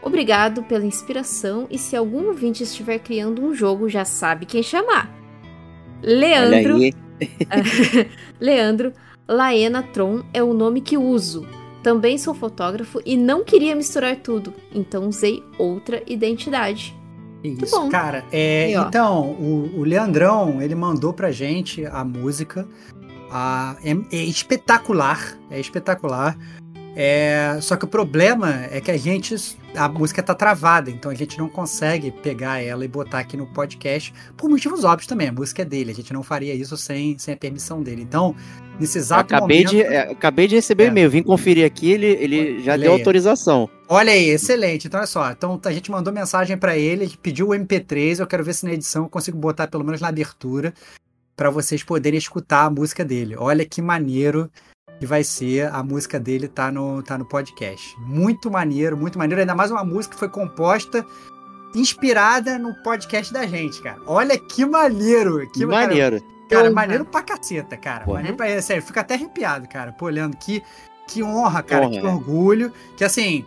Obrigado 0.00 0.62
pela 0.62 0.86
inspiração 0.86 1.66
e 1.68 1.76
se 1.76 1.96
algum 1.96 2.28
ouvinte 2.28 2.62
estiver 2.62 3.00
criando 3.00 3.42
um 3.42 3.52
jogo, 3.52 3.88
já 3.88 4.04
sabe 4.04 4.46
quem 4.46 4.62
chamar. 4.62 5.12
Leandro. 6.00 6.76
Leandro 8.38 8.92
Laena 9.26 9.82
Tron 9.82 10.22
é 10.32 10.40
o 10.40 10.54
nome 10.54 10.80
que 10.80 10.96
uso. 10.96 11.44
Também 11.82 12.16
sou 12.16 12.32
fotógrafo 12.32 13.00
e 13.04 13.16
não 13.16 13.42
queria 13.42 13.74
misturar 13.74 14.14
tudo, 14.14 14.54
então 14.72 15.08
usei 15.08 15.42
outra 15.58 16.00
identidade. 16.06 16.96
Isso, 17.42 17.76
bom. 17.76 17.88
cara. 17.88 18.24
É, 18.30 18.72
ó. 18.76 18.86
então, 18.86 19.30
o, 19.32 19.80
o 19.80 19.82
Leandrão, 19.82 20.62
ele 20.62 20.76
mandou 20.76 21.12
pra 21.12 21.32
gente 21.32 21.84
a 21.86 22.04
música. 22.04 22.68
A, 23.30 23.76
é, 23.84 23.90
é 24.16 24.22
espetacular. 24.24 25.38
É 25.50 25.58
espetacular. 25.60 26.36
É, 26.96 27.56
só 27.62 27.76
que 27.76 27.84
o 27.84 27.88
problema 27.88 28.66
é 28.70 28.80
que 28.80 28.90
a 28.90 28.96
gente. 28.96 29.34
A 29.76 29.88
música 29.88 30.20
tá 30.20 30.34
travada, 30.34 30.90
então 30.90 31.12
a 31.12 31.14
gente 31.14 31.38
não 31.38 31.48
consegue 31.48 32.10
pegar 32.10 32.60
ela 32.60 32.84
e 32.84 32.88
botar 32.88 33.20
aqui 33.20 33.36
no 33.36 33.46
podcast, 33.46 34.12
por 34.36 34.50
motivos 34.50 34.82
óbvios 34.82 35.06
também. 35.06 35.28
A 35.28 35.32
música 35.32 35.62
é 35.62 35.64
dele, 35.64 35.92
a 35.92 35.94
gente 35.94 36.12
não 36.12 36.24
faria 36.24 36.52
isso 36.52 36.76
sem, 36.76 37.16
sem 37.18 37.34
a 37.34 37.36
permissão 37.36 37.80
dele. 37.80 38.02
Então, 38.02 38.34
nesse 38.80 38.98
exato 38.98 39.32
acabei, 39.32 39.58
momento. 39.58 39.70
de, 39.70 39.82
é, 39.82 40.10
acabei 40.10 40.48
de 40.48 40.56
receber 40.56 40.82
o 40.82 40.86
É. 40.86 40.88
e-mail, 40.88 41.08
vim 41.08 41.22
conferir 41.22 41.64
aqui, 41.64 41.88
ele, 41.92 42.06
ele 42.06 42.60
já 42.64 42.76
deu 42.76 42.90
autorização. 42.92 43.70
Olha 43.88 44.10
aí, 44.12 44.30
excelente. 44.30 44.88
Então, 44.88 44.98
olha 44.98 45.06
só. 45.06 45.30
Então, 45.30 45.60
a 45.64 45.72
gente 45.72 45.88
mandou 45.88 46.12
mensagem 46.12 46.58
pra 46.58 46.76
ele, 46.76 47.04
ele 47.04 47.16
pediu 47.22 47.50
o 47.50 47.54
MP3. 47.54 48.18
Eu 48.18 48.26
quero 48.26 48.42
ver 48.42 48.54
se 48.54 48.64
na 48.64 48.72
edição 48.72 49.04
eu 49.04 49.08
consigo 49.08 49.38
botar 49.38 49.68
pelo 49.68 49.84
menos 49.84 50.00
na 50.00 50.08
abertura 50.08 50.74
pra 51.40 51.48
vocês 51.48 51.82
poderem 51.82 52.18
escutar 52.18 52.66
a 52.66 52.70
música 52.70 53.02
dele. 53.02 53.34
Olha 53.34 53.64
que 53.64 53.80
maneiro 53.80 54.50
que 54.98 55.06
vai 55.06 55.24
ser 55.24 55.72
a 55.72 55.82
música 55.82 56.20
dele 56.20 56.46
tá 56.46 56.70
no, 56.70 57.02
tá 57.02 57.16
no 57.16 57.24
podcast. 57.24 57.98
Muito 57.98 58.50
maneiro, 58.50 58.94
muito 58.94 59.18
maneiro. 59.18 59.40
Ainda 59.40 59.54
mais 59.54 59.70
uma 59.70 59.82
música 59.82 60.12
que 60.12 60.20
foi 60.20 60.28
composta, 60.28 61.02
inspirada 61.74 62.58
no 62.58 62.74
podcast 62.82 63.32
da 63.32 63.46
gente, 63.46 63.80
cara. 63.80 63.96
Olha 64.06 64.38
que 64.38 64.66
maneiro. 64.66 65.50
Que 65.50 65.64
maneiro. 65.64 66.22
Cara, 66.50 66.64
honra. 66.64 66.72
maneiro 66.72 67.06
pra 67.06 67.22
caceta, 67.22 67.74
cara. 67.74 68.04
Porra. 68.04 68.18
Maneiro 68.18 68.36
pra... 68.36 68.60
Sério, 68.60 68.82
fica 68.82 69.00
até 69.00 69.14
arrepiado, 69.14 69.66
cara. 69.66 69.92
Pô, 69.92 70.04
olhando 70.04 70.36
que, 70.36 70.62
que 71.08 71.22
honra, 71.22 71.62
cara, 71.62 71.86
Honra, 71.86 72.00
que 72.02 72.06
é. 72.06 72.10
orgulho. 72.10 72.70
Que 72.98 73.04
assim, 73.04 73.46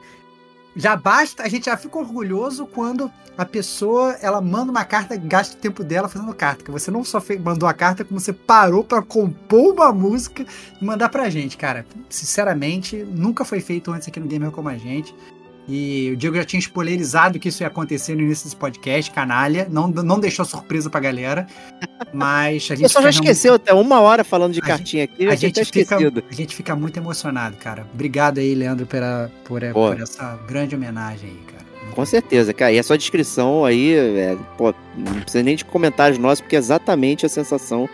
já 0.75 0.95
basta, 0.95 1.43
a 1.43 1.47
gente 1.49 1.65
já 1.65 1.77
fica 1.77 1.97
orgulhoso 1.97 2.65
quando 2.65 3.11
a 3.37 3.45
pessoa, 3.45 4.11
ela 4.21 4.39
manda 4.41 4.71
uma 4.71 4.85
carta, 4.85 5.15
gasta 5.15 5.55
o 5.55 5.59
tempo 5.59 5.83
dela 5.83 6.07
fazendo 6.07 6.33
carta. 6.35 6.63
Que 6.63 6.69
você 6.71 6.91
não 6.91 7.03
só 7.03 7.19
fe- 7.19 7.39
mandou 7.39 7.67
a 7.67 7.73
carta, 7.73 8.05
como 8.05 8.19
você 8.19 8.31
parou 8.31 8.83
pra 8.83 9.01
compor 9.01 9.73
uma 9.73 9.91
música 9.91 10.45
e 10.79 10.85
mandar 10.85 11.09
pra 11.09 11.29
gente, 11.29 11.57
cara. 11.57 11.85
Sinceramente, 12.09 12.97
nunca 12.97 13.43
foi 13.43 13.59
feito 13.59 13.91
antes 13.91 14.07
aqui 14.07 14.19
no 14.19 14.27
Gamer 14.27 14.51
Como 14.51 14.69
a 14.69 14.77
Gente. 14.77 15.15
E 15.67 16.11
o 16.11 16.17
Diego 16.17 16.35
já 16.35 16.43
tinha 16.43 16.59
spoilerizado 16.59 17.39
que 17.39 17.47
isso 17.47 17.63
ia 17.63 17.67
acontecer 17.67 18.15
no 18.15 18.21
início 18.21 18.43
desse 18.45 18.55
podcast, 18.55 19.09
canalha. 19.11 19.67
Não, 19.69 19.87
não 19.87 20.19
deixou 20.19 20.43
surpresa 20.43 20.89
pra 20.89 20.99
galera. 20.99 21.47
Mas 22.13 22.63
a 22.69 22.73
O 22.73 22.77
gente 22.77 22.81
pessoal 22.81 23.03
já 23.05 23.11
fica 23.13 23.23
esqueceu 23.23 23.53
até 23.53 23.73
uma 23.73 24.01
hora 24.01 24.23
falando 24.23 24.53
de 24.53 24.59
A 24.59 24.63
cartinha 24.63 25.05
aqui, 25.05 25.25
a 25.27 25.35
tinha 25.37 25.49
até 25.49 25.63
gente, 25.63 25.65
fica, 25.65 25.95
esquecido. 25.95 26.23
a 26.29 26.33
gente 26.33 26.55
fica 26.55 26.75
muito 26.75 26.97
emocionado, 26.97 27.55
cara. 27.57 27.87
Obrigado 27.93 28.39
aí, 28.39 28.53
Leandro, 28.53 28.85
pela, 28.85 29.31
por, 29.45 29.61
Pô. 29.71 29.91
por 29.91 30.01
essa 30.01 30.37
grande 30.47 30.75
homenagem 30.75 31.29
aí, 31.29 31.39
cara. 31.51 31.63
Com 31.95 32.05
certeza, 32.05 32.53
cara. 32.53 32.71
E 32.71 32.79
a 32.79 32.83
sua 32.83 32.97
descrição 32.97 33.63
aí, 33.63 33.93
é, 33.93 34.35
pô, 34.57 34.73
não 34.97 35.21
precisa 35.21 35.43
nem 35.43 35.55
de 35.55 35.63
comentários 35.63 36.17
nossos, 36.17 36.41
porque 36.41 36.55
é 36.55 36.59
exatamente 36.59 37.25
a 37.25 37.29
sensação 37.29 37.87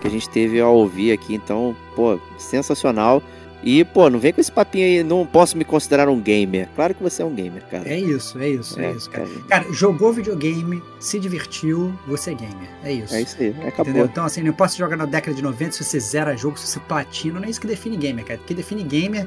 que 0.00 0.06
a 0.06 0.10
gente 0.10 0.28
teve 0.28 0.60
ao 0.60 0.74
ouvir 0.74 1.12
aqui. 1.12 1.34
Então, 1.34 1.74
pô, 1.96 2.20
sensacional. 2.36 3.22
E, 3.62 3.84
pô, 3.84 4.08
não 4.08 4.18
vem 4.18 4.32
com 4.32 4.40
esse 4.40 4.52
papinho 4.52 4.84
aí, 4.84 5.02
não 5.02 5.26
posso 5.26 5.56
me 5.56 5.64
considerar 5.64 6.08
um 6.08 6.20
gamer. 6.20 6.68
Claro 6.76 6.94
que 6.94 7.02
você 7.02 7.22
é 7.22 7.24
um 7.24 7.34
gamer, 7.34 7.62
cara. 7.66 7.88
É 7.88 7.98
isso, 7.98 8.38
é 8.38 8.48
isso, 8.48 8.80
é, 8.80 8.92
isso, 8.92 9.10
cara. 9.10 9.26
cara. 9.26 9.64
Cara, 9.64 9.72
jogou 9.72 10.12
videogame, 10.12 10.82
se 11.00 11.18
divertiu, 11.18 11.92
você 12.06 12.30
é 12.30 12.34
gamer. 12.34 12.68
É 12.84 12.92
isso. 12.92 13.14
É 13.14 13.22
isso 13.22 13.36
aí, 13.40 13.48
acabou. 13.66 13.90
Entendeu? 13.90 14.04
Então, 14.06 14.24
assim, 14.24 14.42
não 14.42 14.50
importa 14.50 14.72
se 14.72 14.78
joga 14.78 14.96
na 14.96 15.06
década 15.06 15.34
de 15.34 15.42
90, 15.42 15.72
se 15.72 15.84
você 15.84 15.98
zera 15.98 16.36
jogo, 16.36 16.58
se 16.58 16.66
você 16.66 16.80
platina, 16.80 17.40
não 17.40 17.46
é 17.46 17.50
isso 17.50 17.60
que 17.60 17.66
define 17.66 17.96
gamer, 17.96 18.24
cara. 18.24 18.40
O 18.40 18.44
que 18.44 18.54
define 18.54 18.84
gamer 18.84 19.26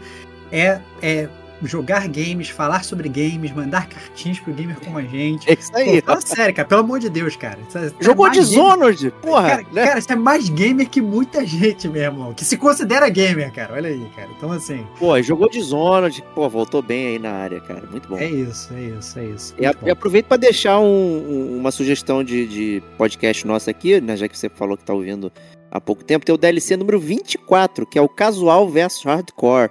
é, 0.51 0.79
é 1.01 1.27
jogar 1.67 2.07
games, 2.07 2.49
falar 2.49 2.83
sobre 2.83 3.07
games, 3.09 3.51
mandar 3.51 3.87
cartinhas 3.87 4.39
pro 4.39 4.53
gamer 4.53 4.79
como 4.79 4.97
a 4.97 5.03
gente. 5.03 5.49
É 5.49 5.53
isso 5.53 5.75
aí. 5.75 6.01
Pô, 6.01 6.07
fala 6.07 6.21
sério, 6.21 6.53
cara, 6.55 6.67
pelo 6.67 6.81
amor 6.81 6.99
de 6.99 7.09
Deus, 7.09 7.35
cara. 7.35 7.57
Isso 7.67 7.77
é- 7.77 7.91
Jogou 7.99 8.25
é 8.25 8.29
mais 8.29 8.49
gamer- 8.49 8.63
Dishonored, 8.65 9.11
porra. 9.21 9.49
Cara, 9.49 9.65
né? 9.71 9.85
cara, 9.85 9.99
isso 9.99 10.11
é 10.11 10.15
mais 10.15 10.49
gamer 10.49 10.89
que 10.89 11.01
muita 11.01 11.45
gente, 11.45 11.87
meu 11.87 12.01
irmão. 12.01 12.33
Que 12.33 12.43
se 12.45 12.57
considera 12.57 13.07
gamer, 13.09 13.51
cara. 13.53 13.73
Olha 13.73 13.89
aí, 13.89 14.05
cara. 14.15 14.29
Então, 14.37 14.51
assim, 14.51 14.85
Pô, 14.97 15.21
jogou 15.21 15.49
Dishonored, 15.49 16.23
pô, 16.35 16.49
voltou 16.49 16.81
bem 16.81 17.07
aí 17.07 17.19
na 17.19 17.31
área, 17.31 17.59
cara. 17.61 17.83
Muito 17.89 18.07
bom. 18.09 18.17
é 18.17 18.25
isso, 18.29 18.73
é 18.73 18.81
isso, 18.97 19.19
é 19.19 19.25
isso. 19.25 19.55
E, 19.59 19.65
a- 19.65 19.75
e 19.85 19.89
aproveito 19.89 20.25
para 20.27 20.37
deixar 20.37 20.79
um- 20.79 20.85
um- 20.85 21.57
uma 21.57 21.71
sugestão 21.71 22.23
de, 22.23 22.47
de 22.47 22.83
podcast 22.97 23.45
nossa 23.45 23.71
aqui, 23.71 23.99
né, 24.01 24.15
já 24.17 24.27
que 24.27 24.37
você 24.37 24.49
falou 24.49 24.75
que 24.77 24.83
tá 24.83 24.93
ouvindo 24.93 25.31
há 25.69 25.79
pouco 25.79 26.03
tempo, 26.03 26.25
tem 26.25 26.35
o 26.35 26.37
DLC 26.37 26.75
número 26.75 26.99
24, 26.99 27.85
que 27.85 27.97
é 27.97 28.01
o 28.01 28.09
Casual 28.09 28.67
versus 28.69 29.03
Hardcore, 29.05 29.69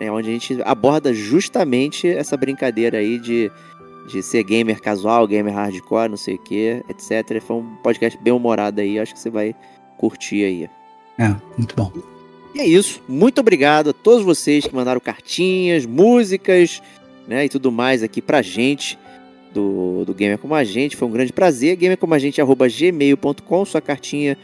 né, 0.00 0.10
onde 0.10 0.30
a 0.30 0.32
gente 0.32 0.58
aborda 0.64 1.12
justamente 1.12 2.08
essa 2.08 2.34
brincadeira 2.34 2.96
aí 2.96 3.18
de, 3.18 3.52
de 4.10 4.22
ser 4.22 4.42
gamer 4.42 4.80
casual, 4.80 5.28
gamer 5.28 5.52
hardcore, 5.52 6.08
não 6.08 6.16
sei 6.16 6.36
o 6.36 6.38
que, 6.38 6.82
etc. 6.88 7.38
Foi 7.42 7.56
um 7.56 7.76
podcast 7.82 8.18
bem 8.22 8.32
humorado 8.32 8.80
aí, 8.80 8.98
acho 8.98 9.12
que 9.12 9.20
você 9.20 9.28
vai 9.28 9.54
curtir 9.98 10.42
aí. 10.42 10.70
É, 11.18 11.36
muito 11.58 11.76
bom. 11.76 11.92
E 12.54 12.60
é 12.60 12.66
isso. 12.66 13.02
Muito 13.06 13.42
obrigado 13.42 13.90
a 13.90 13.92
todos 13.92 14.24
vocês 14.24 14.66
que 14.66 14.74
mandaram 14.74 15.00
cartinhas, 15.00 15.84
músicas, 15.84 16.80
né, 17.28 17.44
e 17.44 17.48
tudo 17.50 17.70
mais 17.70 18.02
aqui 18.02 18.22
pra 18.22 18.40
gente 18.40 18.98
do, 19.52 20.06
do 20.06 20.14
Gamer 20.14 20.38
Como 20.38 20.54
a 20.54 20.64
Gente. 20.64 20.96
Foi 20.96 21.06
um 21.06 21.12
grande 21.12 21.32
prazer. 21.32 21.76
gamercomagente.gmail.com 21.76 23.64
Sua 23.66 23.82
cartinha 23.82 24.38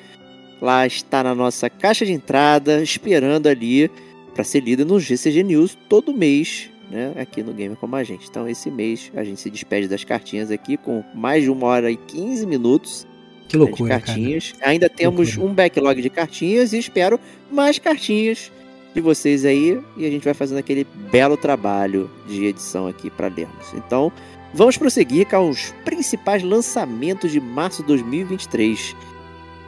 lá 0.61 0.87
está 0.87 1.25
na 1.25 1.35
nossa 1.35 1.71
caixa 1.71 2.05
de 2.05 2.13
entrada, 2.13 2.83
esperando 2.83 3.47
ali 3.47 3.91
para 4.37 4.45
ser 4.45 4.61
lida 4.61 4.85
no 4.85 5.01
GCG 5.01 5.43
News 5.43 5.77
todo 5.89 6.13
mês, 6.13 6.69
né, 6.91 7.15
aqui 7.17 7.43
no 7.43 7.55
Gamer 7.55 7.75
Como 7.79 7.97
a 7.97 8.05
Gente. 8.05 8.29
Então, 8.29 8.47
esse 8.47 8.71
mês 8.71 9.11
a 9.17 9.25
gente 9.25 9.41
se 9.41 9.49
despede 9.49 9.89
das 9.89 10.05
cartinhas 10.05 10.51
aqui 10.51 10.77
com 10.77 11.03
mais 11.15 11.43
de 11.43 11.51
uma 11.51 11.67
hora 11.67 11.91
e 11.91 11.97
15 11.97 12.45
minutos 12.47 13.07
Que 13.49 13.57
né, 13.57 13.65
de 13.65 13.71
loucura, 13.71 13.99
cara. 13.99 14.03
cartinhas. 14.03 14.53
Ainda 14.61 14.91
temos 14.91 15.29
Loucura. 15.31 15.51
um 15.51 15.55
backlog 15.55 16.03
de 16.03 16.11
cartinhas 16.11 16.75
e 16.75 16.79
espero 16.79 17.19
mais 17.51 17.79
cartinhas 17.79 18.53
de 18.95 19.01
vocês 19.01 19.47
aí 19.47 19.81
e 19.97 20.05
a 20.05 20.11
gente 20.11 20.23
vai 20.23 20.35
fazendo 20.35 20.59
aquele 20.59 20.87
belo 21.11 21.39
trabalho 21.39 22.11
de 22.29 22.45
edição 22.45 22.87
aqui 22.87 23.09
para 23.09 23.29
lermos. 23.29 23.73
Então, 23.73 24.13
vamos 24.53 24.77
prosseguir 24.77 25.27
com 25.27 25.49
os 25.49 25.73
principais 25.83 26.43
lançamentos 26.43 27.33
de 27.33 27.41
março 27.41 27.81
de 27.81 27.89
2023. 27.89 28.95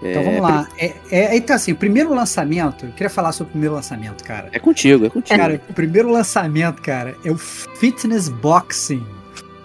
Então 0.03 0.23
vamos 0.23 0.41
lá. 0.41 0.69
É, 0.79 0.95
é, 1.11 1.37
então, 1.37 1.57
assim, 1.57 1.73
o 1.73 1.77
primeiro 1.77 2.15
lançamento, 2.15 2.87
eu 2.87 2.93
queria 2.93 3.11
falar 3.11 3.33
sobre 3.33 3.51
o 3.51 3.53
primeiro 3.53 3.75
lançamento, 3.75 4.23
cara. 4.25 4.49
É 4.53 4.59
contigo, 4.59 5.07
é 5.07 5.11
contigo. 5.11 5.39
Cara, 5.39 5.61
o 5.69 5.73
primeiro 5.73 6.11
lançamento, 6.11 6.81
cara, 6.83 7.17
é 7.25 7.31
o 7.31 7.37
Fitness 7.37 8.29
Boxing 8.29 9.05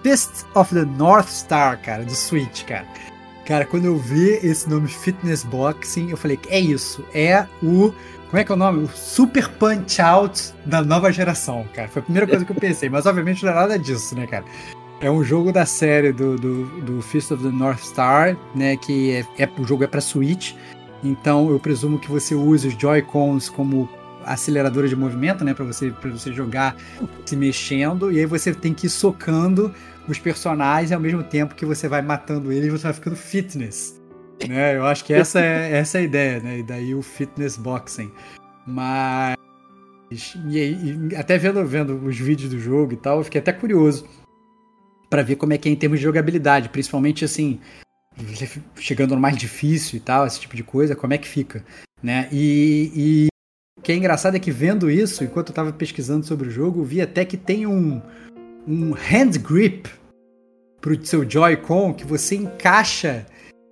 Fist 0.04 0.44
of 0.54 0.74
the 0.74 0.84
North 0.84 1.28
Star, 1.28 1.80
cara, 1.80 2.04
do 2.04 2.14
Switch, 2.14 2.64
cara. 2.64 2.84
Cara, 3.46 3.64
quando 3.64 3.86
eu 3.86 3.96
vi 3.96 4.38
esse 4.42 4.68
nome 4.68 4.86
Fitness 4.86 5.42
Boxing, 5.44 6.10
eu 6.10 6.16
falei, 6.16 6.38
é 6.48 6.60
isso, 6.60 7.02
é 7.14 7.46
o. 7.62 7.92
Como 8.28 8.40
é 8.40 8.44
que 8.44 8.52
é 8.52 8.54
o 8.54 8.58
nome? 8.58 8.84
O 8.84 8.88
Super 8.88 9.48
Punch 9.48 10.02
Out 10.02 10.52
da 10.66 10.82
nova 10.82 11.10
geração, 11.12 11.64
cara. 11.72 11.88
Foi 11.88 12.00
a 12.00 12.02
primeira 12.02 12.26
coisa 12.26 12.44
que 12.44 12.50
eu 12.50 12.56
pensei, 12.56 12.88
mas 12.90 13.06
obviamente 13.06 13.44
não 13.44 13.52
é 13.52 13.54
nada 13.54 13.78
disso, 13.78 14.14
né, 14.14 14.26
cara? 14.26 14.44
É 15.04 15.10
um 15.10 15.22
jogo 15.22 15.52
da 15.52 15.66
série 15.66 16.12
do, 16.12 16.36
do, 16.38 16.64
do 16.80 17.02
Fist 17.02 17.30
of 17.30 17.42
the 17.42 17.50
North 17.50 17.80
Star, 17.80 18.38
né? 18.54 18.74
Que 18.74 19.10
é, 19.36 19.42
é- 19.42 19.50
o 19.58 19.64
jogo 19.66 19.84
é 19.84 19.86
pra 19.86 20.00
Switch. 20.00 20.54
Então 21.02 21.50
eu 21.50 21.60
presumo 21.60 21.98
que 21.98 22.10
você 22.10 22.34
use 22.34 22.68
os 22.68 22.74
Joy-Cons 22.80 23.50
como 23.50 23.86
aceleradora 24.24 24.88
de 24.88 24.96
movimento, 24.96 25.44
né? 25.44 25.52
Pra 25.52 25.66
você, 25.66 25.90
pra 25.90 26.10
você 26.10 26.32
jogar 26.32 26.74
se 27.26 27.36
mexendo. 27.36 28.10
E 28.10 28.18
aí 28.18 28.24
você 28.24 28.54
tem 28.54 28.72
que 28.72 28.86
ir 28.86 28.88
socando 28.88 29.70
os 30.08 30.18
personagens 30.18 30.90
ao 30.90 30.98
mesmo 31.00 31.22
tempo 31.22 31.54
que 31.54 31.66
você 31.66 31.86
vai 31.86 32.00
matando 32.00 32.50
eles, 32.50 32.72
você 32.72 32.84
vai 32.84 32.94
ficando 32.94 33.14
fitness. 33.16 34.00
Né? 34.48 34.74
Eu 34.78 34.86
acho 34.86 35.04
que 35.04 35.12
essa 35.12 35.38
é, 35.38 35.72
essa 35.76 35.98
é 35.98 36.00
a 36.00 36.04
ideia, 36.04 36.40
né? 36.40 36.58
E 36.60 36.62
daí 36.62 36.94
o 36.94 37.02
fitness 37.02 37.58
boxing. 37.58 38.10
Mas. 38.66 39.36
E, 40.48 40.58
aí- 40.58 40.98
e 41.12 41.14
até 41.16 41.36
vendo, 41.36 41.62
vendo 41.66 41.94
os 42.06 42.16
vídeos 42.18 42.48
do 42.50 42.58
jogo 42.58 42.94
e 42.94 42.96
tal, 42.96 43.18
eu 43.18 43.24
fiquei 43.24 43.42
até 43.42 43.52
curioso 43.52 44.06
pra 45.08 45.22
ver 45.22 45.36
como 45.36 45.52
é 45.52 45.58
que 45.58 45.68
é 45.68 45.72
em 45.72 45.76
termos 45.76 45.98
de 45.98 46.04
jogabilidade, 46.04 46.68
principalmente 46.68 47.24
assim, 47.24 47.60
chegando 48.76 49.14
no 49.14 49.20
mais 49.20 49.36
difícil 49.36 49.96
e 49.96 50.00
tal, 50.00 50.26
esse 50.26 50.40
tipo 50.40 50.56
de 50.56 50.62
coisa, 50.62 50.96
como 50.96 51.12
é 51.12 51.18
que 51.18 51.28
fica, 51.28 51.64
né? 52.02 52.28
E, 52.32 52.92
e 52.94 53.26
o 53.78 53.82
que 53.82 53.92
é 53.92 53.96
engraçado 53.96 54.36
é 54.36 54.40
que 54.40 54.50
vendo 54.50 54.90
isso, 54.90 55.24
enquanto 55.24 55.48
eu 55.48 55.54
tava 55.54 55.72
pesquisando 55.72 56.24
sobre 56.24 56.48
o 56.48 56.50
jogo, 56.50 56.84
vi 56.84 57.00
até 57.00 57.24
que 57.24 57.36
tem 57.36 57.66
um, 57.66 58.00
um 58.66 58.94
hand 58.94 59.38
grip 59.42 59.90
pro 60.80 61.04
seu 61.04 61.28
Joy-Con 61.28 61.94
que 61.94 62.04
você 62.04 62.36
encaixa 62.36 63.26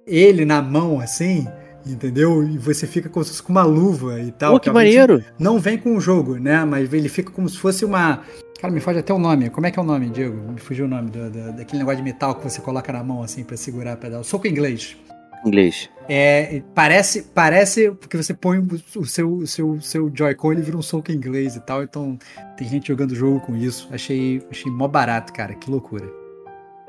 ele 0.07 0.45
na 0.45 0.61
mão 0.61 1.01
assim, 1.01 1.47
entendeu? 1.87 2.43
E 2.47 2.57
você 2.59 2.87
fica 2.87 3.09
como 3.09 3.25
se 3.25 3.31
fosse 3.31 3.43
com 3.43 3.53
uma 3.53 3.63
luva 3.65 4.21
e 4.21 4.31
tal. 4.33 4.55
Pô, 4.55 4.61
que 4.61 4.71
maneiro! 4.71 5.25
Não 5.39 5.59
vem 5.59 5.77
com 5.79 5.97
o 5.97 6.01
jogo, 6.01 6.37
né? 6.37 6.65
Mas 6.65 6.93
ele 6.93 7.09
fica 7.09 7.31
como 7.31 7.49
se 7.49 7.59
fosse 7.59 7.85
uma. 7.85 8.23
Cara, 8.61 8.73
me 8.73 8.81
foge 8.81 8.99
até 9.01 9.13
o 9.13 9.19
nome. 9.19 9.51
Como 9.51 9.67
é 9.67 9.71
que 9.71 9.79
é 9.79 9.83
o 9.83 9.85
nome, 9.85 10.09
Diego? 10.11 10.37
Me 10.53 10.61
fugiu 10.61 10.85
o 10.85 10.89
nome 10.89 11.11
do- 11.11 11.31
do- 11.31 11.53
daquele 11.53 11.79
negócio 11.79 11.99
de 11.99 12.05
metal 12.05 12.35
que 12.37 12.45
você 12.49 12.61
coloca 12.61 12.93
na 12.93 13.03
mão 13.03 13.23
assim 13.23 13.43
pra 13.43 13.57
segurar 13.57 13.95
a 13.95 13.97
pedal. 13.97 14.23
Soco 14.23 14.47
inglês. 14.47 14.97
Inglês. 15.45 15.91
É, 16.09 16.63
parece, 16.73 17.23
parece 17.35 17.91
porque 17.91 18.17
você 18.17 18.33
põe 18.33 18.65
o 18.95 19.05
seu, 19.05 19.33
o 19.39 19.47
seu, 19.49 19.81
seu 19.81 20.09
Joy-Con 20.15 20.53
ele 20.53 20.63
vira 20.63 20.77
um 20.77 20.83
soco 20.83 21.11
inglês 21.11 21.57
e 21.57 21.61
tal. 21.61 21.83
Então 21.83 22.17
tem 22.57 22.69
gente 22.69 22.87
jogando 22.87 23.13
jogo 23.17 23.41
com 23.41 23.57
isso. 23.57 23.89
Achei, 23.91 24.41
achei 24.49 24.71
mó 24.71 24.87
barato, 24.87 25.33
cara. 25.33 25.55
Que 25.55 25.69
loucura. 25.69 26.22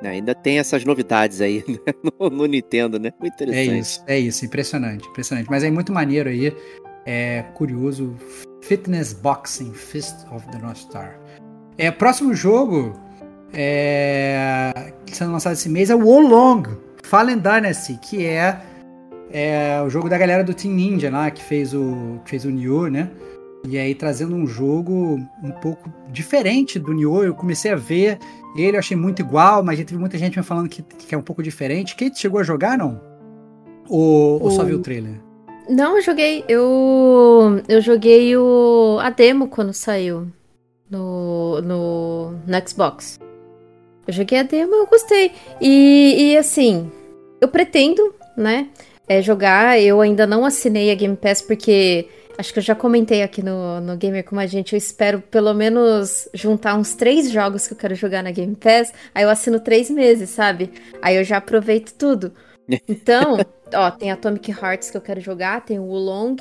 Ainda 0.02 0.36
tem 0.36 0.60
essas 0.60 0.84
novidades 0.84 1.42
aí 1.42 1.64
né, 1.68 1.94
no, 2.20 2.30
no 2.30 2.46
Nintendo, 2.46 3.00
né? 3.00 3.12
Muito 3.20 3.34
É 3.34 3.44
interessante. 3.44 3.80
isso, 3.80 4.04
é 4.08 4.20
isso. 4.20 4.46
Impressionante, 4.46 5.08
impressionante. 5.08 5.50
Mas 5.50 5.64
é 5.64 5.72
muito 5.72 5.92
maneiro 5.94 6.30
aí. 6.30 6.56
É 7.06 7.44
curioso. 7.54 8.16
Fitness 8.62 9.14
Boxing 9.14 9.74
Fist 9.74 10.26
of 10.32 10.48
the 10.50 10.58
North 10.58 10.78
Star. 10.78 11.20
É, 11.78 11.92
próximo 11.92 12.34
jogo 12.34 12.94
é, 13.54 14.94
sendo 15.12 15.32
lançado 15.32 15.54
esse 15.54 15.70
mês 15.70 15.90
é 15.90 15.96
o 15.96 16.00
Wolong 16.00 16.64
Fallen 17.04 17.38
Dynasty, 17.38 18.00
que 18.02 18.26
é, 18.26 18.60
é 19.32 19.82
o 19.86 19.90
jogo 19.90 20.10
da 20.10 20.18
galera 20.18 20.44
do 20.44 20.54
Team 20.54 20.74
Ninja 20.74 21.12
lá, 21.12 21.30
que 21.30 21.44
fez 21.44 21.74
o, 21.74 22.20
que 22.24 22.32
fez 22.32 22.46
o 22.46 22.50
Nioh, 22.50 22.90
né? 22.90 23.10
E 23.68 23.78
aí 23.78 23.94
trazendo 23.94 24.36
um 24.36 24.48
jogo 24.48 25.20
um 25.44 25.52
pouco 25.62 25.92
diferente 26.10 26.80
do 26.80 26.94
Nioh. 26.94 27.24
Eu 27.24 27.36
comecei 27.36 27.72
a 27.72 27.76
ver 27.76 28.18
ele, 28.56 28.78
eu 28.78 28.80
achei 28.80 28.96
muito 28.96 29.22
igual, 29.22 29.64
mas 29.64 29.80
já 29.80 29.86
teve 29.86 30.00
muita 30.00 30.18
gente 30.18 30.38
me 30.38 30.44
falando 30.44 30.70
que, 30.70 30.82
que 30.82 31.14
é 31.16 31.18
um 31.18 31.22
pouco 31.22 31.42
diferente. 31.42 31.96
Kate 31.96 32.20
chegou 32.20 32.40
a 32.40 32.44
jogar, 32.44 32.78
não? 32.78 33.02
Ou, 33.90 34.42
ou 34.42 34.52
só 34.52 34.62
O- 34.62 34.66
viu 34.66 34.78
o 34.78 34.82
trailer? 34.82 35.20
Não, 35.70 35.96
eu 35.96 36.02
joguei. 36.02 36.44
Eu, 36.48 37.62
eu 37.70 37.82
joguei 37.82 38.36
o, 38.36 38.98
a 39.02 39.10
demo 39.10 39.48
quando 39.48 39.74
saiu 39.74 40.28
no, 40.90 41.62
no, 41.62 42.32
no 42.32 42.68
Xbox. 42.70 43.20
Eu 44.06 44.14
joguei 44.14 44.40
a 44.40 44.44
demo 44.44 44.74
e 44.76 44.80
eu 44.80 44.88
gostei. 44.88 45.32
E, 45.62 46.32
e 46.34 46.38
assim, 46.38 46.92
eu 47.40 47.48
pretendo, 47.48 48.14
né? 48.38 48.68
é 49.08 49.22
jogar. 49.22 49.80
Eu 49.82 50.02
ainda 50.02 50.26
não 50.26 50.46
assinei 50.46 50.92
a 50.92 50.96
Game 50.96 51.16
Pass 51.16 51.42
porque 51.42 52.08
acho 52.38 52.54
que 52.54 52.60
eu 52.60 52.64
já 52.64 52.76
comentei 52.76 53.22
aqui 53.24 53.44
no, 53.44 53.80
no 53.82 53.96
Gamer 53.98 54.24
Como 54.24 54.40
a 54.42 54.46
Gente. 54.46 54.74
Eu 54.74 54.78
espero 54.78 55.22
pelo 55.22 55.54
menos 55.54 56.28
juntar 56.34 56.76
uns 56.76 56.94
três 56.94 57.30
jogos 57.32 57.68
que 57.68 57.74
eu 57.74 57.78
quero 57.78 57.96
jogar 57.96 58.24
na 58.24 58.32
Game 58.32 58.56
Pass. 58.56 58.92
Aí 59.14 59.24
eu 59.24 59.30
assino 59.30 59.60
três 59.60 59.90
meses, 59.90 60.30
sabe? 60.30 60.72
Aí 61.02 61.16
eu 61.16 61.24
já 61.24 61.38
aproveito 61.38 61.94
tudo. 61.94 62.32
Então, 62.88 63.38
ó, 63.76 63.92
tem 63.92 64.10
Atomic 64.10 64.50
Hearts 64.50 64.90
que 64.90 64.96
eu 64.96 65.02
quero 65.02 65.20
jogar, 65.20 65.66
tem 65.66 65.80
o 65.80 65.84
Wulong 65.84 66.38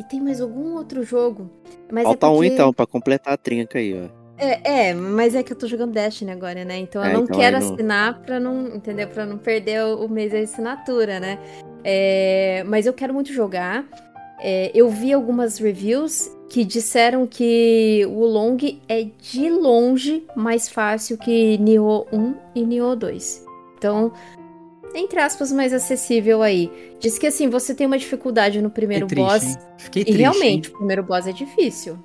e 0.00 0.04
tem 0.10 0.20
mais 0.20 0.40
algum 0.40 0.74
outro 0.74 1.04
jogo. 1.04 1.48
Mas 1.90 2.02
Falta 2.02 2.26
é 2.26 2.30
porque... 2.30 2.40
um 2.40 2.44
então, 2.44 2.72
pra 2.72 2.84
completar 2.84 3.34
a 3.34 3.36
trinca 3.36 3.78
aí, 3.78 3.94
ó. 3.94 4.22
É, 4.38 4.88
é, 4.88 4.94
mas 4.94 5.36
é 5.36 5.42
que 5.44 5.52
eu 5.52 5.56
tô 5.56 5.68
jogando 5.68 5.92
Destiny 5.92 6.32
agora, 6.32 6.64
né? 6.64 6.78
Então 6.78 7.00
eu 7.04 7.10
É, 7.10 7.12
não 7.12 7.22
então 7.22 7.38
quero 7.38 7.60
não- 7.60 7.72
assinar 7.74 8.18
pra 8.22 8.40
não, 8.40 8.74
entendeu? 8.74 9.06
Pra 9.06 9.24
não 9.24 9.38
perder 9.38 9.84
o, 9.84 10.08
mês 10.08 10.32
da 10.32 10.38
assinatura, 10.40 11.20
né? 11.20 11.38
É, 11.84 12.64
mas 12.66 12.84
eu 12.84 12.92
quero 12.92 13.14
muito 13.14 13.32
jogar. 13.32 13.84
É, 14.44 14.70
eu 14.74 14.88
vi 14.90 15.12
algumas 15.12 15.58
reviews 15.58 16.28
que 16.48 16.64
disseram 16.64 17.26
que 17.26 18.04
o 18.10 18.24
Long 18.26 18.56
é 18.88 19.06
de 19.20 19.48
longe 19.48 20.24
mais 20.36 20.68
fácil 20.68 21.16
que 21.16 21.56
Nioh 21.58 22.06
1 22.12 22.34
e 22.56 22.66
Nioh 22.66 22.96
2. 22.96 23.44
Então, 23.78 24.12
entre 24.94 25.20
aspas, 25.20 25.52
mais 25.52 25.72
acessível 25.72 26.42
aí. 26.42 26.70
Diz 26.98 27.18
que 27.18 27.26
assim, 27.28 27.48
você 27.48 27.72
tem 27.74 27.86
uma 27.86 27.96
dificuldade 27.98 28.60
no 28.60 28.68
primeiro 28.68 29.06
triste, 29.06 29.24
boss. 29.26 29.42
hein? 29.44 29.56
Fiquei 29.78 30.02
E 30.02 30.04
triste. 30.06 30.20
realmente, 30.20 30.68
hein? 30.68 30.74
o 30.74 30.78
primeiro 30.78 31.02
boss 31.04 31.26
é 31.26 31.32
difícil. 31.32 31.96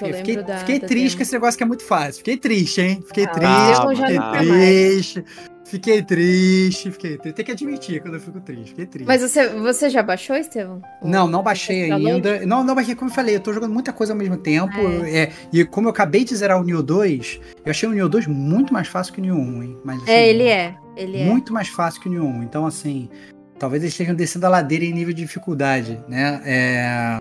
Eu 0.00 0.08
Eu 0.08 0.14
fiquei, 0.14 0.36
da. 0.36 0.58
fiquei 0.58 0.78
da 0.78 0.86
triste 0.86 1.04
demo. 1.08 1.16
com 1.16 1.22
esse 1.22 1.32
negócio 1.32 1.58
que 1.58 1.62
é 1.64 1.66
muito 1.66 1.82
fácil. 1.84 2.18
Fiquei 2.18 2.36
triste, 2.36 2.80
hein? 2.80 3.02
Fiquei 3.06 3.24
Ah, 3.24 3.28
triste, 3.28 4.00
já 4.00 4.06
fiquei 4.06 4.48
triste. 4.48 5.24
Fiquei 5.68 6.02
triste, 6.02 6.90
fiquei 6.90 7.18
triste. 7.18 7.36
Tem 7.36 7.44
que 7.44 7.52
admitir 7.52 8.00
quando 8.00 8.14
eu 8.14 8.20
fico 8.20 8.40
triste. 8.40 8.70
Fiquei 8.70 8.86
triste. 8.86 9.06
Mas 9.06 9.20
você, 9.20 9.50
você 9.50 9.90
já 9.90 10.02
baixou, 10.02 10.34
Estevão? 10.34 10.80
Não, 11.02 11.28
não 11.28 11.42
baixei 11.42 11.90
download? 11.90 12.26
ainda. 12.26 12.46
Não, 12.46 12.64
não 12.64 12.74
baixei, 12.74 12.94
como 12.94 13.10
eu 13.10 13.14
falei, 13.14 13.36
eu 13.36 13.40
tô 13.40 13.52
jogando 13.52 13.74
muita 13.74 13.92
coisa 13.92 14.14
ao 14.14 14.18
mesmo 14.18 14.38
tempo. 14.38 14.78
É, 15.04 15.30
e 15.52 15.66
como 15.66 15.88
eu 15.88 15.90
acabei 15.90 16.24
de 16.24 16.34
zerar 16.34 16.58
o 16.58 16.64
Neo 16.64 16.82
2, 16.82 17.40
eu 17.66 17.70
achei 17.70 17.86
o 17.86 17.92
Neo 17.92 18.08
2 18.08 18.26
muito 18.26 18.72
mais 18.72 18.88
fácil 18.88 19.12
que 19.12 19.20
o 19.20 19.22
Neo 19.22 19.36
1, 19.36 19.62
hein? 19.62 19.78
Mas, 19.84 20.02
assim, 20.02 20.10
É, 20.10 20.28
ele 20.28 20.44
é. 20.44 20.74
Ele 20.96 21.18
é. 21.18 21.24
Muito 21.26 21.52
mais 21.52 21.68
fácil 21.68 22.00
que 22.00 22.08
o 22.08 22.12
Neo 22.12 22.24
1. 22.24 22.42
Então, 22.44 22.64
assim, 22.64 23.10
talvez 23.58 23.82
eles 23.82 23.92
estejam 23.92 24.14
descendo 24.14 24.46
a 24.46 24.48
ladeira 24.48 24.86
em 24.86 24.92
nível 24.92 25.12
de 25.12 25.20
dificuldade, 25.20 26.00
né? 26.08 26.40
É... 26.46 27.18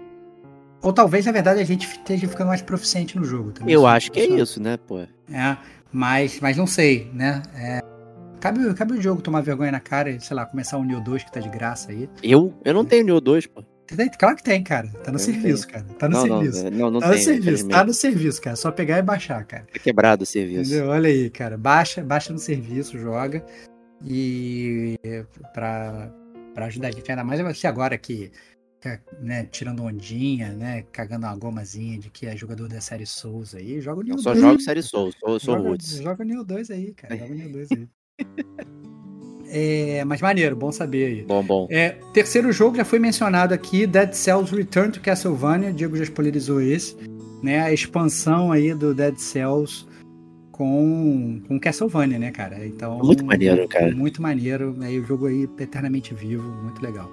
Ou 0.81 0.93
talvez, 0.93 1.25
na 1.25 1.33
verdade, 1.33 1.59
a 1.59 1.65
gente 1.65 1.85
esteja 1.85 2.29
ficando 2.29 2.47
mais 2.47 2.61
proficiente 2.61 3.17
no 3.17 3.25
jogo. 3.25 3.51
também. 3.51 3.73
Eu 3.73 3.81
Isso 3.81 3.87
acho 3.87 4.11
que 4.11 4.19
é 4.21 4.25
isso, 4.25 4.63
né, 4.63 4.77
pô? 4.77 4.99
É, 4.99 5.57
mas, 5.91 6.39
mas 6.39 6.55
não 6.55 6.65
sei, 6.65 7.11
né? 7.13 7.41
É, 7.53 7.81
cabe, 8.39 8.73
cabe 8.73 8.93
o 8.93 9.01
jogo 9.01 9.21
tomar 9.21 9.41
vergonha 9.41 9.71
na 9.71 9.79
cara 9.79 10.09
e, 10.09 10.19
sei 10.19 10.35
lá, 10.35 10.45
começar 10.45 10.77
o 10.77 10.83
Neo 10.83 11.01
2 11.01 11.23
que 11.23 11.31
tá 11.31 11.39
de 11.39 11.49
graça 11.49 11.91
aí. 11.91 12.09
Eu? 12.23 12.53
Eu 12.63 12.73
não 12.73 12.85
tenho 12.85 13.05
Neo 13.05 13.19
2, 13.21 13.47
pô. 13.47 13.63
Tem- 13.87 14.09
Claro 14.19 14.35
que 14.35 14.43
tem, 14.43 14.61
cara. 14.63 14.89
Tá 15.03 15.11
no 15.11 15.15
Eu 15.15 15.19
serviço, 15.19 15.65
cara. 15.67 15.83
Tá 15.97 16.09
no 16.09 16.15
não, 16.17 16.21
serviço. 16.41 16.63
não, 16.65 16.71
não, 16.71 16.91
não 16.91 16.99
tá 16.99 17.07
no 17.07 17.13
tenho, 17.13 17.23
serviço, 17.25 17.67
tá 17.69 17.83
no 17.85 17.93
serviço, 17.93 18.41
cara. 18.41 18.55
Só 18.57 18.69
pegar 18.71 18.97
e 18.97 19.01
baixar, 19.01 19.45
cara. 19.45 19.65
Tá 19.71 19.79
quebrado 19.79 20.23
o 20.23 20.25
serviço. 20.25 20.71
Entendeu? 20.73 20.89
Olha 20.91 21.07
aí, 21.09 21.29
cara. 21.29 21.57
Baixa, 21.57 22.03
baixa 22.03 22.33
no 22.33 22.39
serviço, 22.39 22.97
joga. 22.99 23.45
E 24.03 24.99
pra, 25.53 26.11
pra 26.53 26.65
ajudar 26.65 26.89
a 26.89 26.91
gente, 26.91 27.09
ainda 27.09 27.23
mais 27.23 27.39
você 27.41 27.65
agora 27.65 27.97
que, 27.97 28.29
que, 28.81 28.99
né, 29.21 29.45
tirando 29.45 29.83
ondinha, 29.83 30.51
né? 30.51 30.83
Cagando 30.91 31.25
uma 31.25 31.35
gomazinha 31.35 31.97
de 31.97 32.09
que 32.09 32.27
é 32.27 32.35
jogador 32.35 32.67
da 32.67 32.81
série 32.81 33.05
Souls 33.05 33.55
aí, 33.55 33.79
joga 33.81 34.01
o 34.01 34.03
Neo 34.03 34.15
Eu 34.15 34.19
só 34.19 34.31
2. 34.33 34.41
jogo 34.41 34.59
série 34.61 34.83
Soul, 34.83 35.11
sou, 35.19 35.39
sou 35.39 35.55
joga, 35.57 35.69
Roots. 35.69 35.97
joga 35.97 36.23
o 36.23 36.25
Neo 36.25 36.43
2 36.43 36.69
aí, 36.71 36.93
cara. 36.93 37.15
Joga 37.17 37.31
o 37.31 37.35
Neo 37.35 37.51
2 37.51 37.67
aí. 37.71 37.87
É, 39.49 40.03
mas 40.05 40.21
maneiro, 40.21 40.55
bom 40.55 40.71
saber 40.71 41.05
aí. 41.05 41.21
Bom, 41.23 41.41
bom. 41.43 41.67
É, 41.69 41.95
terceiro 42.13 42.51
jogo 42.51 42.75
já 42.75 42.83
foi 42.83 42.99
mencionado 42.99 43.53
aqui, 43.53 43.87
Dead 43.87 44.13
Cells 44.13 44.53
Return 44.53 44.91
to 44.91 44.99
Castlevania. 44.99 45.69
O 45.69 45.73
Diego 45.73 45.95
já 45.95 46.03
spoilerizou 46.03 46.61
esse. 46.61 46.95
Né, 47.41 47.61
a 47.61 47.71
expansão 47.71 48.51
aí 48.51 48.73
do 48.73 48.95
Dead 48.95 49.15
Cells 49.17 49.85
com, 50.51 51.39
com 51.47 51.59
Castlevania, 51.59 52.17
né, 52.17 52.31
cara? 52.31 52.65
Então, 52.65 52.97
Muito 52.99 53.23
maneiro, 53.23 53.67
cara. 53.67 53.95
Muito 53.95 54.21
maneiro. 54.21 54.75
Aí 54.81 54.99
o 54.99 55.05
jogo 55.05 55.27
aí 55.27 55.47
eternamente 55.59 56.13
vivo, 56.13 56.49
muito 56.63 56.81
legal. 56.81 57.09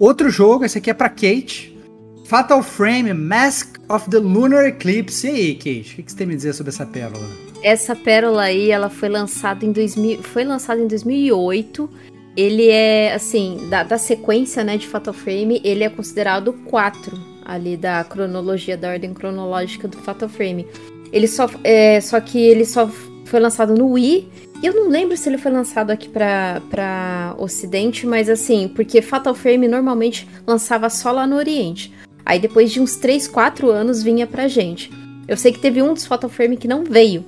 Outro 0.00 0.30
jogo, 0.30 0.64
esse 0.64 0.78
aqui 0.78 0.90
é 0.90 0.94
pra 0.94 1.08
Kate. 1.08 1.78
Fatal 2.24 2.62
Frame, 2.62 3.12
Mask 3.12 3.76
of 3.88 4.08
the 4.08 4.18
Lunar 4.18 4.64
Eclipse. 4.64 5.26
E 5.26 5.30
aí, 5.30 5.54
Kate, 5.54 5.92
o 5.92 5.96
que 5.96 6.02
que 6.02 6.10
você 6.10 6.16
tem 6.16 6.24
a 6.24 6.28
me 6.28 6.36
dizer 6.36 6.54
sobre 6.54 6.70
essa 6.70 6.86
pérola? 6.86 7.51
Essa 7.62 7.94
pérola 7.94 8.42
aí, 8.42 8.70
ela 8.70 8.90
foi 8.90 9.08
lançada 9.08 9.64
em 9.64 9.72
2000, 9.72 10.22
foi 10.22 10.44
lançada 10.44 10.80
em 10.80 10.86
2008. 10.86 11.88
Ele 12.36 12.68
é, 12.68 13.12
assim, 13.12 13.68
da, 13.68 13.82
da 13.82 13.98
sequência, 13.98 14.64
né, 14.64 14.76
de 14.76 14.88
Fatal 14.88 15.12
Frame, 15.12 15.60
ele 15.62 15.84
é 15.84 15.88
considerado 15.88 16.48
o 16.48 16.52
4 16.64 17.32
ali 17.44 17.76
da 17.76 18.02
cronologia, 18.04 18.76
da 18.76 18.90
ordem 18.90 19.12
cronológica 19.12 19.86
do 19.86 19.98
Fatal 19.98 20.28
Frame. 20.28 20.66
Ele 21.12 21.28
só, 21.28 21.48
é, 21.62 22.00
só 22.00 22.18
que 22.20 22.40
ele 22.40 22.64
só 22.64 22.88
foi 23.26 23.38
lançado 23.38 23.74
no 23.74 23.92
Wii. 23.92 24.28
Eu 24.62 24.74
não 24.74 24.88
lembro 24.88 25.16
se 25.16 25.28
ele 25.28 25.38
foi 25.38 25.50
lançado 25.50 25.90
aqui 25.90 26.08
pra, 26.08 26.62
pra 26.70 27.34
Ocidente, 27.38 28.06
mas 28.06 28.28
assim, 28.28 28.68
porque 28.68 29.02
Fatal 29.02 29.34
Frame 29.34 29.68
normalmente 29.68 30.26
lançava 30.46 30.88
só 30.88 31.10
lá 31.10 31.26
no 31.26 31.36
Oriente. 31.36 31.92
Aí 32.24 32.38
depois 32.38 32.70
de 32.70 32.80
uns 32.80 32.96
3, 32.96 33.28
4 33.28 33.70
anos 33.70 34.02
vinha 34.02 34.26
pra 34.26 34.48
gente. 34.48 34.90
Eu 35.26 35.36
sei 35.36 35.52
que 35.52 35.58
teve 35.58 35.82
um 35.82 35.92
dos 35.92 36.06
Fatal 36.06 36.30
Frame 36.30 36.56
que 36.56 36.68
não 36.68 36.84
veio. 36.84 37.24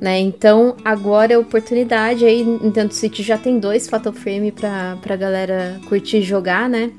Né? 0.00 0.20
Então 0.20 0.76
agora 0.84 1.32
é 1.32 1.38
oportunidade 1.38 2.24
aí, 2.24 2.44
Nintendo 2.44 2.94
Switch 2.94 3.20
já 3.20 3.36
tem 3.36 3.58
dois 3.58 3.88
Fatal 3.88 4.12
Frame 4.12 4.52
pra, 4.52 4.96
pra 5.02 5.16
galera 5.16 5.80
curtir 5.88 6.22
jogar, 6.22 6.68
né? 6.68 6.92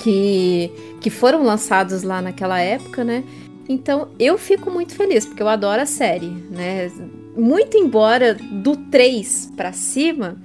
Que, 0.00 0.70
que 1.00 1.10
foram 1.10 1.44
lançados 1.44 2.02
lá 2.02 2.20
naquela 2.20 2.60
época, 2.60 3.04
né? 3.04 3.22
Então 3.68 4.08
eu 4.18 4.36
fico 4.36 4.70
muito 4.70 4.94
feliz, 4.94 5.24
porque 5.24 5.42
eu 5.42 5.48
adoro 5.48 5.80
a 5.80 5.86
série, 5.86 6.28
né? 6.28 6.90
Muito 7.36 7.76
embora 7.76 8.34
do 8.34 8.76
3 8.76 9.52
pra 9.56 9.72
cima, 9.72 10.36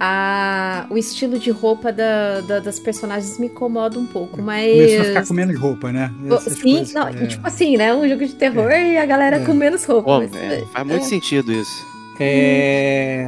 a, 0.00 0.86
o 0.90 0.98
estilo 0.98 1.38
de 1.38 1.50
roupa 1.50 1.92
da- 1.92 2.40
da- 2.40 2.58
das 2.60 2.78
personagens 2.78 3.38
me 3.38 3.46
incomoda 3.46 3.98
um 3.98 4.06
pouco, 4.06 4.40
mas. 4.42 4.72
Começou 4.72 5.00
a 5.00 5.04
ficar 5.04 5.26
com 5.26 5.34
menos 5.34 5.58
roupa, 5.58 5.92
né? 5.92 6.10
Essas 6.30 6.54
Sim, 6.54 6.62
coisas, 6.76 6.92
não, 6.94 7.08
é. 7.08 7.26
tipo 7.26 7.46
assim, 7.46 7.76
né? 7.76 7.94
Um 7.94 8.08
jogo 8.08 8.26
de 8.26 8.34
terror 8.34 8.70
e 8.72 8.96
a 8.98 9.06
galera 9.06 9.36
É. 9.36 9.44
com 9.44 9.54
menos 9.54 9.84
roupa. 9.84 10.04
Pô, 10.04 10.18
mas- 10.18 10.34
é, 10.34 10.64
faz 10.72 10.86
muito 10.86 11.04
sentido 11.06 11.52
isso. 11.52 11.86
É, 12.20 13.26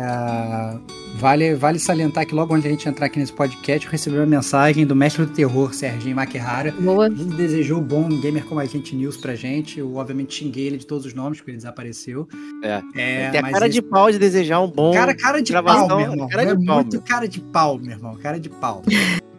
Vale, 1.18 1.54
vale 1.54 1.78
salientar 1.78 2.26
que 2.26 2.34
logo 2.34 2.52
antes 2.52 2.64
de 2.64 2.68
a 2.68 2.70
gente 2.72 2.88
entrar 2.88 3.06
aqui 3.06 3.18
nesse 3.18 3.32
podcast, 3.32 3.86
eu 3.86 3.90
recebi 3.90 4.16
uma 4.16 4.26
mensagem 4.26 4.86
do 4.86 4.94
mestre 4.94 5.24
do 5.24 5.32
terror, 5.32 5.72
Serginho 5.72 6.14
Maquihara. 6.14 6.72
Boa. 6.72 7.06
Ele 7.06 7.24
desejou 7.34 7.80
bom 7.80 8.06
gamer 8.20 8.44
como 8.44 8.60
a 8.60 8.64
gente 8.66 8.94
news 8.94 9.16
pra 9.16 9.34
gente. 9.34 9.78
Eu, 9.80 9.94
obviamente, 9.96 10.34
xinguei 10.34 10.66
ele 10.66 10.76
de 10.76 10.86
todos 10.86 11.06
os 11.06 11.14
nomes, 11.14 11.38
porque 11.38 11.52
ele 11.52 11.56
desapareceu. 11.56 12.28
É. 12.62 12.82
É, 12.94 13.30
Tem 13.30 13.40
a 13.40 13.50
cara 13.50 13.66
esse- 13.66 13.74
de 13.74 13.82
pau 13.82 14.10
de 14.10 14.18
desejar 14.18 14.60
um 14.60 14.70
bom. 14.70 14.92
Cara, 14.92 15.14
cara 15.14 15.42
de 15.42 15.50
gravação, 15.50 15.88
pau, 15.88 15.96
meu 15.98 16.10
irmão. 16.12 16.28
cara 16.28 16.44
de 16.44 16.52
é 16.62 16.66
pau, 16.66 16.74
muito 16.76 16.92
meu. 16.92 17.02
cara 17.02 17.26
de 17.28 17.40
pau, 17.40 17.78
meu 17.78 17.90
irmão. 17.92 18.16
Cara 18.16 18.38
de 18.38 18.50
pau. 18.50 18.82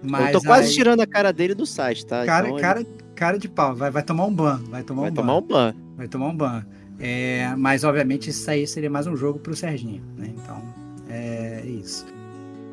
Mas 0.02 0.34
eu 0.34 0.42
tô 0.42 0.48
quase 0.48 0.70
aí- 0.70 0.74
tirando 0.74 1.02
a 1.02 1.08
cara 1.08 1.32
dele 1.32 1.54
do 1.54 1.66
site, 1.66 2.06
tá? 2.06 2.26
Cara, 2.26 2.48
Então 2.48 2.58
ele 2.58 2.62
cara, 2.62 2.86
cara 3.14 3.38
de 3.38 3.48
pau. 3.48 3.76
Vai, 3.76 3.92
vai 3.92 4.02
tomar 4.04 4.26
um 4.26 4.34
ban. 4.34 4.60
Vai 4.70 4.82
tomar 4.84 5.02
vai 5.04 5.12
um 5.12 5.14
tomar 5.14 5.34
ban. 5.34 5.38
um 5.40 5.48
ban. 5.48 5.76
Vai 5.96 6.08
tomar 6.08 6.28
um 6.28 6.36
ban. 6.36 6.66
É, 7.00 7.54
mas, 7.56 7.84
obviamente, 7.84 8.32
isso 8.32 8.50
aí 8.50 8.66
seria 8.66 8.90
mais 8.90 9.06
um 9.06 9.16
jogo 9.16 9.38
pro 9.38 9.56
Serginho, 9.56 10.02
né? 10.18 10.30
Então, 10.36 10.60
é 11.10 11.64
isso. 11.66 12.06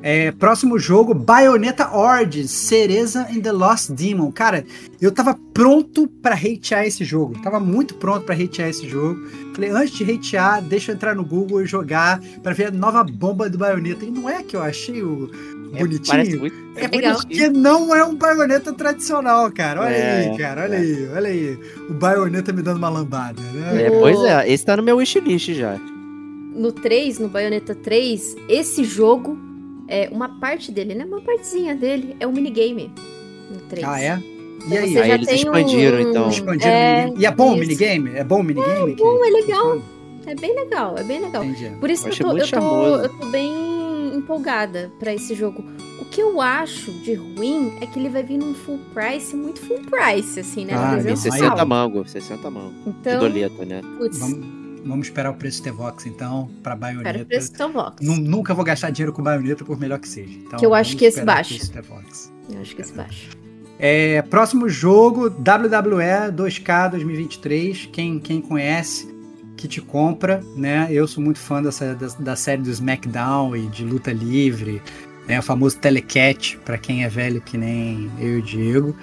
É, 0.07 0.31
próximo 0.33 0.79
jogo, 0.79 1.15
Bayonetta 1.15 1.97
Origins, 1.97 2.51
Cereza 2.51 3.27
and 3.35 3.41
the 3.41 3.51
Lost 3.53 3.91
Demon. 3.91 4.31
Cara, 4.33 4.63
eu 5.01 5.11
tava 5.11 5.35
pronto 5.55 6.07
pra 6.07 6.35
hatear 6.35 6.85
esse 6.85 7.03
jogo. 7.05 7.39
Tava 7.43 7.59
muito 7.59 7.95
pronto 7.95 8.27
pra 8.27 8.35
hatear 8.35 8.69
esse 8.69 8.87
jogo. 8.87 9.19
Falei, 9.55 9.71
antes 9.71 9.95
de 9.97 10.05
hatear, 10.13 10.61
deixa 10.61 10.93
eu 10.93 10.95
entrar 10.97 11.15
no 11.15 11.25
Google 11.25 11.63
e 11.63 11.67
jogar 11.67 12.21
pra 12.43 12.53
ver 12.53 12.67
a 12.67 12.71
nova 12.71 13.03
bomba 13.03 13.49
do 13.49 13.57
Bayonetta. 13.57 14.05
E 14.05 14.11
não 14.11 14.29
é 14.29 14.43
que 14.43 14.55
eu 14.55 14.61
achei 14.63 15.03
o 15.03 15.31
É, 15.75 15.79
bonitinho. 15.79 16.07
parece 16.07 16.37
muito. 16.37 16.57
É 16.77 16.87
legal. 16.87 17.15
porque 17.17 17.49
não 17.49 17.95
é 17.95 18.05
um 18.05 18.15
baioneta 18.15 18.75
tradicional, 18.75 19.51
cara. 19.53 19.81
Olha 19.81 19.89
É, 19.95 20.29
aí, 20.31 20.37
cara. 20.37 20.65
Olha 20.65 20.75
é. 20.75 20.79
aí, 20.81 21.09
olha 21.15 21.29
aí. 21.31 21.59
O 21.89 21.95
baioneta 21.95 22.53
me 22.53 22.61
dando 22.61 22.77
uma 22.77 22.91
lambada, 22.91 23.41
né? 23.41 23.85
É, 23.85 23.91
pois 23.91 24.19
é, 24.23 24.53
esse 24.53 24.67
tá 24.67 24.77
no 24.77 24.83
meu 24.83 24.99
wishlist 24.99 25.55
já. 25.55 25.79
No 26.55 26.73
3, 26.73 27.19
no 27.19 27.29
Bayonetta 27.29 27.75
3, 27.75 28.37
esse 28.49 28.85
jogo, 28.85 29.37
é 29.89 30.09
uma 30.13 30.29
parte 30.41 30.71
dele, 30.71 30.95
né? 30.95 31.05
Uma 31.05 31.21
partezinha 31.21 31.75
dele 31.75 32.15
é 32.21 32.27
um 32.27 32.33
minigame. 32.33 32.91
No 33.51 33.61
3. 33.69 33.85
Ah, 33.87 34.01
é? 34.01 34.19
E 34.19 34.67
Então 34.67 34.79
aí? 34.79 34.93
você 34.93 34.99
Aí 35.01 35.09
já 35.09 35.15
eles 35.15 35.29
expandiram, 35.29 36.01
então. 36.01 36.29
Expandiram 36.31 36.71
é. 36.71 37.13
E 37.17 37.27
é 37.27 37.31
bom 37.31 37.53
o 37.55 37.57
minigame? 37.57 38.11
É 38.15 38.25
bom 38.25 38.41
o 38.41 38.45
minigame? 38.45 38.93
É 38.93 38.97
bom, 38.97 39.25
é 39.25 39.31
legal. 39.31 39.83
É 40.27 40.35
bem 40.35 40.55
legal, 40.55 40.97
é 40.97 41.03
bem 41.03 41.21
legal. 41.21 41.45
Entendi. 41.45 41.77
Por 41.79 41.91
isso 41.91 42.09
Eu 42.09 42.13
que 42.13 42.23
eu 42.23 42.31
tô, 42.31 42.39
eu, 42.39 42.49
tô, 42.49 42.97
eu 43.01 43.09
tô 43.11 43.27
bem 43.27 43.53
empolgada 44.15 44.91
pra 44.99 45.13
esse 45.13 45.35
jogo. 45.35 45.63
O 46.01 46.05
que 46.07 46.21
eu 46.23 46.41
acho 46.41 46.91
de 46.93 47.13
ruim 47.15 47.77
é 47.81 47.87
que 47.87 47.99
ele 47.99 48.09
vai 48.09 48.23
vir 48.23 48.39
num 48.39 48.55
full 48.55 48.79
price, 48.95 49.35
muito 49.37 49.61
full 49.61 49.81
price, 49.81 50.41
assim, 50.41 50.65
né? 50.65 50.73
Ah, 50.75 50.97
Tem 51.03 51.11
Mas 51.11 51.23
300 51.23 51.25
aí- 51.27 51.33
60 51.33 51.57
pau. 51.57 51.67
mango, 51.67 52.09
60 52.09 52.51
mango. 52.51 52.73
De 52.85 52.91
Então, 52.91 53.19
doleta, 53.21 53.65
né? 53.67 53.81
putz, 53.99 54.19
Vamos, 54.19 54.39
Vamos 54.85 55.07
esperar 55.07 55.31
o 55.31 55.35
preço 55.35 55.63
T-Vox, 55.63 56.07
então, 56.07 56.51
pra 56.63 56.75
Espera 56.75 56.93
o 56.93 57.03
baioneta. 57.03 57.25
preço 57.25 57.53
do 57.53 57.69
Vox. 57.73 58.07
Nu- 58.07 58.17
Nunca 58.19 58.53
vou 58.55 58.65
gastar 58.65 58.91
dinheiro 58.91 59.13
com 59.13 59.23
baioneta, 59.23 59.65
por 59.65 59.79
melhor 59.79 59.99
que 59.99 60.09
seja. 60.09 60.33
Então, 60.33 60.59
Que 60.59 60.67
eu 60.67 60.75
acho 60.75 60.97
que 60.97 61.05
esse 61.05 61.23
o 61.23 61.25
baixa. 61.25 61.55
preço 61.55 61.73
T-Vox. 61.73 62.33
Eu 62.51 62.61
acho 62.61 62.77
que 62.77 62.83
esse 62.83 62.93
baixo. 62.93 63.31
É, 63.79 64.23
próximo 64.23 64.69
jogo, 64.69 65.29
WWE 65.31 66.31
2K 66.33 66.91
2023. 66.91 67.87
Quem, 67.93 68.19
quem 68.21 68.41
conhece, 68.41 69.13
que 69.57 69.67
te 69.67 69.81
compra, 69.81 70.43
né? 70.57 70.87
Eu 70.91 71.07
sou 71.09 71.23
muito 71.25 71.39
fã 71.39 71.63
dessa, 71.63 71.95
da, 71.95 72.07
da 72.19 72.37
série 72.37 72.63
do 72.63 72.71
SmackDown 72.71 73.57
e 73.57 73.67
de 73.69 73.85
luta 73.85 74.13
livre, 74.13 74.83
né? 75.27 75.39
O 75.39 75.43
famoso 75.43 75.79
Telecat, 75.79 76.59
pra 76.65 76.77
quem 76.79 77.05
é 77.05 77.09
velho 77.09 77.41
que 77.41 77.57
nem 77.57 78.11
eu 78.21 78.37
e 78.37 78.39
o 78.39 78.43
Diego, 78.43 78.97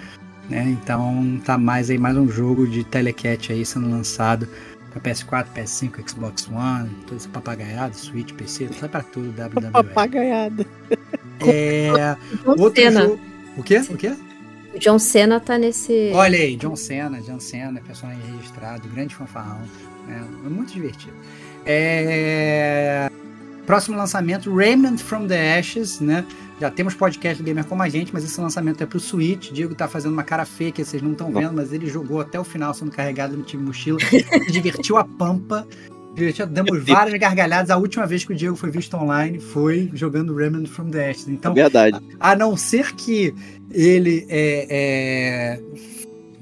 né? 0.49 0.63
Então 0.81 1.41
tá 1.43 1.57
mais 1.57 1.89
aí, 1.89 1.97
mais 1.97 2.15
um 2.15 2.29
jogo 2.29 2.67
de 2.67 2.83
Telecat 2.83 3.51
aí 3.51 3.65
sendo 3.65 3.89
lançado 3.89 4.47
pra 4.91 5.01
PS4, 5.01 5.47
PS5, 5.55 6.09
Xbox 6.09 6.47
One, 6.49 6.89
todo 7.07 7.17
esse 7.17 7.27
papagaiado, 7.27 7.95
Switch, 7.95 8.33
PC, 8.33 8.69
sai 8.79 8.89
pra 8.89 9.01
tudo 9.01 9.29
WWE. 9.29 9.71
Papagaiada. 9.71 10.65
É, 11.43 11.89
John 12.45 12.51
outro 12.61 12.83
Cena. 12.83 13.01
jogo... 13.01 13.19
O 13.57 13.63
quê? 13.63 13.79
O 13.89 13.97
quê? 13.97 14.15
O 14.75 14.77
John 14.77 14.99
Cena 14.99 15.39
tá 15.39 15.57
nesse. 15.57 16.11
Olha 16.13 16.37
aí, 16.37 16.55
John 16.55 16.75
Cena, 16.75 17.19
John 17.19 17.39
Cena, 17.39 17.81
personagem 17.81 18.21
registrado, 18.35 18.87
grande 18.89 19.15
fanfarrão. 19.15 19.59
né? 20.07 20.23
É 20.45 20.49
muito 20.49 20.71
divertido. 20.71 21.13
É, 21.65 23.09
Próximo 23.65 23.97
lançamento, 23.97 24.53
Remnant 24.55 24.99
from 24.99 25.27
the 25.27 25.57
Ashes, 25.57 25.99
né? 25.99 26.25
Já 26.61 26.69
temos 26.69 26.93
podcast 26.93 27.41
do 27.41 27.43
Gamer 27.43 27.65
como 27.65 27.81
a 27.81 27.89
gente, 27.89 28.13
mas 28.13 28.23
esse 28.23 28.39
lançamento 28.39 28.83
é 28.83 28.85
pro 28.85 28.99
Switch. 28.99 29.51
Diego 29.51 29.73
tá 29.73 29.87
fazendo 29.87 30.13
uma 30.13 30.21
cara 30.21 30.45
feia 30.45 30.71
que 30.71 30.85
vocês 30.85 31.01
não 31.01 31.13
estão 31.13 31.31
vendo, 31.31 31.53
mas 31.53 31.73
ele 31.73 31.87
jogou 31.87 32.21
até 32.21 32.39
o 32.39 32.43
final 32.43 32.71
sendo 32.71 32.91
carregado 32.91 33.35
no 33.35 33.41
time 33.41 33.63
mochila. 33.63 33.97
Se 34.45 34.51
divertiu 34.51 34.95
a 34.95 35.03
pampa. 35.03 35.67
Divertiu, 36.13 36.45
demos 36.45 36.85
várias 36.85 37.19
gargalhadas. 37.19 37.71
A 37.71 37.77
última 37.77 38.05
vez 38.05 38.23
que 38.23 38.33
o 38.33 38.35
Diego 38.35 38.55
foi 38.55 38.69
visto 38.69 38.95
online 38.95 39.39
foi 39.39 39.89
jogando 39.95 40.35
Remnant 40.35 40.67
from 40.67 40.91
the 40.91 41.09
Ashes. 41.09 41.29
Então, 41.29 41.51
Verdade. 41.55 41.99
a 42.19 42.35
não 42.35 42.55
ser 42.55 42.93
que 42.93 43.33
ele 43.71 44.27
é, 44.29 44.67
é, 44.69 45.59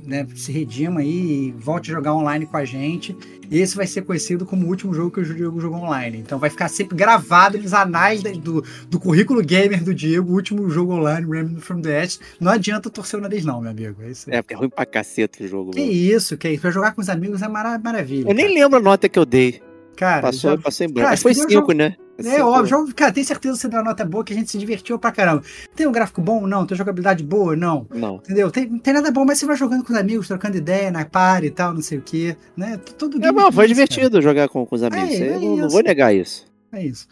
né, 0.06 0.28
se 0.36 0.52
redima 0.52 1.00
aí 1.00 1.48
e 1.48 1.52
volte 1.58 1.92
a 1.92 1.94
jogar 1.94 2.14
online 2.14 2.46
com 2.46 2.58
a 2.58 2.66
gente, 2.66 3.16
esse 3.52 3.76
vai 3.76 3.88
ser 3.88 4.02
conhecido 4.04 4.46
como 4.46 4.66
o 4.66 4.70
último 4.70 4.94
jogo 4.94 5.12
que 5.12 5.20
o 5.20 5.26
Diego 5.36 5.60
jogou 5.60 5.80
online. 5.80 6.18
Então 6.20 6.38
vai 6.40 6.50
ficar 6.50 6.68
sempre 6.70 6.96
gravado 6.96 7.58
nos 7.58 7.74
anais 7.74 8.22
do, 8.24 8.64
do 8.90 9.00
currículo 9.00 9.42
gamer 9.42 9.84
do 9.84 9.94
Diego, 9.94 10.32
o 10.32 10.36
último 10.36 10.70
jogo 10.70 10.94
online, 10.94 11.26
Remnant 11.30 11.60
from 11.60 11.82
the 11.82 12.02
Ashes. 12.02 12.20
Não 12.40 12.52
adianta 12.52 12.90
torcer 12.90 13.20
o 13.20 13.24
nariz 13.24 13.44
não, 13.46 13.62
meu 13.62 13.72
amigo. 13.72 14.02
É 14.04 14.10
isso 14.12 14.30
aí. 14.30 14.38
É, 14.38 14.42
porque 14.42 14.54
é 14.54 14.58
ruim 14.58 14.70
pra 14.70 14.86
caceta 14.86 15.44
o 15.44 15.48
jogo. 15.48 15.72
Que 15.72 15.80
mano. 15.80 15.92
isso, 15.92 16.38
que 16.38 16.50
isso. 16.50 16.62
Pra 16.62 16.72
jogar 16.72 16.94
com 16.94 17.02
os 17.02 17.10
amigos 17.10 17.42
é 17.42 17.48
mara- 17.48 17.80
maravilha. 17.80 18.30
Eu 18.30 18.36
nem 18.36 18.46
cara. 18.48 18.60
lembro 18.60 18.78
a 18.78 18.82
nota 18.82 19.08
que 19.10 19.18
eu 19.18 19.26
dei. 19.26 19.62
Cara, 19.96 20.22
Passou, 20.22 20.52
já- 20.52 20.58
passou 20.58 20.86
em 20.86 20.90
branco. 20.90 21.02
Cara, 21.06 21.12
Mas 21.12 21.22
foi 21.22 21.34
5, 21.34 21.52
jogo- 21.52 21.74
né? 21.74 21.96
É 22.20 22.36
Cinco. 22.36 22.48
óbvio, 22.48 22.66
jogo- 22.68 22.94
cara, 22.94 23.12
tem 23.12 23.24
certeza 23.24 23.56
que 23.56 23.62
você 23.62 23.68
deu 23.68 23.80
uma 23.80 23.86
nota 23.86 24.04
boa 24.04 24.24
que 24.24 24.34
a 24.34 24.36
gente 24.36 24.52
se 24.52 24.58
divertiu 24.58 25.00
pra 25.00 25.12
caramba. 25.12 25.42
Tem 25.76 25.88
um 25.88 25.92
gráfico 25.92 26.22
bom? 26.22 26.46
Não. 26.46 26.66
Tem 26.66 26.78
jogabilidade 26.78 27.24
boa? 27.24 27.56
Não. 27.56 27.88
Não. 27.94 28.16
Entendeu? 28.16 28.52
Tem, 28.52 28.68
não 28.70 28.80
tem 28.80 28.94
nada 28.94 29.10
bom, 29.12 29.24
mas 29.26 29.40
você 29.40 29.46
vai 29.46 29.56
jogando 29.56 29.84
com 29.86 29.94
os 29.94 30.00
amigos, 30.00 30.28
trocando 30.28 30.58
ideia 30.58 30.92
na 30.92 31.06
par 31.06 31.44
e 31.44 31.50
tal, 31.50 31.74
não 31.74 31.82
sei 31.82 31.98
o 31.98 32.02
quê. 32.02 32.36
Né? 32.58 32.78
Tudo 32.98 33.24
É, 33.26 33.32
bom, 33.32 33.52
foi 33.52 33.68
divertido 33.68 34.22
jogar 34.22 34.50
com, 34.50 34.66
com 34.66 34.76
os 34.76 34.84
amigos. 34.84 35.10
É, 35.12 35.28
é 35.28 35.36
eu 35.36 35.40
não, 35.42 35.58
não 35.58 35.70
vou 35.70 35.82
negar 35.82 36.14
isso. 36.14 36.46
cara. 36.72 36.84
É 36.84 36.86
isso. 36.88 37.08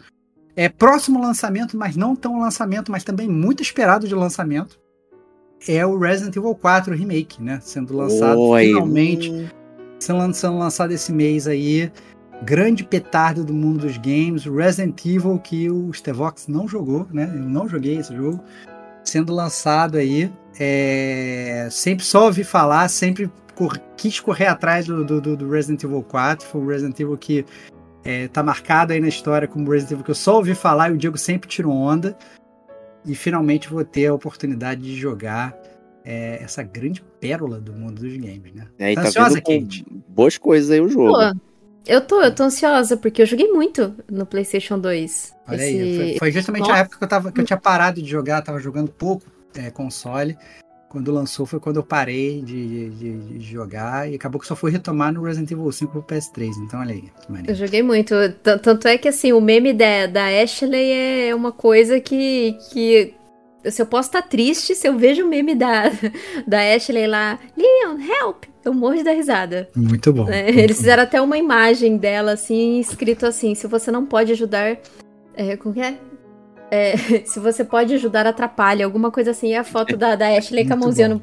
É 0.54 0.68
próximo 0.68 1.20
lançamento, 1.20 1.76
mas 1.76 1.96
não 1.96 2.16
tão 2.16 2.38
lançamento, 2.40 2.90
mas 2.90 3.04
também 3.04 3.28
muito 3.28 3.62
esperado 3.62 4.06
de 4.08 4.14
lançamento. 4.14 4.78
É 5.66 5.84
o 5.86 5.98
Resident 5.98 6.36
Evil 6.36 6.54
4 6.54 6.94
Remake, 6.94 7.42
né? 7.42 7.58
Sendo 7.62 7.96
lançado 7.96 8.38
Oi. 8.40 8.66
finalmente. 8.66 9.48
Sendo 9.98 10.18
lançado 10.58 10.92
esse 10.92 11.12
mês 11.12 11.46
aí. 11.48 11.90
Grande 12.44 12.84
petardo 12.84 13.44
do 13.44 13.52
mundo 13.52 13.80
dos 13.86 13.96
games. 13.98 14.44
Resident 14.44 15.04
Evil, 15.04 15.38
que 15.38 15.68
o 15.70 15.92
Stevox 15.92 16.46
não 16.46 16.68
jogou, 16.68 17.06
né? 17.12 17.30
Eu 17.34 17.40
não 17.42 17.68
joguei 17.68 17.96
esse 17.98 18.14
jogo. 18.14 18.42
Sendo 19.04 19.34
lançado 19.34 19.96
aí. 19.98 20.30
é, 20.58 21.68
Sempre 21.70 22.04
só 22.04 22.26
ouvi 22.26 22.44
falar, 22.44 22.88
sempre 22.88 23.30
cor- 23.54 23.78
quis 23.96 24.20
correr 24.20 24.46
atrás 24.46 24.86
do, 24.86 25.04
do- 25.04 25.36
do- 25.36 25.50
Resident 25.50 25.82
Evil 25.82 26.02
4. 26.02 26.46
Foi 26.46 26.60
um 26.60 26.66
Resident 26.66 26.98
Evil 27.00 27.16
que 27.16 27.44
é, 28.04 28.28
tá 28.28 28.42
marcado 28.42 28.92
aí 28.92 29.00
na 29.00 29.08
história 29.08 29.48
como 29.48 29.70
Resident 29.70 29.92
Evil 29.92 30.04
que 30.04 30.10
eu 30.10 30.14
só 30.14 30.36
ouvi 30.36 30.54
falar 30.54 30.90
e 30.90 30.94
o 30.94 30.96
Diego 30.98 31.18
sempre 31.18 31.48
tirou 31.48 31.72
onda. 31.72 32.16
E 33.04 33.14
finalmente 33.14 33.68
vou 33.68 33.84
ter 33.84 34.06
a 34.06 34.14
oportunidade 34.14 34.80
de 34.82 34.94
jogar 34.96 35.56
é, 36.04 36.42
essa 36.42 36.62
grande 36.62 37.02
pérola 37.20 37.58
do 37.60 37.72
mundo 37.72 38.00
dos 38.02 38.16
games, 38.16 38.52
né? 38.54 38.66
É, 38.78 38.94
Tá 38.94 39.02
ansiosa, 39.02 39.40
com 39.40 39.60
Kate? 39.60 39.84
boas 40.08 40.36
coisas 40.38 40.70
aí 40.70 40.80
o 40.80 40.88
jogo. 40.88 41.14
Pô, 41.14 41.47
eu 41.88 42.00
tô, 42.00 42.20
eu 42.22 42.34
tô 42.34 42.44
ansiosa, 42.44 42.96
porque 42.96 43.22
eu 43.22 43.26
joguei 43.26 43.48
muito 43.50 43.94
no 44.10 44.24
PlayStation 44.26 44.78
2. 44.78 45.34
Olha 45.48 45.56
Esse- 45.56 45.64
aí, 45.64 45.96
foi, 45.96 46.18
foi 46.18 46.30
justamente 46.32 46.60
Nossa. 46.62 46.74
a 46.74 46.78
época 46.78 46.98
que 46.98 47.04
eu, 47.04 47.08
tava, 47.08 47.32
que 47.32 47.40
eu 47.40 47.44
tinha 47.44 47.56
parado 47.58 48.00
de 48.02 48.08
jogar, 48.08 48.42
tava 48.42 48.60
jogando 48.60 48.90
pouco 48.90 49.24
é, 49.56 49.70
console. 49.70 50.36
Quando 50.90 51.12
lançou 51.12 51.44
foi 51.44 51.60
quando 51.60 51.76
eu 51.76 51.82
parei 51.82 52.40
de, 52.40 52.88
de- 52.90 53.38
de 53.38 53.40
jogar 53.52 54.10
e 54.10 54.14
acabou 54.14 54.40
que 54.40 54.46
só 54.46 54.56
fui 54.56 54.70
retomar 54.70 55.12
no 55.12 55.22
Resident 55.22 55.50
Evil 55.50 55.70
5 55.70 55.92
pro 55.92 56.02
PS3. 56.02 56.48
Então 56.64 56.80
olha 56.80 56.92
aí, 56.94 57.02
que 57.02 57.08
Eu 57.28 57.32
maneiro. 57.34 57.54
joguei 57.54 57.82
muito. 57.82 58.14
Tanto 58.62 58.88
é 58.88 58.96
que, 58.96 59.06
assim, 59.08 59.34
o 59.34 59.40
meme 59.40 59.74
da, 59.74 60.06
da 60.06 60.26
Ashley 60.42 60.90
é 61.28 61.34
uma 61.34 61.52
coisa 61.52 62.00
que. 62.00 62.56
que 62.72 63.14
se 63.64 63.82
eu 63.82 63.86
posso 63.86 64.08
estar 64.08 64.22
triste, 64.22 64.74
se 64.74 64.86
eu 64.86 64.96
vejo 64.96 65.24
o 65.24 65.28
meme 65.28 65.54
da, 65.54 65.84
da 66.46 66.60
Ashley 66.74 67.06
lá, 67.06 67.38
Leon, 67.56 67.98
help! 68.00 68.44
Eu 68.64 68.74
morro 68.74 68.96
de 68.96 69.02
dar 69.04 69.12
risada. 69.12 69.68
Muito 69.74 70.12
bom. 70.12 70.24
né? 70.24 70.44
muito 70.44 70.58
Eles 70.58 70.76
bom. 70.76 70.82
fizeram 70.82 71.02
até 71.02 71.20
uma 71.20 71.38
imagem 71.38 71.96
dela, 71.96 72.32
assim, 72.32 72.78
escrito 72.78 73.24
assim: 73.24 73.54
se 73.54 73.66
você 73.66 73.90
não 73.90 74.04
pode 74.04 74.32
ajudar. 74.32 74.76
É, 75.34 75.56
como 75.56 75.74
que 75.74 75.80
é? 75.80 75.98
É, 76.70 76.96
se 77.24 77.40
você 77.40 77.64
pode 77.64 77.94
ajudar, 77.94 78.26
atrapalha. 78.26 78.84
Alguma 78.84 79.10
coisa 79.10 79.30
assim. 79.30 79.48
E 79.48 79.54
a 79.56 79.64
foto 79.64 79.96
da, 79.96 80.14
da 80.14 80.28
Ashley 80.36 80.66
com 80.66 80.74
a 80.74 80.76
mãozinha 80.76 81.08
bom. 81.08 81.22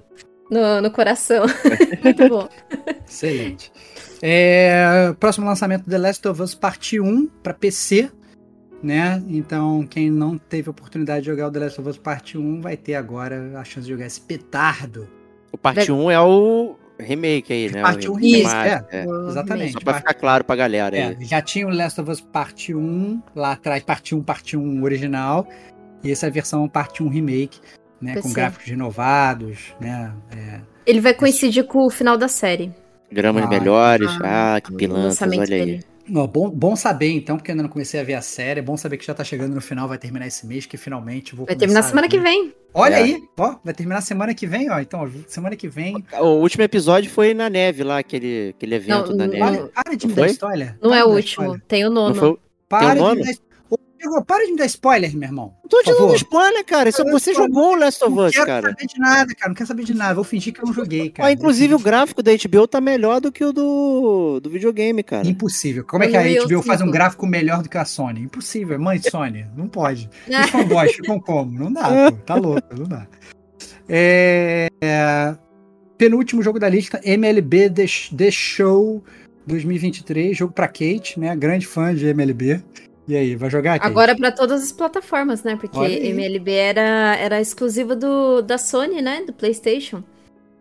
no, 0.50 0.60
no, 0.60 0.82
no 0.82 0.92
coração. 0.92 1.46
Muito 2.04 2.28
bom. 2.28 2.50
Excelente. 3.08 3.72
É, 4.22 5.14
próximo 5.20 5.46
lançamento 5.46 5.88
The 5.88 5.98
Last 5.98 6.28
of 6.28 6.42
Us 6.42 6.56
Parte 6.56 7.00
1 7.00 7.28
para 7.44 7.54
PC, 7.54 8.10
né? 8.84 9.24
Então, 9.28 9.86
quem 9.88 10.10
não 10.10 10.38
teve 10.38 10.70
a 10.70 10.72
oportunidade 10.72 11.22
de 11.22 11.28
jogar 11.32 11.48
o 11.48 11.52
The 11.52 11.60
Last 11.60 11.80
of 11.82 11.90
Us 11.90 11.98
Parte 11.98 12.38
1 12.38 12.62
vai 12.62 12.78
ter 12.78 12.96
agora 12.96 13.52
a 13.60 13.64
chance 13.64 13.86
de 13.88 13.94
jogar 13.94 14.06
esse 14.06 14.22
petardo. 14.22 15.08
O 15.52 15.58
parte 15.58 15.92
1 15.92 16.12
é 16.12 16.20
o 16.22 16.76
remake 17.00 17.52
aí, 17.54 17.72
né? 17.72 17.82
Parte 17.82 18.08
o 18.10 18.14
1 18.14 18.16
remake, 18.16 18.44
remake, 18.48 18.86
é. 18.92 19.06
O 19.08 19.28
Exatamente. 19.30 19.74
Só 19.74 19.80
pra 19.80 19.94
ficar 19.96 20.14
claro 20.14 20.44
pra 20.44 20.56
galera 20.56 20.98
É, 20.98 21.08
aí. 21.08 21.26
já 21.26 21.42
tinha 21.42 21.66
o 21.68 21.70
Last 21.70 22.00
of 22.02 22.12
Us 22.12 22.22
Parte 22.22 22.74
1 22.76 23.22
lá 23.36 23.54
atrás, 23.54 23.84
Parte 23.84 24.14
1, 24.16 24.22
Parte 24.22 24.56
1 24.58 24.84
original, 24.84 25.48
e 26.04 26.12
essa 26.12 26.28
é 26.28 26.30
a 26.30 26.32
versão 26.32 26.68
Parte 26.68 27.02
1 27.04 27.08
Remake, 27.10 27.60
né? 28.02 28.16
Com 28.16 28.22
PC. 28.24 28.34
gráficos 28.36 28.68
renovados, 28.68 29.74
né? 29.80 30.14
É, 30.36 30.60
Ele 30.86 31.00
vai 31.02 31.14
coincidir 31.14 31.66
com 31.66 31.86
o 31.86 31.90
final 31.90 32.18
da 32.18 32.28
série. 32.28 32.72
Gramas 33.12 33.44
Ah, 33.44 33.48
melhores. 33.48 34.10
ah, 34.22 34.56
Ah, 34.56 34.62
que 34.62 34.88
lançamento 34.88 35.42
olha 35.42 35.56
aí. 35.56 35.66
dele. 35.66 35.84
Bom, 36.08 36.50
bom 36.50 36.76
saber, 36.76 37.10
então, 37.12 37.36
porque 37.36 37.50
eu 37.50 37.54
ainda 37.54 37.64
não 37.64 37.70
comecei 37.70 38.00
a 38.00 38.04
ver 38.04 38.14
a 38.14 38.22
série. 38.22 38.60
É 38.60 38.64
bom 38.64 38.78
saber 38.78 38.98
que 38.98 39.06
já 39.06 39.14
tá 39.14 39.24
chegando 39.24 39.56
no 39.56 39.62
final, 39.62 39.88
vai 39.88 39.98
terminar 39.98 40.28
esse 40.28 40.46
mês, 40.46 40.66
que 40.66 40.78
finalmente 40.78 41.34
vou 41.36 41.46
Vai 41.48 41.56
terminar 41.56 41.82
semana 41.82 42.08
que 42.08 42.20
vem. 42.20 42.54
Olha 42.74 42.96
É. 42.96 43.04
aí, 43.04 43.24
ó, 43.38 43.56
vai 43.64 43.74
terminar 43.74 44.02
semana 44.02 44.34
que 44.36 44.46
vem, 44.46 44.70
ó. 44.70 44.80
Então, 44.80 45.10
semana 45.28 45.56
que 45.56 45.68
vem. 45.68 46.06
O 46.20 46.42
último 46.42 46.64
episódio 46.64 47.10
foi 47.10 47.34
na 47.34 47.50
neve 47.50 47.84
lá, 47.84 47.98
aquele, 48.00 48.54
aquele 48.56 48.76
evento 48.76 49.10
Não, 49.12 49.18
da 49.18 49.28
não- 49.28 49.34
neve. 49.52 49.58
Para, 49.70 49.84
para 49.84 49.96
de 49.96 50.08
me 50.08 50.14
Foi? 50.14 50.24
dar 50.28 50.32
spoiler. 50.32 50.78
Não 50.82 50.90
Para 50.92 51.00
é 51.00 51.04
o 51.06 51.10
último, 51.10 51.60
tem 51.68 51.86
o 51.86 51.90
Não 51.90 51.96
nono. 52.10 52.16
foi? 52.16 52.38
Para 52.70 52.80
Tem 52.94 52.96
de 52.96 53.02
o 53.02 53.16
me 53.16 53.24
dar 53.24 53.32
Diego, 54.10 54.26
para 54.26 54.46
de 54.46 54.52
me 54.52 54.58
dar 54.58 54.66
spoiler, 54.66 55.16
meu 55.16 55.28
irmão. 55.28 55.54
Tô 55.70 55.82
te 55.82 55.92
dando 55.92 56.16
spoiler, 56.16 56.64
cara. 56.66 56.90
Isso, 56.90 57.04
você 57.06 57.32
eu- 57.32 57.36
jogou 57.36 57.74
o 57.74 57.76
Last 57.76 58.04
of 58.04 58.16
Não 58.16 58.26
Us, 58.26 58.34
quero 58.34 58.46
cara. 58.46 58.70
saber 58.70 58.86
de 58.86 59.00
nada, 59.00 59.36
cara. 59.36 59.50
Não 59.50 59.56
quero 59.56 59.68
saber 59.68 59.84
de 59.84 59.94
nada. 59.94 60.14
Vou 60.14 60.24
fingir 60.24 60.54
que 60.54 60.62
eu 60.62 60.66
não 60.66 60.74
joguei, 60.74 61.10
cara. 61.10 61.28
Ó, 61.30 61.32
inclusive 61.32 61.74
o 61.74 61.80
gráfico 61.80 62.22
da 62.22 62.32
HBO 62.32 62.68
tá 62.68 62.80
melhor 62.80 63.20
do 63.20 63.32
que 63.32 63.44
o 63.44 63.52
do, 63.52 64.40
do 64.42 64.50
videogame, 64.50 65.04
cara. 65.04 65.28
Impossível. 65.28 65.84
Como 65.84 66.04
é 66.04 66.08
que 66.08 66.18
a 66.18 66.22
HBO 66.46 66.62
faz 66.62 66.82
um 66.82 66.92
gráfico 66.92 67.26
melhor 67.26 67.64
do 67.64 67.70
que 67.70 67.78
a 67.78 67.86
Sony? 67.86 68.22
Impossível. 68.22 68.80
Mãe 68.80 69.02
Sony, 69.02 69.46
não 69.56 69.68
pode. 69.68 70.10
Os 70.28 70.50
fanboys 70.50 70.94
ficam 70.96 71.20
como? 71.20 71.52
Não 71.60 71.72
dá, 71.74 72.12
pô. 72.12 72.18
Tá 72.26 72.36
louco, 72.36 72.62
não 72.78 72.86
dá. 72.88 73.08
É, 73.88 74.68
é, 74.82 75.36
Penúltimo 75.98 76.42
jogo 76.44 76.60
da 76.60 76.68
lista, 76.68 77.00
MLB 77.04 77.70
The, 77.70 77.86
The 78.16 78.32
Show 78.32 79.04
2023, 79.48 80.36
jogo 80.36 80.52
pra 80.54 80.68
Kate, 80.68 81.20
né? 81.20 81.34
Grande 81.36 81.66
fã 81.66 81.94
de 81.96 82.06
MLB. 82.08 82.62
E 83.08 83.16
aí, 83.16 83.36
vai 83.36 83.50
jogar, 83.50 83.78
Kate? 83.80 83.92
Agora 83.92 84.16
para 84.16 84.32
todas 84.32 84.64
as 84.64 84.72
plataformas, 84.72 85.44
né? 85.44 85.56
Porque. 85.60 85.78
MLB 85.80 86.52
era, 86.52 87.16
era 87.18 87.40
exclusiva 87.40 87.96
do, 87.96 88.42
da 88.42 88.58
Sony, 88.58 89.02
né? 89.02 89.24
Do 89.26 89.32
PlayStation. 89.34 90.04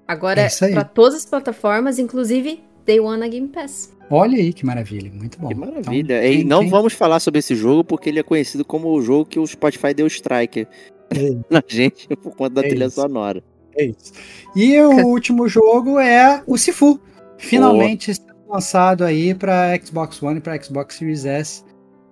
Agora 0.06 0.42
É 0.42 0.46
isso 0.48 0.64
aí. 0.64 0.72
para 0.72 0.84
todas 0.84 1.14
as 1.14 1.24
plataformas, 1.26 1.98
inclusive 1.98 2.62
Day 2.84 3.00
One 3.00 3.18
na 3.18 3.28
Game 3.28 3.48
Pass. 3.48 3.90
Olha 4.10 4.36
aí 4.36 4.52
que 4.52 4.66
maravilha, 4.66 5.10
muito 5.10 5.38
bom. 5.38 5.48
Que 5.48 5.54
Então, 5.54 5.66
maravilha. 5.66 6.20
quem- 6.20 6.40
e 6.40 6.44
não 6.44 6.60
quem- 6.60 6.68
vamos 6.68 6.92
falar 6.92 7.18
sobre 7.20 7.38
esse 7.38 7.54
jogo 7.54 7.82
porque 7.82 8.10
ele 8.10 8.18
é 8.18 8.22
conhecido 8.22 8.62
como 8.62 8.88
o 8.90 9.00
jogo 9.00 9.24
que 9.24 9.38
o 9.38 9.46
Spotify 9.46 9.94
deu 9.94 10.06
strike 10.06 10.68
É. 11.10 11.16
na 11.48 11.62
gente 11.66 12.06
por 12.16 12.36
conta 12.36 12.56
da 12.56 12.60
É 12.66 12.68
trilha 12.68 12.84
isso. 12.84 13.00
sonora. 13.00 13.42
É 13.74 13.86
isso. 13.86 14.12
E 14.54 14.78
o 14.82 14.90
último 15.08 15.48
jogo 15.48 15.98
é 15.98 16.42
o 16.46 16.58
Sifu. 16.58 17.00
Finalmente 17.38 18.14
sendo 18.14 18.34
lançado 18.46 19.02
aí 19.04 19.34
para 19.34 19.74
Xbox 19.82 20.22
One 20.22 20.36
e 20.38 20.40
para 20.42 20.62
Xbox 20.62 20.96
Series 20.96 21.24
S. 21.24 21.64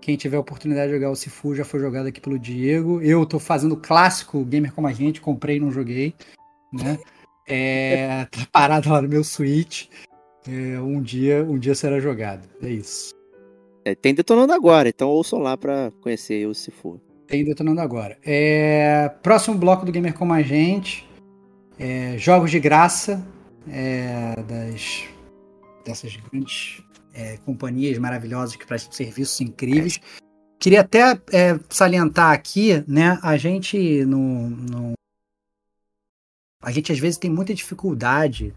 Quem 0.02 0.16
tiver 0.16 0.36
a 0.36 0.40
oportunidade 0.40 0.88
de 0.88 0.94
jogar 0.96 1.10
o 1.12 1.14
Sifu 1.14 1.54
já 1.54 1.64
foi 1.64 1.78
jogado 1.78 2.08
aqui 2.08 2.20
pelo 2.20 2.36
Diego. 2.36 3.00
Eu 3.00 3.24
tô 3.24 3.38
fazendo 3.38 3.76
clássico 3.76 4.44
Gamer 4.44 4.72
Como 4.72 4.88
a 4.88 4.92
Gente, 4.92 5.20
comprei 5.20 5.58
e 5.58 5.60
não 5.60 5.70
joguei, 5.70 6.12
né? 6.72 6.98
É, 7.46 8.26
tá 8.28 8.40
parado 8.50 8.90
lá 8.90 9.00
no 9.00 9.08
meu 9.08 9.22
Switch. 9.22 9.86
É, 10.48 10.80
um 10.80 11.00
dia, 11.00 11.44
um 11.44 11.56
dia 11.56 11.72
será 11.76 12.00
jogado. 12.00 12.48
É 12.60 12.68
isso. 12.68 13.14
É, 13.84 13.94
tem 13.94 14.12
detonando 14.12 14.52
agora, 14.52 14.88
então 14.88 15.08
ouçam 15.08 15.38
lá 15.38 15.56
pra 15.56 15.92
conhecer 16.00 16.48
o 16.48 16.54
Sifu. 16.54 17.00
Tem 17.28 17.44
detonando 17.44 17.80
agora. 17.80 18.18
É, 18.24 19.08
próximo 19.22 19.56
bloco 19.56 19.86
do 19.86 19.92
Gamer 19.92 20.14
Como 20.14 20.32
a 20.32 20.42
Gente. 20.42 21.08
É, 21.78 22.18
jogos 22.18 22.50
de 22.50 22.58
graça 22.58 23.24
é, 23.70 24.34
das 24.48 25.04
dessas 25.84 26.16
grandes 26.16 26.82
é, 27.14 27.36
companhias 27.39 27.98
maravilhosas 27.98 28.56
que 28.56 28.66
prestam 28.66 28.93
serviços 28.93 29.40
incríveis. 29.40 30.01
Queria 30.59 30.80
até 30.80 31.20
é, 31.32 31.59
salientar 31.68 32.32
aqui, 32.32 32.84
né? 32.86 33.18
A 33.22 33.36
gente 33.36 34.05
no, 34.05 34.51
no, 34.51 34.93
a 36.62 36.70
gente 36.70 36.93
às 36.93 36.98
vezes 36.98 37.18
tem 37.18 37.30
muita 37.30 37.55
dificuldade 37.55 38.55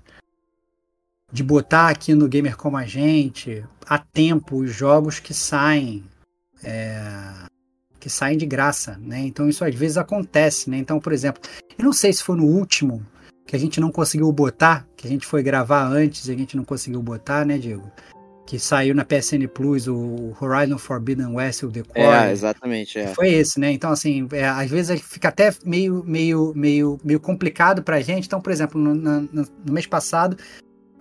de 1.32 1.44
botar 1.44 1.90
aqui 1.90 2.14
no 2.14 2.28
gamer 2.28 2.56
como 2.56 2.78
a 2.78 2.86
gente 2.86 3.66
a 3.88 3.98
tempo 3.98 4.58
os 4.58 4.72
jogos 4.72 5.20
que 5.20 5.34
saem 5.34 6.04
é, 6.64 7.46
que 8.00 8.10
saem 8.10 8.38
de 8.38 8.46
graça, 8.46 9.00
né? 9.00 9.20
Então 9.22 9.50
isso 9.50 9.66
às 9.66 9.74
vezes 9.74 9.98
acontece, 9.98 10.70
né? 10.70 10.78
Então, 10.78 11.00
por 11.00 11.12
exemplo, 11.12 11.42
eu 11.78 11.84
não 11.84 11.92
sei 11.92 12.14
se 12.14 12.22
foi 12.24 12.38
no 12.38 12.46
último 12.46 13.04
que 13.48 13.56
a 13.56 13.60
gente 13.60 13.80
não 13.80 13.92
conseguiu 13.92 14.32
botar, 14.32 14.88
que 14.96 15.08
a 15.08 15.10
gente 15.10 15.26
foi 15.26 15.42
gravar 15.42 15.88
antes 15.88 16.28
e 16.28 16.32
a 16.32 16.38
gente 16.38 16.56
não 16.56 16.64
conseguiu 16.64 17.02
botar, 17.02 17.46
né, 17.46 17.58
Diego? 17.58 17.92
Que 18.46 18.60
saiu 18.60 18.94
na 18.94 19.04
PSN 19.04 19.48
Plus, 19.52 19.88
o 19.88 20.36
Horizon 20.40 20.78
Forbidden 20.78 21.34
West, 21.34 21.64
o 21.64 21.68
Decore. 21.68 22.06
É, 22.06 22.32
exatamente, 22.32 23.00
é. 23.00 23.08
Foi 23.08 23.30
esse, 23.34 23.60
né? 23.60 23.72
Então, 23.72 23.92
assim, 23.92 24.28
é, 24.32 24.48
às 24.48 24.70
vezes 24.70 25.02
fica 25.02 25.30
até 25.30 25.52
meio, 25.66 26.04
meio, 26.06 26.54
meio, 26.56 27.00
meio 27.04 27.20
complicado 27.20 27.82
pra 27.82 28.02
gente. 28.02 28.28
Então, 28.28 28.40
por 28.40 28.52
exemplo, 28.52 28.80
no, 28.80 28.94
no, 28.94 29.22
no 29.32 29.74
mês 29.74 29.88
passado, 29.88 30.38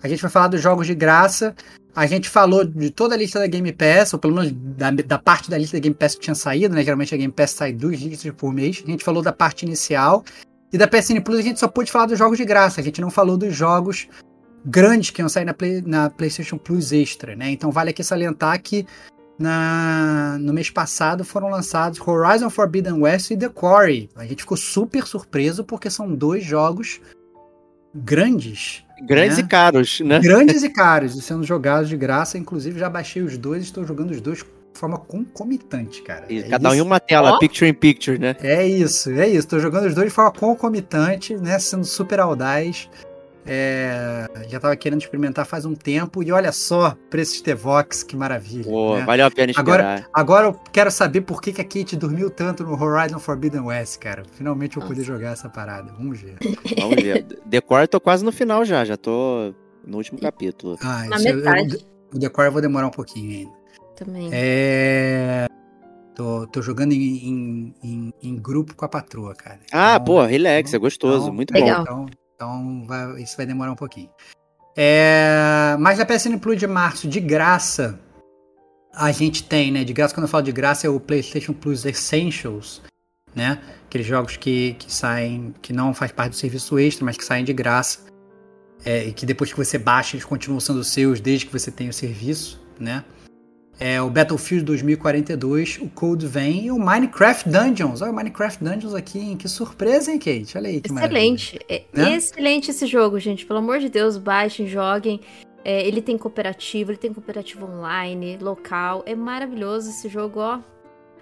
a 0.02 0.08
gente 0.08 0.20
foi 0.20 0.30
falar 0.30 0.48
dos 0.48 0.62
jogos 0.62 0.86
de 0.86 0.94
graça. 0.94 1.54
A 1.94 2.06
gente 2.06 2.28
falou 2.28 2.64
de 2.64 2.90
toda 2.90 3.14
a 3.14 3.18
lista 3.18 3.38
da 3.38 3.46
Game 3.46 3.72
Pass, 3.72 4.14
ou 4.14 4.18
pelo 4.18 4.34
menos 4.34 4.50
da, 4.52 4.90
da 4.90 5.18
parte 5.18 5.50
da 5.50 5.58
lista 5.58 5.76
da 5.76 5.80
Game 5.80 5.94
Pass 5.94 6.14
que 6.14 6.22
tinha 6.22 6.34
saído, 6.34 6.74
né? 6.74 6.82
Geralmente 6.82 7.14
a 7.14 7.18
Game 7.18 7.32
Pass 7.32 7.50
sai 7.50 7.72
duas 7.72 8.00
listas 8.00 8.32
por 8.32 8.52
mês. 8.52 8.82
A 8.86 8.90
gente 8.90 9.04
falou 9.04 9.22
da 9.22 9.32
parte 9.32 9.64
inicial. 9.64 10.24
E 10.72 10.78
da 10.78 10.88
PSN 10.88 11.20
Plus 11.20 11.38
a 11.38 11.42
gente 11.42 11.60
só 11.60 11.68
pôde 11.68 11.92
falar 11.92 12.06
dos 12.06 12.18
jogos 12.18 12.36
de 12.36 12.44
graça, 12.44 12.80
a 12.80 12.84
gente 12.84 13.00
não 13.00 13.08
falou 13.08 13.36
dos 13.36 13.54
jogos 13.54 14.08
grandes 14.64 15.10
que 15.10 15.20
iam 15.20 15.28
sair 15.28 15.44
na, 15.44 15.54
Play, 15.54 15.82
na 15.84 16.08
PlayStation 16.10 16.56
Plus 16.56 16.92
Extra, 16.92 17.36
né? 17.36 17.50
Então 17.50 17.70
vale 17.70 17.90
aqui 17.90 18.02
salientar 18.02 18.60
que 18.62 18.86
na, 19.38 20.36
no 20.40 20.52
mês 20.52 20.70
passado 20.70 21.24
foram 21.24 21.48
lançados 21.48 22.00
Horizon 22.00 22.48
Forbidden 22.48 23.02
West 23.02 23.30
e 23.30 23.36
The 23.36 23.48
Quarry. 23.48 24.08
A 24.16 24.24
gente 24.24 24.42
ficou 24.42 24.56
super 24.56 25.06
surpreso 25.06 25.64
porque 25.64 25.90
são 25.90 26.14
dois 26.14 26.44
jogos 26.44 27.00
grandes. 27.94 28.84
Grandes 29.06 29.38
né? 29.38 29.44
e 29.44 29.46
caros, 29.46 30.00
né? 30.00 30.20
Grandes 30.20 30.62
e 30.62 30.68
caros, 30.68 31.16
e 31.16 31.20
sendo 31.20 31.42
jogados 31.42 31.88
de 31.88 31.96
graça. 31.96 32.38
Inclusive 32.38 32.78
já 32.78 32.88
baixei 32.88 33.22
os 33.22 33.36
dois 33.36 33.62
e 33.62 33.66
estou 33.66 33.84
jogando 33.84 34.12
os 34.12 34.20
dois 34.20 34.44
forma 34.72 34.98
concomitante, 34.98 36.02
cara. 36.02 36.26
E 36.28 36.38
é 36.38 36.48
cada 36.48 36.70
um 36.70 36.74
em 36.74 36.80
uma 36.80 36.98
tela, 36.98 37.34
oh. 37.34 37.38
picture 37.38 37.68
in 37.68 37.74
picture, 37.74 38.18
né? 38.18 38.36
É 38.40 38.66
isso, 38.66 39.10
é 39.10 39.28
isso. 39.28 39.46
Tô 39.46 39.58
jogando 39.58 39.86
os 39.86 39.94
dois 39.94 40.08
de 40.08 40.14
forma 40.14 40.32
concomitante, 40.32 41.36
né? 41.36 41.58
Sendo 41.58 41.84
super 41.84 42.20
audaz. 42.20 42.88
É, 43.46 44.26
já 44.48 44.58
tava 44.58 44.74
querendo 44.76 45.02
experimentar 45.02 45.44
faz 45.44 45.64
um 45.64 45.74
tempo 45.74 46.22
e 46.22 46.32
olha 46.32 46.50
só, 46.50 46.96
preço 47.10 47.34
de 47.34 47.42
T-Vox, 47.42 48.02
que 48.02 48.16
maravilha. 48.16 48.64
Pô, 48.64 48.96
né? 48.96 49.04
Valeu 49.04 49.26
a 49.26 49.30
pena 49.30 49.50
esperar. 49.50 49.80
Agora, 49.80 50.08
agora 50.12 50.46
eu 50.46 50.60
quero 50.72 50.90
saber 50.90 51.20
por 51.20 51.42
que, 51.42 51.52
que 51.52 51.60
a 51.60 51.64
Kate 51.64 51.96
dormiu 51.96 52.30
tanto 52.30 52.64
no 52.64 52.72
Horizon 52.72 53.18
Forbidden 53.18 53.60
West, 53.60 53.98
cara. 53.98 54.22
Finalmente 54.32 54.76
eu 54.76 54.80
vou 54.80 54.90
poder 54.90 55.04
jogar 55.04 55.32
essa 55.32 55.48
parada. 55.48 55.92
Vamos 55.92 56.20
ver. 56.20 56.36
Vamos 56.80 57.02
ver. 57.02 57.26
Decor 57.44 57.82
eu 57.82 57.88
tô 57.88 58.00
quase 58.00 58.24
no 58.24 58.32
final 58.32 58.64
já, 58.64 58.84
já 58.84 58.96
tô 58.96 59.54
no 59.86 59.98
último 59.98 60.18
capítulo. 60.18 60.78
Ah, 60.82 61.04
Na 61.08 61.18
metade. 61.18 61.74
Eu, 61.74 62.16
o 62.16 62.18
Decor 62.18 62.46
eu 62.46 62.52
vou 62.52 62.62
demorar 62.62 62.86
um 62.86 62.90
pouquinho 62.90 63.30
ainda. 63.30 63.64
Também. 63.96 64.30
É. 64.32 65.46
Tô, 66.14 66.46
tô 66.46 66.62
jogando 66.62 66.92
em, 66.92 66.96
em, 67.02 67.74
em, 67.82 68.14
em, 68.22 68.36
grupo 68.36 68.74
com 68.76 68.84
a 68.84 68.88
patroa, 68.88 69.34
cara. 69.34 69.58
Ah, 69.72 69.94
então, 69.94 70.04
pô, 70.04 70.24
relax, 70.24 70.70
então, 70.70 70.78
é 70.78 70.80
gostoso, 70.80 71.24
então, 71.24 71.34
muito 71.34 71.52
legal. 71.52 71.78
bom. 71.78 71.82
Então, 71.82 72.06
então 72.34 72.84
vai, 72.86 73.22
isso 73.22 73.36
vai 73.36 73.46
demorar 73.46 73.72
um 73.72 73.76
pouquinho. 73.76 74.10
É, 74.76 75.76
mas 75.78 76.00
a 76.00 76.06
PSN 76.06 76.38
Plus 76.38 76.58
de 76.58 76.66
março, 76.66 77.06
de 77.06 77.20
graça, 77.20 77.98
a 78.92 79.12
gente 79.12 79.44
tem, 79.44 79.70
né? 79.70 79.84
De 79.84 79.92
graça, 79.92 80.14
quando 80.14 80.24
eu 80.24 80.30
falo 80.30 80.44
de 80.44 80.52
graça, 80.52 80.86
é 80.86 80.90
o 80.90 80.98
PlayStation 80.98 81.52
Plus 81.52 81.84
Essentials, 81.84 82.82
né? 83.34 83.60
Aqueles 83.86 84.06
jogos 84.06 84.36
que, 84.36 84.74
que 84.74 84.92
saem, 84.92 85.54
que 85.62 85.72
não 85.72 85.94
faz 85.94 86.10
parte 86.12 86.30
do 86.30 86.36
serviço 86.36 86.78
extra, 86.78 87.04
mas 87.04 87.16
que 87.16 87.24
saem 87.24 87.44
de 87.44 87.52
graça. 87.52 88.00
É, 88.84 89.04
e 89.06 89.12
que 89.12 89.24
depois 89.24 89.50
que 89.50 89.56
você 89.56 89.78
baixa, 89.78 90.16
eles 90.16 90.26
continuam 90.26 90.60
sendo 90.60 90.84
seus 90.84 91.20
desde 91.20 91.46
que 91.46 91.52
você 91.52 91.70
tenha 91.70 91.90
o 91.90 91.92
serviço, 91.92 92.60
né? 92.78 93.04
É, 93.78 94.00
o 94.00 94.08
Battlefield 94.08 94.64
2042, 94.64 95.78
o 95.80 95.88
Code 95.88 96.26
Vein 96.26 96.66
e 96.66 96.70
o 96.70 96.78
Minecraft 96.78 97.48
Dungeons. 97.48 98.02
Olha 98.02 98.12
o 98.12 98.14
Minecraft 98.14 98.62
Dungeons 98.62 98.94
aqui, 98.94 99.18
hein? 99.18 99.36
Que 99.36 99.48
surpresa, 99.48 100.12
hein, 100.12 100.18
Kate? 100.18 100.56
Olha 100.56 100.68
aí 100.68 100.80
que 100.80 100.92
Excelente. 100.92 101.58
É, 101.68 101.82
né? 101.92 102.16
Excelente 102.16 102.70
esse 102.70 102.86
jogo, 102.86 103.18
gente. 103.18 103.44
Pelo 103.44 103.58
amor 103.58 103.80
de 103.80 103.88
Deus, 103.88 104.16
baixem, 104.16 104.66
joguem. 104.66 105.20
É, 105.64 105.86
ele 105.86 106.00
tem 106.00 106.16
cooperativo, 106.16 106.92
ele 106.92 106.98
tem 106.98 107.12
cooperativo 107.12 107.66
online, 107.66 108.38
local. 108.40 109.02
É 109.06 109.14
maravilhoso 109.14 109.90
esse 109.90 110.08
jogo, 110.08 110.40
ó. 110.40 110.60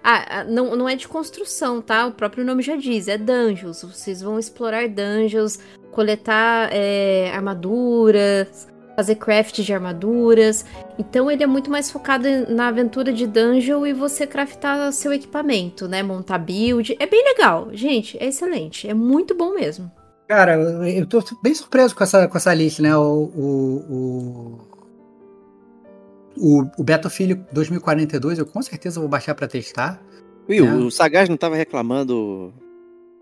Ah, 0.03 0.39
ah, 0.39 0.43
não, 0.43 0.75
não 0.75 0.87
é 0.87 0.95
de 0.95 1.07
construção, 1.07 1.81
tá? 1.81 2.05
O 2.05 2.11
próprio 2.11 2.43
nome 2.43 2.61
já 2.61 2.75
diz, 2.75 3.07
é 3.07 3.17
dungeons. 3.17 3.81
Vocês 3.83 4.21
vão 4.21 4.37
explorar 4.37 4.87
dungeons, 4.89 5.59
coletar 5.91 6.69
é, 6.73 7.31
armaduras, 7.33 8.67
fazer 8.95 9.15
craft 9.15 9.61
de 9.61 9.73
armaduras. 9.73 10.65
Então 10.97 11.29
ele 11.29 11.43
é 11.43 11.47
muito 11.47 11.69
mais 11.69 11.89
focado 11.91 12.27
na 12.49 12.67
aventura 12.67 13.11
de 13.11 13.27
dungeon 13.27 13.85
e 13.85 13.93
você 13.93 14.25
craftar 14.25 14.91
seu 14.91 15.13
equipamento, 15.13 15.87
né? 15.87 16.03
Montar 16.03 16.37
build. 16.37 16.95
É 16.99 17.05
bem 17.05 17.23
legal, 17.23 17.69
gente. 17.73 18.17
É 18.19 18.27
excelente. 18.27 18.87
É 18.87 18.93
muito 18.93 19.35
bom 19.35 19.53
mesmo. 19.53 19.91
Cara, 20.27 20.55
eu 20.55 21.05
tô 21.05 21.23
bem 21.41 21.53
surpreso 21.53 21.95
com 21.95 22.03
essa, 22.03 22.27
com 22.27 22.37
essa 22.37 22.53
lista, 22.53 22.81
né? 22.81 22.95
O, 22.95 23.01
o, 23.01 24.59
o, 26.37 26.63
o 26.77 26.83
Battlefield 26.83 27.45
2042 27.51 28.39
eu 28.39 28.45
com 28.45 28.61
certeza 28.61 28.99
vou 28.99 29.09
baixar 29.09 29.35
para 29.35 29.47
testar. 29.47 30.01
Will, 30.49 30.65
né? 30.65 30.75
o 30.75 30.91
Sagaz 30.91 31.29
não 31.29 31.37
tava 31.37 31.55
reclamando 31.55 32.53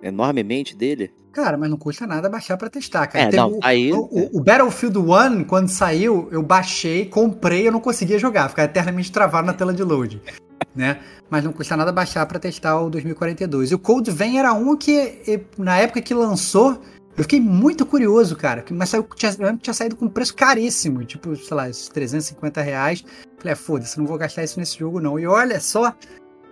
enormemente 0.02 0.76
dele? 0.76 1.12
Cara, 1.32 1.58
mas 1.58 1.70
não 1.70 1.78
custa 1.78 2.06
nada 2.06 2.30
baixar 2.30 2.58
para 2.58 2.70
testar, 2.70 3.08
cara. 3.08 3.34
É, 3.34 3.36
não, 3.36 3.54
o, 3.54 3.60
aí... 3.64 3.94
O, 3.94 4.10
o, 4.34 4.44
Battlefield 4.44 4.98
1, 4.98 5.46
quando 5.46 5.70
saiu, 5.70 6.28
eu 6.32 6.44
baixei, 6.44 7.06
comprei, 7.06 7.68
eu 7.68 7.72
não 7.72 7.80
conseguia 7.80 8.20
jogar, 8.20 8.50
ficava 8.50 8.70
eternamente 8.70 9.12
travado 9.12 9.48
na 9.48 9.54
tela 9.54 9.74
de 9.74 9.82
load, 9.82 10.22
né? 10.76 11.00
Mas 11.30 11.44
não 11.44 11.54
custa 11.54 11.78
nada 11.78 11.92
baixar 11.92 12.26
para 12.26 12.38
testar 12.38 12.82
o 12.82 12.90
2042. 12.90 13.72
E 13.72 13.76
o 13.76 13.80
Cold 13.80 14.12
Vein 14.12 14.40
era 14.40 14.52
um 14.54 14.76
que, 14.76 15.22
na 15.58 15.78
época 15.78 16.02
que 16.02 16.14
lançou, 16.14 16.82
eu 17.18 17.24
fiquei 17.24 17.40
muito 17.40 17.86
curioso, 17.86 18.36
cara. 18.36 18.64
Mas 18.72 18.90
saiu, 18.90 19.08
tinha, 19.16 19.32
tinha 19.58 19.74
saído 19.74 19.96
com 19.96 20.06
um 20.06 20.10
preço 20.10 20.36
caríssimo, 20.36 21.06
tipo, 21.06 21.36
sei 21.36 21.56
lá, 21.56 21.70
esses 21.70 21.88
350 21.88 22.62
reais. 22.62 23.06
Falei, 23.38 23.54
é, 23.54 23.56
foda-se, 23.56 23.98
não 23.98 24.06
vou 24.06 24.18
gastar 24.18 24.44
isso 24.44 24.60
nesse 24.60 24.78
jogo, 24.78 25.00
não. 25.00 25.18
E 25.18 25.26
olha 25.26 25.60
só, 25.60 25.96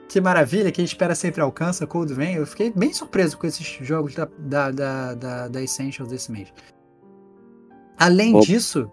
que 0.09 0.19
maravilha, 0.19 0.71
que 0.71 0.81
a 0.81 0.83
espera 0.83 1.13
sempre 1.13 1.39
alcança, 1.39 1.85
Cold 1.85 2.11
Vein. 2.13 2.33
Eu 2.33 2.47
fiquei 2.47 2.71
bem 2.71 2.91
surpreso 2.91 3.37
com 3.37 3.45
esses 3.45 3.65
jogos 3.85 4.15
da, 4.15 4.27
da, 4.39 4.71
da, 4.71 5.13
da, 5.13 5.47
da 5.47 5.61
Essentials 5.61 6.09
desse 6.09 6.31
mês. 6.31 6.51
Além 7.95 8.35
Opa. 8.35 8.45
disso, 8.45 8.91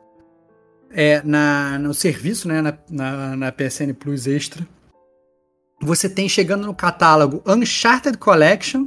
é, 0.90 1.22
na, 1.22 1.78
no 1.78 1.94
serviço, 1.94 2.46
né, 2.46 2.60
na, 2.60 2.78
na, 2.90 3.36
na, 3.36 3.52
PSN 3.52 3.94
Plus 3.98 4.26
Extra, 4.26 4.66
você 5.80 6.08
tem 6.08 6.28
chegando 6.28 6.66
no 6.66 6.74
catálogo 6.74 7.42
Uncharted 7.46 8.18
Collection, 8.18 8.86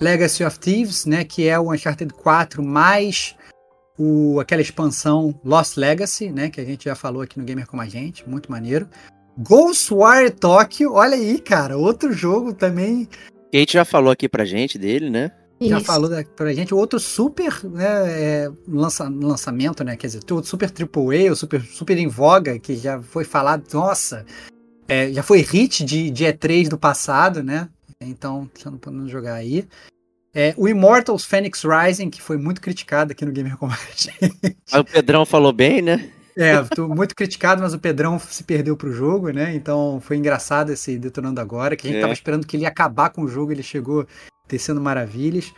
Legacy 0.00 0.44
of 0.44 0.58
Thieves, 0.58 1.06
né, 1.06 1.22
que 1.22 1.46
é 1.46 1.58
o 1.58 1.72
Uncharted 1.72 2.12
4 2.12 2.62
mais 2.62 3.36
o, 3.96 4.40
aquela 4.40 4.62
expansão 4.62 5.38
Lost 5.44 5.76
Legacy, 5.76 6.30
né, 6.30 6.50
que 6.50 6.60
a 6.60 6.64
gente 6.64 6.86
já 6.86 6.96
falou 6.96 7.22
aqui 7.22 7.38
no 7.38 7.44
Gamer 7.44 7.68
Como 7.68 7.82
a 7.82 7.86
Gente, 7.86 8.28
muito 8.28 8.50
maneiro. 8.50 8.88
Ghostwire 9.38 10.30
Tokyo, 10.30 10.92
olha 10.92 11.14
aí, 11.14 11.38
cara, 11.38 11.76
outro 11.76 12.12
jogo 12.12 12.52
também. 12.52 13.08
Kate 13.52 13.72
já 13.72 13.84
falou 13.84 14.10
aqui 14.10 14.28
pra 14.28 14.44
gente 14.44 14.78
dele, 14.78 15.10
né? 15.10 15.32
Já 15.60 15.78
Isso. 15.78 15.86
falou 15.86 16.10
pra 16.36 16.52
gente 16.52 16.74
outro 16.74 16.98
super 16.98 17.64
né, 17.64 17.84
é, 17.86 18.50
lança, 18.66 19.08
lançamento, 19.08 19.84
né? 19.84 19.96
Quer 19.96 20.08
dizer, 20.08 20.20
outro 20.30 20.44
super 20.44 20.68
AAA, 20.70 21.34
super, 21.36 21.62
super 21.62 21.96
em 21.96 22.08
voga, 22.08 22.58
que 22.58 22.76
já 22.76 23.00
foi 23.00 23.24
falado, 23.24 23.64
nossa, 23.72 24.26
é, 24.88 25.12
já 25.12 25.22
foi 25.22 25.40
hit 25.40 25.84
de, 25.84 26.10
de 26.10 26.24
E3 26.24 26.68
do 26.68 26.78
passado, 26.78 27.42
né? 27.42 27.68
Então, 28.00 28.50
já 28.58 28.70
não 28.70 28.78
podemos 28.78 29.10
jogar 29.10 29.34
aí. 29.34 29.66
É, 30.34 30.54
o 30.56 30.66
Immortals 30.66 31.24
Phoenix 31.24 31.62
Rising, 31.62 32.10
que 32.10 32.20
foi 32.20 32.36
muito 32.36 32.60
criticado 32.60 33.12
aqui 33.12 33.24
no 33.24 33.32
Gamer 33.32 33.56
Combat. 33.56 34.10
O 34.72 34.84
Pedrão 34.84 35.24
falou 35.24 35.52
bem, 35.52 35.82
né? 35.82 36.10
É, 36.36 36.54
muito 36.88 37.14
criticado, 37.14 37.60
mas 37.62 37.74
o 37.74 37.78
Pedrão 37.78 38.18
se 38.18 38.42
perdeu 38.44 38.76
pro 38.76 38.92
jogo, 38.92 39.30
né? 39.30 39.54
Então 39.54 40.00
foi 40.00 40.16
engraçado 40.16 40.72
esse 40.72 40.98
detonando 40.98 41.40
agora, 41.40 41.76
que 41.76 41.86
a 41.86 41.90
gente 41.90 41.98
É. 41.98 42.00
tava 42.00 42.12
esperando 42.12 42.46
que 42.46 42.56
ele 42.56 42.62
ia 42.64 42.68
acabar 42.68 43.10
com 43.10 43.22
o 43.22 43.28
jogo, 43.28 43.52
ele 43.52 43.62
chegou 43.62 44.06
tecendo 44.48 44.80
maravilhas. 44.80 45.52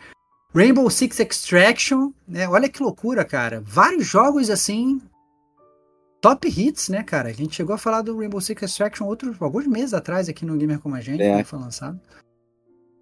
Rainbow 0.54 0.88
Six 0.90 1.18
Extraction, 1.20 2.12
né? 2.26 2.48
Olha 2.48 2.68
que 2.68 2.82
loucura, 2.82 3.24
cara. 3.24 3.62
Vários 3.64 4.06
jogos 4.06 4.50
assim. 4.50 5.00
Top 6.20 6.48
hits, 6.48 6.88
né, 6.88 7.02
cara? 7.02 7.28
A 7.28 7.32
gente 7.32 7.54
chegou 7.54 7.74
a 7.74 7.78
falar 7.78 8.02
do 8.02 8.16
Rainbow 8.18 8.40
Six 8.40 8.62
Extraction 8.62 9.04
outros, 9.06 9.36
alguns 9.40 9.66
meses 9.66 9.92
atrás 9.94 10.28
aqui 10.28 10.46
no 10.46 10.56
Gamer 10.56 10.78
Como 10.78 10.94
a 10.94 11.00
Gente, 11.00 11.22
É. 11.22 11.32
quando 11.34 11.44
foi 11.44 11.58
lançado. 11.58 12.00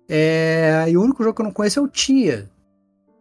É, 0.08 0.86
e 0.88 0.96
o 0.96 1.02
único 1.02 1.22
jogo 1.22 1.34
que 1.36 1.40
eu 1.40 1.44
não 1.46 1.52
conheço 1.52 1.78
é 1.78 1.82
o 1.82 1.88
Tia, 1.88 2.50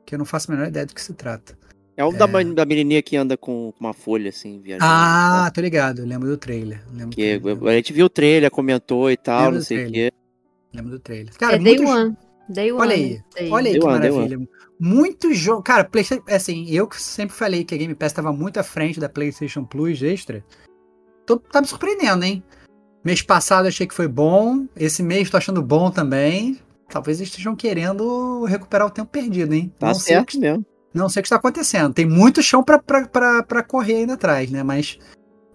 que 0.06 0.16
eu 0.16 0.20
não 0.20 0.26
faço 0.26 0.52
a 0.52 0.56
menor 0.56 0.68
ideia 0.68 0.86
do 0.86 0.94
que 0.96 1.02
se 1.02 1.14
trata. 1.14 1.58
É 1.98 2.04
o 2.06 2.12
da, 2.12 2.26
man- 2.26 2.54
da 2.54 2.66
menininha 2.66 3.02
que 3.02 3.16
anda 3.18 3.36
com 3.38 3.74
uma 3.80 3.94
folha, 3.94 4.30
assim, 4.30 4.60
viajando. 4.62 4.90
Ah, 4.92 5.52
tô 5.54 5.62
ligado, 5.62 6.04
lembro 6.06 6.28
do 6.30 6.38
trailer. 6.38 6.82
Lembro, 6.92 7.10
do 7.10 7.16
Que 7.16 7.40
trailer, 7.40 7.68
a 7.68 7.76
gente 7.76 7.94
viu 7.94 8.06
o 8.06 8.10
trailer, 8.10 8.50
comentou 8.50 9.12
e 9.12 9.18
tal, 9.18 9.40
Lembro 9.40 9.54
não 9.56 9.60
do 9.60 9.66
sei 9.66 9.78
o 9.78 9.90
trailer. 9.90 10.12
quê. 10.12 10.18
lembro 10.74 10.92
do 10.92 11.00
trailer. 11.00 11.34
Cara, 11.38 11.56
é 11.56 11.60
Day 11.60 11.78
muitos- 11.78 11.96
One. 11.96 12.18
Day 12.50 12.72
One. 12.72 12.82
Olha 12.82 12.96
aí, 12.96 13.22
Day. 13.36 13.50
Olha 13.52 13.68
aí 13.68 13.72
Day 13.74 13.80
que 13.82 13.88
one, 13.88 14.00
day 14.00 14.12
maravilha. 14.12 14.48
Muitos 14.80 15.38
jogos. 15.38 15.64
Cara, 15.64 15.84
PlayStation. 15.86 16.24
Assim, 16.30 16.66
eu 16.70 16.88
que 16.88 17.00
sempre 17.02 17.36
falei 17.36 17.64
que 17.64 17.76
a 17.76 17.78
Game 17.78 17.94
Pass 17.96 18.12
estava 18.12 18.34
muito 18.34 18.58
à 18.60 18.64
frente 18.64 19.00
da 19.00 19.08
PlayStation 19.08 19.64
Plus 19.64 20.02
Extra. 20.02 20.44
Tô, 21.26 21.38
tá 21.38 21.62
me 21.62 21.68
surpreendendo, 21.68 22.24
hein? 22.26 22.44
Mês 23.06 23.22
passado 23.22 23.66
eu 23.66 23.70
achei 23.70 23.86
que 23.88 23.94
foi 23.94 24.08
bom. 24.08 24.66
Esse 24.76 25.02
mês 25.04 25.30
tô 25.30 25.38
achando 25.38 25.62
bom 25.62 25.92
também. 25.92 26.58
Talvez 26.90 27.20
eles 27.20 27.30
estejam 27.30 27.56
querendo 27.56 28.44
recuperar 28.46 28.88
o 28.88 28.92
tempo 28.92 29.10
perdido, 29.10 29.54
hein? 29.54 29.72
Tá 29.80 29.88
não, 29.88 29.94
sei 29.96 30.16
certo 30.16 30.28
que, 30.32 30.40
mesmo. 30.40 30.66
Não 30.94 31.10
sei 31.10 31.20
o 31.20 31.24
que 31.24 31.28
está 31.28 31.36
acontecendo. 31.38 31.94
Tem 31.94 32.06
muito 32.06 32.42
chão 32.42 32.64
pra 32.64 33.64
correr 33.64 33.96
ainda 33.96 34.14
atrás, 34.14 34.50
né? 34.52 34.64
Mas 34.64 34.98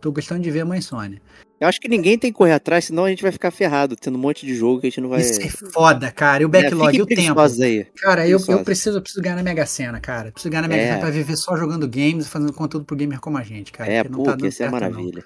tô 0.00 0.10
gostando 0.12 0.40
de 0.42 0.50
ver 0.50 0.60
a 0.60 0.64
mãe 0.64 0.80
Sony. 0.80 1.20
Eu 1.58 1.66
acho 1.66 1.80
que 1.80 1.88
ninguém 1.88 2.18
tem 2.18 2.30
que 2.30 2.36
correr 2.36 2.52
atrás, 2.52 2.84
senão 2.84 3.06
a 3.06 3.08
gente 3.08 3.22
vai 3.22 3.32
ficar 3.32 3.50
ferrado, 3.50 3.96
tendo 3.96 4.16
um 4.16 4.20
monte 4.20 4.44
de 4.44 4.54
jogo 4.54 4.78
que 4.78 4.88
a 4.88 4.90
gente 4.90 5.00
não 5.00 5.08
vai. 5.08 5.22
Isso 5.22 5.40
é 5.40 5.48
foda, 5.48 6.10
cara. 6.10 6.42
E 6.42 6.46
o 6.46 6.48
É, 6.48 6.50
backlog 6.50 6.90
fiquem 6.90 6.98
e 6.98 7.02
o 7.02 7.06
tempo. 7.06 7.40
aí. 7.40 7.86
Cara, 7.96 8.28
eu, 8.28 8.38
eu 8.46 8.62
preciso, 8.62 8.98
eu 8.98 9.02
preciso 9.02 9.22
ganhar 9.22 9.36
na 9.36 9.42
Mega 9.42 9.64
Sena, 9.64 9.98
cara. 9.98 10.30
Preciso 10.32 10.50
ganhar 10.50 10.62
na 10.62 10.68
Mega 10.68 10.82
É. 10.82 10.86
Sena 10.88 11.00
pra 11.00 11.08
viver 11.10 11.36
só 11.36 11.56
jogando 11.56 11.88
games 11.88 12.26
e 12.26 12.28
fazendo 12.28 12.52
conteúdo 12.52 12.84
pro 12.84 12.94
gamer 12.94 13.20
como 13.20 13.38
a 13.38 13.42
gente, 13.42 13.72
cara. 13.72 13.90
É, 13.90 14.04
não 14.04 14.22
pô, 14.22 14.24
tá 14.24 14.36
isso 14.46 14.46
é 14.48 14.50
certo, 14.50 14.72
não. 14.72 14.80
maravilha. 14.80 15.24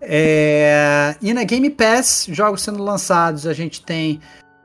É, 0.00 1.14
e 1.20 1.32
na 1.34 1.44
Game 1.44 1.68
Pass, 1.70 2.26
jogos 2.30 2.62
sendo 2.62 2.82
lançados, 2.82 3.46
a 3.46 3.52
gente 3.52 3.84
tem 3.84 4.18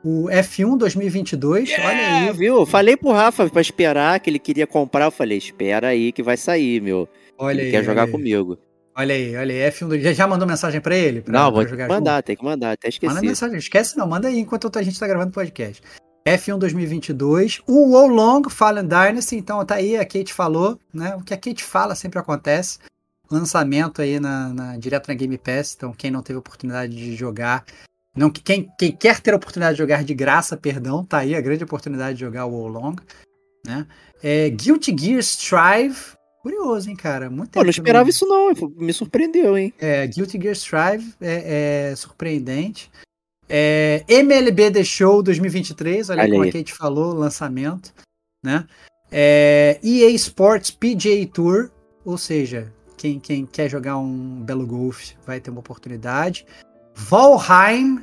o 0.05 0.27
F1 0.29 0.77
2022. 0.77 1.71
Olha 1.71 1.81
É, 1.83 2.05
aí. 2.29 2.33
viu? 2.33 2.63
Falei 2.65 2.95
pro 2.95 3.11
Rafa 3.11 3.49
pra 3.49 3.59
esperar, 3.61 4.19
que 4.19 4.29
ele 4.29 4.37
queria 4.39 4.67
comprar. 4.67 5.05
Eu 5.05 5.11
falei, 5.11 5.37
espera 5.37 5.87
aí 5.87 6.11
que 6.11 6.21
vai 6.21 6.37
sair, 6.37 6.79
meu. 6.81 7.09
Olha 7.37 7.55
ele 7.57 7.61
aí. 7.65 7.71
quer 7.71 7.77
olha 7.77 7.85
jogar 7.85 8.03
aí. 8.05 8.11
comigo. 8.11 8.57
Olha 8.97 9.13
aí, 9.15 9.35
olha 9.35 9.53
aí. 9.65 9.71
F1 9.71 9.87
do... 9.87 9.99
já, 10.13 10.27
mandou 10.27 10.47
mensagem 10.47 10.79
pra 10.79 10.95
ele? 10.95 11.21
Pra, 11.21 11.33
não, 11.33 11.51
pra 11.51 11.61
vou 11.61 11.67
jogar 11.67 11.87
mandar, 11.89 12.21
tem 12.23 12.35
que 12.35 12.43
mandar, 12.45 12.71
até 12.73 12.89
junto? 12.91 13.05
Manda 13.07 13.15
esqueci. 13.19 13.27
mensagem. 13.29 13.57
Esquece 13.57 13.97
não, 13.97 14.07
manda 14.07 14.27
aí 14.27 14.39
enquanto 14.39 14.71
a 14.77 14.81
gente 14.83 14.99
tá 14.99 15.07
gravando 15.07 15.31
o 15.31 15.33
podcast. 15.33 15.81
F1 16.27 16.57
2022. 16.57 17.61
O 17.67 17.89
Wo 17.91 18.07
Long 18.07 18.43
Fallen 18.49 18.85
Dynasty. 18.87 19.35
Então 19.35 19.65
tá 19.65 19.75
aí, 19.75 19.97
a 19.97 20.05
Kate 20.05 20.33
falou, 20.33 20.79
né? 20.93 21.15
O 21.15 21.21
que 21.23 21.33
a 21.33 21.37
Kate 21.37 21.63
fala 21.63 21.93
sempre 21.95 22.19
acontece. 22.19 22.79
Lançamento 23.29 24.01
aí 24.01 24.19
na, 24.19 24.49
na- 24.53 24.77
direto 24.77 25.07
na 25.07 25.13
Game 25.13 25.37
Pass. 25.37 25.73
Então 25.75 25.91
quem 25.91 26.09
não 26.11 26.21
teve 26.21 26.39
oportunidade 26.39 26.95
de 26.95 27.15
jogar. 27.15 27.65
Não, 28.15 28.29
que- 28.29 28.41
quem, 28.41 28.69
quem 28.79 28.91
quer 28.91 29.19
ter 29.19 29.33
a 29.33 29.37
oportunidade 29.37 29.75
de 29.75 29.79
jogar 29.83 30.03
de 30.03 30.13
graça, 30.13 30.55
perdão, 30.55 31.03
tá 31.03 31.19
aí 31.19 31.35
a 31.35 31.41
grande 31.41 31.63
oportunidade 31.63 32.17
de 32.17 32.21
jogar 32.23 32.45
o 32.45 32.51
Wo 32.51 32.67
Long. 32.67 32.95
Né? 33.65 33.85
É, 34.23 34.49
Guilty 34.49 34.95
Gear 34.97 35.19
Strive. 35.19 35.97
Curioso, 36.41 36.89
hein, 36.89 36.95
cara? 36.95 37.27
Muito 37.29 37.51
Pô, 37.51 37.63
não 37.63 37.69
esperava 37.71 38.07
isso 38.07 38.23
não, 38.27 38.51
me 38.77 38.93
surpreendeu, 38.93 39.57
hein? 39.57 39.73
é, 39.79 40.05
Guilty 40.05 40.39
Gear 40.39 40.53
Strive 40.55 41.13
é, 41.19 41.89
é 41.91 41.95
surpreendente. 41.95 42.91
É, 43.49 44.03
MLB 44.07 44.71
The 44.71 44.83
Show 44.83 45.21
2023, 45.23 46.09
olha, 46.11 46.21
Olha 46.21 46.31
como 46.31 46.43
aí. 46.43 46.49
a 46.49 46.53
Kate 46.53 46.73
falou, 46.73 47.13
lançamento, 47.13 47.93
né? 48.43 48.65
É, 49.11 49.79
EA 49.83 50.09
Sports 50.11 50.71
PGA 50.71 51.25
Tour, 51.31 51.69
ou 52.03 52.17
seja, 52.17 52.71
quem, 52.97 53.19
quem 53.19 53.45
quer 53.45 53.69
jogar 53.69 53.97
um 53.97 54.41
belo 54.43 54.65
golfe 54.65 55.15
vai 55.25 55.39
ter 55.39 55.49
uma 55.51 55.59
oportunidade. 55.59 56.45
Valheim, 56.95 57.99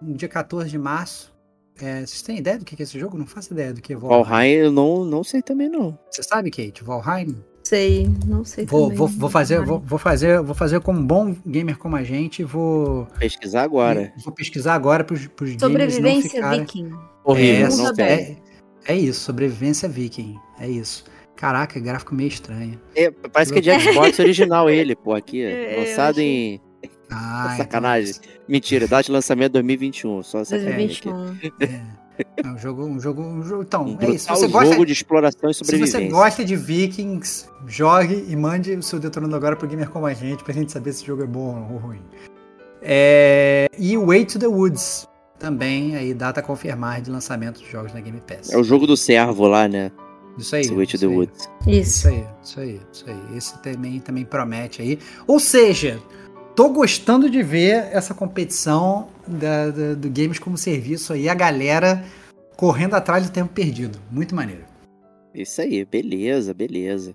no 0.00 0.14
dia 0.14 0.28
14 0.28 0.70
de 0.70 0.78
março. 0.78 1.34
É, 1.80 2.06
vocês 2.06 2.22
têm 2.22 2.38
ideia 2.38 2.56
do 2.56 2.64
que 2.64 2.80
é 2.80 2.82
esse 2.82 2.98
jogo? 2.98 3.18
Não 3.18 3.26
faço 3.26 3.52
ideia 3.52 3.74
do 3.74 3.82
que 3.82 3.92
é 3.92 3.96
Valheim. 3.96 4.22
Valheim 4.22 4.52
eu 4.52 4.72
não, 4.72 5.04
não 5.04 5.24
sei 5.24 5.42
também 5.42 5.68
não. 5.68 5.98
Você 6.10 6.22
sabe, 6.22 6.50
Kate? 6.50 6.84
Valheim? 6.84 7.36
Sei, 7.64 8.08
não 8.26 8.44
sei 8.44 8.66
Vou, 8.66 8.82
também. 8.82 8.98
vou, 8.98 9.08
vou 9.08 9.30
fazer, 9.30 9.64
vou, 9.64 9.80
vou 9.80 9.98
fazer, 9.98 10.40
vou 10.42 10.54
fazer 10.54 10.80
como 10.80 11.00
um 11.00 11.06
bom 11.06 11.34
gamer 11.46 11.78
como 11.78 11.96
a 11.96 12.04
gente, 12.04 12.44
vou 12.44 13.06
Pesquisar 13.18 13.62
agora. 13.62 14.12
Vou 14.22 14.34
pesquisar 14.34 14.74
agora 14.74 15.02
pros, 15.02 15.26
pros 15.28 15.56
gamers 15.56 15.98
não 15.98 16.10
Sobrevivência 16.10 16.30
ficarem... 16.30 16.60
viking. 16.60 16.92
Horrível, 17.24 17.66
é, 17.66 17.76
não 17.76 17.94
tem. 17.94 18.06
é, 18.06 18.36
é 18.86 18.94
isso, 18.94 19.20
sobrevivência 19.20 19.88
viking. 19.88 20.38
É 20.60 20.68
isso. 20.68 21.04
Caraca, 21.34 21.80
gráfico 21.80 22.14
meio 22.14 22.28
estranho. 22.28 22.78
É, 22.94 23.10
parece 23.10 23.50
que 23.50 23.58
é 23.58 23.62
de 23.62 23.80
Xbox 23.80 24.18
original 24.18 24.68
ele, 24.68 24.94
pô, 24.94 25.14
aqui. 25.14 25.42
É, 25.44 25.76
lançado 25.80 26.16
achei. 26.16 26.54
em. 26.54 26.60
Ah, 27.14 27.54
Sacanagem. 27.56 28.14
Mentira, 28.48 28.86
data 28.88 29.04
de 29.04 29.12
lançamento 29.12 29.52
2021. 29.52 30.22
Só 30.22 30.40
É, 30.40 30.44
sacanagem. 30.44 30.84
aqui. 30.86 31.08
2021. 31.10 32.04
Então, 32.16 32.52
é 32.52 32.54
um 32.54 32.58
jogo, 32.58 32.84
um 32.86 33.00
jogo, 33.00 33.22
um 33.22 33.42
jogo. 33.42 33.62
Então, 33.62 33.84
Um 33.84 33.98
é 34.00 34.10
isso. 34.10 34.26
Se 34.26 34.30
você 34.30 34.46
gosta, 34.48 34.70
jogo 34.72 34.86
de 34.86 34.92
exploração 34.92 35.50
e 35.50 35.54
se 35.54 35.58
sobrevivência. 35.58 35.98
você 36.00 36.08
gosta 36.08 36.44
de 36.44 36.54
Vikings, 36.54 37.46
jogue 37.66 38.24
e 38.28 38.36
mande 38.36 38.72
o 38.72 38.82
seu 38.82 39.00
detonando 39.00 39.34
agora 39.34 39.56
pro 39.56 39.66
gamer 39.66 39.88
como 39.90 40.06
a 40.06 40.14
gente, 40.14 40.44
pra 40.44 40.54
gente 40.54 40.70
saber 40.70 40.92
se 40.92 41.02
o 41.02 41.06
jogo 41.06 41.24
é 41.24 41.26
bom 41.26 41.68
ou 41.72 41.78
ruim. 41.78 42.00
É, 42.80 43.66
e 43.78 43.96
Way 43.96 44.26
to 44.26 44.38
the 44.38 44.46
Woods 44.46 45.08
também 45.38 45.96
aí 45.96 46.14
data 46.14 46.40
a 46.40 46.42
confirmar 46.42 47.00
de 47.00 47.10
lançamento 47.10 47.60
dos 47.60 47.68
jogos 47.68 47.92
na 47.92 48.00
Game 48.00 48.20
Pass. 48.20 48.50
É 48.50 48.56
o 48.56 48.62
jogo 48.64 48.86
do 48.86 48.96
servo 48.96 49.46
lá, 49.46 49.66
né? 49.66 49.90
Isso 50.38 50.54
aí. 50.54 50.66
Way 50.68 50.86
to 50.86 50.96
isso 50.96 50.98
the 50.98 51.06
aí. 51.06 51.16
Woods. 51.16 51.48
Isso 51.66 51.68
Isso. 51.68 52.08
aí, 52.08 52.24
isso 52.42 52.60
aí, 52.60 52.80
isso 52.92 53.04
aí. 53.08 53.36
Esse 53.38 53.58
também, 53.62 54.00
também 54.00 54.24
promete 54.24 54.82
aí. 54.82 54.98
Ou 55.26 55.40
seja, 55.40 56.00
tô 56.54 56.68
gostando 56.68 57.28
de 57.28 57.42
ver 57.42 57.88
essa 57.92 58.14
competição 58.14 59.08
da, 59.26 59.70
da- 59.70 59.94
do 59.94 60.08
Games 60.10 60.38
como 60.38 60.56
Serviço 60.56 61.12
aí, 61.12 61.28
a 61.28 61.34
galera 61.34 62.04
correndo 62.56 62.94
atrás 62.94 63.26
do 63.26 63.32
tempo 63.32 63.52
perdido. 63.52 63.98
Muito 64.10 64.34
maneiro. 64.34 64.64
Isso 65.34 65.60
aí, 65.60 65.84
beleza, 65.84 66.54
beleza. 66.54 67.14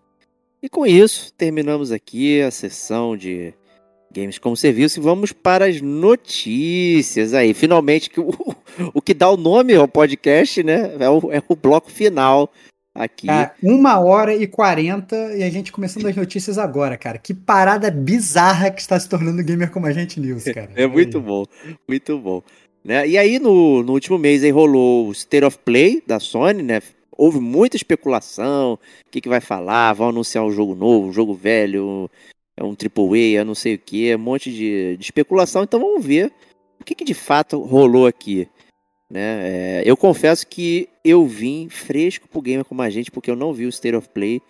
E 0.61 0.67
com 0.67 0.85
isso, 0.85 1.31
terminamos 1.33 1.91
aqui 1.91 2.41
a 2.41 2.51
sessão 2.51 3.15
de 3.15 3.53
Games 4.13 4.37
como 4.37 4.57
Serviço 4.57 4.99
e 4.99 5.03
vamos 5.03 5.31
para 5.31 5.65
as 5.67 5.79
notícias 5.81 7.33
aí. 7.33 7.53
Finalmente, 7.53 8.09
que 8.09 8.19
o, 8.19 8.29
o 8.93 9.01
que 9.01 9.13
dá 9.13 9.29
o 9.29 9.37
nome 9.37 9.73
ao 9.75 9.87
podcast, 9.87 10.61
né? 10.63 10.95
É 10.99 11.09
o, 11.09 11.31
é 11.31 11.41
o 11.47 11.55
bloco 11.55 11.89
final 11.89 12.51
aqui. 12.99 13.27
Cara, 13.27 13.55
uma 13.63 13.97
hora 13.99 14.35
e 14.35 14.45
quarenta 14.45 15.15
e 15.35 15.41
a 15.41 15.49
gente 15.49 15.71
começando 15.71 16.05
as 16.05 16.15
notícias 16.15 16.57
agora, 16.57 16.97
cara. 16.97 17.17
Que 17.17 17.33
parada 17.33 17.89
bizarra 17.89 18.69
que 18.69 18.81
está 18.81 18.99
se 18.99 19.07
tornando 19.07 19.41
o 19.41 19.43
Gamer 19.43 19.71
como 19.71 19.85
a 19.85 19.93
gente 19.93 20.19
News, 20.19 20.43
cara. 20.53 20.69
É 20.75 20.85
muito 20.85 21.21
bom, 21.21 21.45
muito 21.87 22.19
bom. 22.19 22.43
Né? 22.83 23.07
E 23.07 23.17
aí, 23.17 23.39
no, 23.39 23.81
no 23.83 23.93
último 23.93 24.17
mês, 24.17 24.43
aí 24.43 24.51
rolou 24.51 25.07
o 25.07 25.11
State 25.13 25.45
of 25.45 25.57
Play 25.59 26.03
da 26.05 26.19
Sony, 26.19 26.61
né? 26.61 26.81
Houve 27.11 27.39
muita 27.39 27.75
especulação, 27.75 28.73
o 28.73 29.09
que, 29.09 29.21
que 29.21 29.29
vai 29.29 29.41
falar, 29.41 29.93
vão 29.93 30.09
anunciar 30.09 30.43
um 30.43 30.51
jogo 30.51 30.75
novo, 30.75 31.07
um 31.07 31.13
jogo 31.13 31.33
velho, 31.33 32.09
é 32.55 32.63
um 32.63 32.69
AAA, 32.69 33.39
eu 33.39 33.45
não 33.45 33.55
sei 33.55 33.75
o 33.75 33.79
que, 33.79 34.15
um 34.15 34.19
monte 34.19 34.51
de, 34.51 34.95
de 34.97 35.03
especulação. 35.03 35.63
Então 35.63 35.79
vamos 35.79 36.05
ver 36.05 36.31
o 36.79 36.83
que, 36.85 36.95
que 36.95 37.03
de 37.03 37.13
fato 37.13 37.61
rolou 37.61 38.07
aqui. 38.07 38.47
Né? 39.11 39.79
É, 39.79 39.83
eu 39.85 39.97
confesso 39.97 40.45
que 40.47 40.87
eu 41.09 41.25
vim 41.25 41.69
fresco 41.69 42.27
pro 42.27 42.41
gamer 42.41 42.65
como 42.65 42.81
a 42.81 42.89
gente, 42.89 43.11
porque 43.11 43.29
eu 43.29 43.35
não 43.35 43.53
vi 43.53 43.65
o 43.65 43.69
State 43.69 43.95
of 43.95 44.09
Play 44.09 44.41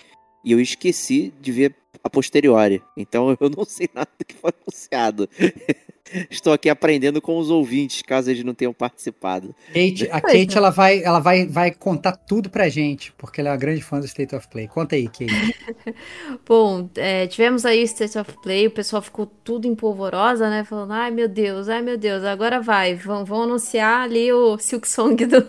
e 0.44 0.52
eu 0.52 0.60
esqueci 0.60 1.34
de 1.40 1.52
ver 1.52 1.76
a 2.04 2.10
posteriori. 2.10 2.82
Então 2.96 3.36
eu 3.40 3.50
não 3.50 3.66
sei 3.66 3.90
nada 3.94 4.10
do 4.18 4.26
que 4.26 4.36
foi 4.36 4.52
anunciado. 4.62 5.30
Estou 6.30 6.54
aqui 6.54 6.68
aprendendo 6.70 7.22
com 7.22 7.38
os 7.38 7.52
ouvintes, 7.52 8.02
caso 8.02 8.32
eles 8.32 8.44
não 8.44 8.56
tenham 8.56 8.74
participado. 8.74 9.54
Kate, 9.68 10.10
a 10.12 10.20
Kate 10.20 10.58
ela 10.58 10.72
vai, 10.72 11.04
ela 11.04 11.20
vai, 11.20 11.46
vai 11.46 11.72
contar 11.72 12.14
tudo 12.14 12.50
pra 12.50 12.68
gente, 12.68 13.12
porque 13.12 13.40
ela 13.40 13.50
é 13.50 13.52
uma 13.52 13.58
grande 13.60 13.84
fã 13.84 14.00
do 14.00 14.08
State 14.08 14.36
of 14.36 14.48
Play. 14.48 14.68
Conta 14.68 14.96
aí, 14.96 15.08
Kate. 15.08 15.56
Bom, 16.48 16.90
é, 16.96 17.28
tivemos 17.28 17.64
aí 17.64 17.82
o 17.82 17.86
State 17.86 18.18
of 18.18 18.34
Play, 18.42 18.66
o 18.66 18.72
pessoal 18.72 19.04
ficou 19.04 19.28
tudo 19.28 19.68
em 19.68 19.76
polvorosa, 19.76 20.50
né? 20.50 20.64
Falando, 20.64 20.94
ai 20.94 21.12
meu 21.12 21.28
Deus, 21.28 21.70
ai 21.70 21.84
meu 21.84 21.96
Deus, 21.96 22.24
agora 22.24 22.60
vai, 22.60 22.96
vão, 22.96 23.24
vão 23.24 23.44
anunciar 23.44 24.02
ali 24.02 24.34
o 24.34 24.58
Silk 24.58 24.88
Song 24.88 25.16
do 25.28 25.42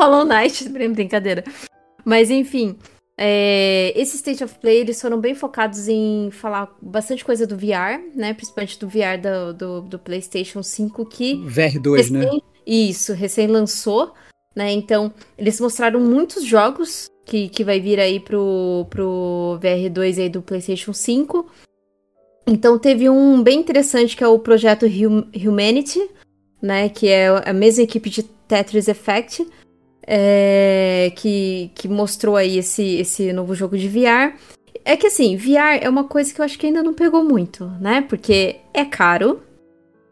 Hollow 0.00 0.24
Knight, 0.24 0.68
brincadeira. 0.70 1.44
Mas 2.04 2.30
enfim, 2.30 2.76
é, 3.18 3.92
esse 3.96 4.16
State 4.16 4.44
of 4.44 4.58
Play, 4.60 4.78
eles 4.78 5.00
foram 5.00 5.20
bem 5.20 5.34
focados 5.34 5.88
em 5.88 6.30
falar 6.30 6.74
bastante 6.80 7.24
coisa 7.24 7.46
do 7.46 7.56
VR, 7.56 8.00
né? 8.14 8.32
Principalmente 8.32 8.78
do 8.78 8.88
VR 8.88 9.18
do, 9.20 9.52
do, 9.54 9.80
do 9.82 9.98
PlayStation 9.98 10.62
5, 10.62 11.04
que 11.06 11.34
VR2, 11.44 12.10
né? 12.10 12.20
recém- 12.24 12.42
Isso, 12.66 13.12
recém 13.12 13.46
lançou, 13.48 14.12
né? 14.56 14.70
Então, 14.72 15.12
eles 15.36 15.60
mostraram 15.60 16.00
muitos 16.00 16.44
jogos 16.44 17.08
que, 17.26 17.48
que 17.48 17.64
vai 17.64 17.80
vir 17.80 17.98
aí 18.00 18.20
pro, 18.20 18.86
pro 18.88 19.58
VR2 19.60 20.18
aí 20.22 20.28
do 20.28 20.40
PlayStation 20.40 20.92
5. 20.92 21.46
Então 22.46 22.78
teve 22.78 23.10
um 23.10 23.42
bem 23.42 23.58
interessante 23.60 24.16
que 24.16 24.24
é 24.24 24.28
o 24.28 24.38
projeto 24.38 24.86
hum 24.86 25.24
Humanity, 25.36 26.00
né? 26.62 26.88
Que 26.88 27.08
é 27.08 27.26
a 27.28 27.52
mesma 27.52 27.82
equipe 27.84 28.08
de 28.08 28.22
Tetris 28.22 28.88
Effect, 28.88 29.46
é, 30.10 31.12
que, 31.14 31.70
que 31.74 31.86
mostrou 31.86 32.34
aí 32.34 32.56
esse, 32.56 32.96
esse 32.96 33.30
novo 33.30 33.54
jogo 33.54 33.76
de 33.76 33.86
VR. 33.86 34.34
É 34.82 34.96
que 34.96 35.06
assim, 35.06 35.36
VR 35.36 35.82
é 35.82 35.88
uma 35.88 36.04
coisa 36.04 36.32
que 36.32 36.40
eu 36.40 36.44
acho 36.44 36.58
que 36.58 36.66
ainda 36.66 36.82
não 36.82 36.94
pegou 36.94 37.22
muito, 37.22 37.66
né? 37.78 38.00
Porque 38.00 38.56
é 38.72 38.86
caro. 38.86 39.42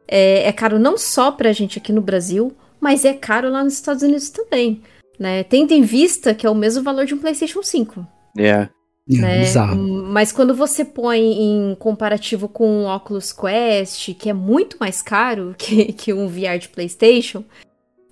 É, 0.07 0.47
é 0.47 0.53
caro 0.53 0.79
não 0.79 0.99
só 0.99 1.33
pra 1.33 1.53
gente 1.53 1.79
aqui 1.79 1.93
no 1.93 2.03
Brasil, 2.03 2.53
mas 2.79 3.07
é 3.07 3.15
caro 3.15 3.51
lá 3.51 3.65
nos 3.65 3.73
Estados 3.73 4.03
Unidos 4.03 4.29
também. 4.29 4.83
Né? 5.19 5.43
Tendo 5.45 5.73
em 5.73 5.81
vista 5.81 6.35
que 6.35 6.47
é 6.47 6.51
o 6.51 6.55
mesmo 6.55 6.83
valor 6.83 7.07
de 7.07 7.15
um 7.15 7.19
PlayStation 7.19 7.63
5. 7.63 8.07
É. 8.39 8.69
É, 9.09 9.17
né? 9.17 9.39
bizarro. 9.39 9.77
Mas 9.77 10.31
quando 10.31 10.55
você 10.55 10.85
põe 10.85 11.21
em 11.21 11.75
comparativo 11.77 12.49
com 12.49 12.85
o 12.85 12.95
Oculus 12.95 13.33
Quest, 13.33 14.15
que 14.15 14.29
é 14.29 14.35
muito 14.35 14.77
mais 14.79 15.01
caro 15.01 15.55
que, 15.57 15.93
que 15.95 16.13
um 16.13 16.29
VR 16.29 16.59
de 16.61 16.69
PlayStation, 16.69 17.43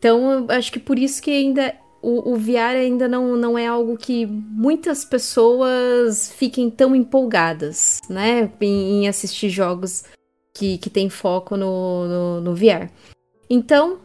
então 0.04 0.44
acho 0.50 0.70
que 0.70 0.78
por 0.78 0.98
isso 0.98 1.22
que 1.22 1.30
ainda 1.30 1.74
o, 2.02 2.34
o 2.34 2.36
VR 2.36 2.76
ainda 2.76 3.08
não, 3.08 3.36
não 3.36 3.56
é 3.56 3.66
algo 3.66 3.96
que 3.96 4.26
muitas 4.26 5.02
pessoas 5.02 6.30
fiquem 6.30 6.68
tão 6.68 6.94
empolgadas, 6.94 8.00
né? 8.10 8.52
Em, 8.60 9.04
em 9.04 9.08
assistir 9.08 9.48
jogos 9.48 10.04
que, 10.52 10.76
que 10.76 10.90
tem 10.90 11.08
foco 11.08 11.56
no, 11.56 12.06
no, 12.06 12.40
no 12.42 12.54
VR. 12.54 12.90
Então, 13.48 13.98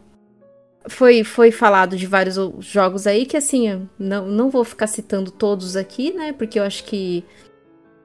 foi, 0.88 1.22
foi 1.22 1.50
falado 1.50 1.98
de 1.98 2.06
vários 2.06 2.36
jogos 2.60 3.06
aí 3.06 3.26
que, 3.26 3.36
assim, 3.36 3.86
não, 3.98 4.26
não 4.26 4.48
vou 4.48 4.64
ficar 4.64 4.86
citando 4.86 5.30
todos 5.30 5.76
aqui, 5.76 6.14
né? 6.14 6.32
Porque 6.32 6.58
eu 6.58 6.62
acho 6.62 6.84
que 6.84 7.22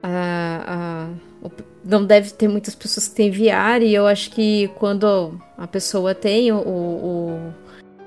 a, 0.02 1.08
a, 1.42 1.48
não 1.82 2.04
deve 2.04 2.32
ter 2.32 2.48
muitas 2.48 2.74
pessoas 2.74 3.08
que 3.08 3.14
têm 3.14 3.30
VR 3.30 3.82
e 3.82 3.94
eu 3.94 4.06
acho 4.06 4.30
que 4.30 4.68
quando 4.76 5.40
a 5.56 5.66
pessoa 5.66 6.14
tem 6.14 6.52
o, 6.52 6.58
o, 6.58 7.54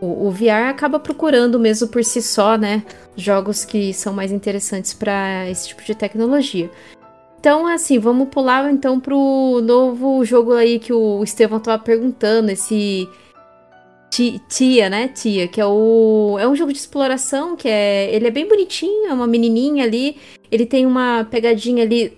o, 0.01 0.27
o 0.27 0.31
VR, 0.31 0.69
acaba 0.69 0.99
procurando 0.99 1.59
mesmo 1.59 1.87
por 1.87 2.03
si 2.03 2.21
só, 2.21 2.57
né? 2.57 2.83
Jogos 3.15 3.65
que 3.65 3.93
são 3.93 4.13
mais 4.13 4.31
interessantes 4.31 4.93
para 4.93 5.49
esse 5.49 5.69
tipo 5.69 5.83
de 5.83 5.95
tecnologia. 5.95 6.69
Então, 7.39 7.67
assim, 7.67 7.97
vamos 7.99 8.27
pular 8.29 8.69
então 8.71 8.99
pro 8.99 9.61
novo 9.63 10.25
jogo 10.25 10.53
aí 10.53 10.77
que 10.77 10.91
o 10.91 11.23
Estevão 11.23 11.59
tava 11.59 11.81
perguntando, 11.81 12.51
esse 12.51 13.07
Tia, 14.09 14.89
né? 14.89 15.07
Tia, 15.07 15.47
que 15.47 15.61
é 15.61 15.65
o 15.65 16.37
é 16.39 16.47
um 16.47 16.55
jogo 16.55 16.73
de 16.73 16.79
exploração 16.79 17.55
que 17.55 17.69
é 17.69 18.13
ele 18.13 18.27
é 18.27 18.31
bem 18.31 18.47
bonitinho, 18.47 19.07
é 19.07 19.13
uma 19.13 19.27
menininha 19.27 19.85
ali, 19.85 20.17
ele 20.51 20.65
tem 20.65 20.85
uma 20.85 21.25
pegadinha 21.29 21.83
ali 21.83 22.17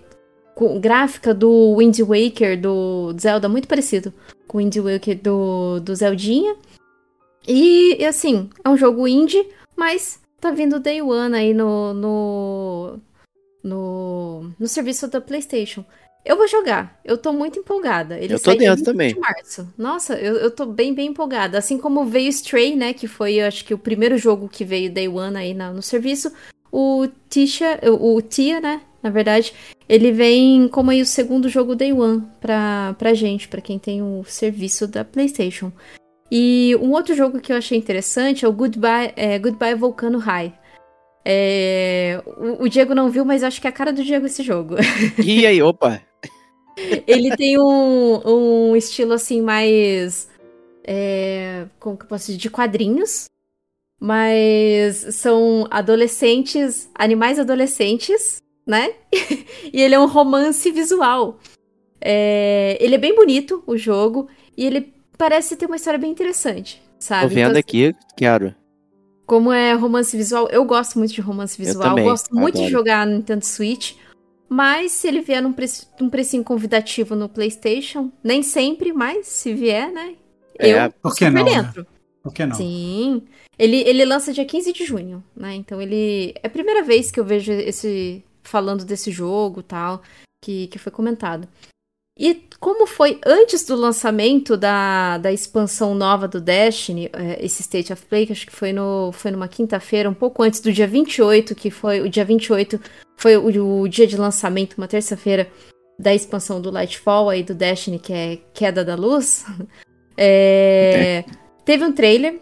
com, 0.54 0.80
gráfica 0.80 1.32
do 1.32 1.76
Wind 1.76 2.00
Waker 2.00 2.60
do 2.60 3.14
Zelda 3.20 3.48
muito 3.48 3.68
parecido 3.68 4.12
com 4.48 4.58
o 4.58 4.60
Wind 4.60 4.76
Waker 4.76 5.20
do 5.22 5.80
do 5.80 5.94
Zeldinha. 5.94 6.56
E, 7.46 8.04
assim, 8.04 8.50
é 8.64 8.68
um 8.68 8.76
jogo 8.76 9.06
indie, 9.06 9.48
mas 9.76 10.20
tá 10.40 10.50
vindo 10.50 10.80
Day 10.80 11.02
One 11.02 11.34
aí 11.34 11.54
no 11.54 11.94
no 11.94 12.98
no, 13.62 14.50
no 14.58 14.68
serviço 14.68 15.08
da 15.08 15.20
PlayStation. 15.20 15.84
Eu 16.24 16.36
vou 16.36 16.46
jogar. 16.46 17.00
Eu 17.04 17.18
tô 17.18 17.32
muito 17.32 17.58
empolgada. 17.58 18.16
Ele 18.18 18.34
eu 18.34 18.40
tô 18.40 18.54
dentro 18.54 18.84
também. 18.84 19.12
De 19.12 19.18
março. 19.18 19.68
Nossa, 19.76 20.14
eu, 20.14 20.36
eu 20.36 20.50
tô 20.50 20.66
bem, 20.66 20.94
bem 20.94 21.08
empolgada. 21.08 21.58
Assim 21.58 21.78
como 21.78 22.04
veio 22.04 22.28
Stray, 22.28 22.76
né? 22.76 22.92
Que 22.92 23.08
foi, 23.08 23.34
eu 23.34 23.46
acho 23.46 23.64
que 23.64 23.74
o 23.74 23.78
primeiro 23.78 24.16
jogo 24.16 24.48
que 24.48 24.64
veio 24.64 24.92
Day 24.92 25.08
One 25.08 25.36
aí 25.36 25.52
na, 25.52 25.72
no 25.72 25.82
serviço. 25.82 26.32
O 26.70 27.08
Tisha, 27.28 27.80
o, 27.82 28.14
o 28.14 28.22
Tia, 28.22 28.60
né? 28.60 28.82
Na 29.02 29.10
verdade, 29.10 29.52
ele 29.88 30.12
vem 30.12 30.68
como 30.68 30.92
aí 30.92 31.02
o 31.02 31.06
segundo 31.06 31.48
jogo 31.48 31.74
Day 31.74 31.92
One 31.92 32.22
pra, 32.40 32.94
pra 32.96 33.14
gente, 33.14 33.48
pra 33.48 33.60
quem 33.60 33.76
tem 33.78 34.00
o 34.00 34.22
serviço 34.24 34.86
da 34.86 35.04
PlayStation. 35.04 35.72
E 36.34 36.74
um 36.80 36.92
outro 36.92 37.14
jogo 37.14 37.42
que 37.42 37.52
eu 37.52 37.58
achei 37.58 37.76
interessante 37.76 38.42
é 38.42 38.48
o 38.48 38.52
Goodbye, 38.54 39.12
é, 39.16 39.38
Goodbye 39.38 39.74
Volcano 39.74 40.16
High. 40.16 40.58
É, 41.22 42.22
o, 42.24 42.64
o, 42.64 42.68
Diego 42.70 42.94
não 42.94 43.10
viu, 43.10 43.22
mas 43.22 43.44
acho 43.44 43.60
que 43.60 43.66
é 43.66 43.70
a 43.70 43.72
cara 43.72 43.92
do 43.92 44.02
Diego 44.02 44.24
esse 44.24 44.42
jogo. 44.42 44.76
E 45.22 45.46
aí, 45.46 45.60
opa! 45.60 46.00
Ele 47.06 47.36
tem 47.36 47.58
um, 47.58 48.22
um 48.24 48.74
estilo 48.74 49.12
assim 49.12 49.42
mais. 49.42 50.30
É, 50.82 51.66
como 51.78 51.98
que 51.98 52.04
eu 52.04 52.08
posso 52.08 52.28
dizer? 52.28 52.38
De 52.38 52.48
quadrinhos. 52.48 53.26
Mas 54.00 55.14
são 55.14 55.66
adolescentes, 55.70 56.90
animais 56.94 57.38
adolescentes, 57.38 58.42
né? 58.66 58.94
e 59.70 59.82
ele 59.82 59.94
é 59.94 60.00
um 60.00 60.08
romance 60.08 60.70
visual. 60.70 61.38
É, 62.00 62.78
ele 62.80 62.94
é 62.94 62.98
bem 62.98 63.14
bonito, 63.14 63.62
o 63.66 63.76
jogo, 63.76 64.28
e 64.56 64.64
ele 64.64 65.01
parece 65.22 65.54
ter 65.54 65.66
uma 65.66 65.76
história 65.76 66.00
bem 66.00 66.10
interessante, 66.10 66.82
sabe? 66.98 67.28
Tô 67.28 67.34
vendo 67.36 67.50
então, 67.50 67.60
aqui, 67.60 67.94
quero. 68.16 68.52
Como 69.24 69.52
é 69.52 69.72
romance 69.72 70.16
visual, 70.16 70.48
eu 70.50 70.64
gosto 70.64 70.98
muito 70.98 71.14
de 71.14 71.20
romance 71.20 71.56
visual, 71.56 71.84
eu 71.84 71.90
também, 71.90 72.04
gosto 72.04 72.34
muito 72.34 72.56
adoro. 72.56 72.66
de 72.66 72.72
jogar 72.72 73.06
no 73.06 73.14
Nintendo 73.14 73.44
Switch. 73.44 73.94
Mas 74.48 74.90
se 74.90 75.06
ele 75.06 75.20
vier 75.20 75.40
num, 75.40 75.52
pre 75.52 75.66
num 76.00 76.10
precinho 76.10 76.42
convidativo 76.42 77.14
no 77.14 77.28
PlayStation, 77.28 78.10
nem 78.22 78.42
sempre, 78.42 78.92
mas 78.92 79.28
se 79.28 79.54
vier, 79.54 79.92
né? 79.92 80.16
É, 80.58 80.86
eu 80.86 80.92
por 81.00 81.14
que 81.14 81.30
não, 81.30 81.44
dentro. 81.44 81.82
Né? 81.82 81.86
Por 82.20 82.34
que 82.34 82.44
não? 82.44 82.56
Sim. 82.56 83.22
Ele, 83.56 83.76
ele 83.76 84.04
lança 84.04 84.32
dia 84.32 84.44
15 84.44 84.72
de 84.72 84.84
junho, 84.84 85.22
né? 85.36 85.54
Então 85.54 85.80
ele. 85.80 86.34
É 86.42 86.48
a 86.48 86.50
primeira 86.50 86.82
vez 86.82 87.12
que 87.12 87.20
eu 87.20 87.24
vejo 87.24 87.52
esse. 87.52 88.24
falando 88.42 88.84
desse 88.84 89.12
jogo 89.12 89.62
tal, 89.62 90.02
que, 90.42 90.66
que 90.66 90.80
foi 90.80 90.90
comentado. 90.90 91.46
E 92.18 92.34
como 92.60 92.86
foi 92.86 93.18
antes 93.24 93.64
do 93.64 93.74
lançamento 93.74 94.56
da, 94.56 95.18
da 95.18 95.32
expansão 95.32 95.94
nova 95.94 96.28
do 96.28 96.40
Destiny, 96.40 97.08
é, 97.12 97.44
esse 97.44 97.62
State 97.62 97.92
of 97.92 98.04
Play, 98.06 98.26
que 98.26 98.32
acho 98.32 98.46
que 98.46 98.54
foi, 98.54 98.72
no, 98.72 99.10
foi 99.12 99.30
numa 99.30 99.48
quinta-feira, 99.48 100.10
um 100.10 100.14
pouco 100.14 100.42
antes 100.42 100.60
do 100.60 100.70
dia 100.70 100.86
28, 100.86 101.54
que 101.54 101.70
foi 101.70 102.00
o 102.00 102.08
dia 102.08 102.24
28 102.24 102.78
foi 103.16 103.36
o, 103.36 103.80
o 103.80 103.88
dia 103.88 104.06
de 104.06 104.16
lançamento, 104.16 104.74
uma 104.76 104.88
terça-feira, 104.88 105.48
da 105.98 106.14
expansão 106.14 106.60
do 106.60 106.70
Lightfall 106.70 107.30
aí 107.30 107.42
do 107.42 107.54
Destiny, 107.54 107.98
que 107.98 108.12
é 108.12 108.38
Queda 108.52 108.84
da 108.84 108.94
Luz. 108.94 109.44
É, 110.14 111.24
teve 111.64 111.82
um 111.86 111.90
trailer 111.90 112.38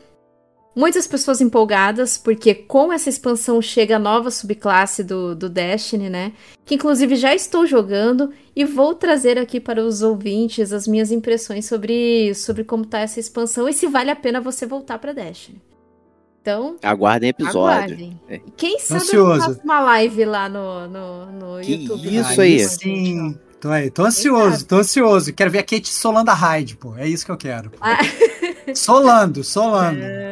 Muitas 0.74 1.06
pessoas 1.06 1.40
empolgadas, 1.40 2.16
porque 2.16 2.55
com 2.55 2.92
essa 2.92 3.09
expansão 3.09 3.60
chega 3.60 3.97
a 3.97 3.98
nova 3.98 4.30
subclasse 4.30 5.02
do, 5.02 5.34
do 5.34 5.48
Destiny, 5.48 6.09
né? 6.09 6.32
Que 6.64 6.76
inclusive 6.76 7.16
já 7.16 7.34
estou 7.34 7.66
jogando 7.66 8.32
e 8.55 8.64
vou 8.64 8.94
trazer 8.94 9.36
aqui 9.36 9.59
para 9.59 9.84
os 9.84 10.01
ouvintes 10.01 10.72
as 10.72 10.86
minhas 10.86 11.10
impressões 11.10 11.66
sobre, 11.66 12.32
sobre 12.34 12.62
como 12.62 12.86
tá 12.86 13.01
essa 13.01 13.18
expansão 13.18 13.68
e 13.68 13.72
se 13.72 13.88
vale 13.88 14.10
a 14.10 14.16
pena 14.16 14.40
você 14.40 14.64
voltar 14.64 14.98
para 14.98 15.12
Destiny. 15.12 15.60
Então. 16.40 16.76
Aguardem 16.82 17.30
episódio. 17.30 17.60
Aguardem. 17.60 18.20
É. 18.28 18.40
Quem 18.56 18.78
sabe 18.78 19.02
Ansioso. 19.02 19.32
eu 19.32 19.40
faço 19.40 19.60
uma 19.64 19.80
live 19.80 20.24
lá 20.24 20.48
no, 20.48 20.88
no, 20.88 21.26
no 21.26 21.60
que 21.60 21.72
YouTube. 21.72 22.16
Isso 22.16 22.40
aí. 22.40 22.59
Sim. 22.60 23.38
Tô 23.60 23.68
aí, 23.68 23.90
tô 23.90 24.06
ansioso, 24.06 24.64
tô 24.64 24.76
ansioso. 24.76 25.34
Quero 25.34 25.51
ver 25.51 25.59
a 25.59 25.62
Kate 25.62 25.88
solando 25.88 26.30
a 26.30 26.34
raid, 26.34 26.76
pô. 26.76 26.97
É 26.97 27.06
isso 27.06 27.26
que 27.26 27.30
eu 27.30 27.36
quero. 27.36 27.70
Ah. 27.78 27.98
Solando, 28.74 29.44
solando. 29.44 30.01
É... 30.10 30.30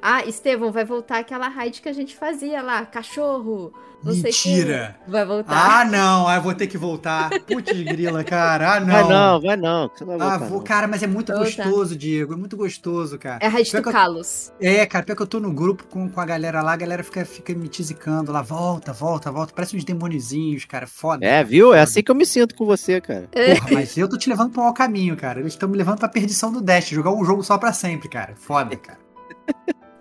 Ah, 0.00 0.24
Estevão, 0.24 0.72
vai 0.72 0.84
voltar 0.84 1.18
aquela 1.18 1.48
raid 1.48 1.80
que 1.80 1.88
a 1.88 1.92
gente 1.92 2.16
fazia 2.16 2.62
lá, 2.62 2.84
cachorro. 2.86 3.72
Não 4.02 4.14
Mentira. 4.14 4.96
Vai 5.08 5.24
voltar. 5.24 5.80
Ah, 5.80 5.84
não. 5.84 6.28
Ah, 6.28 6.38
vou 6.38 6.54
ter 6.54 6.66
que 6.66 6.78
voltar. 6.78 7.30
Putz, 7.40 7.72
grila, 7.72 8.22
cara. 8.22 8.74
Ah, 8.74 8.80
não. 8.80 8.86
Vai 8.86 9.08
não, 9.08 9.40
vai 9.40 9.56
não. 9.56 9.88
Você 9.88 10.04
vai 10.04 10.18
voltar, 10.18 10.34
ah, 10.34 10.38
vou, 10.38 10.60
cara, 10.60 10.86
mas 10.86 11.02
é 11.02 11.06
muito 11.06 11.32
gostoso, 11.32 11.96
Diego. 11.96 12.34
É 12.34 12.36
muito 12.36 12.56
gostoso, 12.56 13.18
cara. 13.18 13.38
É 13.42 13.46
a 13.46 13.50
raid 13.50 13.72
do 13.72 13.82
Carlos. 13.82 14.52
É, 14.60 14.84
cara, 14.86 15.04
pior 15.04 15.16
que 15.16 15.22
eu 15.22 15.26
tô 15.26 15.40
no 15.40 15.52
grupo 15.52 15.84
com, 15.88 16.08
com 16.08 16.20
a 16.20 16.24
galera 16.24 16.62
lá, 16.62 16.74
a 16.74 16.76
galera 16.76 17.02
fica, 17.02 17.24
fica 17.24 17.54
me 17.54 17.68
tisicando 17.68 18.30
lá, 18.30 18.42
volta, 18.42 18.92
volta, 18.92 19.32
volta. 19.32 19.52
Parece 19.52 19.76
uns 19.76 19.84
demonizinhos, 19.84 20.64
cara. 20.64 20.86
Foda. 20.86 21.24
É, 21.26 21.42
viu? 21.42 21.74
É 21.74 21.80
assim 21.80 22.02
que 22.02 22.10
eu 22.10 22.14
me 22.14 22.26
sinto 22.26 22.54
com 22.54 22.64
você, 22.64 23.00
cara. 23.00 23.28
Porra, 23.28 23.68
mas 23.72 23.96
eu 23.96 24.08
tô 24.08 24.16
te 24.16 24.28
levando 24.28 24.52
pro 24.52 24.62
mau 24.62 24.72
caminho, 24.72 25.16
cara. 25.16 25.40
Eles 25.40 25.54
estão 25.54 25.68
me 25.68 25.76
levando 25.76 25.98
pra 25.98 26.08
perdição 26.08 26.52
do 26.52 26.60
Dash, 26.60 26.88
jogar 26.90 27.12
um 27.12 27.24
jogo 27.24 27.42
só 27.42 27.58
pra 27.58 27.72
sempre, 27.72 28.08
cara. 28.08 28.34
Foda, 28.36 28.76
cara. 28.76 28.98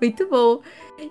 Muito 0.02 0.28
bom. 0.28 0.62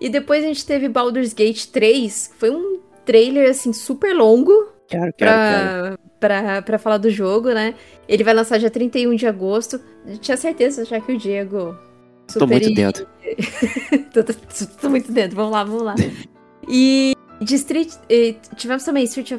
E 0.01 0.09
depois 0.09 0.45
a 0.45 0.49
gente 0.49 0.65
teve 0.65 0.89
Baldur's 0.89 1.33
Gate 1.33 1.67
3, 1.67 2.29
que 2.29 2.37
foi 2.37 2.51
um 2.51 2.81
trailer, 3.05 3.51
assim, 3.51 3.73
super 3.73 4.15
longo. 4.15 4.69
Quero, 4.89 5.13
quero, 5.13 5.17
pra, 5.17 5.83
quero. 5.83 5.99
Pra, 6.21 6.63
pra 6.63 6.79
falar 6.79 6.99
do 6.99 7.11
jogo, 7.11 7.51
né? 7.51 7.75
Ele 8.09 8.25
vai 8.25 8.35
lançar 8.35 8.59
dia 8.59 8.71
31 8.71 9.15
de 9.15 9.27
agosto. 9.27 9.81
Eu 10.07 10.19
tinha 10.19 10.37
certeza 10.37 10.85
já 10.85 11.01
que 11.01 11.13
o 11.13 11.19
Diego. 11.19 11.77
Super 12.29 12.39
tô 12.39 12.47
muito 12.47 12.75
dentro. 12.75 13.07
tô, 14.13 14.25
tô, 14.25 14.33
tô, 14.81 14.91
muito 14.91 15.13
dentro, 15.13 15.37
vamos 15.37 15.53
lá, 15.53 15.65
vamos 15.65 15.83
lá. 15.83 15.95
E 16.69 17.15
de 17.41 17.55
Street. 17.57 17.93
Tivemos 18.57 18.85
também 18.85 19.05
Street, 19.05 19.33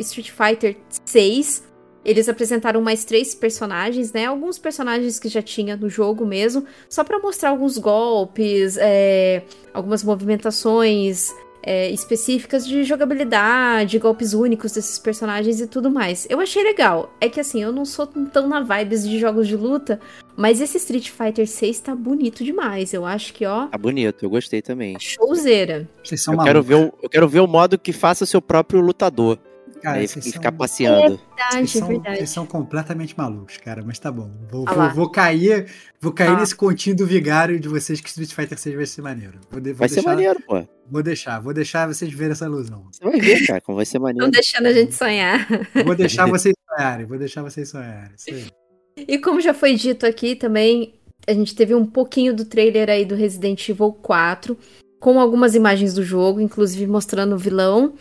Street 0.00 0.30
Fighter 0.30 0.76
6. 1.04 1.65
Eles 2.06 2.28
apresentaram 2.28 2.80
mais 2.80 3.04
três 3.04 3.34
personagens, 3.34 4.12
né? 4.12 4.26
Alguns 4.26 4.58
personagens 4.58 5.18
que 5.18 5.28
já 5.28 5.42
tinha 5.42 5.76
no 5.76 5.90
jogo 5.90 6.24
mesmo, 6.24 6.64
só 6.88 7.02
para 7.02 7.18
mostrar 7.18 7.50
alguns 7.50 7.78
golpes, 7.78 8.76
é, 8.78 9.42
algumas 9.74 10.04
movimentações 10.04 11.34
é, 11.64 11.90
específicas 11.90 12.64
de 12.64 12.84
jogabilidade, 12.84 13.98
golpes 13.98 14.34
únicos 14.34 14.70
desses 14.70 15.00
personagens 15.00 15.60
e 15.60 15.66
tudo 15.66 15.90
mais. 15.90 16.28
Eu 16.30 16.38
achei 16.38 16.62
legal. 16.62 17.12
É 17.20 17.28
que 17.28 17.40
assim, 17.40 17.60
eu 17.60 17.72
não 17.72 17.84
sou 17.84 18.06
tão 18.06 18.46
na 18.46 18.60
vibes 18.60 19.06
de 19.06 19.18
jogos 19.18 19.48
de 19.48 19.56
luta, 19.56 19.98
mas 20.36 20.60
esse 20.60 20.76
Street 20.76 21.10
Fighter 21.10 21.48
6 21.48 21.80
tá 21.80 21.92
bonito 21.92 22.44
demais. 22.44 22.94
Eu 22.94 23.04
acho 23.04 23.34
que, 23.34 23.44
ó. 23.44 23.66
Tá 23.66 23.76
bonito, 23.76 24.24
eu 24.24 24.30
gostei 24.30 24.62
também. 24.62 24.96
Showzeira. 25.00 25.88
Vocês 26.04 26.22
são 26.22 26.34
Eu 26.34 26.44
quero, 26.44 26.62
ver 26.62 26.74
o, 26.76 26.92
eu 27.02 27.08
quero 27.10 27.28
ver 27.28 27.40
o 27.40 27.48
modo 27.48 27.76
que 27.76 27.92
faça 27.92 28.22
o 28.22 28.26
seu 28.28 28.40
próprio 28.40 28.80
lutador. 28.80 29.40
Cara, 29.82 29.98
aí 29.98 30.08
vocês 30.08 30.26
e 30.26 30.30
são- 30.30 30.32
ficar 30.40 30.52
passeando. 30.52 31.16
Verdade, 31.16 31.52
Vocês 31.52 31.76
é 31.76 31.78
são, 31.78 31.88
verdade. 31.88 32.16
vocês 32.16 32.30
são 32.30 32.46
completamente 32.46 33.14
malucos, 33.16 33.56
cara, 33.58 33.82
mas 33.84 33.98
tá 33.98 34.10
bom. 34.10 34.30
Vou, 34.50 34.64
Ah 34.66 34.72
vou, 34.74 34.90
vou 34.94 35.10
cair, 35.10 35.66
vou 36.00 36.12
cair 36.12 36.30
Ah. 36.30 36.40
nesse 36.40 36.54
continho 36.54 36.96
do 36.96 37.06
vigário 37.06 37.60
de 37.60 37.68
vocês 37.68 38.00
que 38.00 38.08
Street 38.08 38.32
Fighter 38.32 38.58
6 38.58 38.74
vai 38.74 38.86
ser 38.86 39.02
maneiro. 39.02 39.38
Vou, 39.50 39.60
de- 39.60 39.70
vou 39.72 39.78
Vai 39.80 39.88
ser 39.88 39.96
deixar, 39.96 40.10
maneiro, 40.10 40.40
pô. 40.46 40.64
Vou 40.90 41.02
deixar, 41.02 41.40
vou 41.40 41.52
deixar 41.54 41.86
vocês 41.86 42.12
verem 42.12 42.32
essa 42.32 42.46
ilusão. 42.46 42.84
Você 42.90 43.04
vai 43.04 43.20
ver, 43.20 43.46
cara, 43.46 43.60
como 43.60 43.76
vai 43.76 43.84
ser 43.84 43.98
Não 43.98 44.04
maneiro. 44.04 44.30
deixando 44.30 44.66
a 44.66 44.72
gente 44.72 44.94
sonhar. 44.94 45.46
Vou 45.84 45.94
deixar 45.94 46.26
vocês 46.30 46.54
sonharem, 46.68 47.06
vou 47.06 47.18
deixar 47.18 47.42
vocês 47.42 47.68
sonharem. 47.68 48.12
E 48.96 49.18
como 49.18 49.40
já 49.40 49.52
foi 49.52 49.74
dito 49.74 50.06
aqui 50.06 50.34
também, 50.34 50.94
a 51.28 51.32
gente 51.32 51.54
teve 51.54 51.74
um 51.74 51.84
pouquinho 51.84 52.34
do 52.34 52.44
trailer 52.44 52.88
aí 52.88 53.04
do 53.04 53.14
Resident 53.14 53.68
Evil 53.68 53.92
4, 53.92 54.56
com 54.98 55.20
algumas 55.20 55.54
imagens 55.54 55.92
do 55.92 56.02
jogo, 56.02 56.40
inclusive 56.40 56.86
mostrando 56.86 57.34
o 57.34 57.38
vilão. 57.38 57.94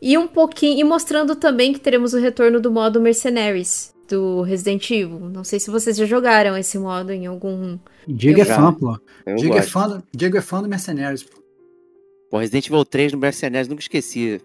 E 0.00 0.16
um 0.18 0.26
pouquinho. 0.26 0.78
E 0.80 0.84
mostrando 0.84 1.34
também 1.36 1.72
que 1.72 1.80
teremos 1.80 2.14
o 2.14 2.18
retorno 2.18 2.60
do 2.60 2.70
modo 2.70 3.00
Mercenaries 3.00 3.94
do 4.08 4.42
Resident 4.42 4.88
Evil. 4.90 5.18
Não 5.20 5.42
sei 5.42 5.58
se 5.58 5.70
vocês 5.70 5.96
já 5.96 6.04
jogaram 6.04 6.56
esse 6.56 6.78
modo 6.78 7.12
em 7.12 7.26
algum. 7.26 7.78
Diego 8.06 8.40
é 8.40 8.44
fã, 8.44 8.72
pô. 8.72 8.98
Diego 9.36 9.56
é 9.56 9.62
fã, 9.62 9.88
do- 9.88 10.02
Diego 10.14 10.36
é 10.36 10.40
fã 10.42 10.62
do 10.62 10.68
Mercenários, 10.68 11.22
pô. 11.24 11.36
Pô, 12.30 12.38
Resident 12.38 12.66
Evil 12.66 12.84
3 12.84 13.12
no 13.12 13.18
Mercenários, 13.18 13.68
nunca 13.68 13.80
esqueci. 13.82 14.40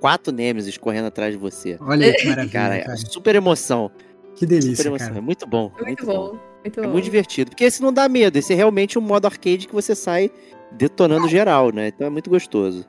Quatro 0.00 0.32
Nemesis 0.32 0.76
correndo 0.78 1.06
atrás 1.06 1.32
de 1.32 1.38
você. 1.38 1.76
Olha 1.80 2.06
aí 2.06 2.12
que 2.14 2.26
maravilha, 2.28 2.52
Cara, 2.52 2.78
cara. 2.80 2.92
é 2.94 2.96
super 2.96 3.34
emoção. 3.34 3.90
Que 4.34 4.40
Super 4.46 4.60
delícia, 4.60 4.88
emoção. 4.88 5.08
cara. 5.08 5.18
É 5.18 5.22
muito 5.22 5.46
bom. 5.46 5.72
Muito, 5.82 6.06
bom. 6.06 6.38
Muito 6.64 6.80
É 6.80 6.82
bom. 6.84 6.90
muito 6.92 7.04
divertido. 7.04 7.50
Porque 7.50 7.64
esse 7.64 7.82
não 7.82 7.92
dá 7.92 8.08
medo. 8.08 8.36
Esse 8.38 8.52
é 8.52 8.56
realmente 8.56 8.96
um 8.98 9.02
modo 9.02 9.26
arcade 9.26 9.66
que 9.66 9.74
você 9.74 9.94
sai 9.94 10.30
detonando 10.72 11.28
geral, 11.28 11.72
né? 11.72 11.88
Então 11.88 12.06
é 12.06 12.10
muito 12.10 12.30
gostoso. 12.30 12.86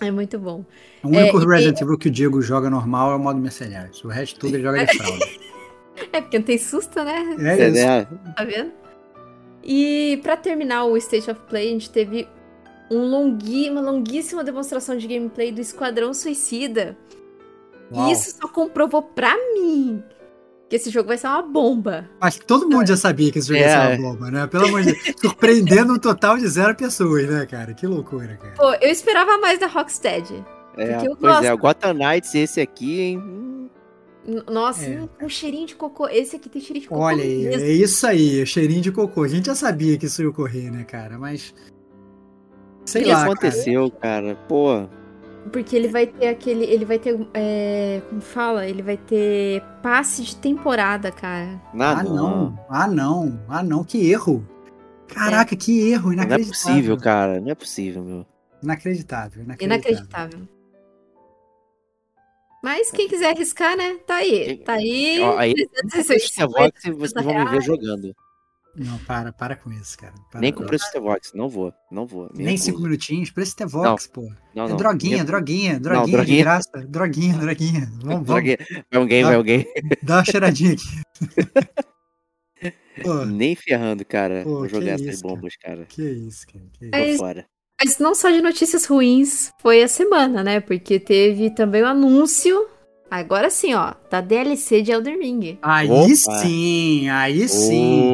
É 0.00 0.10
muito 0.10 0.38
bom. 0.38 0.64
O 1.02 1.08
único 1.08 1.38
É, 1.38 1.42
e- 1.42 1.46
Resident 1.46 1.80
Evil 1.80 1.96
que 1.98 2.08
o 2.08 2.10
Diego 2.10 2.40
joga 2.42 2.68
normal 2.68 3.12
é 3.12 3.16
o 3.16 3.18
modo 3.18 3.38
Mercenários. 3.40 4.04
O 4.04 4.08
resto 4.08 4.38
tudo 4.38 4.54
ele 4.54 4.62
joga 4.62 4.84
de 4.84 4.96
fralda. 4.96 5.26
É 6.12 6.20
porque 6.20 6.38
não 6.38 6.44
tem 6.44 6.58
susto, 6.58 7.02
né? 7.02 7.36
É 7.38 7.58
É, 7.62 7.68
isso. 7.70 7.80
né? 7.86 8.06
Tá 8.36 8.44
vendo? 8.44 8.70
E 9.64 10.20
pra 10.22 10.36
terminar 10.36 10.84
o 10.84 10.94
State 10.98 11.30
of 11.30 11.40
Play, 11.48 11.68
a 11.68 11.72
gente 11.72 11.88
teve 11.90 12.28
um 12.90 12.98
longui- 13.08 13.70
uma 13.70 13.80
longuíssima 13.80 14.44
demonstração 14.44 14.96
de 14.98 15.06
gameplay 15.06 15.50
do 15.50 15.60
Esquadrão 15.60 16.12
Suicida. 16.12 16.96
Uau. 17.90 18.08
E 18.08 18.12
isso 18.12 18.36
só 18.38 18.46
comprovou 18.46 19.00
pra 19.02 19.34
mim 19.54 20.02
que 20.68 20.76
esse 20.76 20.90
jogo 20.90 21.08
vai 21.08 21.16
ser 21.18 21.28
uma 21.28 21.42
bomba. 21.42 22.08
Acho 22.20 22.40
que 22.40 22.46
todo 22.46 22.68
mundo 22.68 22.86
já 22.88 22.96
sabia 22.96 23.30
que 23.30 23.38
esse 23.38 23.48
jogo 23.48 23.60
ia 23.60 23.66
É. 23.66 23.70
ser 23.96 24.00
uma 24.00 24.10
bomba, 24.12 24.30
né? 24.30 24.46
Pelo 24.46 24.66
amor 24.66 24.82
de 24.82 24.92
Deus. 24.92 25.14
Surpreendendo 25.20 25.92
um 25.94 25.98
total 25.98 26.36
de 26.36 26.46
zero 26.48 26.74
pessoas, 26.74 27.28
né, 27.28 27.46
cara? 27.46 27.72
Que 27.74 27.86
loucura, 27.86 28.36
cara. 28.36 28.54
Pô, 28.56 28.72
eu 28.74 28.90
esperava 28.90 29.38
mais 29.38 29.58
da 29.58 29.66
Rocksteady. 29.66 30.44
É, 30.76 30.96
pois 30.98 31.18
gosto. 31.18 31.44
é, 31.44 31.52
o 31.54 31.58
Gotham 31.58 31.94
Knights, 31.94 32.34
esse 32.34 32.60
aqui, 32.60 33.00
hein? 33.00 33.70
Nossa, 34.50 34.84
É. 34.84 35.00
um, 35.00 35.26
um 35.26 35.28
cheirinho 35.28 35.66
de 35.68 35.76
cocô. 35.76 36.08
Esse 36.08 36.34
aqui 36.34 36.48
tem 36.48 36.60
cheirinho 36.60 36.82
de 36.82 36.88
cocô 36.88 37.00
Olha 37.00 37.22
aí, 37.22 37.44
mesmo. 37.44 37.62
é 37.62 37.68
isso 37.68 38.06
aí, 38.06 38.44
cheirinho 38.44 38.80
de 38.82 38.90
cocô. 38.90 39.22
A 39.22 39.28
gente 39.28 39.46
já 39.46 39.54
sabia 39.54 39.96
que 39.96 40.06
isso 40.06 40.20
ia 40.20 40.28
ocorrer, 40.28 40.72
né, 40.72 40.82
cara? 40.84 41.16
Mas. 41.16 41.54
Sei 42.84 43.02
O 43.02 43.04
que 43.04 43.10
lá. 43.10 43.16
cara. 43.20 43.30
aconteceu, 43.32 43.90
cara? 43.90 44.34
Pô, 44.48 44.88
Porque 45.52 45.76
ele 45.76 45.88
vai 45.88 46.06
ter 46.06 46.28
aquele. 46.28 46.64
Ele 46.64 46.84
vai 46.84 46.98
ter. 46.98 47.18
é, 47.34 48.02
como 48.08 48.20
fala? 48.20 48.66
Ele 48.66 48.82
vai 48.82 48.96
ter 48.96 49.62
passe 49.82 50.22
de 50.22 50.36
temporada, 50.36 51.10
cara. 51.12 51.60
nada. 51.72 52.00
Ah, 52.00 52.04
não. 52.04 52.58
Ah, 52.68 52.86
não. 52.88 53.40
Ah, 53.48 53.62
não. 53.62 53.84
Que 53.84 54.10
erro. 54.10 54.46
Caraca, 55.08 55.54
que 55.54 55.88
erro. 55.90 56.12
Não 56.12 56.22
é 56.22 56.26
Inacreditável. 56.26 56.52
possível, 56.52 56.96
cara. 56.98 57.40
Não 57.40 57.50
é 57.50 57.54
possível, 57.54 58.02
meu. 58.02 58.26
Inacreditável. 58.62 59.42
Inacreditável. 59.44 59.66
Inacreditável. 59.66 60.48
Mas 62.62 62.90
quem 62.90 63.08
quiser 63.08 63.30
arriscar, 63.30 63.76
né? 63.76 63.96
Tá 64.06 64.16
aí. 64.16 64.56
Tá 64.58 64.72
aí. 64.72 65.20
Ó, 65.22 65.38
aí, 65.38 65.54
360. 65.54 66.48
Preço 66.48 66.50
Vox, 66.50 66.98
vocês 66.98 67.24
vão 67.24 67.34
me 67.44 67.50
ver 67.50 67.62
jogando. 67.62 68.14
Não, 68.76 68.98
para, 68.98 69.32
para 69.32 69.56
com 69.56 69.72
isso, 69.72 69.96
cara. 69.98 70.12
Para, 70.30 70.40
Nem 70.40 70.52
com 70.52 70.58
para. 70.60 70.68
preço 70.68 71.00
Vox, 71.00 71.32
não 71.34 71.48
vou, 71.48 71.72
não 71.90 72.06
vou. 72.06 72.28
Nem 72.34 72.46
recuso. 72.48 72.64
cinco 72.64 72.80
minutinhos. 72.82 73.30
Preço 73.30 73.54
Vox, 73.66 74.06
pô. 74.06 74.22
Não, 74.54 74.66
É 74.66 74.68
não. 74.68 74.76
droguinha, 74.76 75.18
me- 75.18 75.24
droguinha, 75.24 75.80
droguinha, 75.80 76.04
de 76.06 76.12
droguinha. 76.12 76.44
graça. 76.44 76.70
Droguinha, 76.86 77.34
droguinha. 77.38 77.80
Vamos, 78.04 78.26
vamos. 78.26 78.26
Droguinha. 78.26 78.58
Vai 78.90 79.00
alguém, 79.00 79.24
vai 79.24 79.34
alguém. 79.34 79.66
Dá 80.02 80.16
uma 80.16 80.24
cheiradinha 80.24 80.72
aqui. 80.74 80.84
pô, 83.02 83.24
Nem 83.24 83.54
ferrando, 83.54 84.04
cara. 84.04 84.42
Pô, 84.44 84.58
Vou 84.60 84.68
jogar 84.68 84.92
essas 84.92 85.06
isso, 85.06 85.22
cara. 85.22 85.34
bombas, 85.34 85.56
cara. 85.56 85.84
que 85.86 86.02
isso, 86.02 86.46
cara. 86.46 86.64
Que 86.78 86.84
isso. 86.86 87.12
Tô 87.18 87.24
fora. 87.24 87.46
Mas 87.82 87.98
não 87.98 88.14
só 88.14 88.30
de 88.30 88.40
notícias 88.40 88.86
ruins 88.86 89.50
foi 89.60 89.82
a 89.82 89.88
semana, 89.88 90.42
né? 90.42 90.60
Porque 90.60 90.98
teve 90.98 91.50
também 91.50 91.82
o 91.82 91.86
anúncio. 91.86 92.68
Agora 93.10 93.50
sim, 93.50 93.74
ó. 93.74 93.94
Da 94.10 94.20
DLC 94.20 94.80
de 94.82 94.90
Elden 94.92 95.18
Ring. 95.20 95.58
Aí 95.62 95.88
Opa. 95.90 96.08
sim, 96.40 97.08
aí 97.10 97.46
sim. 97.48 98.10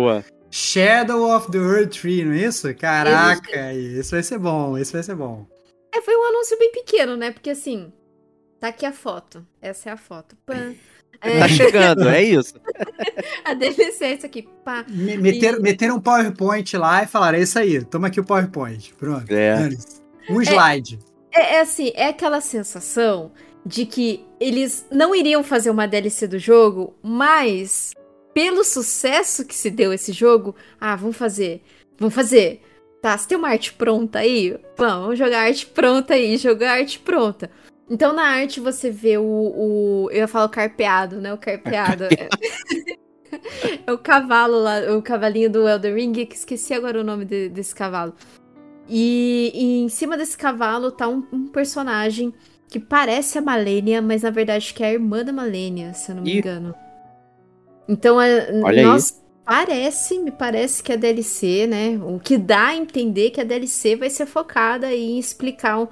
Shadow 0.53 1.35
of 1.35 1.51
the 1.51 1.59
Earth 1.59 1.99
Tree, 2.01 2.25
não 2.25 2.33
é 2.33 2.39
isso? 2.45 2.73
Caraca, 2.75 3.73
esse 3.75 4.11
vai 4.11 4.23
ser 4.23 4.39
bom, 4.39 4.77
esse 4.77 4.93
vai 4.93 5.03
ser 5.03 5.15
bom. 5.15 5.47
É, 5.95 6.01
foi 6.03 6.15
um 6.15 6.25
anúncio 6.29 6.59
bem 6.59 6.71
pequeno, 6.73 7.17
né? 7.17 7.31
Porque 7.31 7.51
assim. 7.51 7.93
Tá 8.61 8.69
aqui 8.69 8.87
a 8.87 8.93
foto. 8.93 9.45
Essa 9.61 9.91
é 9.91 9.93
a 9.93 9.97
foto. 9.97 10.37
Pã. 10.47 10.75
É, 11.25 11.39
Tá 11.39 11.47
chegando, 11.47 12.09
é 12.09 12.21
isso. 12.21 12.55
a 13.45 13.55
DLC 13.55 14.05
é 14.07 14.15
isso 14.15 14.27
aqui. 14.27 14.49
Pá. 14.65 14.85
Me- 14.89 15.17
Meteram, 15.17 15.59
E- 15.59 15.63
meteram 15.63 15.95
um 15.97 16.01
PowerPoint 16.01 16.77
lá 16.77 17.05
e 17.05 17.07
falaram: 17.07 17.39
é 17.39 17.43
isso 17.43 17.57
aí, 17.61 17.85
toma 17.85 18.09
aqui 18.09 18.19
o 18.19 18.25
PowerPoint. 18.25 18.93
Pronto. 18.95 19.31
É. 19.31 19.69
Um 20.29 20.41
slide. 20.43 20.99
É, 21.33 21.55
é 21.57 21.61
assim, 21.61 21.93
é 21.95 22.09
aquela 22.09 22.41
sensação 22.41 23.31
de 23.65 23.87
que 23.87 24.27
eles 24.41 24.85
não 24.91 25.15
iriam 25.15 25.45
fazer 25.45 25.71
uma 25.71 25.87
DLC 25.87 26.27
do 26.27 26.41
jogo, 26.41 26.93
mas 27.01 27.93
pelo 28.35 28.65
sucesso 28.65 29.45
que 29.45 29.55
se 29.55 29.71
deu 29.71 29.93
esse 29.93 30.13
jogo, 30.13 30.55
ah, 30.81 30.97
vamos 30.97 31.17
fazer, 31.17 31.63
vamos 31.99 32.15
fazer. 32.15 32.63
Tá, 33.01 33.17
você 33.19 33.29
tem 33.29 33.39
uma 33.39 33.49
arte 33.49 33.73
pronta 33.73 34.21
aí? 34.21 34.57
Vamos, 34.77 35.03
vamos 35.03 35.19
jogar 35.19 35.41
arte 35.43 35.67
pronta 35.67 36.15
aí, 36.15 36.37
jogar 36.37 36.75
arte 36.79 36.99
pronta. 37.01 37.51
Então 37.91 38.13
na 38.13 38.23
arte 38.23 38.61
você 38.61 38.91
vê 38.91 39.19
o, 39.19 39.25
o 39.25 40.09
eu 40.11 40.19
ia 40.19 40.29
falar 40.29 40.47
o 40.47 40.51
carpeado, 40.51 41.21
né? 41.21 41.33
O 41.35 41.39
carpeado. 41.39 42.05
É, 42.05 42.29
é 43.87 43.93
o 43.93 43.99
cavalo 43.99 44.59
lá, 44.59 44.97
o 44.97 45.03
cavalinho 45.03 45.51
do 45.51 45.69
Elden 45.69 45.95
Ring, 45.95 46.13
que 46.13 46.35
esqueci 46.37 46.73
agora 46.73 47.01
o 47.01 47.05
nome 47.05 47.25
de- 47.25 47.49
desse 47.49 47.75
cavalo. 47.75 48.15
E, 48.89 49.51
e 49.55 49.83
em 49.83 49.89
cima 49.89 50.17
desse 50.17 50.37
cavalo 50.37 50.91
tá 50.91 51.09
um, 51.09 51.27
um 51.33 51.47
personagem 51.49 52.33
que 52.69 52.79
parece 52.79 53.37
a 53.37 53.43
Malenia, 53.43 54.01
mas 54.01 54.23
na 54.23 54.31
verdade 54.31 54.73
que 54.73 54.83
é 54.83 54.87
a 54.87 54.93
irmã 54.93 55.25
da 55.25 55.33
Malenia, 55.33 55.93
se 55.93 56.11
eu 56.11 56.17
não 56.17 56.23
me 56.23 56.31
Ih. 56.31 56.39
engano. 56.39 56.75
Então, 57.93 58.21
é, 58.21 58.49
aí. 58.65 58.83
nós 58.83 59.23
parece, 59.45 60.19
me 60.19 60.31
parece 60.31 60.83
que 60.83 60.93
a 60.93 60.97
DLC, 60.97 61.67
né? 61.67 62.01
O 62.03 62.19
que 62.19 62.39
dá 62.39 62.69
a 62.69 62.77
entender 62.77 63.31
que 63.31 63.41
a 63.41 63.45
DLC 63.45 63.97
vai 63.97 64.09
ser 64.09 64.25
focada 64.25 64.93
em 64.95 65.19
explicar 65.19 65.87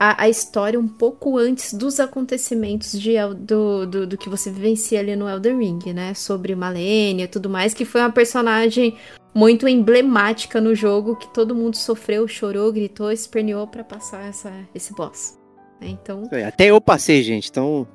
a, 0.00 0.24
a 0.24 0.28
história 0.28 0.78
um 0.78 0.88
pouco 0.88 1.38
antes 1.38 1.72
dos 1.72 2.00
acontecimentos 2.00 2.98
de, 3.00 3.14
do, 3.38 3.86
do, 3.86 4.06
do 4.06 4.18
que 4.18 4.28
você 4.28 4.50
vivencia 4.50 4.98
ali 4.98 5.14
no 5.14 5.28
Elden 5.28 5.58
Ring, 5.58 5.92
né? 5.92 6.12
Sobre 6.14 6.56
Malenia 6.56 7.24
e 7.24 7.28
tudo 7.28 7.48
mais, 7.48 7.72
que 7.72 7.84
foi 7.84 8.00
uma 8.00 8.10
personagem 8.10 8.96
muito 9.32 9.68
emblemática 9.68 10.60
no 10.60 10.74
jogo 10.74 11.16
que 11.16 11.32
todo 11.32 11.54
mundo 11.54 11.76
sofreu, 11.76 12.26
chorou, 12.26 12.72
gritou, 12.72 13.12
esperneou 13.12 13.66
pra 13.66 13.84
passar 13.84 14.28
essa, 14.28 14.52
esse 14.74 14.92
boss. 14.92 15.38
né? 15.80 15.88
Então, 15.88 16.28
Até 16.46 16.66
eu 16.66 16.80
passei, 16.80 17.22
gente, 17.22 17.48
então. 17.48 17.86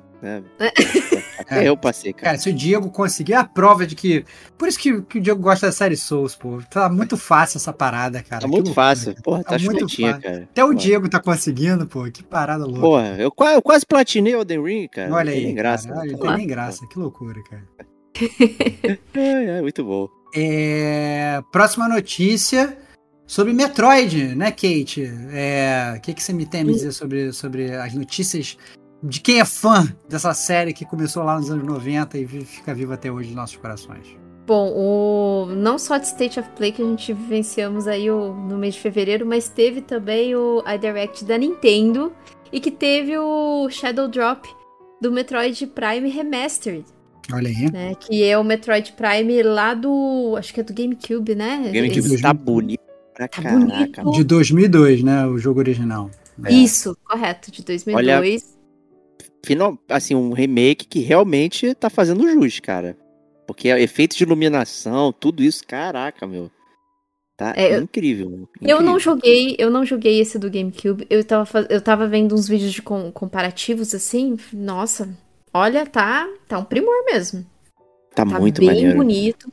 Até 0.58 0.72
É. 1.48 1.68
eu 1.68 1.76
passei, 1.76 2.12
cara. 2.12 2.24
Cara, 2.24 2.38
se 2.38 2.50
o 2.50 2.52
Diego 2.52 2.90
conseguir 2.90 3.34
a 3.34 3.44
prova 3.44 3.86
de 3.86 3.94
que. 3.94 4.24
Por 4.58 4.68
isso 4.68 4.78
que, 4.78 5.00
que 5.02 5.18
o 5.18 5.20
Diego 5.20 5.40
gosta 5.40 5.66
da 5.66 5.72
série 5.72 5.96
Souls, 5.96 6.34
pô. 6.34 6.60
Tá 6.70 6.88
muito 6.88 7.16
fácil 7.16 7.58
essa 7.58 7.72
parada, 7.72 8.22
cara. 8.22 8.42
Tá 8.42 8.48
muito 8.48 8.66
loucura, 8.66 8.74
fácil. 8.74 9.12
cara. 9.12 9.22
Porra, 9.22 9.44
tá, 9.44 9.58
muito 9.58 9.64
chuletinha, 9.78 10.14
fácil. 10.14 10.22
cara. 10.30 10.48
Até 10.50 10.64
o. 10.64 10.74
Diego 10.74 11.08
tá 11.08 11.20
conseguindo, 11.20 11.86
pô. 11.86 12.04
Que 12.10 12.22
parada 12.22 12.64
louca. 12.64 12.80
Porra, 12.80 13.16
eu, 13.18 13.32
eu 13.54 13.62
quase 13.62 13.84
platinei 13.86 14.34
o 14.34 14.40
Elden 14.40 14.62
Ring, 14.64 14.88
cara. 14.88 15.12
Olha 15.12 15.24
não 15.26 15.32
tem 15.32 15.38
aí. 15.40 15.46
nem 15.46 15.54
graça. 15.54 15.88
cara. 15.88 16.00
Olha, 16.00 16.12
não 16.12 16.18
tem 16.18 16.36
nem 16.36 16.46
graça. 16.46 16.86
Que 16.86 16.98
loucura, 16.98 17.40
cara. 17.48 17.62
É, 19.14 19.58
é, 19.58 19.62
muito 19.62 19.84
bom. 19.84 20.08
É, 20.34 21.40
próxima 21.52 21.88
notícia 21.88 22.76
sobre 23.26 23.52
Metroid, 23.52 24.34
né, 24.34 24.50
Kate? 24.50 25.04
É, 25.32 25.94
O 25.96 26.00
que, 26.00 26.14
que 26.14 26.22
você 26.22 26.32
me 26.32 26.44
tem 26.46 26.62
a 26.62 26.64
me 26.64 26.72
dizer 26.72 26.92
sobre, 26.92 27.32
sobre 27.32 27.72
as 27.74 27.94
notícias 27.94 28.56
de 29.02 29.20
quem 29.20 29.40
é 29.40 29.44
fã 29.44 29.86
dessa 30.08 30.32
série 30.34 30.72
que 30.72 30.84
começou 30.84 31.22
lá 31.22 31.36
nos 31.38 31.50
anos 31.50 31.64
90 31.66 32.18
e 32.18 32.26
fica 32.26 32.74
viva 32.74 32.94
até 32.94 33.10
hoje 33.10 33.28
nos 33.28 33.36
nossos 33.36 33.56
corações? 33.56 34.06
Bom, 34.46 34.72
o 34.74 35.46
não 35.54 35.78
só 35.78 35.96
de 35.96 36.06
State 36.06 36.40
of 36.40 36.48
Play 36.56 36.72
que 36.72 36.82
a 36.82 36.84
gente 36.84 37.12
vivenciamos 37.12 37.86
aí 37.86 38.10
o, 38.10 38.34
no 38.34 38.58
mês 38.58 38.74
de 38.74 38.80
fevereiro, 38.80 39.24
mas 39.24 39.48
teve 39.48 39.80
também 39.80 40.34
o 40.34 40.62
a 40.64 40.76
Direct 40.76 41.24
da 41.24 41.38
Nintendo 41.38 42.12
e 42.52 42.58
que 42.58 42.70
teve 42.70 43.16
o 43.16 43.68
Shadow 43.70 44.08
Drop 44.08 44.48
do 45.00 45.12
Metroid 45.12 45.66
Prime 45.68 46.08
Remastered. 46.10 46.84
Olha 47.32 47.48
aí. 47.48 47.70
Né, 47.70 47.94
que 48.00 48.24
é 48.24 48.36
o 48.36 48.42
Metroid 48.42 48.92
Prime 48.94 49.42
lá 49.44 49.72
do. 49.72 50.34
Acho 50.36 50.52
que 50.52 50.60
é 50.60 50.62
do 50.64 50.74
GameCube, 50.74 51.34
né? 51.36 51.70
GameCube 51.72 51.98
Esse- 52.14 52.20
tá 52.22 52.34
bonito 52.34 52.80
pra 53.14 53.28
Tá 53.28 53.42
caraca. 53.42 54.02
bonito. 54.02 54.10
De 54.18 54.24
2002, 54.24 55.02
né? 55.04 55.26
O 55.26 55.38
jogo 55.38 55.60
original. 55.60 56.10
É. 56.44 56.52
Isso, 56.52 56.96
correto, 57.04 57.52
de 57.52 57.62
2002. 57.62 58.58
Final, 59.44 59.78
assim, 59.88 60.14
um 60.14 60.32
remake 60.32 60.86
que 60.86 61.00
realmente 61.00 61.74
tá 61.74 61.88
fazendo 61.88 62.28
jus, 62.30 62.60
cara. 62.60 62.96
Porque 63.46 63.68
efeito 63.68 64.16
de 64.16 64.22
iluminação, 64.22 65.12
tudo 65.12 65.42
isso, 65.42 65.66
caraca, 65.66 66.26
meu. 66.26 66.50
Tá 67.36 67.54
É, 67.56 67.74
eu- 67.76 67.82
incrível. 67.82 68.26
Eu 68.60 68.76
não 68.82 68.96
incrível. 68.96 68.98
joguei, 68.98 69.56
eu 69.58 69.70
não 69.70 69.84
joguei 69.84 70.20
esse 70.20 70.38
do 70.38 70.50
GameCube. 70.50 71.06
Eu 71.08 71.24
tava, 71.24 71.66
eu 71.70 71.80
tava 71.80 72.06
vendo 72.06 72.34
uns 72.34 72.46
vídeos 72.46 72.72
de 72.72 72.82
com- 72.82 73.10
comparativos 73.10 73.94
assim. 73.94 74.36
Nossa, 74.52 75.08
olha, 75.54 75.86
tá, 75.86 76.28
tá 76.46 76.58
um 76.58 76.64
primor 76.64 77.04
mesmo. 77.06 77.44
Tá, 78.14 78.26
Tá 78.26 78.38
muito 78.38 78.58
bem 78.60 78.68
maneiro. 78.68 78.96
bonito. 78.96 79.50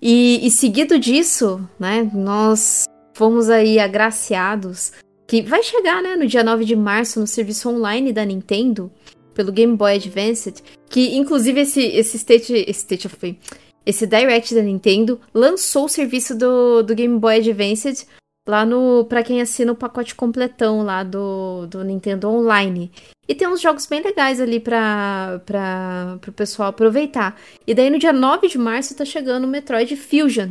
E, 0.00 0.44
e 0.46 0.50
seguido 0.50 0.98
disso, 0.98 1.68
né, 1.78 2.10
nós 2.14 2.84
fomos 3.14 3.50
aí 3.50 3.78
agraciados 3.78 4.92
que 5.28 5.42
vai 5.42 5.62
chegar, 5.62 6.02
né, 6.02 6.16
no 6.16 6.26
dia 6.26 6.42
9 6.42 6.64
de 6.64 6.74
março 6.74 7.20
no 7.20 7.26
serviço 7.26 7.68
online 7.70 8.12
da 8.12 8.24
Nintendo 8.24 8.90
pelo 9.34 9.52
Game 9.52 9.76
Boy 9.76 9.94
Advance, 9.94 10.52
que 10.88 11.16
inclusive 11.16 11.60
esse 11.60 11.80
esse 11.80 12.16
State, 12.16 12.52
esse 12.52 12.80
State 12.80 13.06
of 13.06 13.16
Play, 13.16 13.38
esse 13.84 14.06
Direct 14.06 14.54
da 14.54 14.62
Nintendo 14.62 15.20
lançou 15.34 15.86
o 15.86 15.88
serviço 15.88 16.36
do, 16.36 16.82
do 16.82 16.94
Game 16.94 17.18
Boy 17.18 17.36
Advance 17.36 18.06
lá 18.46 18.64
no 18.64 19.04
para 19.04 19.22
quem 19.22 19.40
assina 19.40 19.72
o 19.72 19.76
pacote 19.76 20.14
completão 20.14 20.82
lá 20.82 21.02
do, 21.02 21.66
do 21.66 21.84
Nintendo 21.84 22.28
Online. 22.28 22.90
E 23.28 23.34
tem 23.34 23.48
uns 23.48 23.60
jogos 23.60 23.86
bem 23.86 24.02
legais 24.02 24.40
ali 24.40 24.58
pra, 24.58 25.40
pra, 25.46 26.18
pro 26.20 26.32
pessoal 26.32 26.68
aproveitar. 26.68 27.40
E 27.66 27.74
daí 27.74 27.88
no 27.88 27.98
dia 27.98 28.12
9 28.12 28.48
de 28.48 28.58
março 28.58 28.96
tá 28.96 29.04
chegando 29.04 29.44
o 29.44 29.48
Metroid 29.48 29.94
Fusion. 29.96 30.50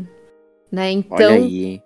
Né? 0.72 0.90
Olha 0.90 0.94
Então, 0.94 1.34
aí, 1.34 1.66
hein? 1.66 1.84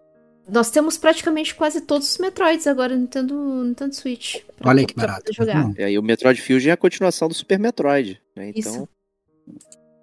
Nós 0.48 0.70
temos 0.70 0.98
praticamente 0.98 1.56
quase 1.56 1.82
todos 1.82 2.10
os 2.12 2.18
Metroids 2.18 2.68
agora 2.68 2.94
no 2.96 3.02
Nintendo, 3.02 3.34
no 3.36 3.64
Nintendo 3.66 3.96
Switch. 3.96 4.38
pra- 4.58 4.70
Olha 4.70 4.80
aí 4.82 4.86
que 4.86 4.94
barato. 4.96 5.34
jogar. 5.34 5.66
Hum. 5.66 5.74
E 5.78 5.84
aí 5.84 5.98
o 5.98 6.04
Metroid 6.04 6.42
Fusion 6.42 6.70
é 6.70 6.74
a 6.74 6.78
continuação 6.78 7.28
do 7.28 7.34
Super 7.34 7.58
Metroid, 7.60 8.22
né? 8.36 8.52
Então, 8.56 8.72
Isso. 8.74 8.90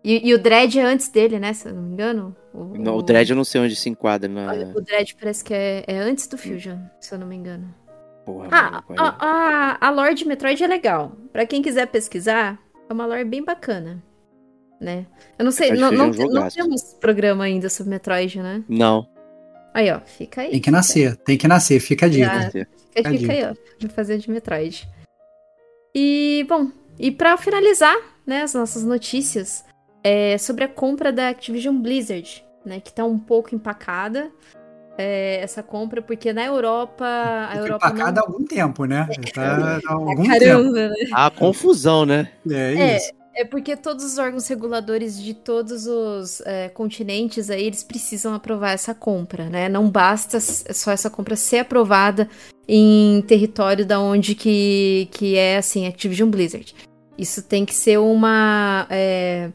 E, 0.05 0.29
e 0.29 0.35
o 0.35 0.39
Dread 0.39 0.79
é 0.81 0.83
antes 0.83 1.09
dele, 1.09 1.39
né? 1.39 1.53
Se 1.53 1.69
eu 1.69 1.75
não 1.75 1.83
me 1.83 1.93
engano. 1.93 2.35
O, 2.53 2.77
não, 2.77 2.97
o 2.97 3.03
Dread 3.03 3.31
eu 3.31 3.37
não 3.37 3.45
sei 3.45 3.61
onde 3.61 3.77
se 3.77 3.89
enquadra 3.89 4.29
na. 4.29 4.49
Olha, 4.51 4.73
o 4.75 4.81
Dread 4.81 5.15
parece 5.15 5.45
que 5.45 5.55
é, 5.55 5.85
é 5.87 5.97
antes 5.99 6.27
do 6.27 6.37
Fusion, 6.37 6.77
se 7.01 7.15
eu 7.15 7.19
não 7.21 7.27
me 7.27 7.37
engano. 7.37 7.73
Porra, 8.27 8.49
Ah, 8.51 8.85
olha. 8.89 9.01
a, 9.01 9.79
a, 9.81 9.87
a 9.87 9.91
lore 9.91 10.15
de 10.15 10.25
Metroid 10.27 10.63
é 10.63 10.67
legal. 10.67 11.13
Pra 11.33 11.47
quem 11.47 11.63
quiser 11.63 11.87
pesquisar, 11.87 12.59
é 12.89 12.93
uma 12.93 13.07
lore 13.07 13.25
bem 13.25 13.45
bacana. 13.45 14.03
Né? 14.81 15.07
Eu 15.39 15.45
não 15.45 15.53
sei, 15.53 15.71
não, 15.73 15.87
é 15.87 15.91
um 15.91 15.95
não, 15.97 16.07
não 16.09 16.13
jogaço. 16.13 16.57
temos 16.57 16.83
programa 16.95 17.45
ainda 17.45 17.69
sobre 17.69 17.91
Metroid, 17.91 18.41
né? 18.43 18.65
Não. 18.69 19.07
Aí, 19.75 19.91
ó, 19.91 20.01
fica 20.01 20.43
aí. 20.43 20.51
Tem 20.51 20.61
que 20.61 20.71
nascer, 20.71 21.17
tem 21.17 21.39
que 21.39 21.49
nascer, 21.49 21.81
fica 21.81 22.07
a 22.07 22.09
dica. 22.09 22.41
Já. 22.41 22.51
Fica, 22.51 22.67
a 23.09 23.13
fica 23.13 23.33
aí, 23.33 23.45
ó, 23.45 23.55
pra 23.79 23.89
fazer 23.89 24.19
de 24.19 24.31
Metroid. 24.31 24.89
E, 25.95 26.45
bom, 26.49 26.71
e 26.99 27.11
pra 27.11 27.37
finalizar, 27.37 27.97
né, 28.27 28.43
as 28.43 28.55
nossas 28.55 28.85
notícias, 28.85 29.65
é 30.05 30.37
sobre 30.39 30.65
a 30.65 30.69
compra 30.69 31.13
da 31.13 31.29
Activision 31.29 31.77
Blizzard, 31.81 32.45
né, 32.65 32.81
que 32.81 32.93
tá 32.93 33.05
um 33.05 33.19
pouco 33.19 33.55
empacada, 33.55 34.31
é, 34.97 35.41
essa 35.41 35.63
compra, 35.63 36.03
porque 36.03 36.33
na 36.33 36.45
Europa, 36.45 37.07
a 37.07 37.57
Europa 37.57 37.89
empacada 37.89 38.21
há 38.21 38.25
algum 38.25 38.45
tempo, 38.45 38.85
né? 38.85 39.09
Tá, 39.33 39.81
há 39.87 39.93
algum 39.93 40.23
não... 40.23 40.27
Caramba, 40.27 40.89
né? 40.89 40.95
A 41.13 41.31
confusão, 41.31 42.05
né? 42.05 42.31
tempo. 42.47 42.55
É, 42.55 42.75
É, 42.75 42.97
isso. 42.97 43.22
É 43.35 43.45
porque 43.47 43.75
todos 43.77 44.05
os 44.05 44.19
órgãos 44.19 44.47
reguladores 44.47 45.21
de 45.21 45.33
todos 45.33 45.87
os 45.87 46.43
é, 46.45 46.69
continentes 46.69 47.49
aí, 47.49 47.65
eles 47.65 47.83
precisam 47.83 48.35
aprovar 48.35 48.73
essa 48.73 48.95
compra, 48.95 49.49
né? 49.49 49.69
Não 49.71 49.89
basta 49.91 50.37
s- 50.37 50.65
só 50.75 50.91
essa 50.91 51.09
compra 51.09 51.35
ser 51.35 51.61
aprovada 51.61 52.29
em 52.69 53.23
território 53.27 53.87
da 53.87 53.99
onde 53.99 54.35
que, 54.35 55.09
que 55.13 55.35
é, 55.37 55.57
assim, 55.57 55.87
Activision 55.87 56.29
Blizzard. 56.29 56.75
Isso 57.17 57.43
tem 57.43 57.65
que 57.65 57.75
ser 57.75 57.99
uma... 57.99 58.87
é, 58.91 59.51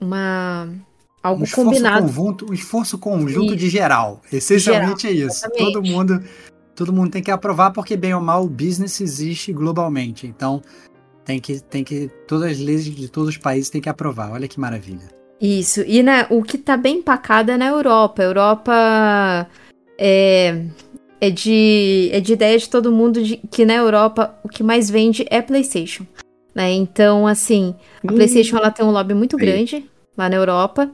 uma... 0.00 0.64
Um 0.66 0.80
Algo 1.22 1.44
esforço 1.44 1.68
combinado. 1.70 2.06
conjunto, 2.06 2.50
um 2.50 2.54
esforço 2.54 2.96
conjunto 2.96 3.48
Isso. 3.48 3.56
de 3.56 3.68
geral. 3.68 4.22
Essencialmente 4.32 5.06
é 5.06 5.10
isso. 5.10 5.44
exatamente. 5.44 5.72
Todo 5.74 5.86
mundo, 5.86 6.24
todo 6.74 6.92
mundo 6.94 7.10
tem 7.10 7.22
que 7.22 7.30
aprovar, 7.30 7.72
porque 7.72 7.94
bem 7.94 8.14
ou 8.14 8.22
mal 8.22 8.42
o 8.42 8.48
business 8.48 9.02
existe 9.02 9.52
globalmente. 9.52 10.26
Então 10.26 10.62
tem 11.24 11.40
que, 11.40 11.60
tem 11.60 11.84
que. 11.84 12.10
Todas 12.26 12.52
as 12.52 12.58
leis 12.58 12.84
de 12.84 13.08
todos 13.08 13.30
os 13.30 13.36
países 13.36 13.70
têm 13.70 13.80
que 13.80 13.88
aprovar. 13.88 14.32
Olha 14.32 14.48
que 14.48 14.58
maravilha. 14.58 15.08
Isso. 15.40 15.82
E 15.86 16.02
né, 16.02 16.26
o 16.30 16.42
que 16.42 16.58
tá 16.58 16.76
bem 16.76 16.98
empacado 16.98 17.50
é 17.50 17.56
na 17.56 17.68
Europa. 17.68 18.22
A 18.22 18.24
Europa 18.26 19.50
é, 19.98 20.64
é, 21.20 21.30
de, 21.30 22.10
é 22.12 22.20
de 22.20 22.32
ideia 22.32 22.58
de 22.58 22.68
todo 22.68 22.92
mundo 22.92 23.22
de, 23.22 23.38
que 23.50 23.64
na 23.64 23.74
Europa 23.74 24.38
o 24.44 24.48
que 24.48 24.62
mais 24.62 24.90
vende 24.90 25.24
é 25.30 25.40
PlayStation. 25.40 26.04
Né? 26.54 26.72
Então, 26.72 27.26
assim, 27.26 27.74
a 28.06 28.12
PlayStation 28.12 28.56
ela 28.56 28.70
tem 28.70 28.84
um 28.84 28.90
lobby 28.90 29.14
muito 29.14 29.36
Aí. 29.36 29.46
grande 29.46 29.90
lá 30.16 30.28
na 30.28 30.36
Europa. 30.36 30.90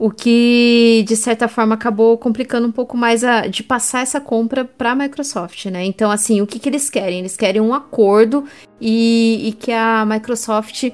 O 0.00 0.10
que, 0.10 1.04
de 1.06 1.14
certa 1.14 1.46
forma, 1.46 1.74
acabou 1.74 2.16
complicando 2.16 2.66
um 2.66 2.72
pouco 2.72 2.96
mais 2.96 3.22
a, 3.22 3.46
de 3.46 3.62
passar 3.62 4.00
essa 4.00 4.18
compra 4.18 4.64
para 4.64 4.92
a 4.92 4.94
Microsoft, 4.94 5.66
né? 5.66 5.84
Então, 5.84 6.10
assim, 6.10 6.40
o 6.40 6.46
que, 6.46 6.58
que 6.58 6.70
eles 6.70 6.88
querem? 6.88 7.18
Eles 7.18 7.36
querem 7.36 7.60
um 7.60 7.74
acordo 7.74 8.46
e, 8.80 9.48
e 9.48 9.52
que 9.52 9.70
a 9.70 10.06
Microsoft 10.06 10.90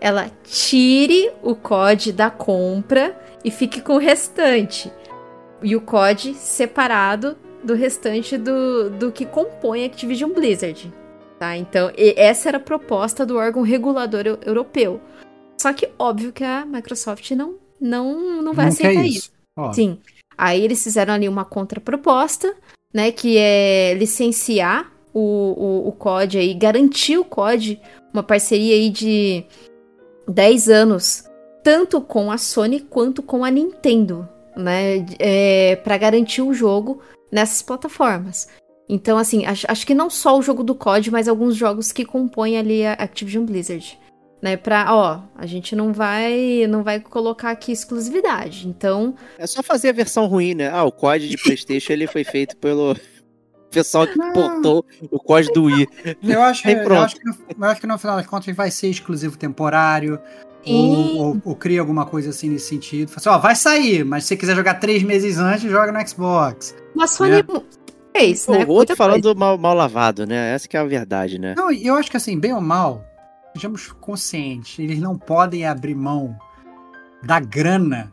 ela 0.00 0.30
tire 0.44 1.32
o 1.42 1.56
COD 1.56 2.12
da 2.12 2.30
compra 2.30 3.20
e 3.44 3.50
fique 3.50 3.80
com 3.80 3.94
o 3.94 3.98
restante. 3.98 4.88
E 5.60 5.74
o 5.74 5.80
COD 5.80 6.34
separado 6.34 7.36
do 7.64 7.74
restante 7.74 8.38
do, 8.38 8.88
do 8.88 9.10
que 9.10 9.26
compõe 9.26 9.82
a 9.82 9.86
Activision 9.86 10.30
Blizzard. 10.30 10.92
Tá? 11.40 11.56
Então, 11.56 11.90
essa 11.96 12.50
era 12.50 12.58
a 12.58 12.60
proposta 12.60 13.26
do 13.26 13.36
órgão 13.36 13.62
regulador 13.62 14.22
eu- 14.24 14.38
europeu. 14.46 15.00
Só 15.60 15.72
que, 15.72 15.88
óbvio 15.98 16.32
que 16.32 16.44
a 16.44 16.64
Microsoft 16.64 17.28
não, 17.32 17.63
não, 17.80 18.42
não 18.42 18.52
vai 18.52 18.66
Não 18.66 18.74
quer 18.74 18.86
aceitar 18.88 19.06
isso. 19.06 19.32
isso. 19.58 19.72
Sim. 19.74 19.98
Aí 20.36 20.62
eles 20.62 20.82
fizeram 20.82 21.14
ali 21.14 21.28
uma 21.28 21.44
contraproposta, 21.44 22.54
né? 22.92 23.12
Que 23.12 23.36
é 23.38 23.94
licenciar 23.94 24.92
o, 25.12 25.20
o, 25.20 25.88
o 25.88 25.92
COD 25.92 26.38
aí, 26.38 26.54
garantir 26.54 27.18
o 27.18 27.24
COD, 27.24 27.80
uma 28.12 28.22
parceria 28.22 28.74
aí 28.74 28.90
de 28.90 29.44
10 30.28 30.68
anos, 30.68 31.24
tanto 31.62 32.00
com 32.00 32.30
a 32.30 32.38
Sony 32.38 32.80
quanto 32.80 33.22
com 33.22 33.44
a 33.44 33.50
Nintendo, 33.50 34.28
né? 34.56 35.04
É, 35.18 35.76
para 35.76 35.96
garantir 35.96 36.42
o 36.42 36.52
jogo 36.52 37.00
nessas 37.30 37.62
plataformas. 37.62 38.48
Então, 38.88 39.16
assim, 39.16 39.46
acho, 39.46 39.66
acho 39.68 39.86
que 39.86 39.94
não 39.94 40.10
só 40.10 40.36
o 40.38 40.42
jogo 40.42 40.62
do 40.62 40.74
COD, 40.74 41.10
mas 41.10 41.28
alguns 41.28 41.56
jogos 41.56 41.90
que 41.90 42.04
compõem 42.04 42.58
ali 42.58 42.84
a 42.84 42.92
Activision 42.92 43.44
Blizzard. 43.44 43.98
Né, 44.44 44.58
pra, 44.58 44.94
ó, 44.94 45.20
a 45.34 45.46
gente 45.46 45.74
não 45.74 45.90
vai, 45.90 46.66
não 46.68 46.82
vai 46.82 47.00
colocar 47.00 47.50
aqui 47.50 47.72
exclusividade. 47.72 48.68
Então, 48.68 49.14
É 49.38 49.46
só 49.46 49.62
fazer 49.62 49.88
a 49.88 49.92
versão 49.92 50.26
ruim, 50.26 50.52
né? 50.52 50.68
Ah, 50.68 50.84
o 50.84 50.92
COD 50.92 51.30
de 51.30 51.38
Playstation 51.38 51.94
ele 51.94 52.06
foi 52.06 52.24
feito 52.24 52.54
pelo 52.58 52.94
pessoal 53.72 54.06
que 54.06 54.18
Não. 54.18 54.34
portou 54.34 54.84
o 55.10 55.18
COD 55.18 55.50
do 55.50 55.62
Wii. 55.64 55.88
Eu 56.22 56.42
acho, 56.42 56.68
eu, 56.68 57.00
acho 57.00 57.16
que 57.16 57.24
no, 57.24 57.34
eu 57.58 57.64
acho 57.64 57.80
que 57.80 57.86
no 57.86 57.96
final 57.96 58.16
das 58.18 58.26
contas 58.26 58.54
vai 58.54 58.70
ser 58.70 58.88
exclusivo 58.88 59.38
temporário. 59.38 60.20
Ou, 60.66 61.16
ou, 61.16 61.42
ou 61.42 61.56
cria 61.56 61.80
alguma 61.80 62.04
coisa 62.04 62.28
assim 62.28 62.50
nesse 62.50 62.68
sentido. 62.68 63.08
Fala 63.08 63.16
assim, 63.16 63.28
ó, 63.30 63.38
vai 63.38 63.56
sair, 63.56 64.04
mas 64.04 64.24
se 64.24 64.28
você 64.28 64.36
quiser 64.36 64.54
jogar 64.54 64.74
três 64.74 65.02
meses 65.02 65.38
antes, 65.38 65.70
joga 65.70 65.90
no 65.90 66.06
Xbox. 66.06 66.76
Uma 66.94 67.06
Sony 67.06 67.42
é 68.12 68.24
isso, 68.26 68.50
né? 68.50 68.58
o 68.58 68.60
outro 68.60 68.74
Muita 68.74 68.96
falando 68.96 69.34
mal, 69.34 69.56
mal 69.56 69.74
lavado, 69.74 70.26
né? 70.26 70.54
Essa 70.54 70.68
que 70.68 70.76
é 70.76 70.80
a 70.80 70.84
verdade, 70.84 71.38
né? 71.38 71.54
Não, 71.56 71.72
e 71.72 71.86
eu 71.86 71.94
acho 71.94 72.10
que 72.10 72.16
assim, 72.18 72.38
bem 72.38 72.52
ou 72.52 72.60
mal, 72.60 73.04
sejamos 73.54 73.92
conscientes, 74.00 74.78
eles 74.78 74.98
não 74.98 75.16
podem 75.16 75.64
abrir 75.64 75.94
mão 75.94 76.36
da 77.22 77.38
grana 77.40 78.12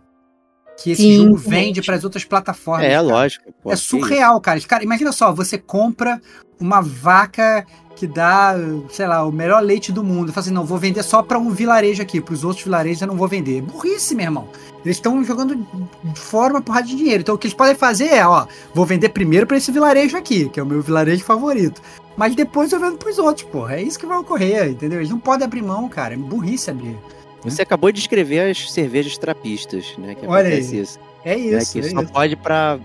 que 0.81 0.91
esse 0.91 1.01
Sim, 1.01 1.18
jogo 1.18 1.35
vende 1.35 1.81
para 1.81 1.95
as 1.95 2.03
outras 2.03 2.23
plataformas. 2.23 2.85
É, 2.85 2.91
cara. 2.91 3.01
lógico. 3.01 3.53
pô, 3.61 3.72
É 3.72 3.76
surreal, 3.76 4.39
cara. 4.39 4.59
Cara, 4.61 4.84
imagina 4.84 5.11
só, 5.11 5.31
você 5.34 5.57
compra 5.57 6.22
uma 6.59 6.81
vaca 6.81 7.65
que 7.95 8.07
dá, 8.07 8.55
sei 8.89 9.05
lá, 9.05 9.23
o 9.23 9.31
melhor 9.31 9.61
leite 9.61 9.91
do 9.91 10.03
mundo. 10.03 10.31
Fala 10.31 10.45
assim, 10.45 10.53
não, 10.53 10.65
vou 10.65 10.77
vender 10.77 11.03
só 11.03 11.22
para 11.22 11.38
um 11.38 11.51
vilarejo 11.51 12.01
aqui, 12.01 12.19
para 12.19 12.34
os 12.34 12.43
outros 12.43 12.63
vilarejos 12.63 13.01
eu 13.01 13.07
não 13.07 13.15
vou 13.15 13.27
vender. 13.27 13.61
Burrice, 13.61 14.15
meu 14.15 14.26
irmão. 14.26 14.49
Eles 14.84 14.97
estão 14.97 15.23
jogando 15.23 15.68
fora 16.15 16.53
uma 16.53 16.61
porrada 16.61 16.88
de 16.88 16.95
dinheiro. 16.95 17.22
Então 17.22 17.35
o 17.35 17.38
que 17.38 17.45
eles 17.45 17.55
podem 17.57 17.76
fazer 17.76 18.07
é, 18.07 18.26
ó, 18.26 18.47
vou 18.73 18.85
vender 18.85 19.09
primeiro 19.09 19.45
para 19.45 19.57
esse 19.57 19.72
vilarejo 19.72 20.18
aqui, 20.18 20.49
que 20.49 20.59
é 20.59 20.63
o 20.63 20.65
meu 20.65 20.81
vilarejo 20.81 21.23
favorito. 21.23 21.81
Mas 22.17 22.35
depois 22.35 22.71
eu 22.71 22.79
vendo 22.79 22.97
pros 22.97 23.17
outros, 23.17 23.47
porra. 23.49 23.75
É 23.75 23.81
isso 23.81 23.97
que 23.99 24.05
vai 24.05 24.17
ocorrer, 24.17 24.67
entendeu? 24.69 24.99
Eles 24.99 25.09
não 25.09 25.19
podem 25.19 25.45
abrir 25.45 25.61
mão, 25.61 25.88
cara. 25.89 26.13
É 26.13 26.17
burrice 26.17 26.69
abrir. 26.69 26.97
Você 27.43 27.61
acabou 27.61 27.91
de 27.91 27.99
escrever 27.99 28.51
as 28.51 28.71
cervejas 28.71 29.17
trapistas, 29.17 29.95
né? 29.97 30.13
Que 30.15 30.27
Olha 30.27 30.47
acontece 30.49 30.75
aí. 30.75 30.81
isso. 30.81 30.99
É 31.23 31.35
né, 31.35 31.41
isso. 31.41 31.73
que 31.73 31.79
é, 31.79 31.83
só 31.89 32.01
isso 32.01 32.11
pode 32.11 32.35
para 32.35 32.79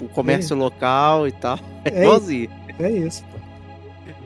o 0.00 0.08
comércio 0.08 0.56
local 0.56 1.28
e 1.28 1.32
tal. 1.32 1.58
É 1.84 1.90
É 1.90 2.02
igualzinho. 2.02 2.50
é 2.78 2.90
isso. 2.90 3.22
pô. 3.24 3.38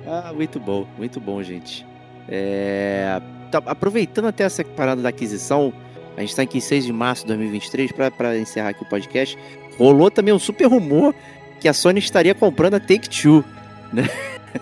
Ah, 0.06 0.32
muito 0.34 0.58
bom, 0.60 0.86
muito 0.96 1.20
bom, 1.20 1.42
gente. 1.42 1.84
É, 2.28 3.20
tá- 3.50 3.62
aproveitando 3.66 4.26
até 4.26 4.44
essa 4.44 4.64
parada 4.64 5.02
da 5.02 5.08
aquisição, 5.10 5.72
a 6.16 6.20
gente 6.20 6.30
está 6.30 6.42
aqui 6.42 6.58
em 6.58 6.60
6 6.60 6.84
de 6.84 6.92
março 6.92 7.22
de 7.22 7.28
2023, 7.28 7.90
para 8.16 8.38
encerrar 8.38 8.70
aqui 8.70 8.82
o 8.82 8.86
podcast, 8.88 9.36
rolou 9.78 10.10
também 10.10 10.32
um 10.32 10.38
super 10.38 10.66
rumor 10.66 11.14
que 11.60 11.68
a 11.68 11.72
Sony 11.72 11.98
estaria 11.98 12.34
comprando 12.34 12.74
a 12.74 12.80
Take-Two, 12.80 13.44
né? 13.92 14.08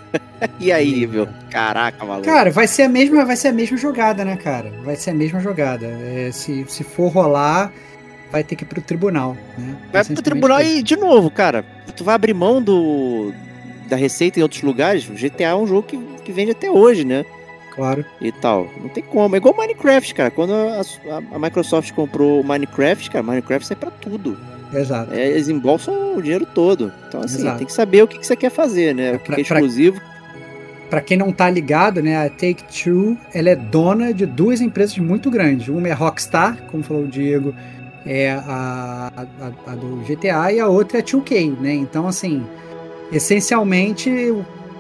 e 0.59 0.71
aí, 0.73 1.07
meu? 1.07 1.29
Caraca, 1.51 2.05
maluco. 2.05 2.25
Cara, 2.27 2.51
vai 2.51 2.67
ser 2.67 2.83
a 2.83 2.89
mesma, 2.89 3.25
vai 3.25 3.37
ser 3.37 3.49
a 3.49 3.53
mesma 3.53 3.77
jogada, 3.77 4.25
né, 4.25 4.37
cara? 4.37 4.73
Vai 4.83 4.97
ser 4.97 5.11
a 5.11 5.15
mesma 5.15 5.41
jogada. 5.41 5.87
É, 5.87 6.31
se, 6.33 6.65
se 6.69 6.83
for 6.85 7.09
rolar, 7.09 7.73
vai 8.31 8.43
ter 8.43 8.57
que 8.57 8.65
ir 8.65 8.67
pro 8.67 8.81
tribunal, 8.81 9.37
né? 9.59 9.77
Vai 9.93 10.05
pro 10.05 10.23
tribunal 10.23 10.61
e, 10.63 10.83
de 10.83 10.97
novo, 10.97 11.31
cara, 11.31 11.65
tu 11.97 12.03
vai 12.05 12.15
abrir 12.15 12.35
mão 12.35 12.63
do, 12.63 13.33
da 13.89 13.97
receita 13.97 14.39
em 14.41 14.43
outros 14.43 14.63
lugares, 14.63 15.09
o 15.09 15.13
GTA 15.15 15.49
é 15.51 15.55
um 15.55 15.67
jogo 15.67 15.83
que, 15.85 15.97
que 16.25 16.33
vende 16.33 16.51
até 16.53 16.71
hoje, 16.71 17.05
né? 17.05 17.25
Claro. 17.75 18.05
e 18.21 18.31
tal. 18.31 18.69
Não 18.83 18.91
tem 18.91 19.03
como. 19.03 19.35
É 19.35 19.39
igual 19.39 19.57
Minecraft, 19.57 20.15
cara. 20.15 20.31
Quando 20.31 20.53
a, 20.53 20.81
a- 20.83 21.37
a 21.37 21.39
Microsoft 21.39 21.91
comprou 21.93 22.39
o 22.43 22.45
Minecraft, 22.45 23.11
cara, 23.11 23.23
Minecraft 23.23 23.67
sai 23.67 23.77
pra 23.79 23.91
tudo. 23.91 24.39
Exato. 24.73 25.13
É, 25.13 25.29
eles 25.29 25.49
embolsam 25.49 26.17
o 26.17 26.23
dinheiro 26.23 26.47
todo. 26.47 26.93
Então, 27.09 27.21
assim, 27.23 27.39
Exato. 27.41 27.59
tem 27.59 27.67
que 27.67 27.73
saber 27.73 28.03
o 28.03 28.09
que, 28.09 28.19
que 28.19 28.27
você 28.27 28.37
quer 28.37 28.51
fazer, 28.51 28.95
né? 28.95 29.15
O 29.15 29.19
que, 29.19 29.27
Pra- 29.27 29.35
que 29.37 29.41
é 29.41 29.45
exclusivo. 29.45 30.01
Pra 30.89 31.01
quem 31.01 31.17
não 31.17 31.33
tá 31.33 31.49
ligado, 31.49 32.03
né, 32.03 32.27
a 32.27 32.29
Take-Two, 32.29 33.17
ela 33.33 33.49
é 33.49 33.57
dona 33.57 34.13
de 34.13 34.27
duas 34.27 34.61
empresas 34.61 34.97
muito 34.99 35.31
grandes. 35.31 35.69
Uma 35.69 35.89
é 35.89 35.93
Rockstar, 35.93 36.59
como 36.71 36.83
falou 36.83 37.05
o 37.05 37.09
Diego, 37.09 37.55
é 38.05 38.31
a, 38.33 39.11
a, 39.17 39.73
a 39.73 39.75
do 39.75 39.97
GTA, 40.07 40.53
e 40.53 40.61
a 40.61 40.69
outra 40.69 40.99
é 40.99 41.03
2K, 41.03 41.59
né? 41.59 41.73
Então, 41.73 42.07
assim, 42.07 42.45
essencialmente, 43.11 44.11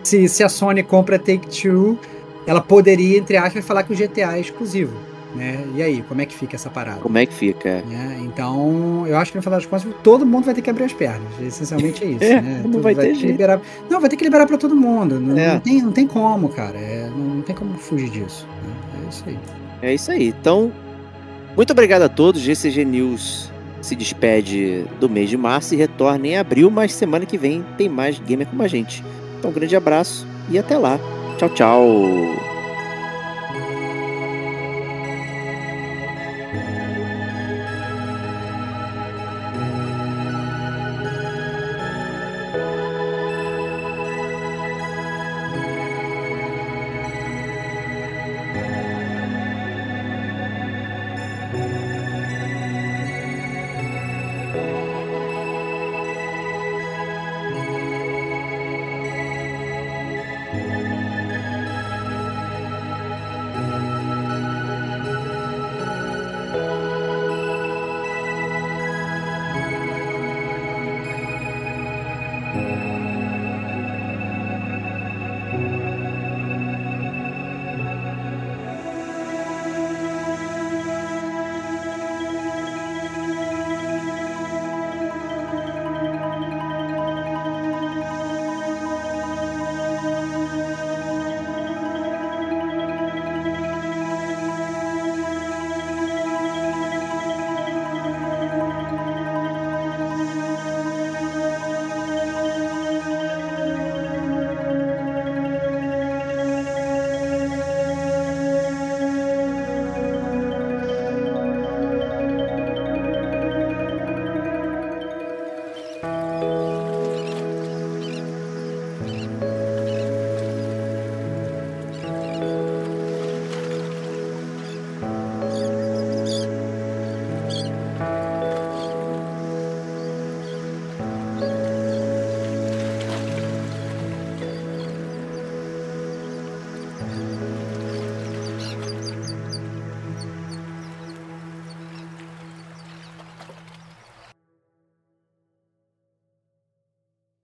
se, 0.02 0.28
se 0.28 0.42
a 0.44 0.48
Sony 0.48 0.82
compra 0.82 1.16
a 1.16 1.18
Take-Two, 1.18 1.98
ela 2.46 2.60
poderia, 2.60 3.18
entre 3.18 3.36
aspas, 3.36 3.64
falar 3.64 3.82
que 3.84 3.92
o 3.92 3.96
GTA 3.96 4.36
é 4.36 4.40
exclusivo, 4.40 4.92
né? 5.34 5.64
E 5.74 5.82
aí, 5.82 6.02
como 6.02 6.20
é 6.20 6.26
que 6.26 6.34
fica 6.36 6.56
essa 6.56 6.68
parada? 6.70 7.00
Como 7.00 7.16
é 7.18 7.24
que 7.26 7.32
fica? 7.34 7.82
né? 7.82 8.18
Então, 8.22 9.04
eu 9.06 9.16
acho 9.16 9.30
que 9.32 9.38
no 9.38 9.42
final 9.42 9.58
das 9.58 9.66
contas, 9.66 9.86
todo 10.02 10.24
mundo 10.26 10.44
vai 10.44 10.54
ter 10.54 10.62
que 10.62 10.70
abrir 10.70 10.84
as 10.84 10.92
pernas. 10.92 11.28
Essencialmente 11.40 12.04
é 12.04 12.06
isso, 12.12 12.24
É, 12.24 12.40
né? 12.40 12.60
não 12.64 12.70
Tudo 12.72 12.82
vai 12.82 12.94
ter 12.94 13.08
que 13.08 13.14
jeito. 13.14 13.32
liberar. 13.32 13.60
Não, 13.90 14.00
vai 14.00 14.10
ter 14.10 14.16
que 14.16 14.24
liberar 14.24 14.46
para 14.46 14.58
todo 14.58 14.74
mundo. 14.76 15.18
Não, 15.18 15.36
É. 15.38 15.54
não 15.54 15.60
tem, 15.60 15.82
não 15.82 15.92
tem 15.92 16.06
como, 16.06 16.48
cara. 16.48 16.78
É, 16.78 17.08
não, 17.10 17.36
não 17.36 17.42
tem 17.42 17.54
como 17.56 17.74
fugir 17.78 18.10
disso. 18.10 18.46
né? 18.64 18.72
É 19.04 19.08
isso 19.08 19.24
aí. 19.26 19.38
É 19.82 19.94
isso 19.94 20.10
aí. 20.12 20.28
Então, 20.28 20.72
muito 21.56 21.70
obrigado 21.70 22.02
a 22.02 22.08
todos. 22.08 22.40
GCG 22.40 22.84
News 22.84 23.50
se 23.80 23.96
despede 23.96 24.84
do 25.00 25.08
mês 25.08 25.28
de 25.28 25.36
março 25.36 25.74
e 25.74 25.76
retorna 25.76 26.26
em 26.26 26.36
abril, 26.38 26.70
mas 26.70 26.92
semana 26.94 27.26
que 27.26 27.36
vem 27.36 27.64
tem 27.76 27.88
mais 27.88 28.18
gamer 28.20 28.46
como 28.46 28.62
a 28.62 28.68
gente. 28.68 29.02
Então, 29.38 29.50
um 29.50 29.54
grande 29.54 29.74
abraço 29.74 30.24
e 30.48 30.56
até 30.58 30.78
lá. 30.78 31.00
Tchau, 31.36 31.48
tchau. 31.48 32.51